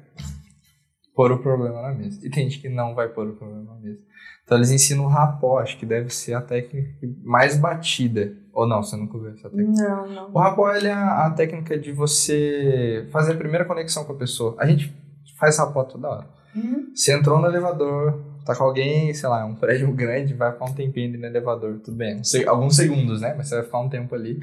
pôr 1.14 1.32
o 1.32 1.42
problema 1.42 1.82
na 1.82 1.92
mesa. 1.92 2.24
E 2.24 2.30
tem 2.30 2.48
gente 2.48 2.60
que 2.60 2.68
não 2.68 2.94
vai 2.94 3.08
pôr 3.08 3.28
o 3.28 3.36
problema 3.36 3.74
na 3.74 3.80
mesa. 3.80 4.00
Então 4.44 4.56
eles 4.56 4.70
ensinam 4.70 5.04
o 5.04 5.08
rapó, 5.08 5.58
acho 5.58 5.76
que 5.78 5.84
deve 5.84 6.10
ser 6.10 6.34
a 6.34 6.40
técnica 6.40 6.88
mais 7.22 7.58
batida. 7.58 8.34
Ou 8.58 8.66
não, 8.66 8.82
você 8.82 8.96
nunca 8.96 9.16
viu 9.16 9.30
essa 9.30 9.48
técnica? 9.48 9.88
Não, 9.88 10.08
não. 10.08 10.30
O 10.34 10.38
rapó 10.40 10.74
ele 10.74 10.88
é 10.88 10.92
a, 10.92 11.26
a 11.26 11.30
técnica 11.30 11.78
de 11.78 11.92
você 11.92 13.06
fazer 13.12 13.34
a 13.34 13.36
primeira 13.36 13.64
conexão 13.64 14.04
com 14.04 14.12
a 14.12 14.16
pessoa. 14.16 14.56
A 14.58 14.66
gente 14.66 14.92
faz 15.38 15.56
rapó 15.58 15.84
toda 15.84 16.08
hora. 16.08 16.26
Uhum. 16.56 16.90
Você 16.92 17.16
entrou 17.16 17.40
no 17.40 17.46
elevador, 17.46 18.20
tá 18.44 18.56
com 18.56 18.64
alguém, 18.64 19.14
sei 19.14 19.28
lá, 19.28 19.44
um 19.44 19.54
prédio 19.54 19.88
grande, 19.94 20.34
vai 20.34 20.50
ficar 20.50 20.64
um 20.64 20.74
tempinho 20.74 21.08
ali 21.08 21.18
no 21.18 21.26
elevador, 21.26 21.78
tudo 21.78 21.96
bem. 21.96 22.20
Alguns 22.48 22.74
segundos, 22.74 23.20
né? 23.20 23.32
Mas 23.38 23.48
você 23.48 23.54
vai 23.54 23.64
ficar 23.64 23.78
um 23.78 23.88
tempo 23.88 24.12
ali. 24.12 24.38
O 24.38 24.40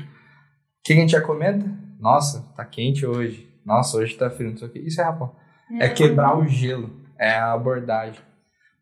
que 0.86 0.94
a 0.94 0.96
gente 0.96 1.12
já 1.12 1.20
comenta? 1.20 1.70
Nossa, 2.00 2.42
tá 2.56 2.64
quente 2.64 3.06
hoje. 3.06 3.46
Nossa, 3.66 3.98
hoje 3.98 4.16
tá 4.16 4.30
frio, 4.30 4.52
não 4.52 4.58
sei 4.58 4.70
o 4.70 4.72
que. 4.72 4.80
Isso 4.80 5.02
é, 5.02 5.04
rapaz. 5.04 5.32
É 5.78 5.90
quebrar 5.90 6.38
o 6.38 6.48
gelo. 6.48 6.90
É 7.20 7.32
a 7.32 7.52
abordagem. 7.52 8.22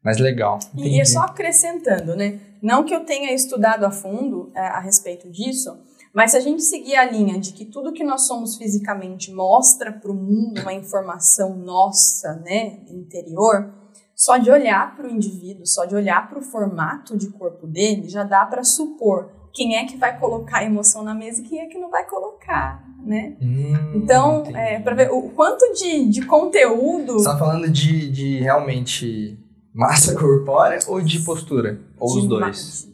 Mas 0.03 0.19
legal. 0.19 0.59
Entendi. 0.73 0.97
E 0.97 1.01
é 1.01 1.05
só 1.05 1.21
acrescentando, 1.21 2.15
né? 2.15 2.39
Não 2.61 2.84
que 2.84 2.93
eu 2.93 3.05
tenha 3.05 3.34
estudado 3.34 3.85
a 3.85 3.91
fundo 3.91 4.51
é, 4.55 4.59
a 4.59 4.80
respeito 4.80 5.30
disso, 5.30 5.77
mas 6.13 6.31
se 6.31 6.38
a 6.38 6.39
gente 6.39 6.61
seguir 6.61 6.95
a 6.95 7.09
linha 7.09 7.39
de 7.39 7.53
que 7.53 7.65
tudo 7.65 7.91
que 7.93 8.03
nós 8.03 8.27
somos 8.27 8.55
fisicamente 8.55 9.34
mostra 9.34 9.91
para 9.91 10.11
o 10.11 10.15
mundo 10.15 10.61
uma 10.61 10.73
informação 10.73 11.57
nossa, 11.57 12.35
né, 12.45 12.81
interior, 12.88 13.73
só 14.15 14.38
de 14.38 14.51
olhar 14.51 14.95
para 14.95 15.07
o 15.07 15.09
indivíduo, 15.09 15.65
só 15.65 15.85
de 15.85 15.95
olhar 15.95 16.30
para 16.30 16.38
o 16.38 16.43
formato 16.43 17.17
de 17.17 17.30
corpo 17.31 17.65
dele, 17.65 18.07
já 18.07 18.23
dá 18.23 18.45
para 18.45 18.63
supor 18.63 19.31
quem 19.51 19.75
é 19.75 19.85
que 19.85 19.97
vai 19.97 20.19
colocar 20.19 20.59
a 20.59 20.63
emoção 20.63 21.03
na 21.03 21.13
mesa 21.13 21.41
e 21.41 21.43
quem 21.43 21.59
é 21.59 21.65
que 21.65 21.77
não 21.77 21.89
vai 21.89 22.07
colocar, 22.07 22.84
né? 23.03 23.35
Hum, 23.41 23.93
então, 23.95 24.43
é, 24.55 24.80
para 24.80 24.95
ver 24.95 25.11
o 25.11 25.30
quanto 25.30 25.73
de, 25.73 26.09
de 26.09 26.25
conteúdo. 26.25 27.13
Você 27.13 27.30
tá 27.30 27.38
falando 27.38 27.69
de, 27.69 28.09
de 28.11 28.39
realmente 28.39 29.43
massa 29.73 30.13
corpórea 30.19 30.79
ou 30.87 31.01
de 31.01 31.19
postura? 31.19 31.79
Ou 31.97 32.17
os 32.17 32.27
dois? 32.27 32.87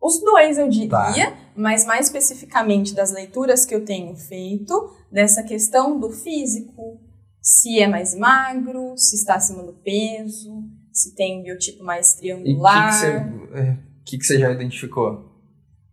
Os 0.00 0.20
dois, 0.20 0.58
eu 0.58 0.68
diria, 0.68 0.88
tá. 0.88 1.36
mas 1.56 1.84
mais 1.84 2.06
especificamente 2.06 2.94
das 2.94 3.10
leituras 3.10 3.64
que 3.64 3.74
eu 3.74 3.84
tenho 3.84 4.14
feito, 4.14 4.90
dessa 5.10 5.42
questão 5.42 5.98
do 5.98 6.10
físico, 6.10 7.00
se 7.40 7.80
é 7.80 7.88
mais 7.88 8.14
magro, 8.14 8.94
se 8.96 9.16
está 9.16 9.36
acima 9.36 9.62
do 9.62 9.72
peso, 9.72 10.64
se 10.92 11.14
tem 11.14 11.40
um 11.40 11.42
biotipo 11.42 11.84
mais 11.84 12.14
triangular. 12.14 12.88
O 12.88 13.48
que, 13.48 13.58
é, 13.58 13.78
que, 14.04 14.18
que, 14.18 14.24
você 14.24 14.38
já 14.38 14.50
identificou? 14.50 15.32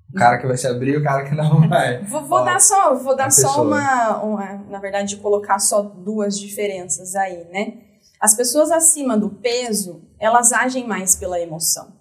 O 0.10 0.14
cara 0.14 0.38
que 0.38 0.48
vai 0.48 0.58
se 0.58 0.68
abrir 0.68 0.94
e 0.94 0.98
o 0.98 1.04
cara 1.04 1.28
que 1.28 1.36
não 1.36 1.66
vai. 1.70 2.04
vou, 2.06 2.24
vou 2.26 2.44
dar 2.44 2.60
só, 2.60 2.96
vou 2.96 3.16
dar 3.16 3.32
só 3.32 3.64
uma, 3.64 4.24
uma, 4.24 4.54
na 4.70 4.80
verdade, 4.80 5.18
colocar 5.18 5.60
só 5.60 5.82
duas 5.82 6.40
diferenças 6.40 7.16
aí, 7.16 7.46
né? 7.52 7.78
As 8.20 8.36
pessoas 8.36 8.72
acima 8.72 9.18
do 9.18 9.30
peso, 9.30 10.02
elas 10.24 10.54
agem 10.54 10.88
mais 10.88 11.18
pela 11.18 11.38
emoção. 11.38 11.92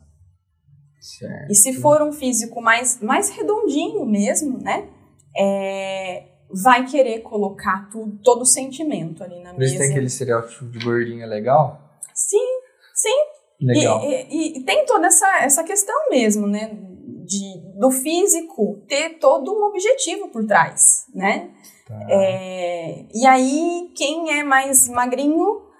Certo. 1.01 1.51
E 1.51 1.55
se 1.57 1.73
for 1.73 2.01
um 2.03 2.13
físico 2.13 2.63
mais, 2.63 3.01
mais 3.01 3.31
redondinho 3.31 4.07
mesmo, 4.07 4.59
né? 4.59 4.89
É, 5.37 6.27
vai 6.49 6.87
querer 6.87 7.23
colocar 7.23 7.89
tudo, 7.91 8.17
todo 8.23 8.43
o 8.43 8.47
sentimento 8.47 9.25
ali 9.25 9.43
na 9.43 9.51
Por 9.51 9.59
mesa. 9.59 9.73
Por 9.73 9.81
tem 9.81 9.91
aquele 9.91 10.07
estereótipo 10.07 10.67
de 10.67 10.79
gordinha 10.85 11.27
legal? 11.27 11.81
Sim, 12.15 12.61
sim. 12.95 13.17
Legal. 13.61 14.01
E, 14.05 14.27
e, 14.31 14.59
e, 14.59 14.65
tem 14.65 14.87
toda 14.87 15.09
essa, 15.09 15.39
essa 15.41 15.65
questão 15.65 16.09
mesmo, 16.09 16.47
né? 16.47 16.79
De, 17.27 17.79
do 17.79 17.91
físico 17.91 18.85
ter 18.87 19.19
todo 19.19 19.53
um 19.53 19.65
objetivo 19.65 20.29
por 20.29 20.47
trás, 20.47 21.07
né? 21.13 21.51
Tá. 21.89 22.07
É, 22.09 23.05
e 23.13 23.27
aí, 23.27 23.91
quem 23.97 24.39
é 24.39 24.45
mais 24.45 24.89
magrinho 24.89 25.72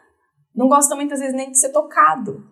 não 0.55 0.69
gosta 0.69 0.95
muitas 0.95 1.21
vezes 1.21 1.35
nem 1.35 1.51
de 1.51 1.59
ser 1.59 1.71
tocado. 1.71 2.47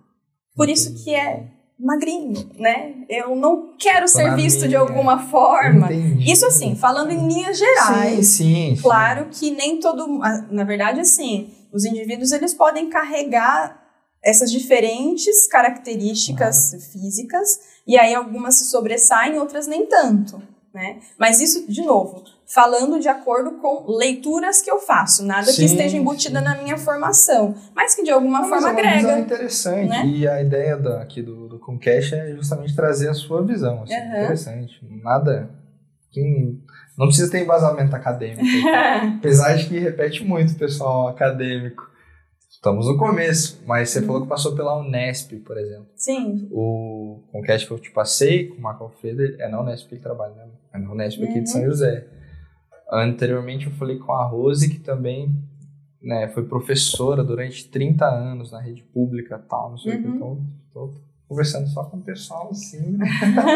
Por 0.54 0.68
isso 0.68 1.02
que 1.02 1.14
é 1.14 1.48
magrinho, 1.78 2.50
né? 2.58 3.04
Eu 3.08 3.34
não 3.34 3.74
quero 3.78 4.06
ser 4.06 4.34
visto 4.34 4.68
de 4.68 4.76
alguma 4.76 5.18
forma. 5.28 5.92
Entendi. 5.92 6.30
Isso 6.30 6.46
assim, 6.46 6.76
falando 6.76 7.10
em 7.10 7.26
linhas 7.26 7.58
gerais. 7.58 8.26
Sim, 8.26 8.74
sim. 8.76 8.82
Claro 8.82 9.28
que 9.30 9.50
nem 9.50 9.80
todo, 9.80 10.06
na 10.50 10.64
verdade 10.64 11.00
assim, 11.00 11.50
os 11.72 11.84
indivíduos 11.84 12.32
eles 12.32 12.52
podem 12.52 12.90
carregar 12.90 13.80
essas 14.22 14.50
diferentes 14.50 15.46
características 15.48 16.90
físicas 16.92 17.58
e 17.86 17.98
aí 17.98 18.14
algumas 18.14 18.56
se 18.56 18.66
sobressaem, 18.66 19.38
outras 19.38 19.66
nem 19.66 19.86
tanto 19.86 20.42
né? 20.72 21.00
Mas 21.18 21.40
isso, 21.40 21.70
de 21.70 21.82
novo, 21.82 22.22
falando 22.52 22.98
de 22.98 23.06
acordo 23.06 23.52
com 23.52 23.96
leituras 23.96 24.60
que 24.60 24.68
eu 24.68 24.80
faço, 24.80 25.24
nada 25.24 25.46
sim, 25.46 25.56
que 25.56 25.64
esteja 25.66 25.96
embutida 25.96 26.40
sim. 26.40 26.44
na 26.44 26.60
minha 26.60 26.76
formação, 26.76 27.54
mas 27.74 27.94
que 27.94 28.02
de 28.02 28.10
alguma 28.10 28.40
forma 28.48 28.72
mas 28.72 28.78
é 28.78 28.82
uma 28.82 28.96
Visão 28.96 29.18
interessante. 29.20 29.88
Né? 29.88 30.06
E 30.06 30.28
a 30.28 30.42
ideia 30.42 30.76
da, 30.76 31.00
aqui 31.00 31.22
do, 31.22 31.48
do 31.48 31.60
Comcast 31.60 32.12
é 32.12 32.34
justamente 32.34 32.74
trazer 32.74 33.08
a 33.08 33.14
sua 33.14 33.44
visão. 33.44 33.84
Assim, 33.84 33.94
uhum. 33.94 34.24
Interessante. 34.24 34.80
Nada. 35.02 35.48
Quem, 36.10 36.60
não 36.98 37.06
precisa 37.06 37.30
ter 37.30 37.44
embasamento 37.44 37.94
acadêmico. 37.94 38.42
apesar 39.18 39.54
de 39.54 39.68
que 39.68 39.78
repete 39.78 40.24
muito 40.24 40.52
o 40.52 40.58
pessoal 40.58 41.06
acadêmico. 41.06 41.88
Estamos 42.50 42.88
no 42.88 42.98
começo, 42.98 43.62
mas 43.64 43.90
você 43.90 44.00
uhum. 44.00 44.06
falou 44.06 44.22
que 44.22 44.28
passou 44.28 44.56
pela 44.56 44.76
Unesp, 44.76 45.34
por 45.46 45.56
exemplo. 45.56 45.86
Sim. 45.94 46.48
O 46.50 47.22
Conquest 47.30 47.64
que 47.64 47.72
eu 47.72 47.78
te 47.78 47.92
passei, 47.92 48.48
com 48.48 48.56
o 48.56 48.60
Marco 48.60 48.82
Alfredo, 48.82 49.22
é 49.40 49.48
na 49.48 49.62
Unesp 49.62 49.88
que 49.88 49.94
ele 49.94 50.02
trabalha, 50.02 50.34
né? 50.34 50.46
É 50.74 50.78
na 50.78 50.90
Unesp 50.90 51.22
aqui 51.22 51.38
uhum. 51.38 51.42
de 51.44 51.48
São 51.48 51.64
José. 51.64 52.06
Anteriormente 52.92 53.66
eu 53.66 53.72
falei 53.72 53.98
com 53.98 54.12
a 54.12 54.24
Rose, 54.24 54.68
que 54.68 54.80
também 54.80 55.32
né, 56.02 56.28
foi 56.28 56.44
professora 56.44 57.22
durante 57.22 57.68
30 57.68 58.04
anos 58.04 58.50
na 58.50 58.60
rede 58.60 58.82
pública 58.82 59.40
e 59.44 59.48
tal, 59.48 59.70
não 59.70 59.78
sei 59.78 59.96
o 59.96 60.02
que. 60.02 60.08
Uhum. 60.08 60.14
Então, 60.16 60.46
tô 60.72 60.94
conversando 61.28 61.68
só 61.68 61.84
com 61.84 61.98
o 61.98 62.02
pessoal 62.02 62.50
assim. 62.50 62.98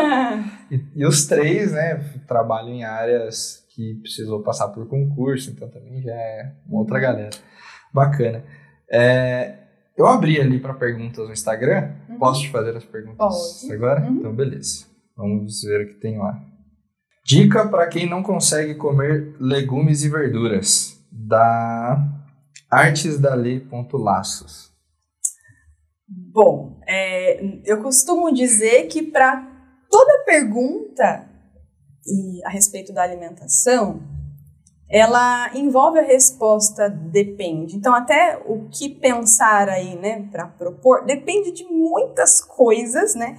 e, 0.70 0.80
e 0.94 1.06
os 1.06 1.26
três, 1.26 1.72
né, 1.72 1.96
trabalham 2.26 2.70
em 2.70 2.84
áreas 2.84 3.64
que 3.70 3.94
precisou 3.96 4.42
passar 4.42 4.68
por 4.68 4.86
concurso, 4.86 5.50
então 5.50 5.68
também 5.68 6.00
já 6.00 6.14
é 6.14 6.52
uma 6.66 6.80
outra 6.80 6.96
uhum. 6.96 7.02
galera. 7.02 7.30
Bacana. 7.92 8.44
É, 8.88 9.54
eu 9.96 10.06
abri 10.06 10.40
ali 10.40 10.60
para 10.60 10.74
perguntas 10.74 11.26
no 11.26 11.32
Instagram. 11.32 11.92
Uhum. 12.08 12.18
Posso 12.18 12.42
te 12.42 12.50
fazer 12.50 12.76
as 12.76 12.84
perguntas 12.84 13.62
Pode. 13.62 13.72
agora? 13.72 14.02
Uhum. 14.02 14.18
Então, 14.18 14.34
beleza. 14.34 14.86
Vamos 15.16 15.62
ver 15.62 15.86
o 15.86 15.88
que 15.88 15.94
tem 15.94 16.18
lá. 16.18 16.40
Dica 17.24 17.66
para 17.66 17.86
quem 17.86 18.06
não 18.08 18.22
consegue 18.22 18.74
comer 18.74 19.34
legumes 19.40 20.04
e 20.04 20.10
verduras, 20.10 21.02
da 21.10 22.06
artesdali.laços. 22.70 24.72
Bom, 26.06 26.78
é, 26.86 27.42
eu 27.64 27.82
costumo 27.82 28.30
dizer 28.32 28.88
que 28.88 29.02
para 29.02 29.42
toda 29.90 30.24
pergunta 30.24 31.30
a 32.44 32.50
respeito 32.50 32.92
da 32.92 33.02
alimentação, 33.02 34.02
ela 34.86 35.50
envolve 35.56 35.98
a 35.98 36.02
resposta 36.02 36.90
depende. 36.90 37.74
Então, 37.74 37.94
até 37.94 38.38
o 38.44 38.68
que 38.68 38.90
pensar 38.90 39.70
aí, 39.70 39.96
né, 39.96 40.28
para 40.30 40.46
propor, 40.46 41.06
depende 41.06 41.52
de 41.52 41.64
muitas 41.64 42.42
coisas, 42.42 43.14
né, 43.14 43.38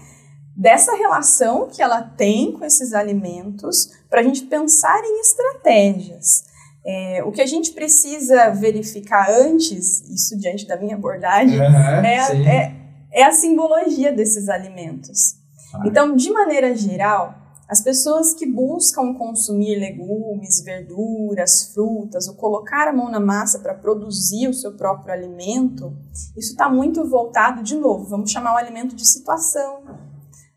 dessa 0.55 0.95
relação 0.95 1.67
que 1.67 1.81
ela 1.81 2.01
tem 2.01 2.53
com 2.53 2.63
esses 2.63 2.93
alimentos, 2.93 3.91
para 4.09 4.21
a 4.21 4.23
gente 4.23 4.45
pensar 4.45 5.03
em 5.03 5.19
estratégias. 5.19 6.45
É, 6.87 7.23
o 7.25 7.31
que 7.31 7.41
a 7.41 7.45
gente 7.45 7.71
precisa 7.71 8.51
verificar 8.51 9.29
antes, 9.29 10.01
isso 10.09 10.37
diante 10.37 10.67
da 10.67 10.77
minha 10.77 10.95
abordagem, 10.95 11.59
uhum, 11.59 11.65
é, 12.05 12.15
é, 12.47 12.75
é, 13.11 13.23
a 13.23 13.31
simbologia 13.31 14.13
desses 14.13 14.47
alimentos. 14.47 15.35
Ah. 15.73 15.83
Então, 15.85 16.15
de 16.15 16.31
maneira 16.31 16.75
geral, 16.75 17.33
as 17.67 17.81
pessoas 17.81 18.35
que 18.35 18.45
buscam 18.45 19.15
consumir 19.15 19.75
legumes, 19.79 20.61
verduras, 20.63 21.73
frutas, 21.73 22.27
ou 22.27 22.35
colocar 22.35 22.87
a 22.87 22.93
mão 22.93 23.09
na 23.09 23.19
massa 23.19 23.57
para 23.57 23.73
produzir 23.73 24.47
o 24.47 24.53
seu 24.53 24.73
próprio 24.73 25.11
alimento, 25.11 25.91
isso 26.37 26.51
está 26.51 26.69
muito 26.69 27.03
voltado, 27.09 27.63
de 27.63 27.75
novo, 27.75 28.05
vamos 28.05 28.29
chamar 28.29 28.53
o 28.53 28.57
alimento 28.57 28.95
de 28.95 29.05
situação, 29.07 29.81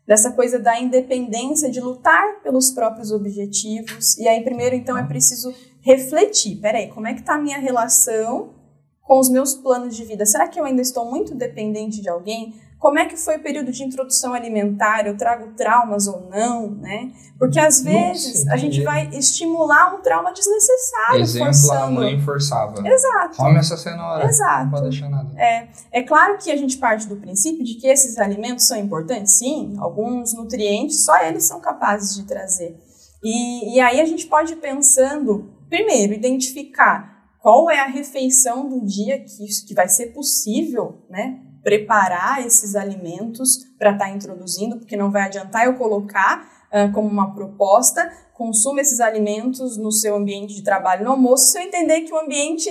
dessa 0.09 0.31
coisa 0.31 0.57
da 0.57 0.79
independência, 0.79 1.69
de 1.69 1.79
lutar 1.79 2.41
pelos 2.41 2.71
próprios 2.71 3.11
objetivos. 3.11 4.17
E 4.17 4.27
aí, 4.27 4.43
primeiro, 4.43 4.75
então, 4.75 4.97
é 4.97 5.03
preciso 5.03 5.53
refletir: 5.81 6.55
peraí, 6.55 6.87
como 6.87 7.05
é 7.05 7.13
que 7.13 7.19
está 7.19 7.35
a 7.35 7.37
minha 7.37 7.59
relação 7.59 8.49
com 9.03 9.19
os 9.19 9.29
meus 9.29 9.53
planos 9.53 9.95
de 9.95 10.03
vida? 10.03 10.25
Será 10.25 10.47
que 10.47 10.59
eu 10.59 10.65
ainda 10.65 10.81
estou 10.81 11.05
muito 11.05 11.35
dependente 11.35 12.01
de 12.01 12.09
alguém? 12.09 12.55
Como 12.79 12.97
é 12.97 13.05
que 13.05 13.17
foi 13.17 13.35
o 13.35 13.43
período 13.43 13.73
de 13.73 13.83
introdução 13.83 14.33
alimentar? 14.33 15.05
Eu 15.05 15.17
trago 15.17 15.51
traumas 15.51 16.07
ou 16.07 16.29
não, 16.29 16.71
né? 16.71 17.11
Porque 17.37 17.59
às 17.59 17.81
vezes 17.81 18.45
Nossa, 18.45 18.53
a 18.53 18.57
gente 18.57 18.81
vai 18.83 19.09
estimular 19.09 19.93
um 19.93 20.01
trauma 20.01 20.31
desnecessário. 20.31 21.19
Exemplo, 21.21 21.47
forçando. 21.47 21.83
a 21.83 21.91
mãe 21.91 22.21
forçava. 22.21 22.87
Exato. 22.87 23.35
Come 23.35 23.57
essa 23.59 23.75
cenoura. 23.75 24.25
Exato. 24.25 24.63
Não 24.63 24.71
pode 24.71 24.89
deixar 24.89 25.09
nada. 25.09 25.29
É, 25.37 25.67
é 25.91 26.03
claro 26.03 26.37
que 26.37 26.49
a 26.49 26.55
gente 26.55 26.77
parte 26.77 27.05
do 27.05 27.17
princípio 27.17 27.65
de 27.65 27.73
que 27.73 27.85
esses 27.85 28.17
alimentos 28.17 28.65
são 28.65 28.77
importantes, 28.77 29.33
sim. 29.33 29.75
Alguns 29.77 30.33
nutrientes 30.33 31.03
só 31.03 31.21
eles 31.21 31.43
são 31.43 31.59
capazes 31.59 32.15
de 32.15 32.23
trazer. 32.23 32.79
E, 33.21 33.75
e 33.75 33.79
aí 33.81 33.99
a 33.99 34.05
gente 34.05 34.25
pode 34.25 34.53
ir 34.53 34.57
pensando, 34.57 35.51
primeiro, 35.67 36.13
identificar 36.13 37.27
qual 37.41 37.69
é 37.69 37.79
a 37.79 37.87
refeição 37.87 38.69
do 38.69 38.85
dia 38.85 39.19
que, 39.19 39.45
que 39.67 39.73
vai 39.73 39.89
ser 39.89 40.07
possível, 40.13 41.05
né? 41.09 41.41
Preparar 41.63 42.45
esses 42.45 42.75
alimentos 42.75 43.57
para 43.77 43.91
estar 43.91 44.05
tá 44.05 44.11
introduzindo, 44.11 44.77
porque 44.77 44.97
não 44.97 45.11
vai 45.11 45.23
adiantar 45.23 45.65
eu 45.65 45.75
colocar 45.75 46.67
uh, 46.71 46.91
como 46.93 47.07
uma 47.07 47.33
proposta, 47.33 48.11
consuma 48.33 48.81
esses 48.81 48.99
alimentos 48.99 49.77
no 49.77 49.91
seu 49.91 50.15
ambiente 50.15 50.55
de 50.55 50.63
trabalho 50.63 51.03
no 51.03 51.11
almoço, 51.11 51.51
se 51.51 51.57
eu 51.57 51.63
entender 51.63 52.01
que 52.01 52.13
o 52.13 52.19
ambiente 52.19 52.69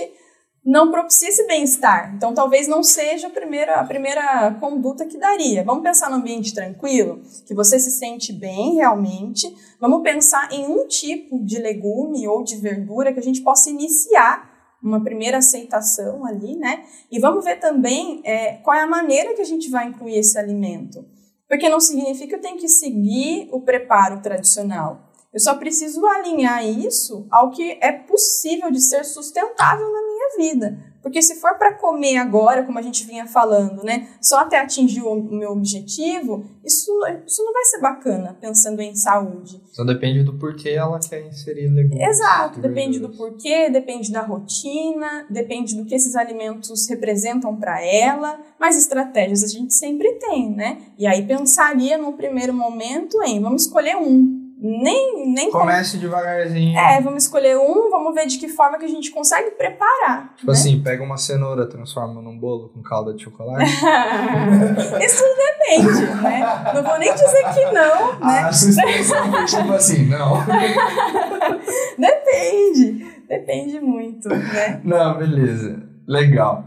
não 0.65 0.91
propicia 0.91 1.29
esse 1.29 1.47
bem-estar. 1.47 2.13
Então, 2.15 2.33
talvez 2.33 2.67
não 2.67 2.83
seja 2.83 3.27
a 3.27 3.29
primeira, 3.29 3.75
a 3.75 3.83
primeira 3.83 4.55
conduta 4.59 5.05
que 5.05 5.17
daria. 5.17 5.63
Vamos 5.63 5.83
pensar 5.83 6.09
no 6.09 6.17
ambiente 6.17 6.53
tranquilo, 6.53 7.21
que 7.47 7.55
você 7.55 7.79
se 7.79 7.91
sente 7.91 8.33
bem 8.33 8.75
realmente. 8.75 9.47
Vamos 9.79 10.03
pensar 10.03 10.51
em 10.51 10.67
um 10.67 10.87
tipo 10.87 11.43
de 11.43 11.59
legume 11.59 12.27
ou 12.27 12.43
de 12.43 12.57
verdura 12.57 13.13
que 13.13 13.19
a 13.19 13.23
gente 13.23 13.41
possa 13.41 13.69
iniciar 13.69 14.48
uma 14.81 15.03
primeira 15.03 15.37
aceitação 15.37 16.25
ali, 16.25 16.55
né? 16.55 16.83
E 17.11 17.19
vamos 17.19 17.43
ver 17.43 17.59
também 17.59 18.21
é, 18.23 18.57
qual 18.57 18.75
é 18.75 18.81
a 18.81 18.87
maneira 18.87 19.33
que 19.33 19.41
a 19.41 19.45
gente 19.45 19.69
vai 19.69 19.87
incluir 19.87 20.17
esse 20.17 20.37
alimento. 20.37 21.05
Porque 21.47 21.67
não 21.67 21.79
significa 21.79 22.27
que 22.27 22.35
eu 22.35 22.41
tenho 22.41 22.57
que 22.57 22.67
seguir 22.67 23.49
o 23.51 23.61
preparo 23.61 24.21
tradicional. 24.21 25.09
Eu 25.33 25.39
só 25.39 25.55
preciso 25.55 26.05
alinhar 26.05 26.65
isso 26.65 27.27
ao 27.29 27.51
que 27.51 27.77
é 27.81 27.91
possível 27.91 28.71
de 28.71 28.81
ser 28.81 29.03
sustentável 29.03 29.91
na 29.91 30.08
vida. 30.37 30.77
Porque 31.01 31.21
se 31.21 31.35
for 31.35 31.57
para 31.57 31.75
comer 31.75 32.17
agora, 32.17 32.63
como 32.63 32.77
a 32.77 32.81
gente 32.81 33.05
vinha 33.05 33.25
falando, 33.25 33.83
né, 33.83 34.09
só 34.21 34.39
até 34.39 34.59
atingir 34.59 35.01
o 35.01 35.15
meu 35.15 35.51
objetivo, 35.51 36.45
isso, 36.63 36.91
isso 37.25 37.43
não 37.43 37.53
vai 37.53 37.63
ser 37.65 37.79
bacana, 37.79 38.37
pensando 38.39 38.81
em 38.81 38.93
saúde. 38.93 39.61
Só 39.71 39.83
depende 39.85 40.23
do 40.23 40.33
porquê 40.33 40.71
ela 40.71 40.99
quer 40.99 41.25
inserir 41.25 41.69
legumes. 41.69 42.05
Exato, 42.05 42.59
depende 42.59 42.99
do 42.99 43.09
porquê, 43.09 43.69
depende 43.69 44.11
da 44.11 44.21
rotina, 44.21 45.25
depende 45.29 45.75
do 45.75 45.85
que 45.85 45.95
esses 45.95 46.15
alimentos 46.15 46.87
representam 46.89 47.55
para 47.55 47.81
ela, 47.81 48.39
mas 48.59 48.77
estratégias 48.77 49.43
a 49.43 49.47
gente 49.47 49.73
sempre 49.73 50.13
tem, 50.15 50.53
né? 50.53 50.79
E 50.97 51.07
aí 51.07 51.25
pensaria 51.25 51.97
num 51.97 52.11
primeiro 52.11 52.53
momento 52.53 53.23
em, 53.23 53.41
vamos 53.41 53.63
escolher 53.63 53.95
um, 53.95 54.38
nem, 54.61 55.33
nem 55.33 55.49
Comece 55.49 55.93
com... 55.95 56.01
devagarzinho. 56.01 56.77
É, 56.77 56.99
vamos 56.99 57.23
escolher 57.23 57.57
um, 57.57 57.89
vamos 57.89 58.13
ver 58.13 58.27
de 58.27 58.37
que 58.37 58.49
forma 58.49 58.77
que 58.77 58.83
a 58.83 58.89
gente 58.89 59.09
consegue 59.09 59.51
preparar. 59.51 60.33
Tipo 60.35 60.51
né? 60.51 60.51
assim, 60.51 60.83
pega 60.83 61.01
uma 61.01 61.15
cenoura, 61.15 61.65
transforma 61.65 62.21
num 62.21 62.37
bolo 62.37 62.67
com 62.67 62.81
calda 62.83 63.13
de 63.13 63.23
chocolate. 63.23 63.63
Isso 65.01 65.23
depende, 65.37 66.21
né? 66.21 66.73
Não 66.73 66.83
vou 66.83 66.99
nem 66.99 67.13
dizer 67.13 67.53
que 67.53 67.65
não, 67.71 68.19
né? 68.19 68.39
A 68.39 68.51
sua 68.51 68.69
expressão 68.71 69.31
foi 69.31 69.45
tipo 69.45 69.71
assim, 69.71 70.05
não. 70.07 70.43
depende, 71.97 73.05
depende 73.29 73.79
muito, 73.79 74.27
né? 74.27 74.81
Não, 74.83 75.17
beleza. 75.17 75.81
Legal. 76.05 76.65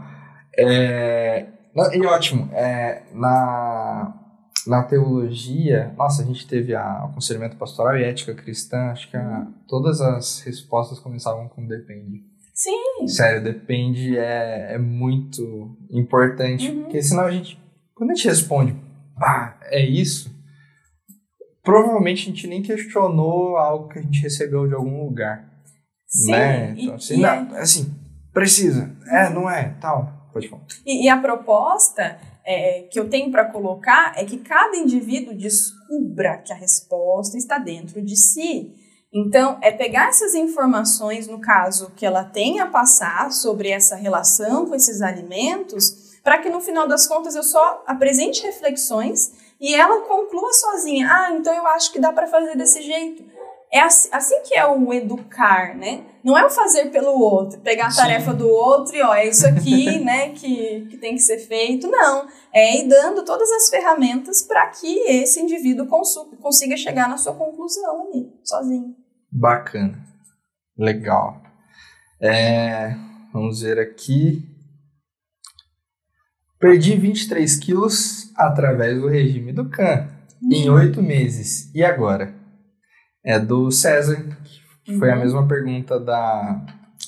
É... 0.57 1.45
E 1.93 2.05
ótimo, 2.07 2.49
é, 2.53 3.03
na 3.13 4.22
na 4.67 4.83
teologia, 4.83 5.93
nossa, 5.97 6.21
a 6.21 6.25
gente 6.25 6.47
teve 6.47 6.73
a, 6.73 7.03
aconselhamento 7.03 7.57
pastoral 7.57 7.97
e 7.97 8.03
ética 8.03 8.33
cristã, 8.33 8.91
acho 8.91 9.09
que 9.09 9.17
a, 9.17 9.47
todas 9.67 10.01
as 10.01 10.39
respostas 10.41 10.99
começavam 10.99 11.47
com 11.47 11.65
depende. 11.65 12.23
Sim. 12.53 13.07
Sério, 13.07 13.43
depende 13.43 14.17
é, 14.17 14.73
é 14.73 14.77
muito 14.77 15.75
importante, 15.91 16.69
uhum. 16.69 16.83
porque 16.83 17.01
senão 17.01 17.23
a 17.23 17.31
gente, 17.31 17.59
quando 17.95 18.11
a 18.11 18.15
gente 18.15 18.27
responde, 18.27 18.75
pá, 19.17 19.57
é 19.63 19.83
isso, 19.83 20.31
provavelmente 21.63 22.23
a 22.23 22.25
gente 22.31 22.47
nem 22.47 22.61
questionou 22.61 23.57
algo 23.57 23.89
que 23.89 23.99
a 23.99 24.01
gente 24.01 24.21
recebeu 24.21 24.67
de 24.67 24.75
algum 24.75 25.03
lugar. 25.05 25.51
Sim. 26.07 26.31
Né? 26.31 26.75
Então, 26.77 26.95
assim, 26.95 27.17
não, 27.17 27.55
é... 27.55 27.59
assim, 27.59 27.93
precisa, 28.31 28.95
é, 29.07 29.29
não 29.29 29.49
é, 29.49 29.75
tal. 29.81 30.29
Pode 30.31 30.47
falar. 30.47 30.63
E, 30.85 31.05
e 31.05 31.09
a 31.09 31.17
proposta 31.17 32.19
é, 32.45 32.87
que 32.91 32.99
eu 32.99 33.09
tenho 33.09 33.31
para 33.31 33.45
colocar 33.45 34.13
é 34.17 34.25
que 34.25 34.37
cada 34.37 34.75
indivíduo 34.75 35.33
descubra 35.33 36.37
que 36.37 36.51
a 36.51 36.55
resposta 36.55 37.37
está 37.37 37.57
dentro 37.57 38.01
de 38.01 38.15
si. 38.15 38.73
Então, 39.13 39.59
é 39.61 39.71
pegar 39.71 40.09
essas 40.09 40.33
informações, 40.33 41.27
no 41.27 41.39
caso 41.39 41.91
que 41.95 42.05
ela 42.05 42.23
tenha 42.23 42.63
a 42.63 42.69
passar 42.69 43.31
sobre 43.31 43.69
essa 43.69 43.95
relação 43.95 44.65
com 44.65 44.73
esses 44.73 45.01
alimentos, 45.01 46.19
para 46.23 46.39
que 46.39 46.49
no 46.49 46.59
final 46.59 46.87
das 46.87 47.05
contas 47.05 47.35
eu 47.35 47.43
só 47.43 47.83
apresente 47.85 48.41
reflexões 48.41 49.53
e 49.61 49.75
ela 49.75 50.01
conclua 50.01 50.51
sozinha: 50.53 51.07
ah, 51.11 51.31
então 51.33 51.53
eu 51.53 51.67
acho 51.67 51.91
que 51.91 51.99
dá 51.99 52.11
para 52.11 52.27
fazer 52.27 52.57
desse 52.57 52.81
jeito. 52.81 53.23
É 53.71 53.81
assim, 53.81 54.09
assim, 54.11 54.41
que 54.41 54.55
é 54.55 54.65
o 54.65 54.93
educar, 54.93 55.75
né? 55.75 56.03
Não 56.23 56.37
é 56.37 56.45
o 56.45 56.49
fazer 56.49 56.85
pelo 56.85 57.19
outro, 57.19 57.59
pegar 57.59 57.87
a 57.87 57.91
Sim. 57.91 57.97
tarefa 57.97 58.33
do 58.33 58.47
outro 58.47 58.95
e, 58.95 59.01
ó, 59.01 59.13
é 59.13 59.27
isso 59.27 59.45
aqui, 59.45 59.99
né, 59.99 60.29
que, 60.29 60.87
que 60.89 60.97
tem 60.97 61.15
que 61.15 61.21
ser 61.21 61.37
feito. 61.39 61.87
Não. 61.89 62.27
É 62.53 62.79
ir 62.79 62.87
dando 62.87 63.25
todas 63.25 63.51
as 63.51 63.69
ferramentas 63.69 64.41
para 64.43 64.67
que 64.67 64.99
esse 65.09 65.41
indivíduo 65.41 65.87
consiga 66.39 66.77
chegar 66.77 67.09
na 67.09 67.17
sua 67.17 67.33
conclusão 67.33 68.07
ali, 68.07 68.31
sozinho. 68.43 68.95
Bacana. 69.29 70.01
Legal. 70.77 71.41
É, 72.21 72.95
vamos 73.33 73.61
ver 73.61 73.79
aqui. 73.79 74.47
Perdi 76.57 76.95
23 76.95 77.57
quilos 77.57 78.31
através 78.37 79.01
do 79.01 79.09
regime 79.09 79.51
do 79.51 79.69
CAN 79.69 80.07
hum. 80.41 80.49
em 80.51 80.69
oito 80.69 81.01
meses. 81.01 81.69
E 81.75 81.83
agora? 81.83 82.33
É 83.25 83.37
do 83.39 83.69
César, 83.71 84.37
que 84.43 84.62
foi 84.85 85.09
uhum. 85.09 85.13
a 85.13 85.17
mesma 85.17 85.47
pergunta 85.47 85.99
da, 85.99 86.61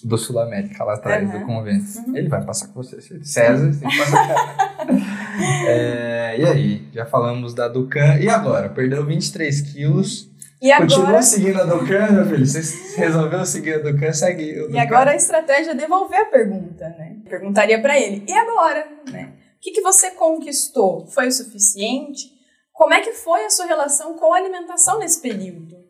do 0.04 0.18
Sul 0.18 0.40
América 0.40 0.84
lá 0.84 0.94
atrás, 0.94 1.28
uhum. 1.28 1.40
do 1.40 1.46
convento. 1.46 1.86
Uhum. 2.08 2.16
Ele 2.16 2.30
vai 2.30 2.44
passar 2.46 2.68
com 2.68 2.82
você. 2.82 3.02
César, 3.24 3.72
tem 3.80 3.90
que 3.90 3.98
passar 3.98 4.88
é, 5.68 6.36
E 6.40 6.46
aí, 6.46 6.88
já 6.94 7.06
falamos 7.06 7.54
da 7.54 7.68
Ducan. 7.68 8.18
E 8.20 8.30
agora? 8.30 8.70
Perdeu 8.70 9.06
23 9.06 9.62
quilos. 9.62 10.30
E 10.62 10.72
agora... 10.72 10.90
Continua 10.90 11.22
seguindo 11.22 11.60
a 11.60 11.66
Ducan, 11.66 12.12
meu 12.12 12.26
filho? 12.26 12.46
Você 12.46 12.98
resolveu 12.98 13.46
seguir 13.46 13.76
a 13.76 13.80
Ducan, 13.80 14.14
segue 14.14 14.60
o 14.60 14.68
Ducan. 14.68 14.76
E 14.76 14.80
agora 14.80 15.12
a 15.12 15.16
estratégia 15.16 15.72
é 15.72 15.76
devolver 15.76 16.20
a 16.20 16.26
pergunta, 16.26 16.88
né? 16.98 17.18
Perguntaria 17.30 17.82
para 17.82 18.00
ele, 18.00 18.24
e 18.28 18.34
agora? 18.34 18.88
Né? 19.12 19.34
O 19.58 19.60
que, 19.60 19.72
que 19.72 19.82
você 19.82 20.12
conquistou? 20.12 21.08
Foi 21.08 21.28
o 21.28 21.32
suficiente? 21.32 22.34
Como 22.72 22.94
é 22.94 23.02
que 23.02 23.14
foi 23.14 23.46
a 23.46 23.50
sua 23.50 23.66
relação 23.66 24.16
com 24.16 24.34
a 24.34 24.38
alimentação 24.38 25.00
nesse 25.00 25.22
período? 25.22 25.85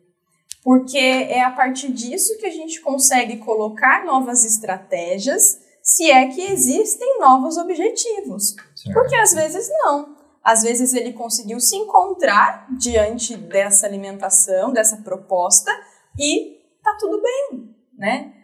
Porque 0.66 0.98
é 0.98 1.44
a 1.44 1.52
partir 1.52 1.92
disso 1.92 2.36
que 2.38 2.46
a 2.46 2.50
gente 2.50 2.80
consegue 2.80 3.36
colocar 3.36 4.04
novas 4.04 4.44
estratégias, 4.44 5.60
se 5.80 6.10
é 6.10 6.26
que 6.26 6.40
existem 6.42 7.20
novos 7.20 7.56
objetivos. 7.56 8.56
Certo. 8.74 8.92
Porque 8.92 9.14
às 9.14 9.32
vezes 9.32 9.68
não. 9.70 10.16
Às 10.42 10.64
vezes 10.64 10.92
ele 10.92 11.12
conseguiu 11.12 11.60
se 11.60 11.76
encontrar 11.76 12.66
diante 12.76 13.36
dessa 13.36 13.86
alimentação, 13.86 14.72
dessa 14.72 14.96
proposta 14.96 15.70
e 16.18 16.56
tá 16.82 16.96
tudo 16.98 17.22
bem, 17.22 17.70
né? 17.96 18.34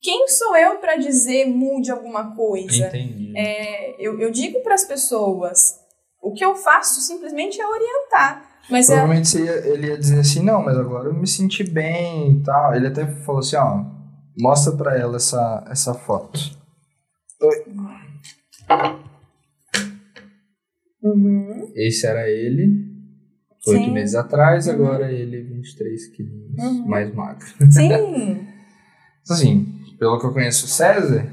Quem 0.00 0.28
sou 0.28 0.56
eu 0.56 0.78
para 0.78 0.94
dizer 0.94 1.46
mude 1.46 1.90
alguma 1.90 2.36
coisa? 2.36 2.86
Entendi. 2.86 3.36
É, 3.36 3.96
eu, 3.98 4.20
eu 4.20 4.30
digo 4.30 4.62
para 4.62 4.74
as 4.74 4.84
pessoas, 4.84 5.80
o 6.22 6.32
que 6.32 6.44
eu 6.44 6.54
faço 6.54 7.00
simplesmente 7.00 7.60
é 7.60 7.66
orientar. 7.66 8.55
Mas 8.70 8.90
é 8.90 8.96
Provavelmente 8.96 9.38
é... 9.38 9.40
ia, 9.40 9.66
ele 9.68 9.86
ia 9.88 9.98
dizer 9.98 10.20
assim, 10.20 10.42
não, 10.42 10.62
mas 10.62 10.76
agora 10.76 11.08
eu 11.08 11.14
me 11.14 11.26
senti 11.26 11.62
bem 11.62 12.32
e 12.32 12.42
tal. 12.42 12.74
Ele 12.74 12.88
até 12.88 13.06
falou 13.06 13.40
assim, 13.40 13.56
ó, 13.56 13.84
mostra 14.38 14.72
pra 14.76 14.98
ela 14.98 15.16
essa, 15.16 15.64
essa 15.70 15.94
foto. 15.94 16.40
Oi. 17.40 17.64
Uhum. 21.02 21.72
Esse 21.76 22.06
era 22.06 22.28
ele, 22.28 22.84
oito 23.68 23.90
meses 23.92 24.14
atrás, 24.14 24.66
uhum. 24.66 24.74
agora 24.74 25.12
ele 25.12 25.42
23 25.42 26.06
quilos 26.08 26.58
uhum. 26.58 26.86
mais 26.86 27.14
magro. 27.14 27.46
Sim! 27.70 27.86
então, 27.92 28.46
assim, 29.30 29.66
pelo 29.98 30.18
que 30.18 30.26
eu 30.26 30.32
conheço 30.32 30.66
o 30.66 30.68
César, 30.68 31.32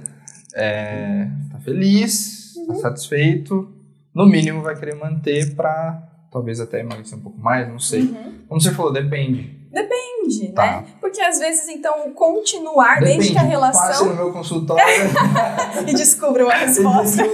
é, 0.53 1.27
tá 1.51 1.59
feliz, 1.59 2.53
tá 2.67 2.73
uhum. 2.73 2.79
satisfeito, 2.79 3.73
no 4.13 4.27
mínimo 4.27 4.61
vai 4.61 4.77
querer 4.77 4.95
manter 4.95 5.55
pra 5.55 6.12
talvez 6.33 6.59
até 6.59 6.79
emagrecer 6.79 7.17
um 7.17 7.21
pouco 7.21 7.39
mais, 7.39 7.67
não 7.69 7.79
sei. 7.79 8.01
Uhum. 8.01 8.39
Como 8.49 8.59
você 8.59 8.71
falou, 8.71 8.91
depende. 8.91 9.63
Depende, 9.71 10.51
tá. 10.51 10.81
né? 10.81 10.85
Porque 10.99 11.21
às 11.21 11.39
vezes, 11.39 11.69
então, 11.69 12.11
continuar 12.11 12.99
Depende. 12.99 13.17
desde 13.17 13.31
que 13.33 13.37
a 13.37 13.43
relação. 13.43 13.87
Passe 13.87 14.05
no 14.05 14.15
meu 14.15 14.33
consultório 14.33 14.83
e 15.87 15.93
descubra 15.93 16.43
uma 16.43 16.53
resposta. 16.57 17.23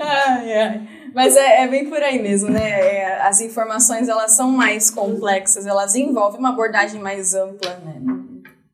ai, 0.00 0.52
ai. 0.52 0.88
Mas 1.14 1.36
é, 1.36 1.62
é, 1.62 1.68
bem 1.68 1.88
por 1.88 2.02
aí 2.02 2.20
mesmo, 2.20 2.50
né? 2.50 2.68
É, 2.68 3.22
as 3.22 3.40
informações 3.40 4.08
elas 4.08 4.32
são 4.32 4.50
mais 4.50 4.90
complexas, 4.90 5.66
elas 5.66 5.94
envolvem 5.94 6.38
uma 6.38 6.50
abordagem 6.50 7.00
mais 7.00 7.34
ampla, 7.34 7.76
né? 7.84 8.00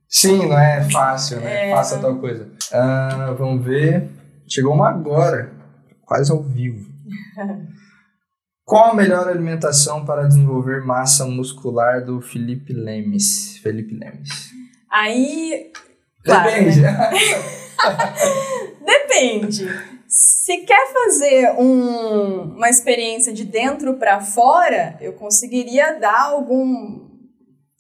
Sim, 0.09 0.47
não 0.47 0.59
é 0.59 0.89
fácil, 0.91 1.41
né? 1.41 1.71
É... 1.71 1.75
Faça 1.75 1.99
tal 1.99 2.17
coisa. 2.17 2.49
Ah, 2.73 3.35
vamos 3.39 3.65
ver. 3.65 4.09
Chegou 4.47 4.75
uma 4.75 4.91
agora, 4.91 5.53
quase 6.05 6.31
ao 6.31 6.43
vivo. 6.43 6.89
Qual 8.65 8.93
a 8.93 8.95
melhor 8.95 9.29
alimentação 9.29 10.07
para 10.07 10.27
desenvolver 10.27 10.83
massa 10.83 11.27
muscular 11.27 12.03
do 12.03 12.23
Felipe 12.23 12.73
Lemes? 12.73 13.59
Felipe 13.59 13.95
Lemes. 13.95 14.31
Aí. 14.91 15.71
Claro, 16.25 16.51
Depende. 16.51 16.81
Né? 16.81 17.11
Depende. 18.81 19.69
Se 20.09 20.59
quer 20.59 20.93
fazer 20.93 21.51
um, 21.59 22.55
uma 22.55 22.71
experiência 22.71 23.33
de 23.35 23.45
dentro 23.45 23.99
para 23.99 24.21
fora, 24.21 24.97
eu 25.01 25.13
conseguiria 25.13 25.99
dar 25.99 26.31
algum, 26.31 27.07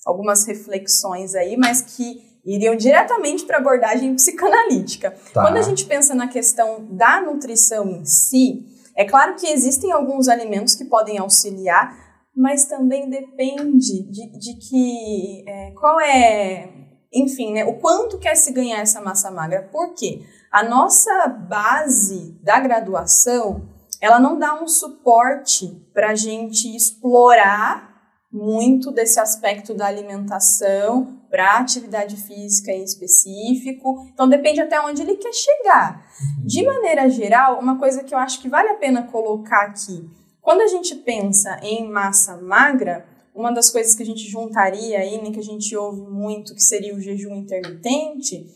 algumas 0.04 0.46
reflexões 0.46 1.34
aí, 1.34 1.56
mas 1.56 1.80
que 1.80 2.20
iriam 2.44 2.76
diretamente 2.76 3.44
para 3.44 3.56
abordagem 3.56 4.14
psicanalítica. 4.14 5.14
Tá. 5.32 5.42
Quando 5.42 5.56
a 5.56 5.62
gente 5.62 5.86
pensa 5.86 6.14
na 6.14 6.28
questão 6.28 6.86
da 6.90 7.22
nutrição 7.22 7.88
em 7.88 8.04
si, 8.04 8.66
é 8.96 9.04
claro 9.04 9.34
que 9.34 9.46
existem 9.46 9.90
alguns 9.92 10.28
alimentos 10.28 10.74
que 10.74 10.84
podem 10.84 11.18
auxiliar, 11.18 11.96
mas 12.36 12.64
também 12.66 13.08
depende 13.08 14.02
de, 14.02 14.38
de 14.38 14.54
que 14.54 15.44
é, 15.46 15.70
qual 15.72 16.00
é, 16.00 16.68
enfim, 17.12 17.52
né, 17.52 17.64
o 17.64 17.74
quanto 17.74 18.18
quer 18.18 18.34
se 18.34 18.52
ganhar 18.52 18.80
essa 18.80 19.00
massa 19.00 19.30
magra. 19.30 19.68
Por 19.70 19.94
quê? 19.94 20.24
A 20.50 20.62
nossa 20.62 21.28
base 21.28 22.38
da 22.42 22.60
graduação, 22.60 23.68
ela 24.00 24.20
não 24.20 24.38
dá 24.38 24.54
um 24.54 24.68
suporte 24.68 25.68
para 25.92 26.10
a 26.10 26.14
gente 26.14 26.74
explorar 26.74 27.92
muito 28.32 28.90
desse 28.90 29.20
aspecto 29.20 29.74
da 29.74 29.86
alimentação 29.86 31.20
para 31.34 31.58
atividade 31.58 32.16
física 32.16 32.70
em 32.70 32.84
específico. 32.84 34.06
Então 34.12 34.28
depende 34.28 34.60
até 34.60 34.80
onde 34.80 35.02
ele 35.02 35.16
quer 35.16 35.32
chegar. 35.32 36.06
De 36.46 36.64
maneira 36.64 37.10
geral, 37.10 37.58
uma 37.58 37.76
coisa 37.76 38.04
que 38.04 38.14
eu 38.14 38.18
acho 38.18 38.40
que 38.40 38.48
vale 38.48 38.68
a 38.68 38.76
pena 38.76 39.02
colocar 39.02 39.62
aqui, 39.62 40.08
quando 40.40 40.60
a 40.60 40.68
gente 40.68 40.94
pensa 40.94 41.58
em 41.60 41.90
massa 41.90 42.36
magra, 42.36 43.04
uma 43.34 43.50
das 43.50 43.68
coisas 43.68 43.96
que 43.96 44.04
a 44.04 44.06
gente 44.06 44.30
juntaria 44.30 45.00
aí, 45.00 45.20
né, 45.20 45.32
que 45.32 45.40
a 45.40 45.42
gente 45.42 45.76
ouve 45.76 46.02
muito, 46.02 46.54
que 46.54 46.62
seria 46.62 46.94
o 46.94 47.00
jejum 47.00 47.34
intermitente, 47.34 48.46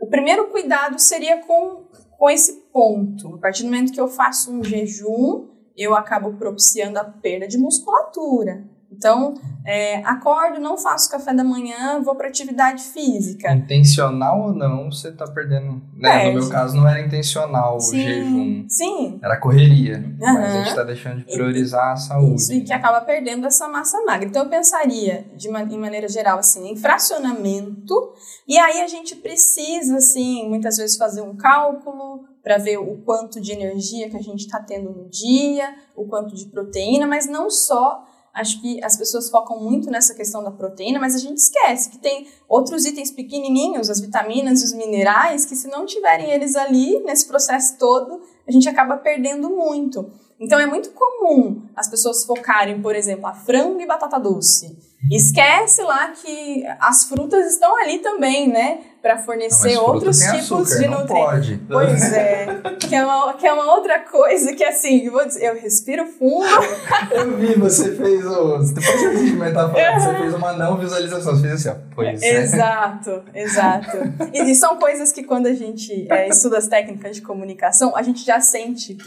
o 0.00 0.08
primeiro 0.08 0.48
cuidado 0.48 0.98
seria 0.98 1.38
com, 1.46 1.84
com 2.18 2.28
esse 2.28 2.54
ponto. 2.72 3.36
A 3.36 3.38
partir 3.38 3.62
do 3.62 3.68
momento 3.68 3.92
que 3.92 4.00
eu 4.00 4.08
faço 4.08 4.50
um 4.50 4.64
jejum, 4.64 5.46
eu 5.76 5.94
acabo 5.94 6.36
propiciando 6.36 6.98
a 6.98 7.04
perda 7.04 7.46
de 7.46 7.56
musculatura. 7.56 8.64
Então, 8.96 9.34
é, 9.64 9.96
acordo, 10.04 10.58
não 10.58 10.78
faço 10.78 11.10
café 11.10 11.34
da 11.34 11.44
manhã, 11.44 12.00
vou 12.02 12.14
para 12.14 12.28
atividade 12.28 12.82
física. 12.82 13.52
Intencional 13.52 14.40
ou 14.42 14.54
não, 14.54 14.90
você 14.90 15.08
está 15.08 15.26
perdendo. 15.26 15.82
Né? 15.94 16.28
No 16.28 16.40
meu 16.40 16.48
caso, 16.48 16.76
não 16.76 16.88
era 16.88 17.00
intencional 17.00 17.78
sim, 17.80 17.98
o 17.98 18.00
jejum. 18.00 18.66
Sim. 18.68 19.18
Era 19.22 19.36
correria. 19.38 19.98
Uhum. 19.98 20.16
Mas 20.18 20.44
a 20.44 20.58
gente 20.58 20.68
está 20.68 20.84
deixando 20.84 21.18
de 21.18 21.24
priorizar 21.24 21.92
a 21.92 21.96
saúde. 21.96 22.36
Isso, 22.36 22.52
e 22.52 22.60
que 22.62 22.72
acaba 22.72 23.00
perdendo 23.02 23.46
essa 23.46 23.68
massa 23.68 24.02
magra. 24.04 24.26
Então, 24.26 24.44
eu 24.44 24.48
pensaria, 24.48 25.26
de 25.36 25.48
uma, 25.48 25.62
em 25.62 25.78
maneira 25.78 26.08
geral, 26.08 26.38
assim, 26.38 26.70
em 26.70 26.76
fracionamento. 26.76 28.14
E 28.48 28.56
aí 28.58 28.80
a 28.80 28.88
gente 28.88 29.14
precisa, 29.16 29.96
assim, 29.96 30.48
muitas 30.48 30.76
vezes 30.78 30.96
fazer 30.96 31.20
um 31.20 31.36
cálculo 31.36 32.24
para 32.42 32.58
ver 32.58 32.78
o 32.78 32.98
quanto 32.98 33.40
de 33.40 33.50
energia 33.50 34.08
que 34.08 34.16
a 34.16 34.22
gente 34.22 34.42
está 34.44 34.60
tendo 34.60 34.90
no 34.90 35.08
dia, 35.08 35.74
o 35.96 36.06
quanto 36.06 36.36
de 36.36 36.46
proteína, 36.46 37.04
mas 37.04 37.28
não 37.28 37.50
só 37.50 38.04
acho 38.36 38.60
que 38.60 38.82
as 38.84 38.96
pessoas 38.96 39.30
focam 39.30 39.58
muito 39.58 39.90
nessa 39.90 40.14
questão 40.14 40.44
da 40.44 40.50
proteína, 40.50 41.00
mas 41.00 41.14
a 41.14 41.18
gente 41.18 41.38
esquece 41.38 41.90
que 41.90 41.98
tem 41.98 42.28
outros 42.48 42.84
itens 42.84 43.10
pequenininhos, 43.10 43.90
as 43.90 44.00
vitaminas 44.00 44.60
e 44.60 44.64
os 44.66 44.72
minerais, 44.74 45.46
que 45.46 45.56
se 45.56 45.68
não 45.68 45.86
tiverem 45.86 46.30
eles 46.30 46.54
ali 46.54 47.00
nesse 47.00 47.26
processo 47.26 47.78
todo, 47.78 48.20
a 48.46 48.52
gente 48.52 48.68
acaba 48.68 48.98
perdendo 48.98 49.48
muito. 49.48 50.10
Então 50.38 50.60
é 50.60 50.66
muito 50.66 50.90
comum 50.90 51.62
as 51.74 51.88
pessoas 51.88 52.24
focarem, 52.24 52.82
por 52.82 52.94
exemplo, 52.94 53.26
a 53.26 53.32
frango 53.32 53.80
e 53.80 53.86
batata 53.86 54.20
doce. 54.20 54.76
Esquece 55.10 55.82
lá 55.82 56.08
que 56.08 56.64
as 56.78 57.04
frutas 57.04 57.46
estão 57.52 57.76
ali 57.78 58.00
também, 58.00 58.48
né? 58.48 58.80
Para 59.06 59.18
fornecer 59.18 59.74
não, 59.74 59.86
outros 59.86 60.18
tipos 60.18 60.72
açúcar, 60.72 60.78
de 60.80 60.88
nutrientes. 60.88 61.60
Pois 61.68 62.12
é. 62.12 62.60
que, 62.76 62.92
é 62.92 63.04
uma, 63.04 63.34
que 63.34 63.46
é 63.46 63.52
uma 63.52 63.72
outra 63.76 64.00
coisa 64.00 64.52
que, 64.52 64.64
assim, 64.64 65.06
eu, 65.06 65.12
vou 65.12 65.24
dizer, 65.24 65.46
eu 65.46 65.54
respiro 65.54 66.04
fundo. 66.06 66.44
eu 67.14 67.36
vi, 67.36 67.54
você 67.54 67.94
fez 67.94 68.26
o. 68.26 68.58
Depois 68.58 69.02
eu 69.04 69.16
vi 69.16 69.30
comentar 69.30 69.70
falando, 69.70 70.00
você 70.00 70.14
fez 70.16 70.34
uma 70.34 70.52
não 70.54 70.76
visualização. 70.76 71.36
Você 71.36 71.42
fez 71.42 71.54
assim, 71.54 71.68
ó. 71.68 71.94
Pois 71.94 72.20
é. 72.20 72.42
Exato, 72.42 73.22
exato. 73.32 73.96
E, 74.32 74.50
e, 74.50 74.54
são 74.56 74.76
coisas 74.76 75.12
que 75.12 75.22
quando 75.22 75.46
a 75.46 75.54
gente 75.54 76.08
é, 76.10 76.28
estuda 76.28 76.58
as 76.58 76.66
técnicas 76.66 77.14
de 77.14 77.22
comunicação, 77.22 77.96
a 77.96 78.02
gente 78.02 78.26
já 78.26 78.40
sente. 78.40 78.98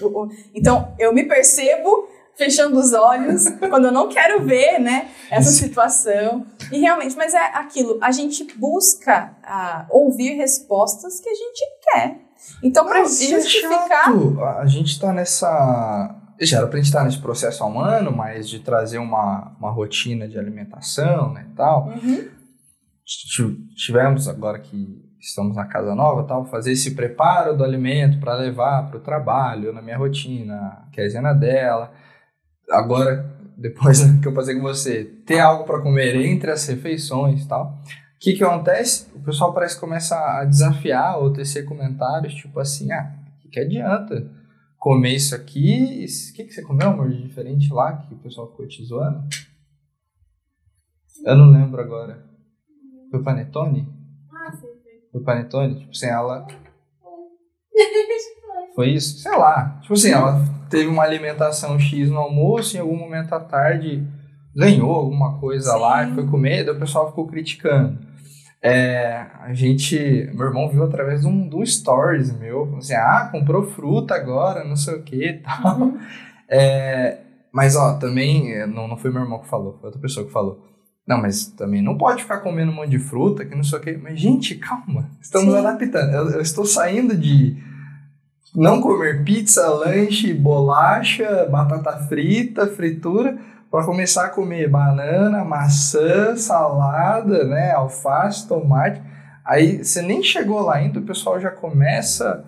Então, 0.55 0.93
eu 0.97 1.13
me 1.13 1.25
percebo 1.25 2.07
fechando 2.39 2.79
os 2.79 2.93
olhos 2.93 3.49
quando 3.69 3.85
eu 3.85 3.91
não 3.91 4.07
quero 4.07 4.43
ver, 4.43 4.79
né, 4.79 5.11
essa 5.29 5.51
situação. 5.51 6.47
E 6.71 6.79
realmente, 6.79 7.15
mas 7.15 7.33
é 7.33 7.45
aquilo, 7.53 7.99
a 8.01 8.11
gente 8.11 8.45
busca 8.57 9.35
uh, 9.43 9.85
ouvir 9.89 10.35
respostas 10.37 11.19
que 11.19 11.29
a 11.29 11.35
gente 11.35 11.61
quer. 11.83 12.17
Então, 12.63 12.85
para 12.85 13.03
justificar. 13.03 14.09
É 14.09 14.61
a 14.61 14.65
gente 14.65 14.93
está 14.93 15.11
nessa. 15.11 16.15
Já 16.41 16.59
era 16.59 16.67
pra 16.67 16.77
gente 16.77 16.85
estar 16.85 16.99
tá 16.99 17.05
nesse 17.05 17.19
processo 17.19 17.61
há 17.61 17.67
um 17.67 17.81
ano, 17.81 18.15
mas 18.15 18.47
de 18.47 18.59
trazer 18.59 18.97
uma, 18.97 19.53
uma 19.59 19.69
rotina 19.69 20.25
de 20.25 20.39
alimentação, 20.39 21.33
né, 21.33 21.45
e 21.51 21.55
tal. 21.55 21.89
Uhum. 21.89 22.29
Tivemos, 23.75 24.29
agora 24.29 24.57
que 24.59 25.03
estamos 25.19 25.57
na 25.57 25.65
casa 25.65 25.93
nova, 25.93 26.23
tal, 26.23 26.45
fazer 26.45 26.71
esse 26.71 26.95
preparo 26.95 27.57
do 27.57 27.63
alimento 27.63 28.21
para 28.21 28.35
levar 28.35 28.87
para 28.87 28.97
o 28.97 29.01
trabalho, 29.01 29.73
na 29.73 29.81
minha 29.81 29.97
rotina, 29.97 30.87
que 30.93 31.01
é 31.01 31.05
a 31.05 31.09
cena 31.09 31.33
dela 31.33 31.91
agora, 32.69 33.29
depois 33.57 34.03
que 34.21 34.27
eu 34.27 34.33
passei 34.33 34.55
com 34.55 34.61
você, 34.61 35.05
ter 35.25 35.39
algo 35.39 35.65
para 35.65 35.81
comer 35.81 36.15
entre 36.15 36.51
as 36.51 36.65
refeições 36.67 37.43
e 37.43 37.47
tal. 37.47 37.77
O 38.15 38.19
que 38.19 38.33
que 38.33 38.43
acontece? 38.43 39.07
O 39.15 39.19
pessoal 39.19 39.53
parece 39.53 39.75
que 39.75 39.81
começa 39.81 40.15
a 40.15 40.43
desafiar 40.43 41.17
ou 41.19 41.31
tecer 41.31 41.63
comentários, 41.65 42.33
tipo 42.33 42.59
assim, 42.59 42.91
ah, 42.91 43.13
que, 43.39 43.49
que 43.49 43.59
adianta 43.59 44.29
comer 44.77 45.15
isso 45.15 45.35
aqui? 45.35 46.05
O 46.05 46.33
que, 46.33 46.45
que 46.45 46.53
você 46.53 46.61
comeu, 46.61 46.89
amor, 46.89 47.09
de 47.09 47.21
diferente 47.21 47.71
lá, 47.73 47.97
que 47.97 48.13
o 48.13 48.17
pessoal 48.17 48.49
ficou 48.49 48.67
te 48.67 48.83
zoando? 48.83 49.23
Eu 51.25 51.35
não 51.35 51.51
lembro 51.51 51.81
agora. 51.81 52.25
Foi 53.11 53.21
panetone? 53.21 53.87
Ah, 54.31 54.51
sim, 54.51 54.67
Foi 55.11 55.21
panetone? 55.21 55.79
Tipo 55.79 55.91
assim, 55.91 56.05
ela... 56.07 56.47
Foi 58.75 58.89
isso? 58.89 59.19
Sei 59.19 59.35
lá. 59.35 59.79
Tipo 59.81 59.93
assim, 59.93 60.11
ela 60.11 60.41
teve 60.69 60.87
uma 60.87 61.03
alimentação 61.03 61.79
X 61.79 62.09
no 62.09 62.17
almoço, 62.17 62.77
em 62.77 62.79
algum 62.79 62.97
momento 62.97 63.33
à 63.33 63.39
tarde 63.39 64.05
ganhou 64.55 64.91
alguma 64.91 65.39
coisa 65.39 65.73
Sim. 65.73 65.79
lá 65.79 66.03
e 66.03 66.13
foi 66.13 66.25
comer, 66.27 66.65
daí 66.65 66.75
o 66.75 66.79
pessoal 66.79 67.09
ficou 67.09 67.27
criticando. 67.27 67.97
É, 68.61 69.25
a 69.41 69.53
gente, 69.53 70.29
meu 70.33 70.47
irmão 70.47 70.67
viu 70.67 70.83
através 70.83 71.21
de 71.21 71.27
um, 71.27 71.47
de 71.47 71.55
um 71.55 71.65
stories 71.65 72.37
meu, 72.37 72.65
falou 72.65 72.79
assim, 72.79 72.93
ah, 72.93 73.29
comprou 73.31 73.63
fruta 73.63 74.15
agora, 74.15 74.65
não 74.65 74.75
sei 74.75 74.95
o 74.95 75.03
que 75.03 75.29
e 75.29 75.33
tal. 75.39 75.79
Uhum. 75.79 75.97
É, 76.51 77.19
mas, 77.53 77.75
ó, 77.75 77.93
também, 77.99 78.65
não, 78.65 78.87
não 78.87 78.97
foi 78.97 79.11
meu 79.11 79.21
irmão 79.21 79.37
que 79.37 79.47
falou, 79.47 79.77
foi 79.79 79.85
outra 79.85 80.01
pessoa 80.01 80.25
que 80.25 80.31
falou. 80.31 80.65
Não, 81.07 81.21
mas 81.21 81.45
também 81.45 81.79
não 81.79 81.95
pode 81.95 82.23
ficar 82.23 82.39
comendo 82.39 82.71
um 82.71 82.75
monte 82.75 82.89
de 82.89 82.97
fruta, 82.97 83.45
que 83.45 83.55
não 83.55 83.63
sei 83.63 83.77
o 83.77 83.81
que. 83.83 83.97
Mas, 83.97 84.19
gente, 84.19 84.55
calma, 84.55 85.11
estamos 85.21 85.53
Sim. 85.53 85.59
adaptando. 85.59 86.11
Eu, 86.11 86.29
eu 86.31 86.41
estou 86.41 86.65
saindo 86.65 87.15
de 87.15 87.55
não 88.55 88.81
comer 88.81 89.23
pizza, 89.23 89.67
lanche, 89.67 90.33
bolacha, 90.33 91.45
batata 91.45 91.91
frita, 92.07 92.67
fritura, 92.67 93.37
para 93.69 93.85
começar 93.85 94.25
a 94.25 94.29
comer 94.29 94.67
banana, 94.67 95.43
maçã, 95.43 96.35
salada, 96.35 97.43
né, 97.45 97.71
alface, 97.71 98.47
tomate. 98.47 99.01
Aí 99.45 99.83
você 99.83 100.01
nem 100.01 100.23
chegou 100.23 100.61
lá 100.61 100.75
ainda, 100.75 100.99
o 100.99 101.03
pessoal 101.03 101.39
já 101.39 101.51
começa 101.51 102.45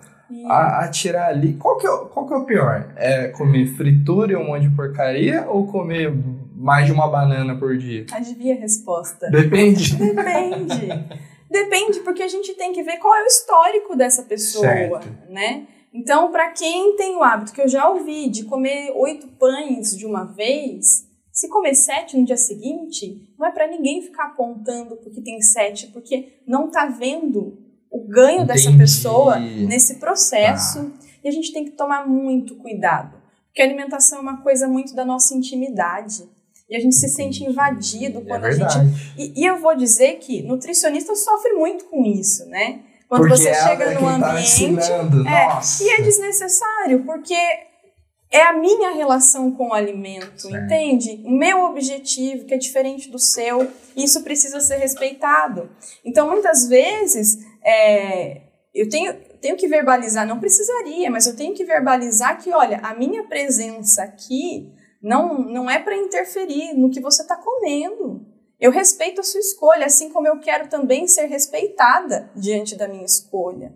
a, 0.48 0.84
a, 0.84 0.88
tirar 0.88 1.28
ali. 1.28 1.54
Qual 1.54 1.76
que, 1.76 1.86
é, 1.86 1.90
qual 2.12 2.26
que 2.26 2.34
é 2.34 2.36
o 2.36 2.44
pior? 2.44 2.92
É 2.96 3.28
comer 3.28 3.66
fritura 3.76 4.32
e 4.32 4.36
um 4.36 4.46
monte 4.46 4.68
de 4.68 4.74
porcaria 4.74 5.46
ou 5.48 5.66
comer 5.66 6.12
mais 6.56 6.86
de 6.86 6.92
uma 6.92 7.08
banana 7.08 7.56
por 7.56 7.76
dia? 7.76 8.06
Adivinha 8.12 8.56
a 8.56 8.58
resposta. 8.58 9.30
Depende. 9.30 9.96
Depende. 9.96 10.88
Depende, 11.50 12.00
porque 12.00 12.22
a 12.22 12.28
gente 12.28 12.54
tem 12.54 12.72
que 12.72 12.82
ver 12.82 12.96
qual 12.96 13.14
é 13.14 13.24
o 13.24 13.26
histórico 13.26 13.94
dessa 13.94 14.22
pessoa, 14.22 14.62
certo. 14.64 15.08
né? 15.28 15.66
Então, 15.92 16.30
para 16.30 16.50
quem 16.50 16.96
tem 16.96 17.16
o 17.16 17.22
hábito 17.22 17.52
que 17.52 17.60
eu 17.60 17.68
já 17.68 17.88
ouvi 17.88 18.28
de 18.28 18.44
comer 18.44 18.90
oito 18.96 19.28
pães 19.28 19.96
de 19.96 20.06
uma 20.06 20.24
vez, 20.24 21.06
se 21.30 21.48
comer 21.48 21.74
sete 21.74 22.16
no 22.16 22.24
dia 22.24 22.36
seguinte, 22.36 23.34
não 23.38 23.46
é 23.46 23.50
para 23.50 23.68
ninguém 23.68 24.00
ficar 24.00 24.24
apontando 24.24 24.96
porque 24.96 25.20
tem 25.20 25.40
sete, 25.40 25.88
porque 25.88 26.40
não 26.46 26.70
tá 26.70 26.86
vendo 26.86 27.58
o 27.90 28.06
ganho 28.06 28.42
Entendi. 28.42 28.48
dessa 28.48 28.76
pessoa 28.76 29.38
nesse 29.38 29.96
processo. 29.96 30.80
Ah. 30.80 31.06
E 31.24 31.28
a 31.28 31.30
gente 31.30 31.52
tem 31.52 31.64
que 31.64 31.72
tomar 31.72 32.08
muito 32.08 32.56
cuidado, 32.56 33.16
porque 33.46 33.62
a 33.62 33.64
alimentação 33.64 34.18
é 34.18 34.22
uma 34.22 34.42
coisa 34.42 34.66
muito 34.66 34.94
da 34.94 35.04
nossa 35.04 35.34
intimidade. 35.34 36.28
E 36.68 36.76
a 36.76 36.80
gente 36.80 36.94
se 36.94 37.08
sente 37.08 37.44
invadido 37.44 38.20
é 38.20 38.22
quando 38.22 38.46
é 38.46 38.48
a 38.48 38.52
gente. 38.52 38.74
E, 39.18 39.42
e 39.42 39.44
eu 39.44 39.60
vou 39.60 39.76
dizer 39.76 40.14
que 40.14 40.42
nutricionista 40.42 41.14
sofre 41.14 41.52
muito 41.52 41.84
com 41.84 42.02
isso, 42.04 42.46
né? 42.46 42.80
Quando 43.12 43.28
porque 43.28 43.42
você 43.42 43.52
chega 43.52 43.84
é 43.84 43.94
no 43.94 44.00
tá 44.00 44.30
ambiente. 44.30 44.90
É, 45.28 45.84
e 45.84 45.90
é 45.90 46.00
desnecessário, 46.00 47.04
porque 47.04 47.36
é 48.30 48.40
a 48.40 48.54
minha 48.54 48.94
relação 48.94 49.52
com 49.52 49.68
o 49.68 49.74
alimento, 49.74 50.48
certo. 50.48 50.56
entende? 50.56 51.22
O 51.22 51.30
meu 51.30 51.64
objetivo, 51.64 52.46
que 52.46 52.54
é 52.54 52.56
diferente 52.56 53.10
do 53.10 53.18
seu, 53.18 53.70
isso 53.94 54.22
precisa 54.22 54.60
ser 54.60 54.76
respeitado. 54.76 55.68
Então, 56.02 56.30
muitas 56.30 56.66
vezes, 56.66 57.36
é, 57.62 58.40
eu 58.74 58.88
tenho, 58.88 59.12
tenho 59.42 59.58
que 59.58 59.68
verbalizar, 59.68 60.26
não 60.26 60.40
precisaria, 60.40 61.10
mas 61.10 61.26
eu 61.26 61.36
tenho 61.36 61.52
que 61.52 61.66
verbalizar 61.66 62.42
que, 62.42 62.50
olha, 62.50 62.78
a 62.78 62.94
minha 62.94 63.24
presença 63.24 64.04
aqui 64.04 64.72
não, 65.02 65.38
não 65.38 65.70
é 65.70 65.78
para 65.78 65.98
interferir 65.98 66.72
no 66.72 66.88
que 66.88 66.98
você 66.98 67.20
está 67.20 67.36
comendo. 67.36 68.31
Eu 68.62 68.70
respeito 68.70 69.20
a 69.20 69.24
sua 69.24 69.40
escolha, 69.40 69.86
assim 69.86 70.08
como 70.10 70.28
eu 70.28 70.38
quero 70.38 70.68
também 70.68 71.08
ser 71.08 71.26
respeitada 71.26 72.30
diante 72.36 72.76
da 72.76 72.86
minha 72.86 73.04
escolha. 73.04 73.74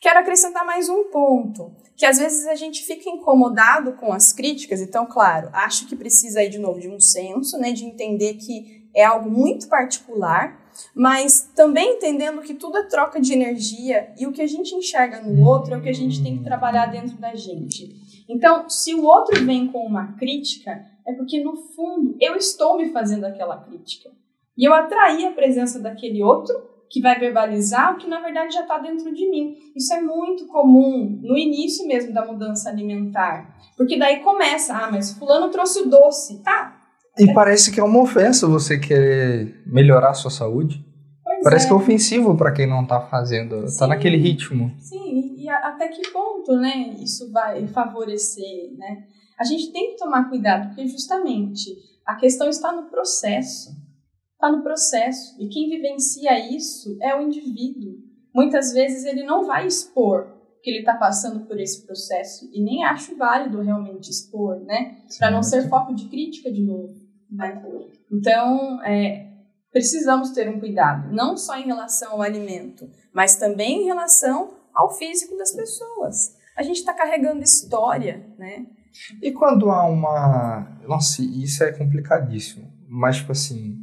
Quero 0.00 0.20
acrescentar 0.20 0.64
mais 0.64 0.88
um 0.88 1.10
ponto, 1.10 1.70
que 1.94 2.06
às 2.06 2.16
vezes 2.16 2.46
a 2.46 2.54
gente 2.54 2.82
fica 2.82 3.10
incomodado 3.10 3.92
com 3.92 4.10
as 4.10 4.32
críticas, 4.32 4.80
então, 4.80 5.04
claro, 5.04 5.50
acho 5.52 5.86
que 5.86 5.94
precisa 5.94 6.40
aí 6.40 6.48
de 6.48 6.56
novo 6.56 6.80
de 6.80 6.88
um 6.88 6.98
senso, 6.98 7.58
né, 7.58 7.72
de 7.72 7.84
entender 7.84 8.32
que 8.38 8.88
é 8.96 9.04
algo 9.04 9.30
muito 9.30 9.68
particular, 9.68 10.58
mas 10.94 11.50
também 11.54 11.96
entendendo 11.96 12.40
que 12.40 12.54
tudo 12.54 12.78
é 12.78 12.84
troca 12.84 13.20
de 13.20 13.34
energia 13.34 14.14
e 14.18 14.26
o 14.26 14.32
que 14.32 14.40
a 14.40 14.46
gente 14.46 14.74
enxerga 14.74 15.20
no 15.20 15.46
outro 15.46 15.74
é 15.74 15.76
o 15.76 15.82
que 15.82 15.90
a 15.90 15.94
gente 15.94 16.22
tem 16.22 16.38
que 16.38 16.44
trabalhar 16.44 16.86
dentro 16.86 17.18
da 17.18 17.34
gente. 17.34 18.00
Então, 18.26 18.66
se 18.70 18.94
o 18.94 19.04
outro 19.04 19.44
vem 19.44 19.68
com 19.68 19.84
uma 19.84 20.14
crítica, 20.14 20.86
é 21.06 21.12
porque 21.12 21.44
no 21.44 21.54
fundo 21.54 22.16
eu 22.18 22.34
estou 22.34 22.78
me 22.78 22.90
fazendo 22.92 23.26
aquela 23.26 23.58
crítica. 23.58 24.10
E 24.56 24.66
eu 24.66 24.72
atraí 24.74 25.26
a 25.26 25.32
presença 25.32 25.78
daquele 25.80 26.22
outro 26.22 26.54
que 26.90 27.00
vai 27.00 27.18
verbalizar 27.18 27.94
o 27.94 27.96
que 27.96 28.06
na 28.06 28.20
verdade 28.20 28.52
já 28.52 28.62
está 28.62 28.78
dentro 28.78 29.12
de 29.14 29.30
mim. 29.30 29.56
Isso 29.74 29.92
é 29.94 30.00
muito 30.00 30.46
comum 30.46 31.18
no 31.22 31.38
início 31.38 31.86
mesmo 31.86 32.12
da 32.12 32.24
mudança 32.24 32.68
alimentar. 32.68 33.56
Porque 33.76 33.98
daí 33.98 34.20
começa, 34.20 34.76
ah, 34.76 34.90
mas 34.90 35.12
fulano 35.12 35.50
trouxe 35.50 35.80
o 35.80 35.88
doce. 35.88 36.42
Tá, 36.42 36.82
e 37.18 37.32
parece 37.34 37.70
que 37.70 37.78
é 37.78 37.84
uma 37.84 38.00
ofensa 38.00 38.46
você 38.46 38.78
querer 38.78 39.62
melhorar 39.66 40.10
a 40.10 40.14
sua 40.14 40.30
saúde. 40.30 40.84
Pois 41.22 41.42
parece 41.42 41.66
é. 41.66 41.68
que 41.68 41.74
é 41.74 41.76
ofensivo 41.76 42.36
para 42.36 42.52
quem 42.52 42.66
não 42.66 42.86
tá 42.86 43.00
fazendo, 43.00 43.68
Sim. 43.68 43.78
tá 43.78 43.86
naquele 43.86 44.16
ritmo. 44.16 44.74
Sim, 44.78 45.36
e 45.36 45.48
até 45.48 45.88
que 45.88 46.10
ponto, 46.10 46.56
né, 46.56 46.94
isso 47.00 47.30
vai 47.30 47.66
favorecer, 47.68 48.72
né? 48.78 49.04
A 49.38 49.44
gente 49.44 49.72
tem 49.72 49.90
que 49.90 49.98
tomar 49.98 50.28
cuidado, 50.28 50.68
porque 50.68 50.86
justamente 50.86 51.76
a 52.06 52.14
questão 52.14 52.48
está 52.48 52.72
no 52.72 52.84
processo. 52.84 53.70
Está 54.42 54.50
no 54.50 54.64
processo. 54.64 55.36
E 55.40 55.46
quem 55.48 55.70
vivencia 55.70 56.36
isso 56.52 56.98
é 57.00 57.16
o 57.16 57.22
indivíduo. 57.22 57.94
Muitas 58.34 58.72
vezes 58.72 59.04
ele 59.04 59.22
não 59.22 59.46
vai 59.46 59.68
expor 59.68 60.34
que 60.60 60.68
ele 60.68 60.80
está 60.80 60.96
passando 60.96 61.46
por 61.46 61.60
esse 61.60 61.86
processo 61.86 62.50
e 62.52 62.60
nem 62.60 62.82
acho 62.82 63.16
válido 63.16 63.60
realmente 63.60 64.10
expor, 64.10 64.58
né? 64.64 64.96
Para 65.16 65.30
não 65.30 65.44
ser 65.44 65.68
foco 65.68 65.94
de 65.94 66.08
crítica 66.08 66.50
de 66.50 66.60
novo. 66.60 66.92
Né? 67.30 67.62
Então, 68.10 68.82
é, 68.84 69.28
precisamos 69.70 70.30
ter 70.30 70.48
um 70.48 70.58
cuidado, 70.58 71.14
não 71.14 71.36
só 71.36 71.56
em 71.56 71.64
relação 71.64 72.14
ao 72.14 72.22
alimento, 72.22 72.90
mas 73.14 73.36
também 73.36 73.82
em 73.82 73.84
relação 73.84 74.56
ao 74.74 74.92
físico 74.92 75.36
das 75.36 75.54
pessoas. 75.54 76.36
A 76.56 76.64
gente 76.64 76.78
está 76.78 76.92
carregando 76.92 77.44
história, 77.44 78.26
né? 78.36 78.66
E 79.22 79.30
quando 79.30 79.70
há 79.70 79.86
uma. 79.86 80.80
Nossa, 80.86 81.22
isso 81.22 81.62
é 81.62 81.70
complicadíssimo. 81.70 82.72
Mas, 82.88 83.18
tipo 83.18 83.30
assim. 83.30 83.81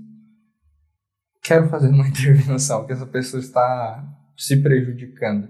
Quero 1.44 1.70
fazer 1.70 1.88
uma 1.90 2.08
intervenção 2.10 2.86
que 2.86 2.94
essa 2.94 3.06
pessoa 3.06 3.40
está 3.40 4.04
se 4.38 4.62
prejudicando. 4.62 5.48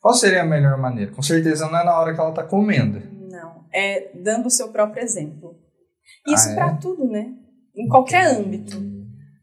Qual 0.00 0.14
seria 0.14 0.42
a 0.42 0.46
melhor 0.46 0.76
maneira? 0.78 1.12
Com 1.12 1.22
certeza 1.22 1.66
não 1.70 1.78
é 1.78 1.84
na 1.84 1.98
hora 1.98 2.12
que 2.14 2.20
ela 2.20 2.30
está 2.30 2.42
comendo. 2.44 3.00
Não, 3.30 3.64
é 3.72 4.10
dando 4.22 4.46
o 4.46 4.50
seu 4.50 4.68
próprio 4.68 5.02
exemplo. 5.02 5.56
Isso 6.28 6.48
Ah, 6.48 6.52
é? 6.52 6.54
para 6.54 6.76
tudo, 6.76 7.06
né? 7.06 7.32
Em 7.74 7.88
qualquer 7.88 8.26
âmbito. 8.36 8.76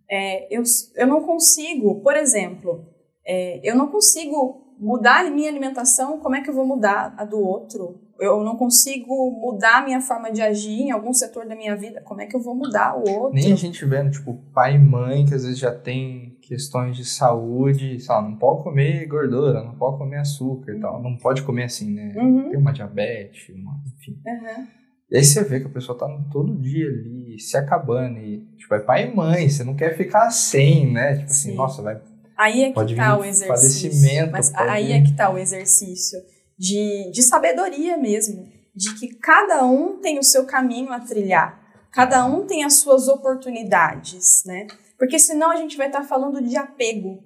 É, 0.09 0.55
eu, 0.55 0.61
eu 0.95 1.07
não 1.07 1.23
consigo, 1.23 2.01
por 2.01 2.15
exemplo, 2.15 2.85
é, 3.25 3.59
eu 3.63 3.75
não 3.75 3.87
consigo 3.87 4.75
mudar 4.79 5.25
a 5.25 5.31
minha 5.31 5.49
alimentação, 5.49 6.19
como 6.19 6.35
é 6.35 6.41
que 6.41 6.49
eu 6.49 6.53
vou 6.53 6.65
mudar 6.65 7.13
a 7.17 7.23
do 7.23 7.39
outro? 7.39 8.01
Eu 8.21 8.43
não 8.43 8.55
consigo 8.55 9.31
mudar 9.31 9.79
a 9.79 9.83
minha 9.83 9.99
forma 9.99 10.31
de 10.31 10.43
agir 10.43 10.81
em 10.83 10.91
algum 10.91 11.11
setor 11.11 11.47
da 11.47 11.55
minha 11.55 11.75
vida, 11.75 12.01
como 12.01 12.21
é 12.21 12.27
que 12.27 12.35
eu 12.35 12.39
vou 12.39 12.53
mudar 12.55 12.95
o 12.95 13.09
outro? 13.09 13.33
Nem 13.33 13.51
a 13.51 13.55
gente 13.55 13.83
vendo, 13.83 14.11
tipo, 14.11 14.35
pai 14.53 14.75
e 14.75 14.79
mãe 14.79 15.25
que 15.25 15.33
às 15.33 15.43
vezes 15.43 15.57
já 15.57 15.73
tem 15.73 16.37
questões 16.39 16.95
de 16.95 17.03
saúde, 17.03 17.99
sei 17.99 18.13
lá, 18.13 18.21
não 18.21 18.35
pode 18.35 18.61
comer 18.63 19.07
gordura, 19.07 19.63
não 19.63 19.73
pode 19.73 19.97
comer 19.97 20.17
açúcar 20.17 20.71
e 20.71 20.79
tal. 20.79 21.01
Não 21.01 21.17
pode 21.17 21.41
comer 21.41 21.63
assim, 21.63 21.91
né? 21.93 22.13
Uhum. 22.15 22.49
Tem 22.49 22.59
uma 22.59 22.71
diabetes, 22.71 23.49
uma, 23.55 23.81
enfim. 23.97 24.21
Aham. 24.27 24.67
E 25.09 25.17
aí 25.17 25.23
você 25.23 25.43
vê 25.43 25.59
que 25.59 25.65
a 25.65 25.69
pessoa 25.69 25.97
tá 25.97 26.07
todo 26.31 26.55
dia 26.55 26.87
ali, 26.87 27.39
se 27.39 27.57
acabando. 27.57 28.19
E, 28.19 28.45
tipo, 28.55 28.75
é 28.75 28.79
pai 28.79 29.09
e 29.09 29.15
mãe, 29.15 29.49
você 29.49 29.63
não 29.63 29.75
quer 29.75 29.97
ficar 29.97 30.29
sem, 30.29 30.93
né? 30.93 31.15
Tipo 31.17 31.31
assim, 31.31 31.49
Sim. 31.51 31.55
nossa, 31.55 31.81
vai. 31.81 31.99
Aí 32.37 32.63
é 32.63 32.67
que 32.67 32.73
Pode 32.75 32.95
tá 32.95 33.17
o 33.17 33.25
exercício. 33.25 34.31
Mas 34.31 34.53
aí 34.55 34.87
vir- 34.87 34.93
é 34.93 35.01
que 35.01 35.13
tá 35.15 35.29
o 35.29 35.37
exercício 35.37 36.19
de, 36.61 37.11
de 37.11 37.23
sabedoria 37.23 37.97
mesmo. 37.97 38.47
De 38.75 38.93
que 38.99 39.07
cada 39.15 39.65
um 39.65 39.99
tem 39.99 40.19
o 40.19 40.23
seu 40.23 40.45
caminho 40.45 40.93
a 40.93 40.99
trilhar. 40.99 41.59
Cada 41.91 42.23
um 42.25 42.45
tem 42.45 42.63
as 42.63 42.75
suas 42.75 43.07
oportunidades, 43.07 44.43
né? 44.45 44.67
Porque 44.97 45.19
senão 45.19 45.49
a 45.51 45.55
gente 45.57 45.75
vai 45.75 45.87
estar 45.87 46.03
falando 46.03 46.41
de 46.41 46.55
apego. 46.55 47.19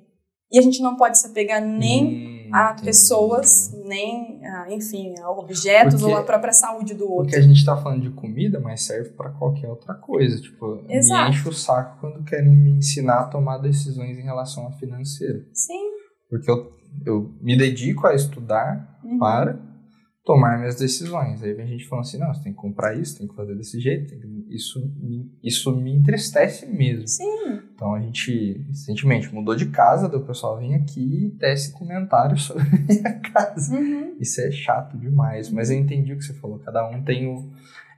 E 0.51 0.57
a 0.57 0.61
gente 0.61 0.81
não 0.81 0.95
pode 0.95 1.17
se 1.19 1.27
apegar 1.27 1.61
nem 1.61 2.47
Hum, 2.47 2.49
a 2.53 2.67
entendi. 2.71 2.83
pessoas, 2.85 3.71
nem, 3.83 4.39
a, 4.45 4.71
enfim, 4.71 5.13
a 5.19 5.29
objetos 5.31 5.95
Porque- 5.99 6.13
ou 6.13 6.17
a 6.17 6.23
própria 6.23 6.53
saúde 6.53 6.93
do 6.93 7.03
outro. 7.03 7.25
Porque 7.31 7.35
a 7.35 7.41
gente 7.41 7.65
tá 7.65 7.75
falando 7.75 8.03
de 8.03 8.11
comida, 8.11 8.59
mas 8.59 8.83
serve 8.83 9.09
pra 9.11 9.31
qualquer 9.31 9.67
outra 9.69 9.93
coisa. 9.95 10.39
Tipo, 10.41 10.83
Exato. 10.89 11.23
me 11.23 11.29
enche 11.37 11.49
o 11.49 11.53
saco 11.53 11.99
quando 11.99 12.23
querem 12.23 12.49
me 12.55 12.71
ensinar 12.77 13.21
a 13.21 13.27
tomar 13.27 13.57
decisões 13.57 14.17
em 14.17 14.21
relação 14.23 14.67
a 14.67 14.71
financeiro. 14.73 15.45
Sim. 15.53 15.81
Porque 16.29 16.49
eu, 16.49 16.71
eu 17.05 17.33
me 17.41 17.57
dedico 17.57 18.07
a 18.07 18.13
estudar 18.15 18.94
Uhum. 19.05 19.17
para 19.19 19.57
tomar 20.23 20.57
minhas 20.57 20.75
decisões. 20.75 21.43
Aí 21.43 21.53
vem 21.53 21.67
gente 21.67 21.87
falando 21.87 22.05
assim, 22.05 22.17
não, 22.17 22.33
você 22.33 22.43
tem 22.43 22.51
que 22.51 22.57
comprar 22.57 22.97
isso, 22.97 23.17
tem 23.17 23.27
que 23.27 23.35
fazer 23.35 23.55
desse 23.55 23.79
jeito. 23.79 24.15
que- 24.19 24.35
Isso, 24.49 24.79
me, 24.99 25.31
isso 25.43 25.75
me 25.75 25.93
entristece 25.95 26.65
mesmo. 26.65 27.07
Sim. 27.07 27.59
Então 27.75 27.93
a 27.93 27.99
gente 27.99 28.63
recentemente 28.67 29.33
mudou 29.33 29.55
de 29.55 29.67
casa, 29.67 30.07
o 30.07 30.25
pessoal 30.25 30.57
vem 30.57 30.73
aqui 30.75 31.27
e 31.27 31.29
tece 31.37 31.71
comentários 31.73 32.43
sobre 32.47 32.63
a 32.63 32.79
minha 32.93 33.19
casa. 33.19 33.75
Uhum. 33.75 34.15
Isso 34.19 34.41
é 34.41 34.49
chato 34.51 34.97
demais, 34.97 35.49
mas 35.51 35.69
eu 35.69 35.77
entendi 35.77 36.13
o 36.13 36.17
que 36.17 36.23
você 36.23 36.33
falou. 36.33 36.57
Cada 36.59 36.87
um 36.89 37.03
tem 37.03 37.27
o. 37.27 37.49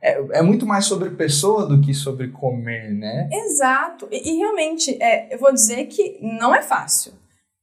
É, 0.01 0.39
é 0.39 0.41
muito 0.41 0.65
mais 0.65 0.85
sobre 0.85 1.09
pessoa 1.11 1.65
do 1.65 1.79
que 1.81 1.93
sobre 1.93 2.27
comer, 2.29 2.93
né? 2.93 3.29
Exato. 3.31 4.07
E, 4.11 4.29
e 4.33 4.37
realmente, 4.37 5.01
é, 5.01 5.33
eu 5.33 5.39
vou 5.39 5.51
dizer 5.53 5.85
que 5.87 6.19
não 6.21 6.53
é 6.53 6.61
fácil. 6.61 7.13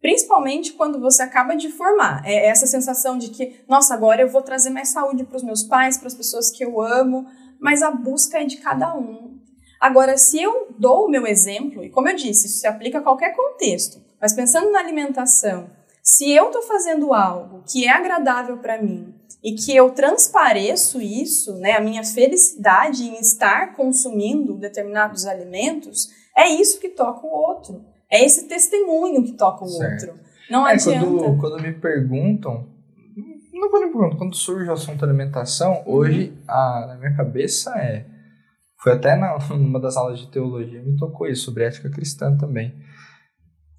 Principalmente 0.05 0.75
quando 0.75 1.01
você 1.01 1.23
acaba 1.23 1.57
de 1.57 1.71
formar. 1.71 2.21
É 2.27 2.49
essa 2.49 2.67
sensação 2.67 3.17
de 3.17 3.31
que, 3.31 3.65
nossa, 3.67 3.95
agora 3.95 4.21
eu 4.21 4.29
vou 4.29 4.43
trazer 4.43 4.69
mais 4.69 4.91
saúde 4.91 5.25
para 5.25 5.39
os 5.39 5.43
meus 5.43 5.63
pais, 5.63 5.97
para 5.97 6.09
as 6.09 6.15
pessoas 6.15 6.51
que 6.51 6.63
eu 6.63 6.79
amo, 6.79 7.27
mas 7.59 7.81
a 7.81 7.91
busca 7.91 8.39
é 8.39 8.45
de 8.45 8.59
cada 8.59 8.95
um. 8.95 9.41
Agora, 9.81 10.19
se 10.19 10.43
eu 10.43 10.69
dou 10.79 11.07
o 11.07 11.09
meu 11.09 11.27
exemplo, 11.27 11.83
e 11.83 11.89
como 11.89 12.07
eu 12.07 12.17
disse, 12.17 12.49
isso 12.49 12.59
se 12.59 12.67
aplica 12.67 12.99
a 12.99 13.03
qualquer 13.03 13.35
contexto, 13.35 13.99
mas 14.21 14.35
pensando 14.35 14.71
na 14.71 14.79
alimentação, 14.79 15.71
se 16.03 16.31
eu 16.31 16.49
estou 16.49 16.61
fazendo 16.61 17.15
algo 17.15 17.65
que 17.67 17.87
é 17.87 17.91
agradável 17.91 18.59
para 18.59 18.83
mim 18.83 19.15
e 19.43 19.55
que 19.55 19.75
eu 19.75 19.89
transpareço 19.93 21.01
isso, 21.01 21.55
né, 21.55 21.79
a 21.79 21.81
minha 21.81 22.05
felicidade 22.05 23.05
em 23.05 23.19
estar 23.19 23.75
consumindo 23.75 24.53
determinados 24.53 25.25
alimentos, 25.25 26.11
é 26.37 26.47
isso 26.47 26.79
que 26.79 26.91
toca 26.91 27.27
o 27.27 27.31
outro. 27.31 27.94
É 28.15 28.25
esse 28.25 28.49
testemunho 28.49 29.25
que 29.25 29.33
toca 29.33 29.65
o 29.65 29.69
Certo. 29.69 30.07
outro. 30.11 30.21
Não 30.51 30.67
É, 30.69 30.73
adianta. 30.75 31.05
quando, 31.07 31.39
quando 31.41 31.63
me 31.63 31.73
perguntam, 31.73 32.67
não 33.53 33.71
quando 33.71 33.87
me 33.87 33.93
perguntam, 33.93 34.19
quando 34.19 34.37
surge 34.37 34.69
o 34.69 34.73
assunto 34.73 35.05
alimentação, 35.05 35.83
Uhum. 35.87 35.95
hoje 35.95 36.33
a, 36.47 36.87
na 36.89 36.97
minha 36.99 37.17
cabeça 37.17 37.71
é. 37.79 38.07
Foi 38.83 38.93
até 38.93 39.17
na, 39.17 39.39
numa 39.57 39.81
das 39.81 39.97
aulas 39.97 40.19
de 40.19 40.31
teologia, 40.31 40.83
me 40.83 40.95
tocou 40.97 41.27
isso, 41.27 41.45
sobre 41.47 41.65
ética 41.65 41.89
cristã 41.91 42.37
também. 42.37 42.75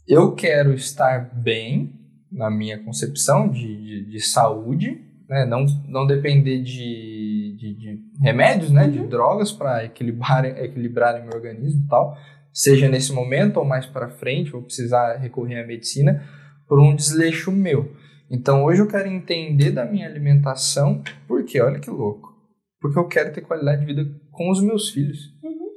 Eu 0.08 0.34
quero 0.34 0.74
estar 0.74 1.32
bem 1.34 1.94
na 2.32 2.50
minha 2.50 2.84
concepção 2.84 3.48
de, 3.48 3.62
de, 3.62 4.10
de 4.10 4.20
saúde, 4.20 5.00
né? 5.30 5.46
não, 5.46 5.64
não 5.88 6.06
depender 6.08 6.62
de, 6.64 7.56
de, 7.58 7.74
de 7.76 8.00
remédios, 8.22 8.72
né? 8.72 8.88
de 8.88 9.00
Uhum. 9.00 9.08
drogas 9.08 9.52
para 9.52 9.86
equilibrar, 9.86 10.44
equilibrar 10.46 11.22
meu 11.24 11.34
organismo 11.36 11.84
e 11.86 11.88
tal, 11.88 12.18
seja 12.56 12.88
nesse 12.88 13.12
momento 13.12 13.58
ou 13.58 13.66
mais 13.66 13.86
para 13.86 14.10
frente, 14.10 14.50
vou 14.52 14.62
precisar 14.64 15.18
recorrer 15.18 15.62
à 15.62 15.68
medicina 15.68 16.24
por 16.68 16.80
um 16.80 16.96
desleixo 16.96 17.52
meu. 17.52 17.92
Então 18.32 18.64
hoje 18.64 18.82
eu 18.82 18.88
quero 18.88 19.08
entender 19.10 19.72
da 19.72 19.86
minha 19.86 20.08
alimentação, 20.08 21.04
porque 21.28 21.62
olha 21.62 21.80
que 21.80 21.90
louco, 21.90 22.34
porque 22.80 22.98
eu 22.98 23.08
quero 23.08 23.34
ter 23.34 23.42
qualidade 23.42 23.82
de 23.82 23.86
vida 23.94 24.10
com 24.32 24.50
os 24.50 24.62
meus 24.62 24.90
filhos. 24.90 25.20
Uhum. 25.44 25.68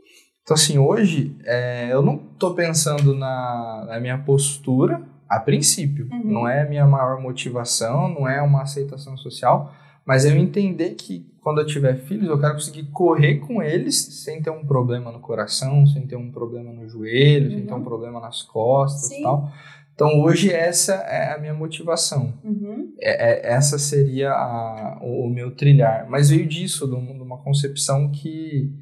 Então 0.42 0.54
assim, 0.54 0.78
hoje 0.78 1.36
é, 1.44 1.88
eu 1.92 2.00
não 2.00 2.14
estou 2.32 2.54
pensando 2.54 3.14
na, 3.14 3.84
na 3.88 4.00
minha 4.00 4.16
postura 4.18 5.02
a 5.28 5.38
princípio, 5.40 6.08
Uhum. 6.10 6.22
não 6.24 6.48
é 6.48 6.62
a 6.62 6.68
minha 6.68 6.86
maior 6.86 7.20
motivação, 7.20 8.08
não 8.08 8.26
é 8.26 8.40
uma 8.40 8.62
aceitação 8.62 9.16
social, 9.18 9.74
mas 10.08 10.24
eu 10.24 10.34
entender 10.36 10.94
que 10.94 11.24
quando 11.42 11.60
eu 11.60 11.66
tiver 11.66 11.96
filhos, 11.98 12.26
eu 12.28 12.40
quero 12.40 12.54
conseguir 12.54 12.84
correr 12.84 13.36
com 13.40 13.62
eles 13.62 13.96
sem 14.24 14.40
ter 14.42 14.50
um 14.50 14.64
problema 14.66 15.12
no 15.12 15.20
coração, 15.20 15.86
sem 15.86 16.06
ter 16.06 16.16
um 16.16 16.30
problema 16.32 16.72
no 16.72 16.88
joelho, 16.88 17.50
sem 17.50 17.66
ter 17.66 17.72
um 17.72 17.76
Uhum. 17.76 17.84
problema 17.84 18.18
nas 18.20 18.42
costas 18.42 19.08
Sim. 19.10 19.20
e 19.20 19.22
tal. 19.22 19.50
Então 19.94 20.20
hoje 20.22 20.50
essa 20.52 20.94
é 20.94 21.34
a 21.34 21.38
minha 21.38 21.52
motivação. 21.54 22.32
Uhum. 22.42 22.92
É- 23.00 23.50
é- 23.50 23.52
essa 23.52 23.78
seria 23.78 24.30
a- 24.32 24.98
o, 25.02 25.26
o 25.26 25.30
meu 25.30 25.50
trilhar. 25.54 26.06
Mas 26.08 26.30
veio 26.30 26.46
disso, 26.46 26.86
de 26.86 26.94
um- 26.94 27.22
uma 27.22 27.38
concepção 27.38 28.10
que 28.10 28.72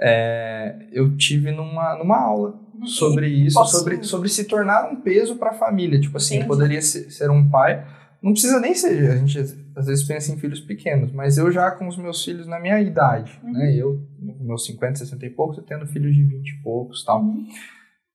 é, 0.00 0.76
eu 0.92 1.16
tive 1.16 1.50
numa, 1.50 1.96
numa 1.96 2.18
aula 2.18 2.58
sobre 2.84 3.26
isso, 3.28 3.56
posso... 3.58 3.78
sobre, 3.78 4.04
sobre 4.04 4.28
se 4.28 4.44
tornar 4.44 4.88
um 4.90 4.96
peso 5.00 5.36
para 5.36 5.50
a 5.50 5.54
família. 5.54 6.00
Tipo 6.00 6.16
assim, 6.16 6.36
Entendi. 6.36 6.48
poderia 6.48 6.80
ser, 6.82 7.10
ser 7.10 7.30
um 7.30 7.48
pai. 7.48 7.84
Não 8.22 8.32
precisa 8.32 8.58
nem 8.58 8.74
ser, 8.74 9.10
a 9.10 9.16
gente 9.16 9.38
às 9.76 9.86
vezes 9.86 10.04
pensa 10.04 10.32
em 10.32 10.38
filhos 10.38 10.60
pequenos, 10.60 11.12
mas 11.12 11.38
eu 11.38 11.52
já 11.52 11.70
com 11.70 11.86
os 11.86 11.96
meus 11.96 12.24
filhos 12.24 12.48
na 12.48 12.58
minha 12.58 12.80
idade, 12.80 13.38
uhum. 13.44 13.52
né? 13.52 13.74
Eu, 13.76 14.02
meus 14.40 14.66
50, 14.66 14.96
60 14.96 15.24
e 15.24 15.30
poucos, 15.30 15.58
eu 15.58 15.64
tendo 15.64 15.86
filhos 15.86 16.14
de 16.14 16.24
20 16.24 16.48
e 16.48 16.62
poucos 16.62 17.04
tal. 17.04 17.22
Uhum. 17.22 17.46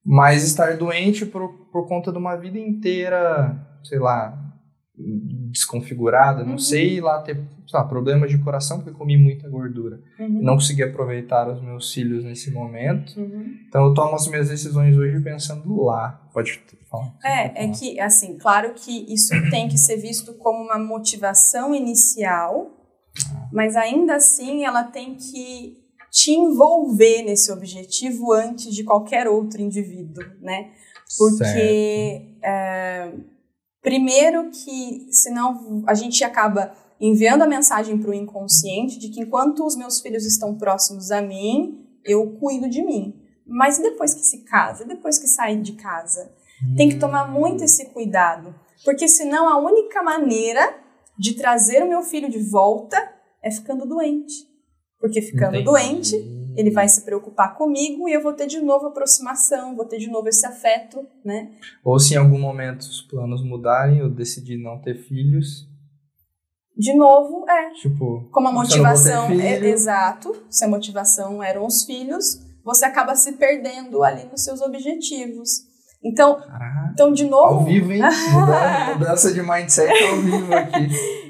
Mas 0.05 0.43
estar 0.43 0.75
doente 0.75 1.25
por, 1.25 1.47
por 1.71 1.87
conta 1.87 2.11
de 2.11 2.17
uma 2.17 2.35
vida 2.35 2.59
inteira, 2.59 3.57
sei 3.81 3.97
lá, 3.97 4.52
desconfigurada, 4.95 6.43
não 6.43 6.53
uhum. 6.53 6.57
sei 6.59 7.01
lá 7.01 7.19
ter 7.21 7.41
lá, 7.71 7.83
problemas 7.83 8.29
de 8.29 8.37
coração 8.37 8.77
porque 8.77 8.95
comi 8.95 9.17
muita 9.17 9.49
gordura. 9.49 9.99
Uhum. 10.19 10.41
Não 10.41 10.53
consegui 10.53 10.83
aproveitar 10.83 11.49
os 11.49 11.61
meus 11.61 11.91
filhos 11.91 12.23
nesse 12.23 12.51
momento. 12.51 13.19
Uhum. 13.19 13.55
Então 13.67 13.87
eu 13.87 13.93
tomo 13.93 14.13
as 14.15 14.27
minhas 14.27 14.49
decisões 14.49 14.95
hoje 14.95 15.19
pensando 15.21 15.81
lá. 15.81 16.29
Pode 16.31 16.61
falar. 16.89 17.11
É, 17.23 17.65
é 17.65 17.71
que 17.71 17.99
assim, 17.99 18.37
claro 18.37 18.73
que 18.75 19.11
isso 19.11 19.33
tem 19.49 19.67
que 19.67 19.77
ser 19.77 19.97
visto 19.97 20.33
como 20.35 20.63
uma 20.63 20.77
motivação 20.77 21.73
inicial, 21.73 22.71
mas 23.51 23.75
ainda 23.75 24.15
assim 24.15 24.63
ela 24.63 24.83
tem 24.83 25.15
que 25.15 25.81
te 26.11 26.31
envolver 26.31 27.23
nesse 27.23 27.51
objetivo 27.51 28.31
antes 28.31 28.73
de 28.73 28.83
qualquer 28.83 29.27
outro 29.27 29.59
indivíduo, 29.59 30.23
né? 30.39 30.69
Porque 31.17 32.37
é, 32.43 33.11
Primeiro 33.83 34.49
que, 34.49 35.07
senão 35.11 35.83
a 35.85 35.93
gente 35.93 36.23
acaba 36.23 36.73
enviando 36.99 37.41
a 37.41 37.47
mensagem 37.47 37.97
para 37.97 38.11
o 38.11 38.13
inconsciente 38.13 38.97
de 38.97 39.09
que 39.09 39.19
enquanto 39.19 39.65
os 39.65 39.75
meus 39.75 39.99
filhos 39.99 40.25
estão 40.25 40.55
próximos 40.55 41.11
a 41.11 41.21
mim, 41.21 41.85
eu 42.05 42.31
cuido 42.39 42.69
de 42.69 42.81
mim. 42.81 43.13
Mas 43.45 43.77
depois 43.77 44.13
que 44.13 44.21
se 44.21 44.45
casa, 44.45 44.85
depois 44.85 45.19
que 45.19 45.27
sai 45.27 45.57
de 45.57 45.73
casa, 45.73 46.31
tem 46.77 46.87
que 46.87 46.97
tomar 46.97 47.29
muito 47.29 47.61
esse 47.61 47.87
cuidado, 47.89 48.55
porque 48.85 49.07
senão 49.09 49.49
a 49.49 49.57
única 49.57 50.01
maneira 50.01 50.79
de 51.19 51.33
trazer 51.33 51.83
o 51.83 51.89
meu 51.89 52.01
filho 52.01 52.29
de 52.29 52.39
volta 52.39 52.97
é 53.43 53.51
ficando 53.51 53.85
doente. 53.85 54.47
Porque 54.97 55.21
ficando 55.21 55.57
Entendi. 55.57 55.65
doente, 55.65 56.42
ele 56.57 56.71
vai 56.71 56.87
se 56.87 57.03
preocupar 57.03 57.55
comigo 57.55 58.07
e 58.07 58.13
eu 58.13 58.21
vou 58.21 58.33
ter 58.33 58.47
de 58.47 58.61
novo 58.61 58.87
aproximação, 58.87 59.75
vou 59.75 59.85
ter 59.85 59.97
de 59.97 60.09
novo 60.09 60.27
esse 60.27 60.45
afeto, 60.45 61.05
né? 61.23 61.51
Ou 61.83 61.99
se 61.99 62.13
em 62.13 62.17
algum 62.17 62.39
momento 62.39 62.81
os 62.81 63.01
planos 63.01 63.43
mudarem, 63.43 63.99
eu 63.99 64.09
decidir 64.09 64.57
não 64.57 64.79
ter 64.81 64.95
filhos. 64.95 65.67
De 66.75 66.93
novo, 66.95 67.45
é. 67.47 67.71
Tipo, 67.71 68.27
como 68.31 68.47
a 68.47 68.51
motivação 68.51 69.29
é 69.29 69.59
exato, 69.67 70.35
se 70.49 70.65
a 70.65 70.67
motivação 70.67 71.41
eram 71.43 71.65
os 71.65 71.83
filhos, 71.83 72.41
você 72.63 72.85
acaba 72.85 73.15
se 73.15 73.33
perdendo 73.33 74.03
ali 74.03 74.25
nos 74.25 74.43
seus 74.43 74.61
objetivos. 74.61 75.71
Então, 76.03 76.35
Caraca, 76.35 76.89
então 76.91 77.13
de 77.13 77.25
novo, 77.25 77.59
ao 77.59 77.63
vivo, 77.63 77.91
hein? 77.91 78.01
Mudança 78.97 79.33
de 79.33 79.41
mindset 79.41 79.91
ao 80.03 80.17
vivo 80.17 80.53
aqui. 80.53 80.87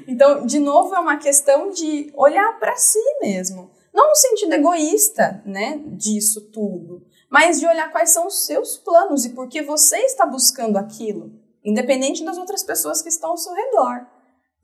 então, 0.08 0.44
de 0.44 0.58
novo 0.58 0.94
é 0.94 0.98
uma 0.98 1.16
questão 1.16 1.70
de 1.70 2.12
olhar 2.16 2.58
para 2.58 2.74
si 2.76 2.98
mesmo. 3.20 3.70
Não 3.94 4.08
no 4.08 4.16
sentido 4.16 4.52
egoísta, 4.52 5.40
né, 5.46 5.80
disso 5.92 6.50
tudo, 6.50 7.06
mas 7.30 7.60
de 7.60 7.66
olhar 7.66 7.92
quais 7.92 8.10
são 8.10 8.26
os 8.26 8.44
seus 8.44 8.76
planos 8.76 9.24
e 9.24 9.30
por 9.30 9.48
que 9.48 9.62
você 9.62 9.98
está 9.98 10.26
buscando 10.26 10.76
aquilo, 10.76 11.32
independente 11.64 12.24
das 12.24 12.36
outras 12.36 12.64
pessoas 12.64 13.00
que 13.00 13.08
estão 13.08 13.30
ao 13.30 13.36
seu 13.36 13.54
redor. 13.54 14.06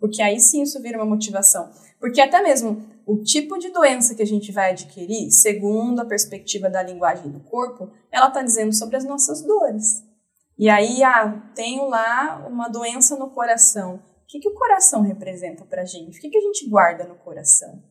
Porque 0.01 0.21
aí 0.21 0.41
sim 0.41 0.63
isso 0.63 0.81
vira 0.83 0.99
uma 0.99 1.07
motivação. 1.07 1.71
Porque 2.01 2.21
até 2.21 2.43
mesmo 2.43 2.83
o 3.07 3.23
tipo 3.23 3.59
de 3.59 3.71
doença 3.71 4.15
que 4.15 4.23
a 4.23 4.27
gente 4.27 4.51
vai 4.51 4.71
adquirir, 4.71 5.31
segundo 5.31 6.01
a 6.01 6.07
perspectiva 6.07 6.71
da 6.71 6.83
linguagem 6.83 7.31
do 7.31 7.41
corpo, 7.41 7.91
ela 8.11 8.29
está 8.29 8.43
dizendo 8.43 8.75
sobre 8.75 8.97
as 8.97 9.05
nossas 9.05 9.43
dores. 9.43 10.03
E 10.59 10.69
aí, 10.69 11.03
ah, 11.03 11.51
tenho 11.55 11.87
lá 11.87 12.47
uma 12.49 12.69
doença 12.69 13.17
no 13.17 13.31
coração. 13.31 13.97
O 13.97 14.27
que, 14.27 14.41
que 14.41 14.49
o 14.49 14.55
coração 14.55 15.03
representa 15.03 15.65
para 15.65 15.83
a 15.83 15.85
gente? 15.85 16.19
O 16.19 16.21
que, 16.21 16.31
que 16.31 16.39
a 16.39 16.43
gente 16.43 16.69
guarda 16.69 17.05
no 17.05 17.15
coração? 17.17 17.83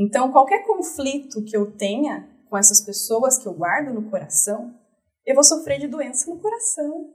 Então, 0.00 0.32
qualquer 0.32 0.66
conflito 0.66 1.44
que 1.44 1.54
eu 1.54 1.72
tenha 1.72 2.26
com 2.48 2.56
essas 2.56 2.80
pessoas 2.80 3.36
que 3.36 3.46
eu 3.46 3.52
guardo 3.52 3.92
no 3.92 4.08
coração, 4.08 4.74
eu 5.26 5.34
vou 5.34 5.44
sofrer 5.44 5.78
de 5.78 5.86
doença 5.86 6.30
no 6.30 6.40
coração. 6.40 7.10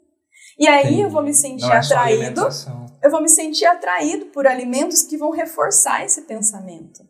E 0.60 0.68
aí 0.68 0.86
Entendi. 0.86 1.02
eu 1.02 1.10
vou 1.10 1.24
me 1.24 1.34
sentir 1.34 1.66
é 1.66 1.78
atraído. 1.78 2.42
Eu 3.02 3.10
vou 3.10 3.24
me 3.24 3.28
sentir 3.28 3.66
atraído 3.66 4.28
por 4.28 4.46
alimentos 4.46 5.02
que 5.02 5.18
vão 5.18 5.32
reforçar 5.32 6.06
esse 6.06 6.22
pensamento. 6.22 7.04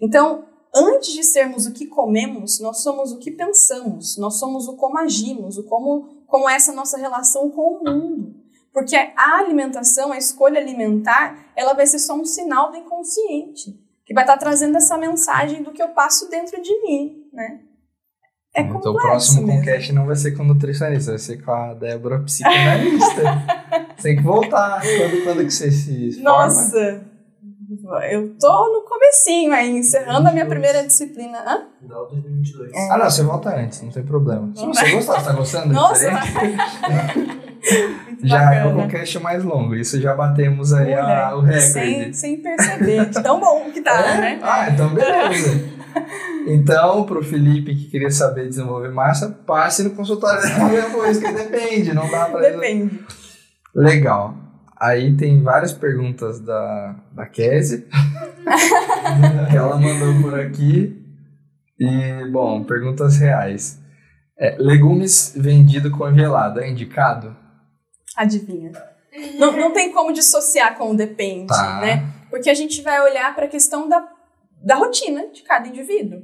Então, 0.00 0.44
antes 0.74 1.12
de 1.12 1.22
sermos 1.22 1.66
o 1.66 1.72
que 1.72 1.86
comemos, 1.86 2.58
nós 2.58 2.82
somos 2.82 3.12
o 3.12 3.20
que 3.20 3.30
pensamos, 3.30 4.18
nós 4.18 4.40
somos 4.40 4.66
o 4.66 4.76
como 4.76 4.98
agimos, 4.98 5.56
o 5.56 5.62
como, 5.62 6.24
como 6.26 6.50
é 6.50 6.56
essa 6.56 6.72
nossa 6.72 6.98
relação 6.98 7.48
com 7.48 7.76
o 7.76 7.84
mundo. 7.84 8.34
Porque 8.72 8.96
a 8.96 9.38
alimentação, 9.38 10.10
a 10.10 10.18
escolha 10.18 10.60
alimentar, 10.60 11.52
ela 11.54 11.74
vai 11.74 11.86
ser 11.86 12.00
só 12.00 12.14
um 12.14 12.24
sinal 12.24 12.72
do 12.72 12.76
inconsciente 12.76 13.80
que 14.12 14.14
vai 14.14 14.24
estar 14.24 14.36
trazendo 14.36 14.76
essa 14.76 14.96
mensagem 14.98 15.62
do 15.62 15.72
que 15.72 15.82
eu 15.82 15.88
passo 15.88 16.28
dentro 16.28 16.60
de 16.62 16.82
mim, 16.82 17.24
né? 17.32 17.60
É 18.54 18.60
então 18.60 18.92
o 18.92 18.96
próximo 18.96 19.46
mesmo. 19.46 19.60
Concast 19.60 19.92
não 19.94 20.04
vai 20.04 20.14
ser 20.14 20.32
com 20.32 20.44
nutricionista, 20.44 21.12
vai 21.12 21.18
ser 21.18 21.42
com 21.42 21.50
a 21.50 21.72
Débora 21.72 22.20
psicanalista. 22.20 23.22
Tem 24.02 24.16
que 24.16 24.22
voltar. 24.22 24.82
Quando, 24.82 25.24
quando 25.24 25.44
que 25.44 25.50
você 25.50 25.70
se 25.70 26.12
forma? 26.22 26.30
Nossa, 26.30 27.02
eu 28.10 28.36
tô 28.38 28.72
no 28.72 28.82
comecinho 28.82 29.54
aí, 29.54 29.70
encerrando 29.70 30.24
2022. 30.24 30.28
a 30.28 30.32
minha 30.32 30.46
primeira 30.46 30.86
disciplina. 30.86 31.38
Hã? 31.38 31.66
Não, 31.80 32.08
2022. 32.10 32.72
É. 32.74 32.90
Ah, 32.90 32.98
não, 32.98 33.10
você 33.10 33.22
volta 33.22 33.56
antes, 33.56 33.80
não 33.80 33.90
tem 33.90 34.04
problema. 34.04 34.52
Se 34.54 34.66
você 34.66 34.90
gostar, 34.90 35.20
você 35.20 35.26
tá 35.26 35.32
gostando? 35.32 35.72
Nossa, 35.72 36.10
já 38.22 38.54
é 38.54 38.66
o 38.66 38.74
podcast 38.74 39.18
mais 39.18 39.44
longo, 39.44 39.74
isso 39.74 40.00
já 40.00 40.14
batemos 40.14 40.72
aí 40.72 40.94
a, 40.94 41.34
o 41.34 41.40
recorde. 41.40 41.72
Sem, 41.72 42.12
sem 42.12 42.36
perceber, 42.38 43.06
de 43.06 43.22
tão 43.22 43.40
bom 43.40 43.70
que 43.72 43.80
tá, 43.80 44.00
é? 44.00 44.20
né? 44.20 44.40
Ah, 44.42 44.68
então 44.70 44.92
beleza. 44.92 45.82
Então, 46.46 47.04
pro 47.04 47.22
Felipe 47.22 47.74
que 47.74 47.90
queria 47.90 48.10
saber 48.10 48.48
desenvolver 48.48 48.90
massa, 48.90 49.28
passe 49.46 49.82
no 49.82 49.90
consultório 49.90 50.40
depois, 50.70 51.18
que 51.18 51.32
depende, 51.32 51.94
não 51.94 52.10
dá 52.10 52.26
pra... 52.26 52.40
Depende. 52.40 53.00
Legal. 53.74 54.34
Aí 54.80 55.16
tem 55.16 55.42
várias 55.42 55.72
perguntas 55.72 56.40
da, 56.40 56.96
da 57.12 57.26
Kézia, 57.26 57.84
que 59.50 59.56
ela 59.56 59.78
mandou 59.78 60.20
por 60.20 60.40
aqui. 60.40 61.00
E, 61.78 62.30
bom, 62.30 62.64
perguntas 62.64 63.16
reais. 63.16 63.80
É, 64.36 64.56
legumes 64.58 65.34
vendido 65.36 65.90
congelado 65.90 66.60
é 66.60 66.68
indicado? 66.68 67.36
Adivinha. 68.16 68.72
Não, 69.38 69.52
não 69.52 69.72
tem 69.72 69.92
como 69.92 70.12
dissociar 70.12 70.76
com 70.76 70.90
o 70.90 70.96
depende, 70.96 71.48
tá. 71.48 71.80
né? 71.80 72.06
Porque 72.30 72.48
a 72.48 72.54
gente 72.54 72.80
vai 72.80 73.00
olhar 73.02 73.34
para 73.34 73.44
a 73.44 73.48
questão 73.48 73.88
da, 73.88 74.08
da 74.64 74.74
rotina 74.74 75.28
de 75.28 75.42
cada 75.42 75.68
indivíduo. 75.68 76.22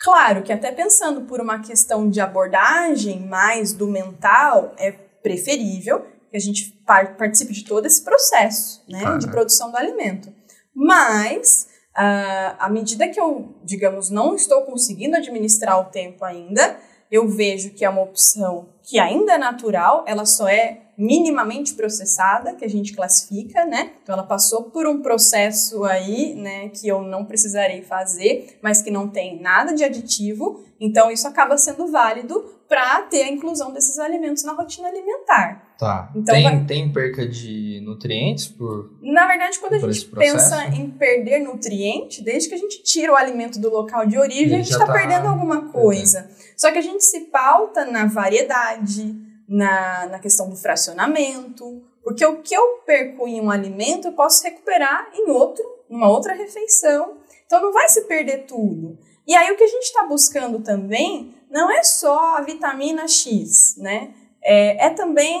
Claro 0.00 0.42
que 0.42 0.52
até 0.52 0.72
pensando 0.72 1.22
por 1.22 1.40
uma 1.40 1.60
questão 1.60 2.10
de 2.10 2.20
abordagem 2.20 3.20
mais 3.20 3.72
do 3.72 3.86
mental, 3.86 4.74
é 4.78 4.90
preferível 4.90 6.04
que 6.30 6.36
a 6.36 6.40
gente 6.40 6.72
participe 6.86 7.52
de 7.52 7.64
todo 7.64 7.86
esse 7.86 8.02
processo 8.02 8.82
né, 8.88 9.02
ah, 9.06 9.18
de 9.18 9.28
produção 9.28 9.70
do 9.70 9.76
alimento. 9.76 10.32
Mas, 10.74 11.68
uh, 11.90 12.56
à 12.58 12.68
medida 12.70 13.06
que 13.08 13.20
eu, 13.20 13.54
digamos, 13.62 14.10
não 14.10 14.34
estou 14.34 14.62
conseguindo 14.62 15.16
administrar 15.16 15.78
o 15.78 15.90
tempo 15.90 16.24
ainda, 16.24 16.78
eu 17.10 17.28
vejo 17.28 17.74
que 17.74 17.84
é 17.84 17.90
uma 17.90 18.02
opção 18.02 18.70
que 18.82 18.98
ainda 18.98 19.34
é 19.34 19.38
natural, 19.38 20.04
ela 20.08 20.24
só 20.24 20.48
é 20.48 20.81
minimamente 20.96 21.74
processada, 21.74 22.54
que 22.54 22.64
a 22.64 22.68
gente 22.68 22.94
classifica, 22.94 23.64
né? 23.64 23.92
Então 24.02 24.14
ela 24.14 24.24
passou 24.24 24.64
por 24.64 24.86
um 24.86 25.00
processo 25.00 25.84
aí, 25.84 26.34
né, 26.34 26.68
que 26.68 26.86
eu 26.86 27.02
não 27.02 27.24
precisarei 27.24 27.82
fazer, 27.82 28.58
mas 28.62 28.82
que 28.82 28.90
não 28.90 29.08
tem 29.08 29.40
nada 29.40 29.74
de 29.74 29.82
aditivo. 29.82 30.62
Então 30.78 31.10
isso 31.10 31.26
acaba 31.26 31.56
sendo 31.56 31.86
válido 31.86 32.44
para 32.68 33.02
ter 33.02 33.24
a 33.24 33.28
inclusão 33.28 33.72
desses 33.72 33.98
alimentos 33.98 34.44
na 34.44 34.52
rotina 34.52 34.88
alimentar. 34.88 35.74
Tá. 35.78 36.10
Então, 36.14 36.34
tem, 36.34 36.44
vai... 36.44 36.64
tem 36.64 36.92
perca 36.92 37.26
de 37.26 37.80
nutrientes 37.84 38.46
por 38.48 38.96
Na 39.02 39.26
verdade, 39.26 39.58
quando 39.58 39.74
a 39.74 39.78
gente 39.78 40.06
pensa 40.06 40.68
em 40.68 40.88
perder 40.90 41.40
nutriente, 41.40 42.22
desde 42.22 42.48
que 42.48 42.54
a 42.54 42.58
gente 42.58 42.82
tira 42.82 43.12
o 43.12 43.16
alimento 43.16 43.58
do 43.58 43.68
local 43.68 44.06
de 44.06 44.16
origem, 44.16 44.54
a 44.54 44.62
gente 44.62 44.70
está 44.70 44.86
tá 44.86 44.92
perdendo 44.92 45.26
alguma 45.26 45.70
coisa. 45.70 46.30
Só 46.56 46.70
que 46.70 46.78
a 46.78 46.82
gente 46.82 47.04
se 47.04 47.22
pauta 47.22 47.84
na 47.84 48.06
variedade, 48.06 49.31
na, 49.52 50.06
na 50.06 50.18
questão 50.18 50.48
do 50.48 50.56
fracionamento, 50.56 51.82
porque 52.02 52.24
o 52.24 52.40
que 52.40 52.54
eu 52.54 52.82
perco 52.86 53.28
em 53.28 53.40
um 53.40 53.50
alimento 53.50 54.08
eu 54.08 54.12
posso 54.12 54.42
recuperar 54.42 55.10
em 55.14 55.30
outro, 55.30 55.62
numa 55.90 56.08
outra 56.08 56.32
refeição. 56.32 57.18
Então 57.44 57.60
não 57.60 57.72
vai 57.72 57.86
se 57.88 58.02
perder 58.02 58.46
tudo. 58.46 58.98
E 59.26 59.34
aí 59.34 59.52
o 59.52 59.56
que 59.56 59.62
a 59.62 59.68
gente 59.68 59.84
está 59.84 60.04
buscando 60.06 60.60
também 60.60 61.34
não 61.50 61.70
é 61.70 61.82
só 61.82 62.36
a 62.36 62.40
vitamina 62.40 63.06
X, 63.06 63.76
né? 63.76 64.14
É, 64.42 64.86
é 64.86 64.90
também 64.90 65.40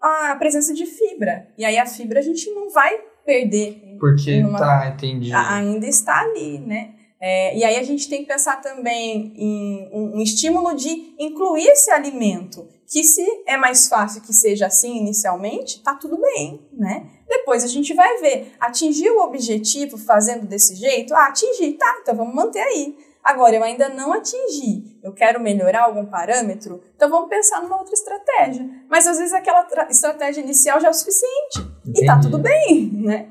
a 0.00 0.34
presença 0.34 0.74
de 0.74 0.84
fibra. 0.84 1.48
E 1.56 1.64
aí 1.64 1.78
a 1.78 1.86
fibra 1.86 2.18
a 2.18 2.22
gente 2.22 2.50
não 2.50 2.68
vai 2.68 2.98
perder. 3.24 3.96
Porque 4.00 4.42
numa, 4.42 4.58
tá, 4.58 4.88
entendi. 4.88 5.32
Ainda 5.32 5.86
está 5.86 6.20
ali, 6.20 6.58
né? 6.58 6.94
É, 7.24 7.56
e 7.56 7.62
aí 7.62 7.76
a 7.76 7.84
gente 7.84 8.08
tem 8.08 8.22
que 8.22 8.26
pensar 8.26 8.60
também 8.60 9.32
em 9.36 9.88
um, 9.92 10.16
um, 10.16 10.20
estímulo 10.20 10.74
de 10.74 11.14
incluir 11.20 11.68
esse 11.68 11.88
alimento, 11.92 12.68
que 12.92 13.02
se 13.02 13.24
é 13.46 13.56
mais 13.56 13.88
fácil 13.88 14.20
que 14.20 14.34
seja 14.34 14.66
assim 14.66 14.98
inicialmente, 14.98 15.82
tá 15.82 15.94
tudo 15.94 16.20
bem, 16.20 16.60
né? 16.74 17.06
Depois 17.26 17.64
a 17.64 17.66
gente 17.66 17.94
vai 17.94 18.20
ver, 18.20 18.52
atingir 18.60 19.08
o 19.08 19.22
objetivo 19.22 19.96
fazendo 19.96 20.46
desse 20.46 20.74
jeito? 20.74 21.14
Ah, 21.14 21.28
atingir, 21.28 21.72
tá, 21.78 22.00
então 22.02 22.14
vamos 22.14 22.34
manter 22.34 22.60
aí. 22.60 22.94
Agora, 23.24 23.56
eu 23.56 23.64
ainda 23.64 23.88
não 23.88 24.12
atingi, 24.12 24.98
eu 25.02 25.14
quero 25.14 25.40
melhorar 25.40 25.84
algum 25.84 26.04
parâmetro, 26.04 26.82
então 26.94 27.08
vamos 27.08 27.30
pensar 27.30 27.62
numa 27.62 27.78
outra 27.78 27.94
estratégia. 27.94 28.68
Mas 28.90 29.06
às 29.06 29.16
vezes 29.16 29.32
aquela 29.32 29.66
estratégia 29.88 30.42
inicial 30.42 30.78
já 30.78 30.88
é 30.88 30.90
o 30.90 30.94
suficiente. 30.94 31.60
Entendi. 31.86 32.04
E 32.04 32.06
tá 32.06 32.20
tudo 32.20 32.36
bem, 32.36 32.90
né? 32.92 33.30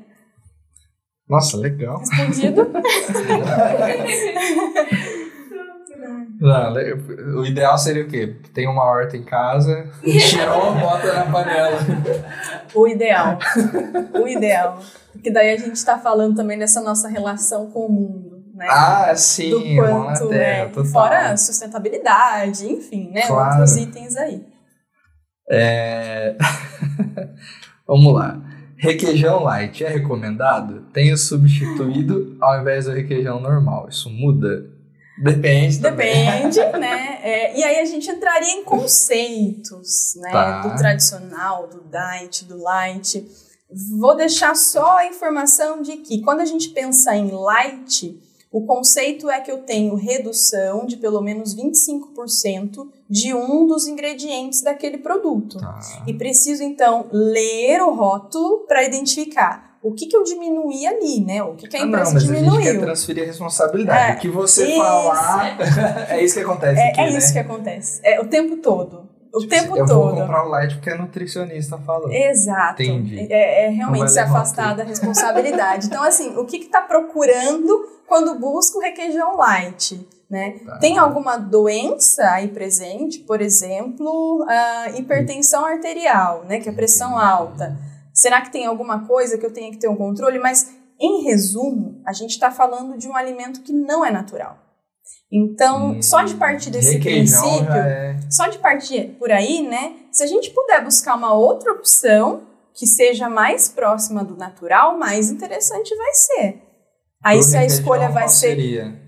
Nossa, 1.28 1.56
legal. 1.56 2.00
Respondido? 2.00 2.66
Não, 6.42 6.74
o 7.40 7.46
ideal 7.46 7.78
seria 7.78 8.02
o 8.02 8.08
quê? 8.08 8.36
Tem 8.52 8.66
uma 8.66 8.82
horta 8.82 9.16
em 9.16 9.22
casa, 9.22 9.88
tirou, 10.02 10.74
bota 10.74 11.12
na 11.12 11.30
panela. 11.30 11.78
O 12.74 12.88
ideal. 12.88 13.38
O 14.14 14.26
ideal. 14.26 14.78
Porque 15.12 15.30
daí 15.30 15.52
a 15.52 15.58
gente 15.58 15.74
está 15.74 15.98
falando 15.98 16.34
também 16.34 16.58
dessa 16.58 16.80
nossa 16.80 17.06
relação 17.06 17.70
com 17.70 17.86
o 17.86 17.92
mundo. 17.92 18.42
Né? 18.54 18.66
Ah, 18.66 19.14
sim. 19.14 19.50
Do 19.50 19.82
quanto, 19.82 20.28
terra, 20.30 20.70
é, 20.74 20.84
fora 20.84 21.36
sustentabilidade, 21.36 22.66
enfim, 22.66 23.10
né? 23.10 23.26
Claro. 23.26 23.60
Outros 23.60 23.76
itens 23.76 24.16
aí. 24.16 24.42
É... 25.50 26.34
Vamos 27.86 28.14
lá. 28.14 28.40
Requeijão 28.78 29.42
light 29.42 29.84
é 29.84 29.88
recomendado? 29.88 30.86
Tenho 30.94 31.16
substituído 31.18 32.36
ao 32.40 32.60
invés 32.60 32.86
do 32.86 32.92
requeijão 32.92 33.38
normal. 33.38 33.86
Isso 33.90 34.08
muda? 34.08 34.64
Depende. 35.18 35.80
Também. 35.80 36.48
Depende, 36.48 36.58
né? 36.78 37.18
É, 37.22 37.58
e 37.58 37.62
aí 37.62 37.78
a 37.78 37.84
gente 37.84 38.10
entraria 38.10 38.52
em 38.52 38.64
conceitos, 38.64 40.14
né? 40.16 40.30
Tá. 40.30 40.60
Do 40.60 40.76
tradicional, 40.76 41.68
do 41.68 41.84
diet, 41.90 42.44
do 42.44 42.60
light. 42.62 43.26
Vou 43.98 44.16
deixar 44.16 44.54
só 44.54 44.98
a 44.98 45.06
informação 45.06 45.82
de 45.82 45.98
que 45.98 46.20
quando 46.20 46.40
a 46.40 46.44
gente 46.44 46.70
pensa 46.70 47.14
em 47.14 47.30
light, 47.30 48.20
o 48.50 48.66
conceito 48.66 49.30
é 49.30 49.40
que 49.40 49.50
eu 49.50 49.62
tenho 49.62 49.94
redução 49.94 50.84
de 50.84 50.98
pelo 50.98 51.22
menos 51.22 51.56
25% 51.56 52.86
de 53.08 53.32
um 53.32 53.66
dos 53.66 53.86
ingredientes 53.86 54.60
daquele 54.60 54.98
produto. 54.98 55.58
Tá. 55.58 56.04
E 56.06 56.12
preciso 56.12 56.62
então 56.62 57.08
ler 57.10 57.80
o 57.80 57.94
rótulo 57.94 58.66
para 58.66 58.84
identificar 58.84 59.71
o 59.82 59.92
que, 59.92 60.06
que 60.06 60.16
eu 60.16 60.22
diminuí 60.22 60.86
ali, 60.86 61.20
né? 61.24 61.42
O 61.42 61.54
que, 61.54 61.66
que 61.66 61.76
a 61.76 61.80
empresa 61.80 62.02
ah, 62.02 62.04
não, 62.04 62.12
mas 62.12 62.22
diminuiu. 62.24 62.52
A 62.52 62.62
gente 62.62 62.72
quer 62.72 62.80
transferir 62.80 63.24
a 63.24 63.26
responsabilidade. 63.26 64.12
É, 64.12 64.14
o 64.14 64.18
que 64.20 64.28
você 64.28 64.68
isso, 64.68 64.76
falar 64.76 65.56
é 66.08 66.24
isso 66.24 66.34
que 66.34 66.40
acontece. 66.40 66.80
É, 66.80 66.88
aqui, 66.90 67.00
é 67.00 67.08
isso 67.08 67.26
né? 67.26 67.32
que 67.32 67.38
acontece. 67.38 68.00
É 68.04 68.20
o 68.20 68.26
tempo 68.26 68.56
todo. 68.58 69.10
O 69.34 69.40
tipo, 69.40 69.50
tempo 69.50 69.76
eu 69.76 69.86
todo. 69.86 69.90
Eu 69.90 70.14
vou 70.14 70.20
comprar 70.20 70.46
o 70.46 70.48
light 70.50 70.74
porque 70.74 70.90
é 70.90 70.96
nutricionista 70.96 71.78
falando. 71.78 72.12
Exato. 72.12 72.82
Entendi. 72.82 73.26
É, 73.28 73.66
é 73.66 73.68
realmente 73.70 74.12
se 74.12 74.20
afastar 74.20 74.76
da 74.76 74.84
responsabilidade. 74.84 75.86
então, 75.86 76.02
assim, 76.02 76.36
o 76.36 76.44
que 76.44 76.58
está 76.58 76.82
procurando 76.82 77.88
quando 78.06 78.38
busca 78.38 78.78
o 78.78 78.80
requeijão 78.80 79.36
light? 79.36 80.06
Né? 80.30 80.60
Tá. 80.64 80.78
Tem 80.78 80.96
alguma 80.96 81.36
doença 81.36 82.24
aí 82.30 82.48
presente, 82.48 83.18
por 83.18 83.42
exemplo, 83.42 84.46
a 84.48 84.90
hipertensão 84.96 85.64
arterial, 85.64 86.44
né? 86.48 86.60
que 86.60 86.68
é 86.68 86.72
pressão 86.72 87.18
alta. 87.18 87.76
Será 88.22 88.40
que 88.40 88.52
tem 88.52 88.66
alguma 88.66 89.04
coisa 89.04 89.36
que 89.36 89.44
eu 89.44 89.52
tenha 89.52 89.68
que 89.72 89.78
ter 89.78 89.88
um 89.88 89.96
controle? 89.96 90.38
Mas, 90.38 90.72
em 91.00 91.24
resumo, 91.24 92.00
a 92.06 92.12
gente 92.12 92.30
está 92.30 92.52
falando 92.52 92.96
de 92.96 93.08
um 93.08 93.16
alimento 93.16 93.62
que 93.62 93.72
não 93.72 94.06
é 94.06 94.12
natural. 94.12 94.56
Então, 95.32 95.90
hum, 95.90 96.02
só 96.02 96.22
de 96.22 96.36
partir 96.36 96.70
desse 96.70 97.00
princípio, 97.00 97.72
é... 97.72 98.16
só 98.30 98.46
de 98.46 98.60
partir 98.60 99.16
por 99.18 99.32
aí, 99.32 99.66
né? 99.66 99.96
Se 100.12 100.22
a 100.22 100.26
gente 100.28 100.50
puder 100.50 100.84
buscar 100.84 101.16
uma 101.16 101.34
outra 101.34 101.72
opção 101.72 102.46
que 102.72 102.86
seja 102.86 103.28
mais 103.28 103.68
próxima 103.68 104.22
do 104.22 104.36
natural, 104.36 104.96
mais 104.96 105.28
interessante 105.28 105.92
vai 105.96 106.14
ser. 106.14 106.62
Aí 107.24 107.38
Pro 107.38 107.48
se 107.48 107.56
a 107.56 107.64
escolha 107.64 108.08
vai 108.08 108.28
ser 108.28 108.50
seria 108.50 109.02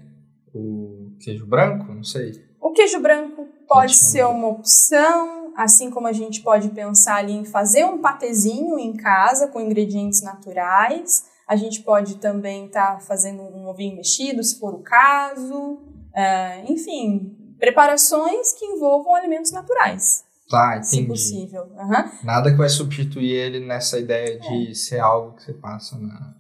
o 0.53 1.17
queijo 1.21 1.47
branco, 1.47 1.95
não 1.95 2.03
sei. 2.03 2.33
O 2.61 2.73
queijo 2.73 2.99
branco 2.99 3.47
pode 3.69 3.95
ser 3.95 4.27
uma 4.27 4.49
opção, 4.49 5.44
assim 5.57 5.91
como 5.91 6.07
a 6.07 6.13
gente 6.13 6.43
pode 6.43 6.71
pensar 6.71 7.17
ali 7.17 7.33
em 7.33 7.45
fazer 7.45 7.85
um 7.85 7.99
patezinho 7.99 8.79
em 8.79 8.95
casa 8.95 9.49
com 9.49 9.61
ingredientes 9.61 10.23
naturais. 10.23 11.27
A 11.47 11.57
gente 11.57 11.83
pode 11.83 12.17
também 12.17 12.67
estar 12.67 12.95
tá 12.95 13.01
fazendo 13.01 13.43
um 13.43 13.69
ovinho 13.69 13.97
mexido, 13.97 14.43
se 14.43 14.59
for 14.59 14.75
o 14.75 14.83
caso. 14.83 15.79
Uh, 16.15 16.73
enfim, 16.73 17.37
preparações 17.59 18.53
que 18.53 18.65
envolvam 18.65 19.15
alimentos 19.15 19.51
naturais. 19.51 20.25
Tá, 20.49 20.77
entendi. 20.77 20.87
Se 20.89 21.07
possível. 21.07 21.65
Uhum. 21.77 22.11
Nada 22.23 22.51
que 22.51 22.57
vai 22.57 22.69
substituir 22.69 23.33
ele 23.33 23.61
nessa 23.61 23.99
ideia 23.99 24.39
de 24.39 24.71
é. 24.71 24.75
ser 24.75 25.01
algo 25.01 25.33
que 25.33 25.43
você 25.43 25.53
passa 25.55 25.99
na. 25.99 26.34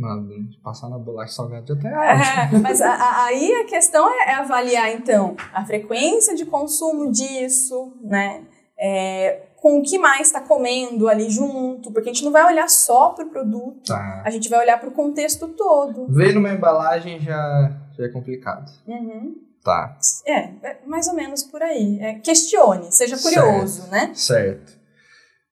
Na 0.00 0.16
passar 0.62 0.88
na 0.88 0.98
bolacha 0.98 1.32
salgada 1.32 1.62
de 1.62 1.72
até 1.72 1.88
é, 1.88 2.58
Mas 2.58 2.80
a, 2.80 2.90
a, 2.90 3.24
aí 3.26 3.52
a 3.60 3.64
questão 3.66 4.08
é, 4.08 4.30
é, 4.30 4.34
avaliar, 4.34 4.92
então, 4.92 5.36
a 5.52 5.64
frequência 5.64 6.34
de 6.34 6.46
consumo 6.46 7.12
disso, 7.12 7.92
né? 8.02 8.44
É, 8.78 9.42
com 9.56 9.78
o 9.78 9.82
que 9.82 9.98
mais 9.98 10.28
está 10.28 10.40
comendo 10.40 11.06
ali 11.06 11.28
junto, 11.28 11.92
porque 11.92 12.08
a 12.08 12.12
gente 12.12 12.24
não 12.24 12.32
vai 12.32 12.46
olhar 12.46 12.68
só 12.68 13.10
para 13.10 13.26
o 13.26 13.28
produto, 13.28 13.88
tá. 13.88 14.22
a 14.24 14.30
gente 14.30 14.48
vai 14.48 14.58
olhar 14.60 14.80
para 14.80 14.88
o 14.88 14.92
contexto 14.92 15.48
todo. 15.48 16.06
Ver 16.08 16.34
numa 16.34 16.48
embalagem 16.48 17.20
já 17.20 17.76
é 17.98 18.08
complicado. 18.08 18.72
Uhum. 18.86 19.36
Tá. 19.62 19.98
É, 20.26 20.38
é, 20.62 20.78
mais 20.86 21.06
ou 21.08 21.14
menos 21.14 21.42
por 21.42 21.62
aí. 21.62 21.98
É, 22.00 22.14
questione, 22.14 22.90
seja 22.90 23.18
curioso, 23.18 23.82
certo, 23.82 23.90
né? 23.90 24.12
Certo. 24.14 24.80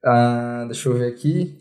Uh, 0.03 0.67
deixa 0.67 0.89
eu 0.89 0.95
ver 0.95 1.13
aqui. 1.13 1.59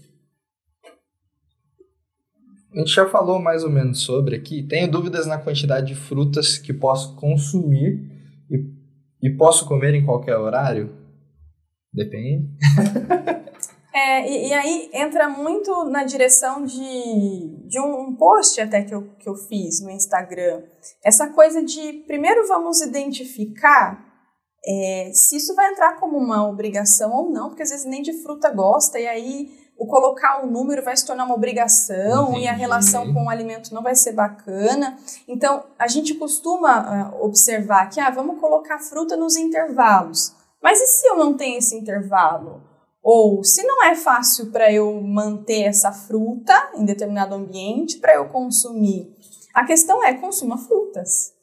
A 2.73 2.79
gente 2.79 2.93
já 2.93 3.07
falou 3.07 3.39
mais 3.39 3.63
ou 3.63 3.69
menos 3.69 4.01
sobre 4.01 4.35
aqui. 4.35 4.63
Tenho 4.63 4.89
dúvidas 4.91 5.25
na 5.25 5.37
quantidade 5.37 5.87
de 5.87 5.95
frutas 5.95 6.57
que 6.57 6.73
posso 6.73 7.15
consumir 7.15 8.11
e, 8.49 9.27
e 9.27 9.29
posso 9.37 9.67
comer 9.67 9.93
em 9.93 10.05
qualquer 10.05 10.37
horário? 10.37 10.93
Depende. 11.93 12.47
É, 13.99 14.29
e, 14.29 14.49
e, 14.49 14.53
aí 14.53 14.91
entra 14.93 15.27
muito 15.27 15.85
na 15.85 16.03
direção 16.03 16.63
de, 16.63 17.67
de 17.67 17.79
um, 17.79 18.15
post 18.15 18.61
até 18.61 18.83
que 18.83 18.93
eu, 18.93 19.09
que 19.17 19.27
eu 19.27 19.33
fiz 19.33 19.81
no 19.81 19.89
Instagram. 19.89 20.61
Essa 21.03 21.29
coisa 21.29 21.63
de 21.63 21.93
primeiro 22.05 22.47
vamos 22.47 22.79
identificar 22.79 24.05
é, 24.63 25.09
se 25.13 25.37
isso 25.37 25.55
vai 25.55 25.71
entrar 25.71 25.95
como 25.99 26.15
uma 26.15 26.47
obrigação 26.47 27.11
ou 27.11 27.31
não, 27.31 27.49
porque 27.49 27.63
às 27.63 27.71
vezes 27.71 27.87
nem 27.87 28.03
de 28.03 28.13
fruta 28.21 28.51
gosta, 28.51 28.99
e 28.99 29.07
aí 29.07 29.49
o 29.77 29.85
colocar 29.85 30.43
o 30.43 30.47
número 30.47 30.83
vai 30.83 30.97
se 30.97 31.05
tornar 31.05 31.25
uma 31.25 31.35
obrigação 31.35 32.29
Entendi. 32.29 32.45
e 32.45 32.47
a 32.47 32.53
relação 32.53 33.13
com 33.13 33.25
o 33.25 33.29
alimento 33.29 33.73
não 33.73 33.83
vai 33.83 33.95
ser 33.95 34.13
bacana. 34.13 34.97
Então, 35.27 35.63
a 35.77 35.87
gente 35.87 36.15
costuma 36.15 37.11
uh, 37.11 37.23
observar 37.23 37.87
que 37.89 37.99
ah, 37.99 38.09
vamos 38.09 38.39
colocar 38.39 38.79
fruta 38.79 39.15
nos 39.15 39.35
intervalos. 39.35 40.33
Mas 40.61 40.81
e 40.81 40.87
se 40.87 41.07
eu 41.07 41.15
não 41.15 41.37
tenho 41.37 41.59
esse 41.59 41.75
intervalo? 41.75 42.63
Ou 43.03 43.43
se 43.43 43.63
não 43.63 43.83
é 43.83 43.95
fácil 43.95 44.51
para 44.51 44.71
eu 44.71 44.99
manter 45.01 45.61
essa 45.61 45.91
fruta 45.91 46.71
em 46.75 46.83
determinado 46.83 47.35
ambiente 47.35 47.99
para 47.99 48.15
eu 48.15 48.27
consumir, 48.29 49.15
a 49.53 49.63
questão 49.63 50.03
é 50.03 50.13
consuma 50.13 50.57
frutas. 50.57 51.33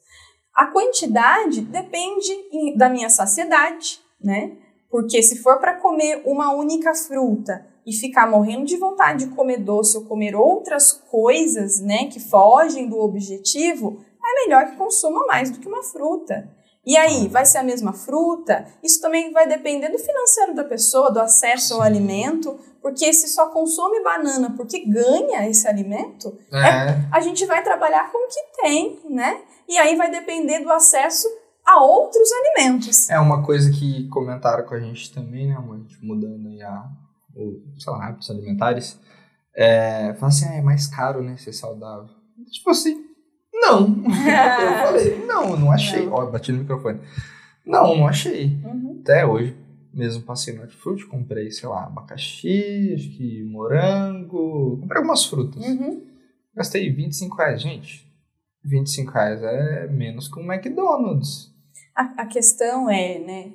A 0.53 0.67
quantidade 0.67 1.61
depende 1.61 2.31
da 2.77 2.89
minha 2.89 3.09
saciedade, 3.09 3.99
né? 4.21 4.57
Porque 4.91 5.23
se 5.23 5.41
for 5.41 5.59
para 5.59 5.75
comer 5.75 6.21
uma 6.25 6.53
única 6.53 6.93
fruta 6.93 7.65
e 7.85 7.93
ficar 7.93 8.29
morrendo 8.29 8.65
de 8.65 8.77
vontade 8.77 9.25
de 9.25 9.35
comer 9.35 9.57
doce 9.57 9.97
ou 9.97 10.05
comer 10.05 10.35
outras 10.35 10.91
coisas, 10.91 11.79
né, 11.79 12.07
que 12.07 12.19
fogem 12.19 12.89
do 12.89 12.99
objetivo, 12.99 14.03
é 14.23 14.45
melhor 14.45 14.71
que 14.71 14.77
consuma 14.77 15.25
mais 15.27 15.51
do 15.51 15.59
que 15.59 15.67
uma 15.67 15.83
fruta. 15.83 16.49
E 16.85 16.95
aí, 16.95 17.27
vai 17.27 17.45
ser 17.45 17.57
a 17.57 17.63
mesma 17.63 17.93
fruta? 17.93 18.67
Isso 18.83 19.01
também 19.01 19.31
vai 19.31 19.47
depender 19.47 19.89
do 19.89 19.97
financeiro 19.97 20.53
da 20.53 20.63
pessoa, 20.63 21.11
do 21.11 21.19
acesso 21.19 21.73
ao 21.73 21.81
alimento, 21.81 22.59
porque 22.79 23.11
se 23.11 23.27
só 23.27 23.47
consome 23.47 24.03
banana 24.03 24.53
porque 24.55 24.85
ganha 24.85 25.49
esse 25.49 25.67
alimento, 25.67 26.37
é. 26.53 26.59
É, 26.59 27.09
a 27.11 27.19
gente 27.21 27.43
vai 27.47 27.63
trabalhar 27.63 28.11
com 28.11 28.25
o 28.25 28.27
que 28.27 28.61
tem, 28.61 28.99
né? 29.09 29.41
E 29.67 29.79
aí 29.79 29.95
vai 29.95 30.11
depender 30.11 30.59
do 30.59 30.71
acesso 30.71 31.27
a 31.65 31.81
outros 31.83 32.29
alimentos. 32.31 33.09
É 33.09 33.19
uma 33.19 33.43
coisa 33.43 33.71
que 33.71 34.07
comentaram 34.09 34.63
com 34.63 34.75
a 34.75 34.79
gente 34.79 35.11
também, 35.11 35.47
né, 35.47 35.57
a 35.57 35.77
gente 35.77 36.05
mudando 36.05 36.47
aí 36.49 36.61
a, 36.61 36.85
o, 37.35 37.61
sei 37.77 37.93
lá, 37.93 38.07
hábitos 38.07 38.29
alimentares. 38.29 38.99
É, 39.55 40.13
fala 40.15 40.27
assim, 40.27 40.45
ah, 40.45 40.55
é 40.55 40.61
mais 40.61 40.87
caro, 40.87 41.23
né, 41.23 41.37
ser 41.37 41.53
saudável. 41.53 42.09
Tipo 42.51 42.69
assim, 42.71 43.05
não. 43.53 43.87
eu 44.05 44.85
falei, 44.85 45.25
não, 45.25 45.57
não 45.57 45.71
achei. 45.71 46.07
Ó, 46.07 46.25
bati 46.25 46.51
no 46.51 46.59
microfone. 46.59 46.99
Não, 47.65 47.95
não 47.95 48.07
achei. 48.07 48.59
Uhum. 48.63 48.99
Até 49.01 49.25
hoje, 49.25 49.55
mesmo 49.93 50.23
passei 50.23 50.53
no 50.53 50.61
hortifruti, 50.61 51.05
comprei, 51.05 51.49
sei 51.51 51.69
lá, 51.69 51.85
abacaxi, 51.85 52.93
acho 52.93 53.09
que 53.17 53.43
morango. 53.43 54.77
Comprei 54.81 54.99
algumas 54.99 55.25
frutas. 55.25 55.65
Uhum. 55.65 56.03
Gastei 56.53 56.91
25 56.91 57.35
reais, 57.35 57.61
gente. 57.61 58.05
25 58.63 59.11
reais 59.11 59.41
é 59.41 59.87
menos 59.87 60.27
que 60.27 60.39
um 60.39 60.51
McDonald's. 60.51 61.53
A, 61.95 62.23
a 62.23 62.25
questão 62.25 62.89
é, 62.89 63.19
né? 63.19 63.51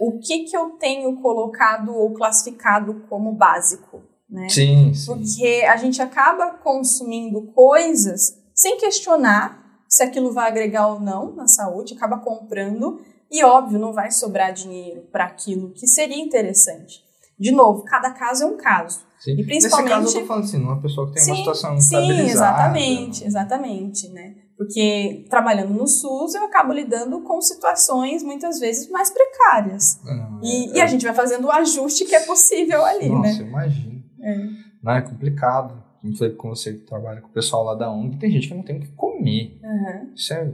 O 0.00 0.18
que, 0.18 0.44
que 0.44 0.56
eu 0.56 0.70
tenho 0.70 1.14
colocado 1.20 1.94
ou 1.94 2.14
classificado 2.14 3.04
como 3.06 3.32
básico? 3.32 4.00
Né? 4.30 4.48
Sim, 4.48 4.94
sim. 4.94 5.06
Porque 5.06 5.66
a 5.68 5.76
gente 5.76 6.00
acaba 6.00 6.54
consumindo 6.54 7.42
coisas 7.52 8.34
sem 8.54 8.78
questionar 8.78 9.60
se 9.86 10.02
aquilo 10.02 10.32
vai 10.32 10.48
agregar 10.48 10.86
ou 10.86 11.00
não 11.00 11.34
na 11.34 11.46
saúde, 11.46 11.92
acaba 11.92 12.16
comprando 12.16 12.98
e, 13.30 13.44
óbvio, 13.44 13.78
não 13.78 13.92
vai 13.92 14.10
sobrar 14.10 14.54
dinheiro 14.54 15.02
para 15.12 15.24
aquilo 15.24 15.70
que 15.72 15.86
seria 15.86 16.18
interessante. 16.18 17.02
De 17.38 17.50
novo, 17.50 17.84
cada 17.84 18.10
caso 18.10 18.44
é 18.44 18.46
um 18.46 18.56
caso. 18.56 19.00
Sim. 19.18 19.32
E 19.32 19.44
principalmente. 19.44 19.88
Nesse 19.88 20.04
caso, 20.04 20.16
eu 20.16 20.20
tô 20.22 20.26
falando 20.26 20.44
assim, 20.44 20.62
uma 20.62 20.80
pessoa 20.80 21.08
que 21.08 21.14
tem 21.14 21.22
sim, 21.22 21.30
uma 21.32 21.36
situação 21.36 21.78
Sim, 21.78 22.20
exatamente, 22.22 23.26
exatamente, 23.26 24.08
né? 24.08 24.34
Porque 24.60 25.24
trabalhando 25.30 25.72
no 25.72 25.86
SUS, 25.86 26.34
eu 26.34 26.44
acabo 26.44 26.70
lidando 26.74 27.22
com 27.22 27.40
situações 27.40 28.22
muitas 28.22 28.58
vezes 28.60 28.90
mais 28.90 29.08
precárias. 29.08 29.98
Não, 30.04 30.38
E, 30.44 30.72
é- 30.72 30.76
e 30.76 30.80
a 30.82 30.86
gente 30.86 31.02
vai 31.02 31.14
fazendo 31.14 31.46
o 31.46 31.50
ajuste 31.50 32.04
que 32.04 32.14
é 32.14 32.20
possível 32.26 32.84
ali, 32.84 33.08
Nossa, 33.08 33.42
né? 33.42 33.48
imagina. 33.48 34.04
É. 34.20 34.36
Não, 34.82 34.92
é 34.92 35.00
complicado. 35.00 35.82
Não 36.04 36.14
falei 36.14 36.34
com 36.34 36.50
você 36.50 36.74
que 36.74 36.80
trabalha 36.84 37.22
com 37.22 37.28
o 37.28 37.32
pessoal 37.32 37.64
lá 37.64 37.74
da 37.74 37.90
ONG, 37.90 38.18
tem 38.18 38.30
gente 38.30 38.48
que 38.48 38.54
não 38.54 38.62
tem 38.62 38.76
o 38.76 38.80
que 38.80 38.88
comer. 38.92 39.58
É. 39.64 40.52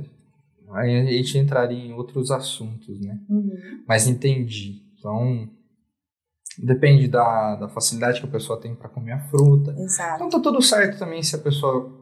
Aí 0.70 1.00
a 1.00 1.04
gente 1.10 1.36
entraria 1.38 1.76
em 1.86 1.92
outros 1.92 2.30
assuntos, 2.30 3.00
né? 3.00 3.18
uhum. 3.28 3.50
Mas 3.88 4.06
entendi. 4.06 4.82
Então, 4.98 5.48
depende 6.58 7.08
da, 7.08 7.56
da 7.56 7.68
facilidade 7.68 8.20
que 8.20 8.26
a 8.26 8.30
pessoa 8.30 8.60
tem 8.60 8.72
para 8.72 8.88
comer 8.88 9.12
a 9.12 9.20
fruta. 9.28 9.74
Exato. 9.78 10.14
Então 10.24 10.28
tá 10.30 10.38
tudo 10.40 10.62
certo 10.62 10.96
também 10.98 11.22
se 11.24 11.34
a 11.34 11.38
pessoa 11.40 11.95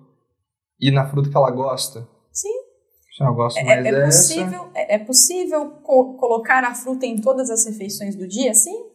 ir 0.89 0.91
na 0.93 1.09
fruta 1.09 1.31
que 1.31 1.37
ela 1.37 1.51
gosta. 1.51 2.07
Sim. 2.33 2.53
Gosta 3.35 3.61
É, 3.61 3.65
mais 3.65 3.87
é 3.87 3.93
dessa. 3.93 4.07
possível, 4.35 4.69
é, 4.75 4.95
é 4.97 4.99
possível 4.99 5.71
co- 5.85 6.15
colocar 6.15 6.65
a 6.65 6.75
fruta 6.75 7.07
em 7.07 7.21
todas 7.21 7.49
as 7.49 7.65
refeições 7.65 8.17
do 8.17 8.27
dia? 8.27 8.53
Sim. 8.55 8.87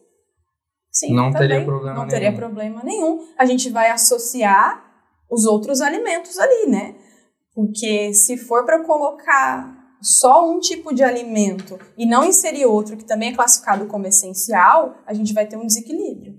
Sim, 0.90 1.14
Não 1.14 1.30
também. 1.30 1.48
teria 1.48 1.64
problema 1.64 1.94
Não 1.98 2.06
teria 2.08 2.28
nenhum. 2.30 2.40
problema 2.40 2.82
nenhum. 2.84 3.26
A 3.38 3.46
gente 3.46 3.70
vai 3.70 3.90
associar 3.90 4.84
os 5.30 5.46
outros 5.46 5.80
alimentos 5.80 6.38
ali, 6.38 6.66
né? 6.68 6.96
Porque 7.54 8.12
se 8.12 8.36
for 8.36 8.64
para 8.66 8.84
colocar 8.84 9.78
só 10.02 10.50
um 10.50 10.58
tipo 10.60 10.94
de 10.94 11.02
alimento 11.02 11.78
e 11.96 12.04
não 12.04 12.24
inserir 12.24 12.66
outro 12.66 12.96
que 12.96 13.04
também 13.04 13.30
é 13.30 13.34
classificado 13.34 13.86
como 13.86 14.06
essencial, 14.06 14.96
a 15.06 15.14
gente 15.14 15.32
vai 15.32 15.46
ter 15.46 15.56
um 15.56 15.66
desequilíbrio. 15.66 16.34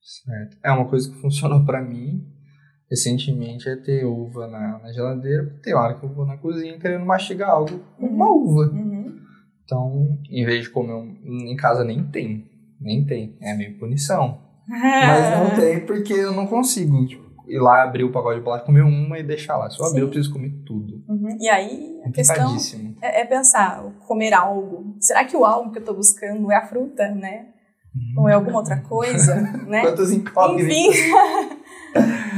Certo. 0.00 0.56
É 0.64 0.70
uma 0.70 0.88
coisa 0.88 1.10
que 1.10 1.20
funcionou 1.20 1.64
pra 1.64 1.80
mim 1.82 2.22
recentemente 2.94 3.68
é 3.68 3.74
ter 3.74 4.04
uva 4.04 4.46
na, 4.46 4.78
na 4.78 4.92
geladeira. 4.92 5.44
porque 5.44 5.62
Tem 5.62 5.74
hora 5.74 5.94
que 5.94 6.04
eu 6.04 6.08
vou 6.08 6.24
na 6.24 6.36
cozinha 6.36 6.78
querendo 6.78 7.04
mastigar 7.04 7.50
algo 7.50 7.80
com 7.98 8.06
uma 8.06 8.30
uva. 8.30 8.70
Uhum. 8.72 9.18
Então, 9.64 10.18
em 10.30 10.44
vez 10.44 10.64
de 10.64 10.70
comer 10.70 10.94
um, 10.94 11.16
em 11.24 11.56
casa 11.56 11.84
nem 11.84 12.04
tem, 12.04 12.48
nem 12.80 13.04
tem, 13.04 13.36
é 13.40 13.54
meio 13.54 13.76
punição. 13.78 14.38
Mas 14.66 15.38
não 15.38 15.56
tem 15.58 15.80
porque 15.84 16.12
eu 16.12 16.32
não 16.32 16.46
consigo 16.46 17.04
tipo, 17.06 17.24
ir 17.48 17.58
lá 17.58 17.82
abrir 17.82 18.04
o 18.04 18.12
pacote 18.12 18.38
de 18.38 18.44
bolacha, 18.44 18.64
comer 18.64 18.82
uma 18.82 19.18
e 19.18 19.22
deixar 19.22 19.56
lá. 19.56 19.68
Se 19.68 19.80
eu 19.80 19.86
abrir, 19.86 20.00
eu 20.00 20.08
preciso 20.08 20.32
comer 20.32 20.50
tudo. 20.64 21.02
Uhum. 21.08 21.36
E 21.40 21.48
aí 21.48 22.00
a 22.04 22.10
questão 22.12 22.56
é, 23.02 23.22
é 23.22 23.24
pensar, 23.24 23.82
comer 24.06 24.32
algo. 24.32 24.96
Será 25.00 25.24
que 25.24 25.36
o 25.36 25.44
algo 25.44 25.72
que 25.72 25.78
eu 25.78 25.82
estou 25.82 25.96
buscando 25.96 26.52
é 26.52 26.56
a 26.56 26.66
fruta, 26.66 27.08
né? 27.10 27.48
Ou 28.16 28.28
é 28.28 28.34
alguma 28.34 28.58
outra 28.58 28.80
coisa, 28.80 29.34
né? 29.66 29.82
Quantas 29.82 30.12
incógnitas. 30.12 30.72
Enfim. 30.72 31.10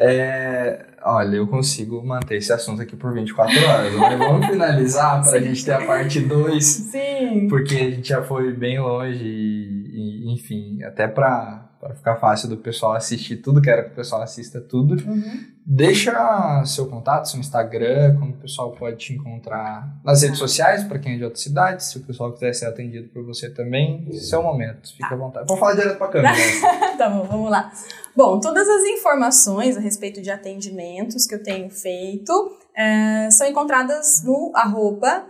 É, 0.00 0.86
olha, 1.02 1.36
eu 1.36 1.46
consigo 1.48 2.00
manter 2.06 2.36
esse 2.36 2.52
assunto 2.52 2.80
aqui 2.80 2.94
por 2.94 3.12
24 3.12 3.54
horas. 3.66 3.94
Mas 3.94 4.18
vamos 4.18 4.46
finalizar 4.46 5.22
para 5.22 5.38
a 5.38 5.40
gente 5.40 5.64
ter 5.64 5.72
a 5.72 5.84
parte 5.84 6.20
2, 6.20 6.64
Sim. 6.64 7.48
porque 7.48 7.74
a 7.74 7.90
gente 7.90 8.08
já 8.08 8.22
foi 8.22 8.52
bem 8.52 8.78
longe 8.78 9.24
e, 9.24 10.28
e, 10.28 10.34
enfim, 10.34 10.82
até 10.84 11.08
para 11.08 11.67
ficar 11.94 12.16
fácil 12.16 12.48
do 12.48 12.56
pessoal 12.56 12.94
assistir 12.94 13.36
tudo, 13.36 13.62
quero 13.62 13.84
que 13.84 13.92
o 13.92 13.94
pessoal 13.94 14.22
assista 14.22 14.60
tudo. 14.60 14.94
Uhum. 15.08 15.46
Deixa 15.64 16.64
seu 16.64 16.86
contato, 16.86 17.28
seu 17.28 17.38
Instagram, 17.38 18.16
como 18.18 18.32
o 18.32 18.36
pessoal 18.36 18.72
pode 18.72 18.96
te 18.96 19.12
encontrar 19.12 20.00
nas 20.02 20.22
redes 20.22 20.38
sociais, 20.38 20.82
para 20.84 20.98
quem 20.98 21.14
é 21.14 21.16
de 21.18 21.24
outra 21.24 21.38
cidade, 21.38 21.84
se 21.84 21.98
o 21.98 22.00
pessoal 22.00 22.32
quiser 22.32 22.54
ser 22.54 22.66
atendido 22.66 23.08
por 23.08 23.24
você 23.24 23.50
também, 23.50 24.10
seu 24.12 24.42
momento, 24.42 24.92
fica 24.92 25.14
à 25.14 25.16
vontade. 25.16 25.46
Vou 25.46 25.56
falar 25.56 25.74
direto 25.74 25.98
para 25.98 26.06
a 26.06 26.10
câmera. 26.10 26.34
né? 26.36 26.96
tá 26.96 27.10
bom, 27.10 27.24
vamos 27.24 27.50
lá. 27.50 27.70
Bom, 28.16 28.40
todas 28.40 28.66
as 28.68 28.82
informações 28.84 29.76
a 29.76 29.80
respeito 29.80 30.20
de 30.22 30.30
atendimentos 30.30 31.26
que 31.26 31.34
eu 31.34 31.42
tenho 31.42 31.70
feito 31.70 32.32
eh, 32.76 33.28
são 33.30 33.46
encontradas 33.46 34.24
no 34.24 34.50
arroba 34.54 35.26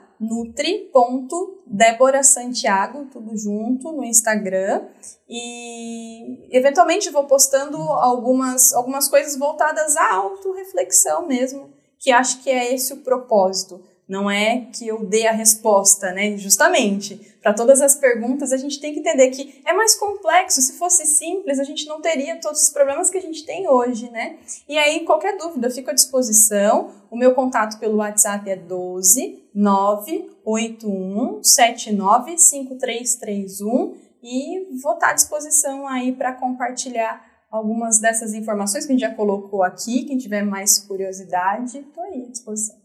nutri.deborasantiago, 1.69 3.07
tudo 3.07 3.37
junto, 3.37 3.93
no 3.93 4.05
Instagram. 4.05 4.83
E 5.29 6.49
eventualmente 6.51 7.11
vou 7.11 7.25
postando 7.25 7.77
algumas, 7.77 8.73
algumas 8.73 9.09
coisas 9.09 9.37
voltadas 9.37 9.97
à 9.97 10.15
autorreflexão 10.15 11.27
mesmo, 11.27 11.71
que 11.99 12.11
acho 12.11 12.43
que 12.43 12.51
é 12.51 12.75
esse 12.75 12.93
o 12.93 12.99
propósito. 12.99 13.81
Não 14.09 14.31
é 14.31 14.69
que 14.73 14.89
eu 14.89 15.05
dê 15.05 15.27
a 15.27 15.33
resposta, 15.33 16.13
né? 16.13 16.35
Justamente, 16.39 17.37
para 17.43 17.53
todas 17.53 17.83
as 17.83 17.95
perguntas, 17.95 18.55
a 18.55 18.57
gente 18.57 18.81
tem 18.81 18.95
que 18.95 19.01
entender 19.01 19.29
que 19.29 19.61
é 19.67 19.75
mais 19.75 19.97
complexo. 19.97 20.63
Se 20.63 20.79
fosse 20.79 21.05
simples, 21.05 21.59
a 21.59 21.65
gente 21.65 21.87
não 21.87 22.01
teria 22.01 22.41
todos 22.41 22.63
os 22.63 22.71
problemas 22.71 23.11
que 23.11 23.19
a 23.19 23.21
gente 23.21 23.45
tem 23.45 23.69
hoje, 23.69 24.11
né? 24.11 24.39
E 24.67 24.79
aí, 24.79 25.05
qualquer 25.05 25.37
dúvida, 25.37 25.67
eu 25.67 25.71
fico 25.71 25.91
à 25.91 25.93
disposição. 25.93 26.91
O 27.11 27.19
meu 27.19 27.35
contato 27.35 27.79
pelo 27.79 27.99
WhatsApp 27.99 28.49
é 28.49 28.57
12 28.57 29.49
981 29.59 30.38
79 30.57 32.39
5331 32.39 33.95
e 34.23 34.81
vou 34.83 34.95
estar 34.95 35.11
à 35.11 35.15
disposição 35.15 35.87
aí 35.87 36.13
para 36.13 36.33
compartilhar 36.33 37.23
algumas 37.51 38.01
dessas 38.01 38.35
informações 38.35 38.85
que 38.85 38.93
a 38.93 38.95
gente 38.95 39.09
já 39.09 39.15
colocou 39.15 39.63
aqui. 39.63 40.05
Quem 40.05 40.19
tiver 40.19 40.43
mais 40.43 40.79
curiosidade, 40.79 41.79
estou 41.79 42.05
aí 42.05 42.25
à 42.27 42.31
disposição. 42.31 42.77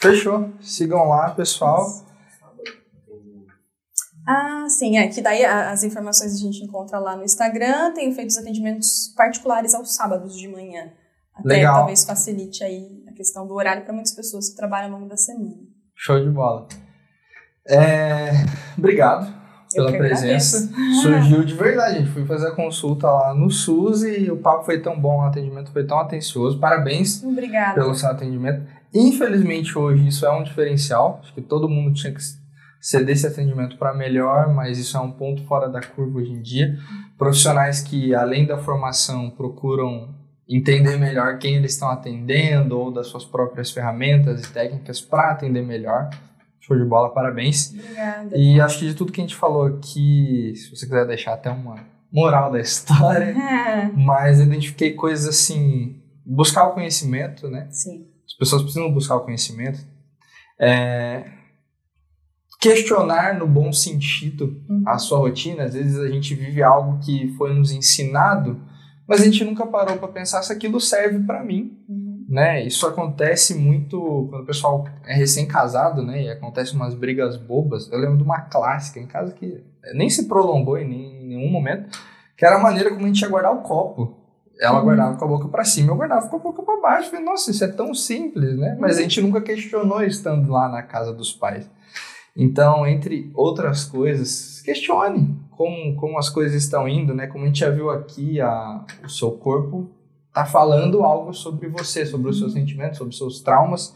Fechou. 0.00 0.50
Sigam 0.60 1.08
lá, 1.08 1.30
pessoal. 1.30 1.86
Ah, 4.26 4.66
sim, 4.68 4.98
é 4.98 5.08
que 5.08 5.20
daí 5.20 5.44
as 5.44 5.82
informações 5.82 6.34
a 6.34 6.38
gente 6.38 6.62
encontra 6.62 6.98
lá 6.98 7.16
no 7.16 7.24
Instagram. 7.24 7.92
Tenho 7.92 8.14
feito 8.14 8.30
os 8.30 8.38
atendimentos 8.38 9.12
particulares 9.16 9.74
aos 9.74 9.94
sábados 9.94 10.36
de 10.36 10.46
manhã. 10.46 10.92
Até 11.34 11.48
Legal. 11.48 11.76
talvez 11.76 12.04
facilite 12.04 12.62
aí 12.62 13.04
a 13.08 13.12
questão 13.12 13.46
do 13.46 13.54
horário 13.54 13.84
para 13.84 13.92
muitas 13.92 14.12
pessoas 14.12 14.50
que 14.50 14.56
trabalham 14.56 14.92
ao 14.92 14.98
longo 14.98 15.08
da 15.08 15.16
semana. 15.16 15.56
Show 15.96 16.22
de 16.22 16.30
bola. 16.30 16.68
É, 17.68 18.32
Obrigado 18.76 19.32
pela 19.74 19.92
presença. 19.92 20.68
agradeço. 20.68 21.02
Surgiu 21.02 21.44
de 21.44 21.54
verdade. 21.54 21.98
Gente 21.98 22.10
foi 22.10 22.24
fazer 22.26 22.48
a 22.48 22.52
consulta 22.52 23.10
lá 23.10 23.34
no 23.34 23.50
SUS 23.50 24.02
e 24.02 24.30
o 24.30 24.36
papo 24.36 24.64
foi 24.64 24.80
tão 24.80 24.98
bom, 25.00 25.18
o 25.18 25.22
atendimento 25.22 25.70
foi 25.72 25.84
tão 25.84 25.98
atencioso. 25.98 26.58
Parabéns 26.58 27.22
Obrigada. 27.22 27.74
pelo 27.74 27.94
seu 27.94 28.10
atendimento. 28.10 28.62
Infelizmente, 28.94 29.76
hoje 29.78 30.06
isso 30.06 30.26
é 30.26 30.30
um 30.30 30.42
diferencial. 30.42 31.20
Acho 31.22 31.32
que 31.32 31.40
todo 31.40 31.68
mundo 31.68 31.94
tinha 31.94 32.12
que 32.12 32.20
ceder 32.80 33.14
esse 33.14 33.26
atendimento 33.26 33.78
para 33.78 33.94
melhor, 33.94 34.52
mas 34.52 34.78
isso 34.78 34.96
é 34.96 35.00
um 35.00 35.10
ponto 35.10 35.42
fora 35.44 35.68
da 35.68 35.80
curva 35.80 36.18
hoje 36.18 36.32
em 36.32 36.42
dia. 36.42 36.76
Profissionais 37.16 37.80
que, 37.80 38.14
além 38.14 38.44
da 38.44 38.58
formação, 38.58 39.30
procuram 39.30 40.14
entender 40.48 40.98
melhor 40.98 41.38
quem 41.38 41.56
eles 41.56 41.72
estão 41.72 41.88
atendendo 41.88 42.78
ou 42.78 42.90
das 42.92 43.06
suas 43.06 43.24
próprias 43.24 43.70
ferramentas 43.70 44.44
e 44.44 44.52
técnicas 44.52 45.00
para 45.00 45.30
atender 45.30 45.62
melhor. 45.62 46.10
Show 46.62 46.78
de 46.78 46.84
bola, 46.84 47.12
parabéns. 47.12 47.70
Obrigada. 47.74 48.36
E 48.36 48.60
acho 48.60 48.78
que 48.78 48.86
de 48.86 48.94
tudo 48.94 49.10
que 49.12 49.20
a 49.20 49.24
gente 49.24 49.34
falou 49.36 49.66
aqui, 49.66 50.54
se 50.56 50.70
você 50.70 50.86
quiser 50.86 51.06
deixar 51.06 51.34
até 51.34 51.50
uma 51.50 51.76
moral 52.10 52.50
da 52.52 52.60
história, 52.60 53.34
mas 53.96 54.38
eu 54.38 54.46
identifiquei 54.46 54.94
coisas 54.94 55.26
assim, 55.28 56.00
buscar 56.24 56.68
o 56.68 56.72
conhecimento, 56.74 57.48
né? 57.48 57.68
Sim. 57.70 58.06
As 58.26 58.34
pessoas 58.34 58.62
precisam 58.62 58.92
buscar 58.92 59.16
o 59.16 59.20
conhecimento. 59.24 59.80
É, 60.60 61.24
questionar 62.60 63.36
no 63.36 63.46
bom 63.48 63.72
sentido 63.72 64.62
Uhum. 64.68 64.84
a 64.86 64.98
sua 64.98 65.18
rotina. 65.18 65.64
Às 65.64 65.74
vezes 65.74 65.98
a 65.98 66.08
gente 66.08 66.32
vive 66.34 66.62
algo 66.62 67.00
que 67.00 67.28
foi 67.36 67.52
nos 67.52 67.72
ensinado, 67.72 68.60
mas 69.08 69.20
a 69.20 69.24
gente 69.24 69.44
nunca 69.44 69.66
parou 69.66 69.96
para 69.98 70.08
pensar 70.08 70.42
se 70.42 70.52
aquilo 70.52 70.80
serve 70.80 71.18
para 71.26 71.42
mim. 71.42 71.76
Uhum. 71.88 72.01
Né? 72.32 72.64
Isso 72.64 72.86
acontece 72.86 73.54
muito 73.54 74.26
quando 74.30 74.44
o 74.44 74.46
pessoal 74.46 74.86
é 75.04 75.12
recém-casado, 75.14 76.02
né? 76.02 76.22
E 76.22 76.30
acontece 76.30 76.74
umas 76.74 76.94
brigas 76.94 77.36
bobas. 77.36 77.92
Eu 77.92 77.98
lembro 77.98 78.16
de 78.16 78.22
uma 78.22 78.40
clássica 78.40 78.98
em 78.98 79.06
casa 79.06 79.34
que 79.34 79.62
nem 79.92 80.08
se 80.08 80.26
prolongou 80.26 80.78
em 80.78 80.88
nenhum 80.88 81.50
momento, 81.52 81.90
que 82.34 82.46
era 82.46 82.56
a 82.56 82.62
maneira 82.62 82.88
como 82.90 83.04
a 83.04 83.06
gente 83.08 83.20
ia 83.20 83.28
guardar 83.28 83.52
o 83.52 83.60
copo. 83.60 84.16
Ela 84.58 84.78
Uhum. 84.78 84.84
guardava 84.84 85.16
com 85.18 85.24
a 85.26 85.28
boca 85.28 85.48
para 85.48 85.62
cima, 85.62 85.92
eu 85.92 85.96
guardava 85.96 86.26
com 86.26 86.36
a 86.36 86.38
boca 86.38 86.62
para 86.62 86.80
baixo. 86.80 87.08
Eu 87.08 87.10
Falei, 87.10 87.24
nossa, 87.26 87.50
isso 87.50 87.64
é 87.64 87.68
tão 87.68 87.92
simples, 87.92 88.56
né? 88.56 88.78
Mas 88.80 88.96
a 88.96 89.02
gente 89.02 89.20
nunca 89.20 89.42
questionou 89.42 90.02
estando 90.02 90.50
lá 90.50 90.70
na 90.70 90.82
casa 90.82 91.12
dos 91.12 91.34
pais. 91.34 91.68
Então, 92.34 92.86
entre 92.86 93.30
outras 93.34 93.84
coisas, 93.84 94.62
questione 94.62 95.38
como, 95.50 95.94
como 95.96 96.18
as 96.18 96.30
coisas 96.30 96.62
estão 96.62 96.88
indo, 96.88 97.14
né? 97.14 97.26
Como 97.26 97.44
a 97.44 97.46
gente 97.46 97.60
já 97.60 97.68
viu 97.68 97.90
aqui, 97.90 98.40
a, 98.40 98.86
o 99.04 99.08
seu 99.10 99.32
corpo 99.32 99.90
tá 100.32 100.44
falando 100.46 101.02
algo 101.02 101.32
sobre 101.32 101.68
você, 101.68 102.06
sobre 102.06 102.30
os 102.30 102.38
seus 102.38 102.52
sentimentos, 102.52 102.98
sobre 102.98 103.12
os 103.12 103.18
seus 103.18 103.40
traumas. 103.40 103.94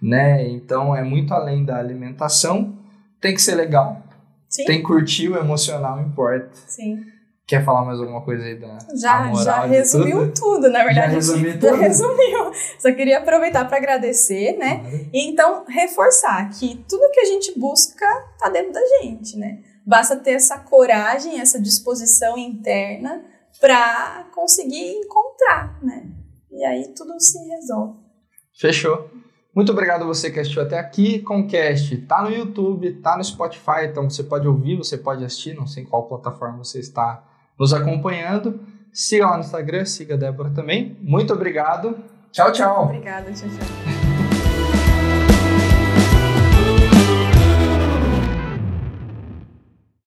né? 0.00 0.48
Então 0.48 0.94
é 0.96 1.02
muito 1.02 1.32
além 1.32 1.64
da 1.64 1.76
alimentação. 1.78 2.76
Tem 3.20 3.34
que 3.34 3.40
ser 3.42 3.54
legal. 3.54 4.02
Sim. 4.48 4.64
Tem 4.64 4.78
que 4.78 4.84
curtir 4.84 5.28
o 5.28 5.36
emocional, 5.38 6.00
importa. 6.00 6.50
Sim. 6.66 7.04
Quer 7.46 7.64
falar 7.64 7.84
mais 7.84 7.98
alguma 8.00 8.20
coisa 8.22 8.44
aí 8.44 8.58
da 8.58 8.78
Já, 8.94 9.24
moral 9.24 9.44
já 9.44 9.64
resumiu 9.66 10.32
tudo? 10.32 10.32
tudo, 10.34 10.70
na 10.70 10.84
verdade. 10.84 11.06
Já 11.06 11.06
resumi 11.06 11.50
Já 11.52 11.58
tudo? 11.58 11.74
resumiu. 11.76 12.52
Só 12.78 12.92
queria 12.92 13.18
aproveitar 13.18 13.64
para 13.66 13.76
agradecer, 13.76 14.56
né? 14.58 14.78
Claro. 14.78 15.06
E 15.12 15.28
então 15.30 15.64
reforçar 15.68 16.48
que 16.50 16.84
tudo 16.88 17.10
que 17.12 17.20
a 17.20 17.24
gente 17.24 17.58
busca 17.58 18.06
tá 18.38 18.48
dentro 18.48 18.72
da 18.72 18.80
gente, 19.00 19.36
né? 19.36 19.58
Basta 19.84 20.16
ter 20.16 20.32
essa 20.32 20.58
coragem, 20.58 21.40
essa 21.40 21.60
disposição 21.60 22.38
interna 22.38 23.20
para 23.62 24.26
conseguir 24.34 24.90
encontrar, 24.90 25.78
né? 25.80 26.10
E 26.50 26.64
aí 26.64 26.88
tudo 26.88 27.18
se 27.20 27.38
resolve. 27.48 27.96
Fechou. 28.58 29.08
Muito 29.54 29.70
obrigado 29.70 30.02
a 30.02 30.06
você 30.06 30.32
que 30.32 30.40
assistiu 30.40 30.62
até 30.62 30.78
aqui. 30.78 31.20
Comcast 31.20 31.96
tá 31.98 32.22
no 32.22 32.30
YouTube, 32.30 32.90
tá 32.94 33.16
no 33.16 33.22
Spotify, 33.22 33.84
então 33.84 34.10
você 34.10 34.24
pode 34.24 34.48
ouvir, 34.48 34.76
você 34.76 34.98
pode 34.98 35.24
assistir, 35.24 35.54
não 35.54 35.66
sei 35.66 35.84
em 35.84 35.86
qual 35.86 36.08
plataforma 36.08 36.58
você 36.58 36.80
está 36.80 37.22
nos 37.56 37.72
acompanhando. 37.72 38.60
Siga 38.92 39.26
lá 39.26 39.36
no 39.36 39.44
Instagram, 39.44 39.84
siga 39.84 40.14
a 40.14 40.18
Débora 40.18 40.50
também. 40.50 40.98
Muito 41.00 41.32
obrigado. 41.32 41.96
Tchau, 42.32 42.50
tchau. 42.50 42.84
Obrigada, 42.84 43.30
tchau, 43.32 43.48
tchau. 43.48 44.01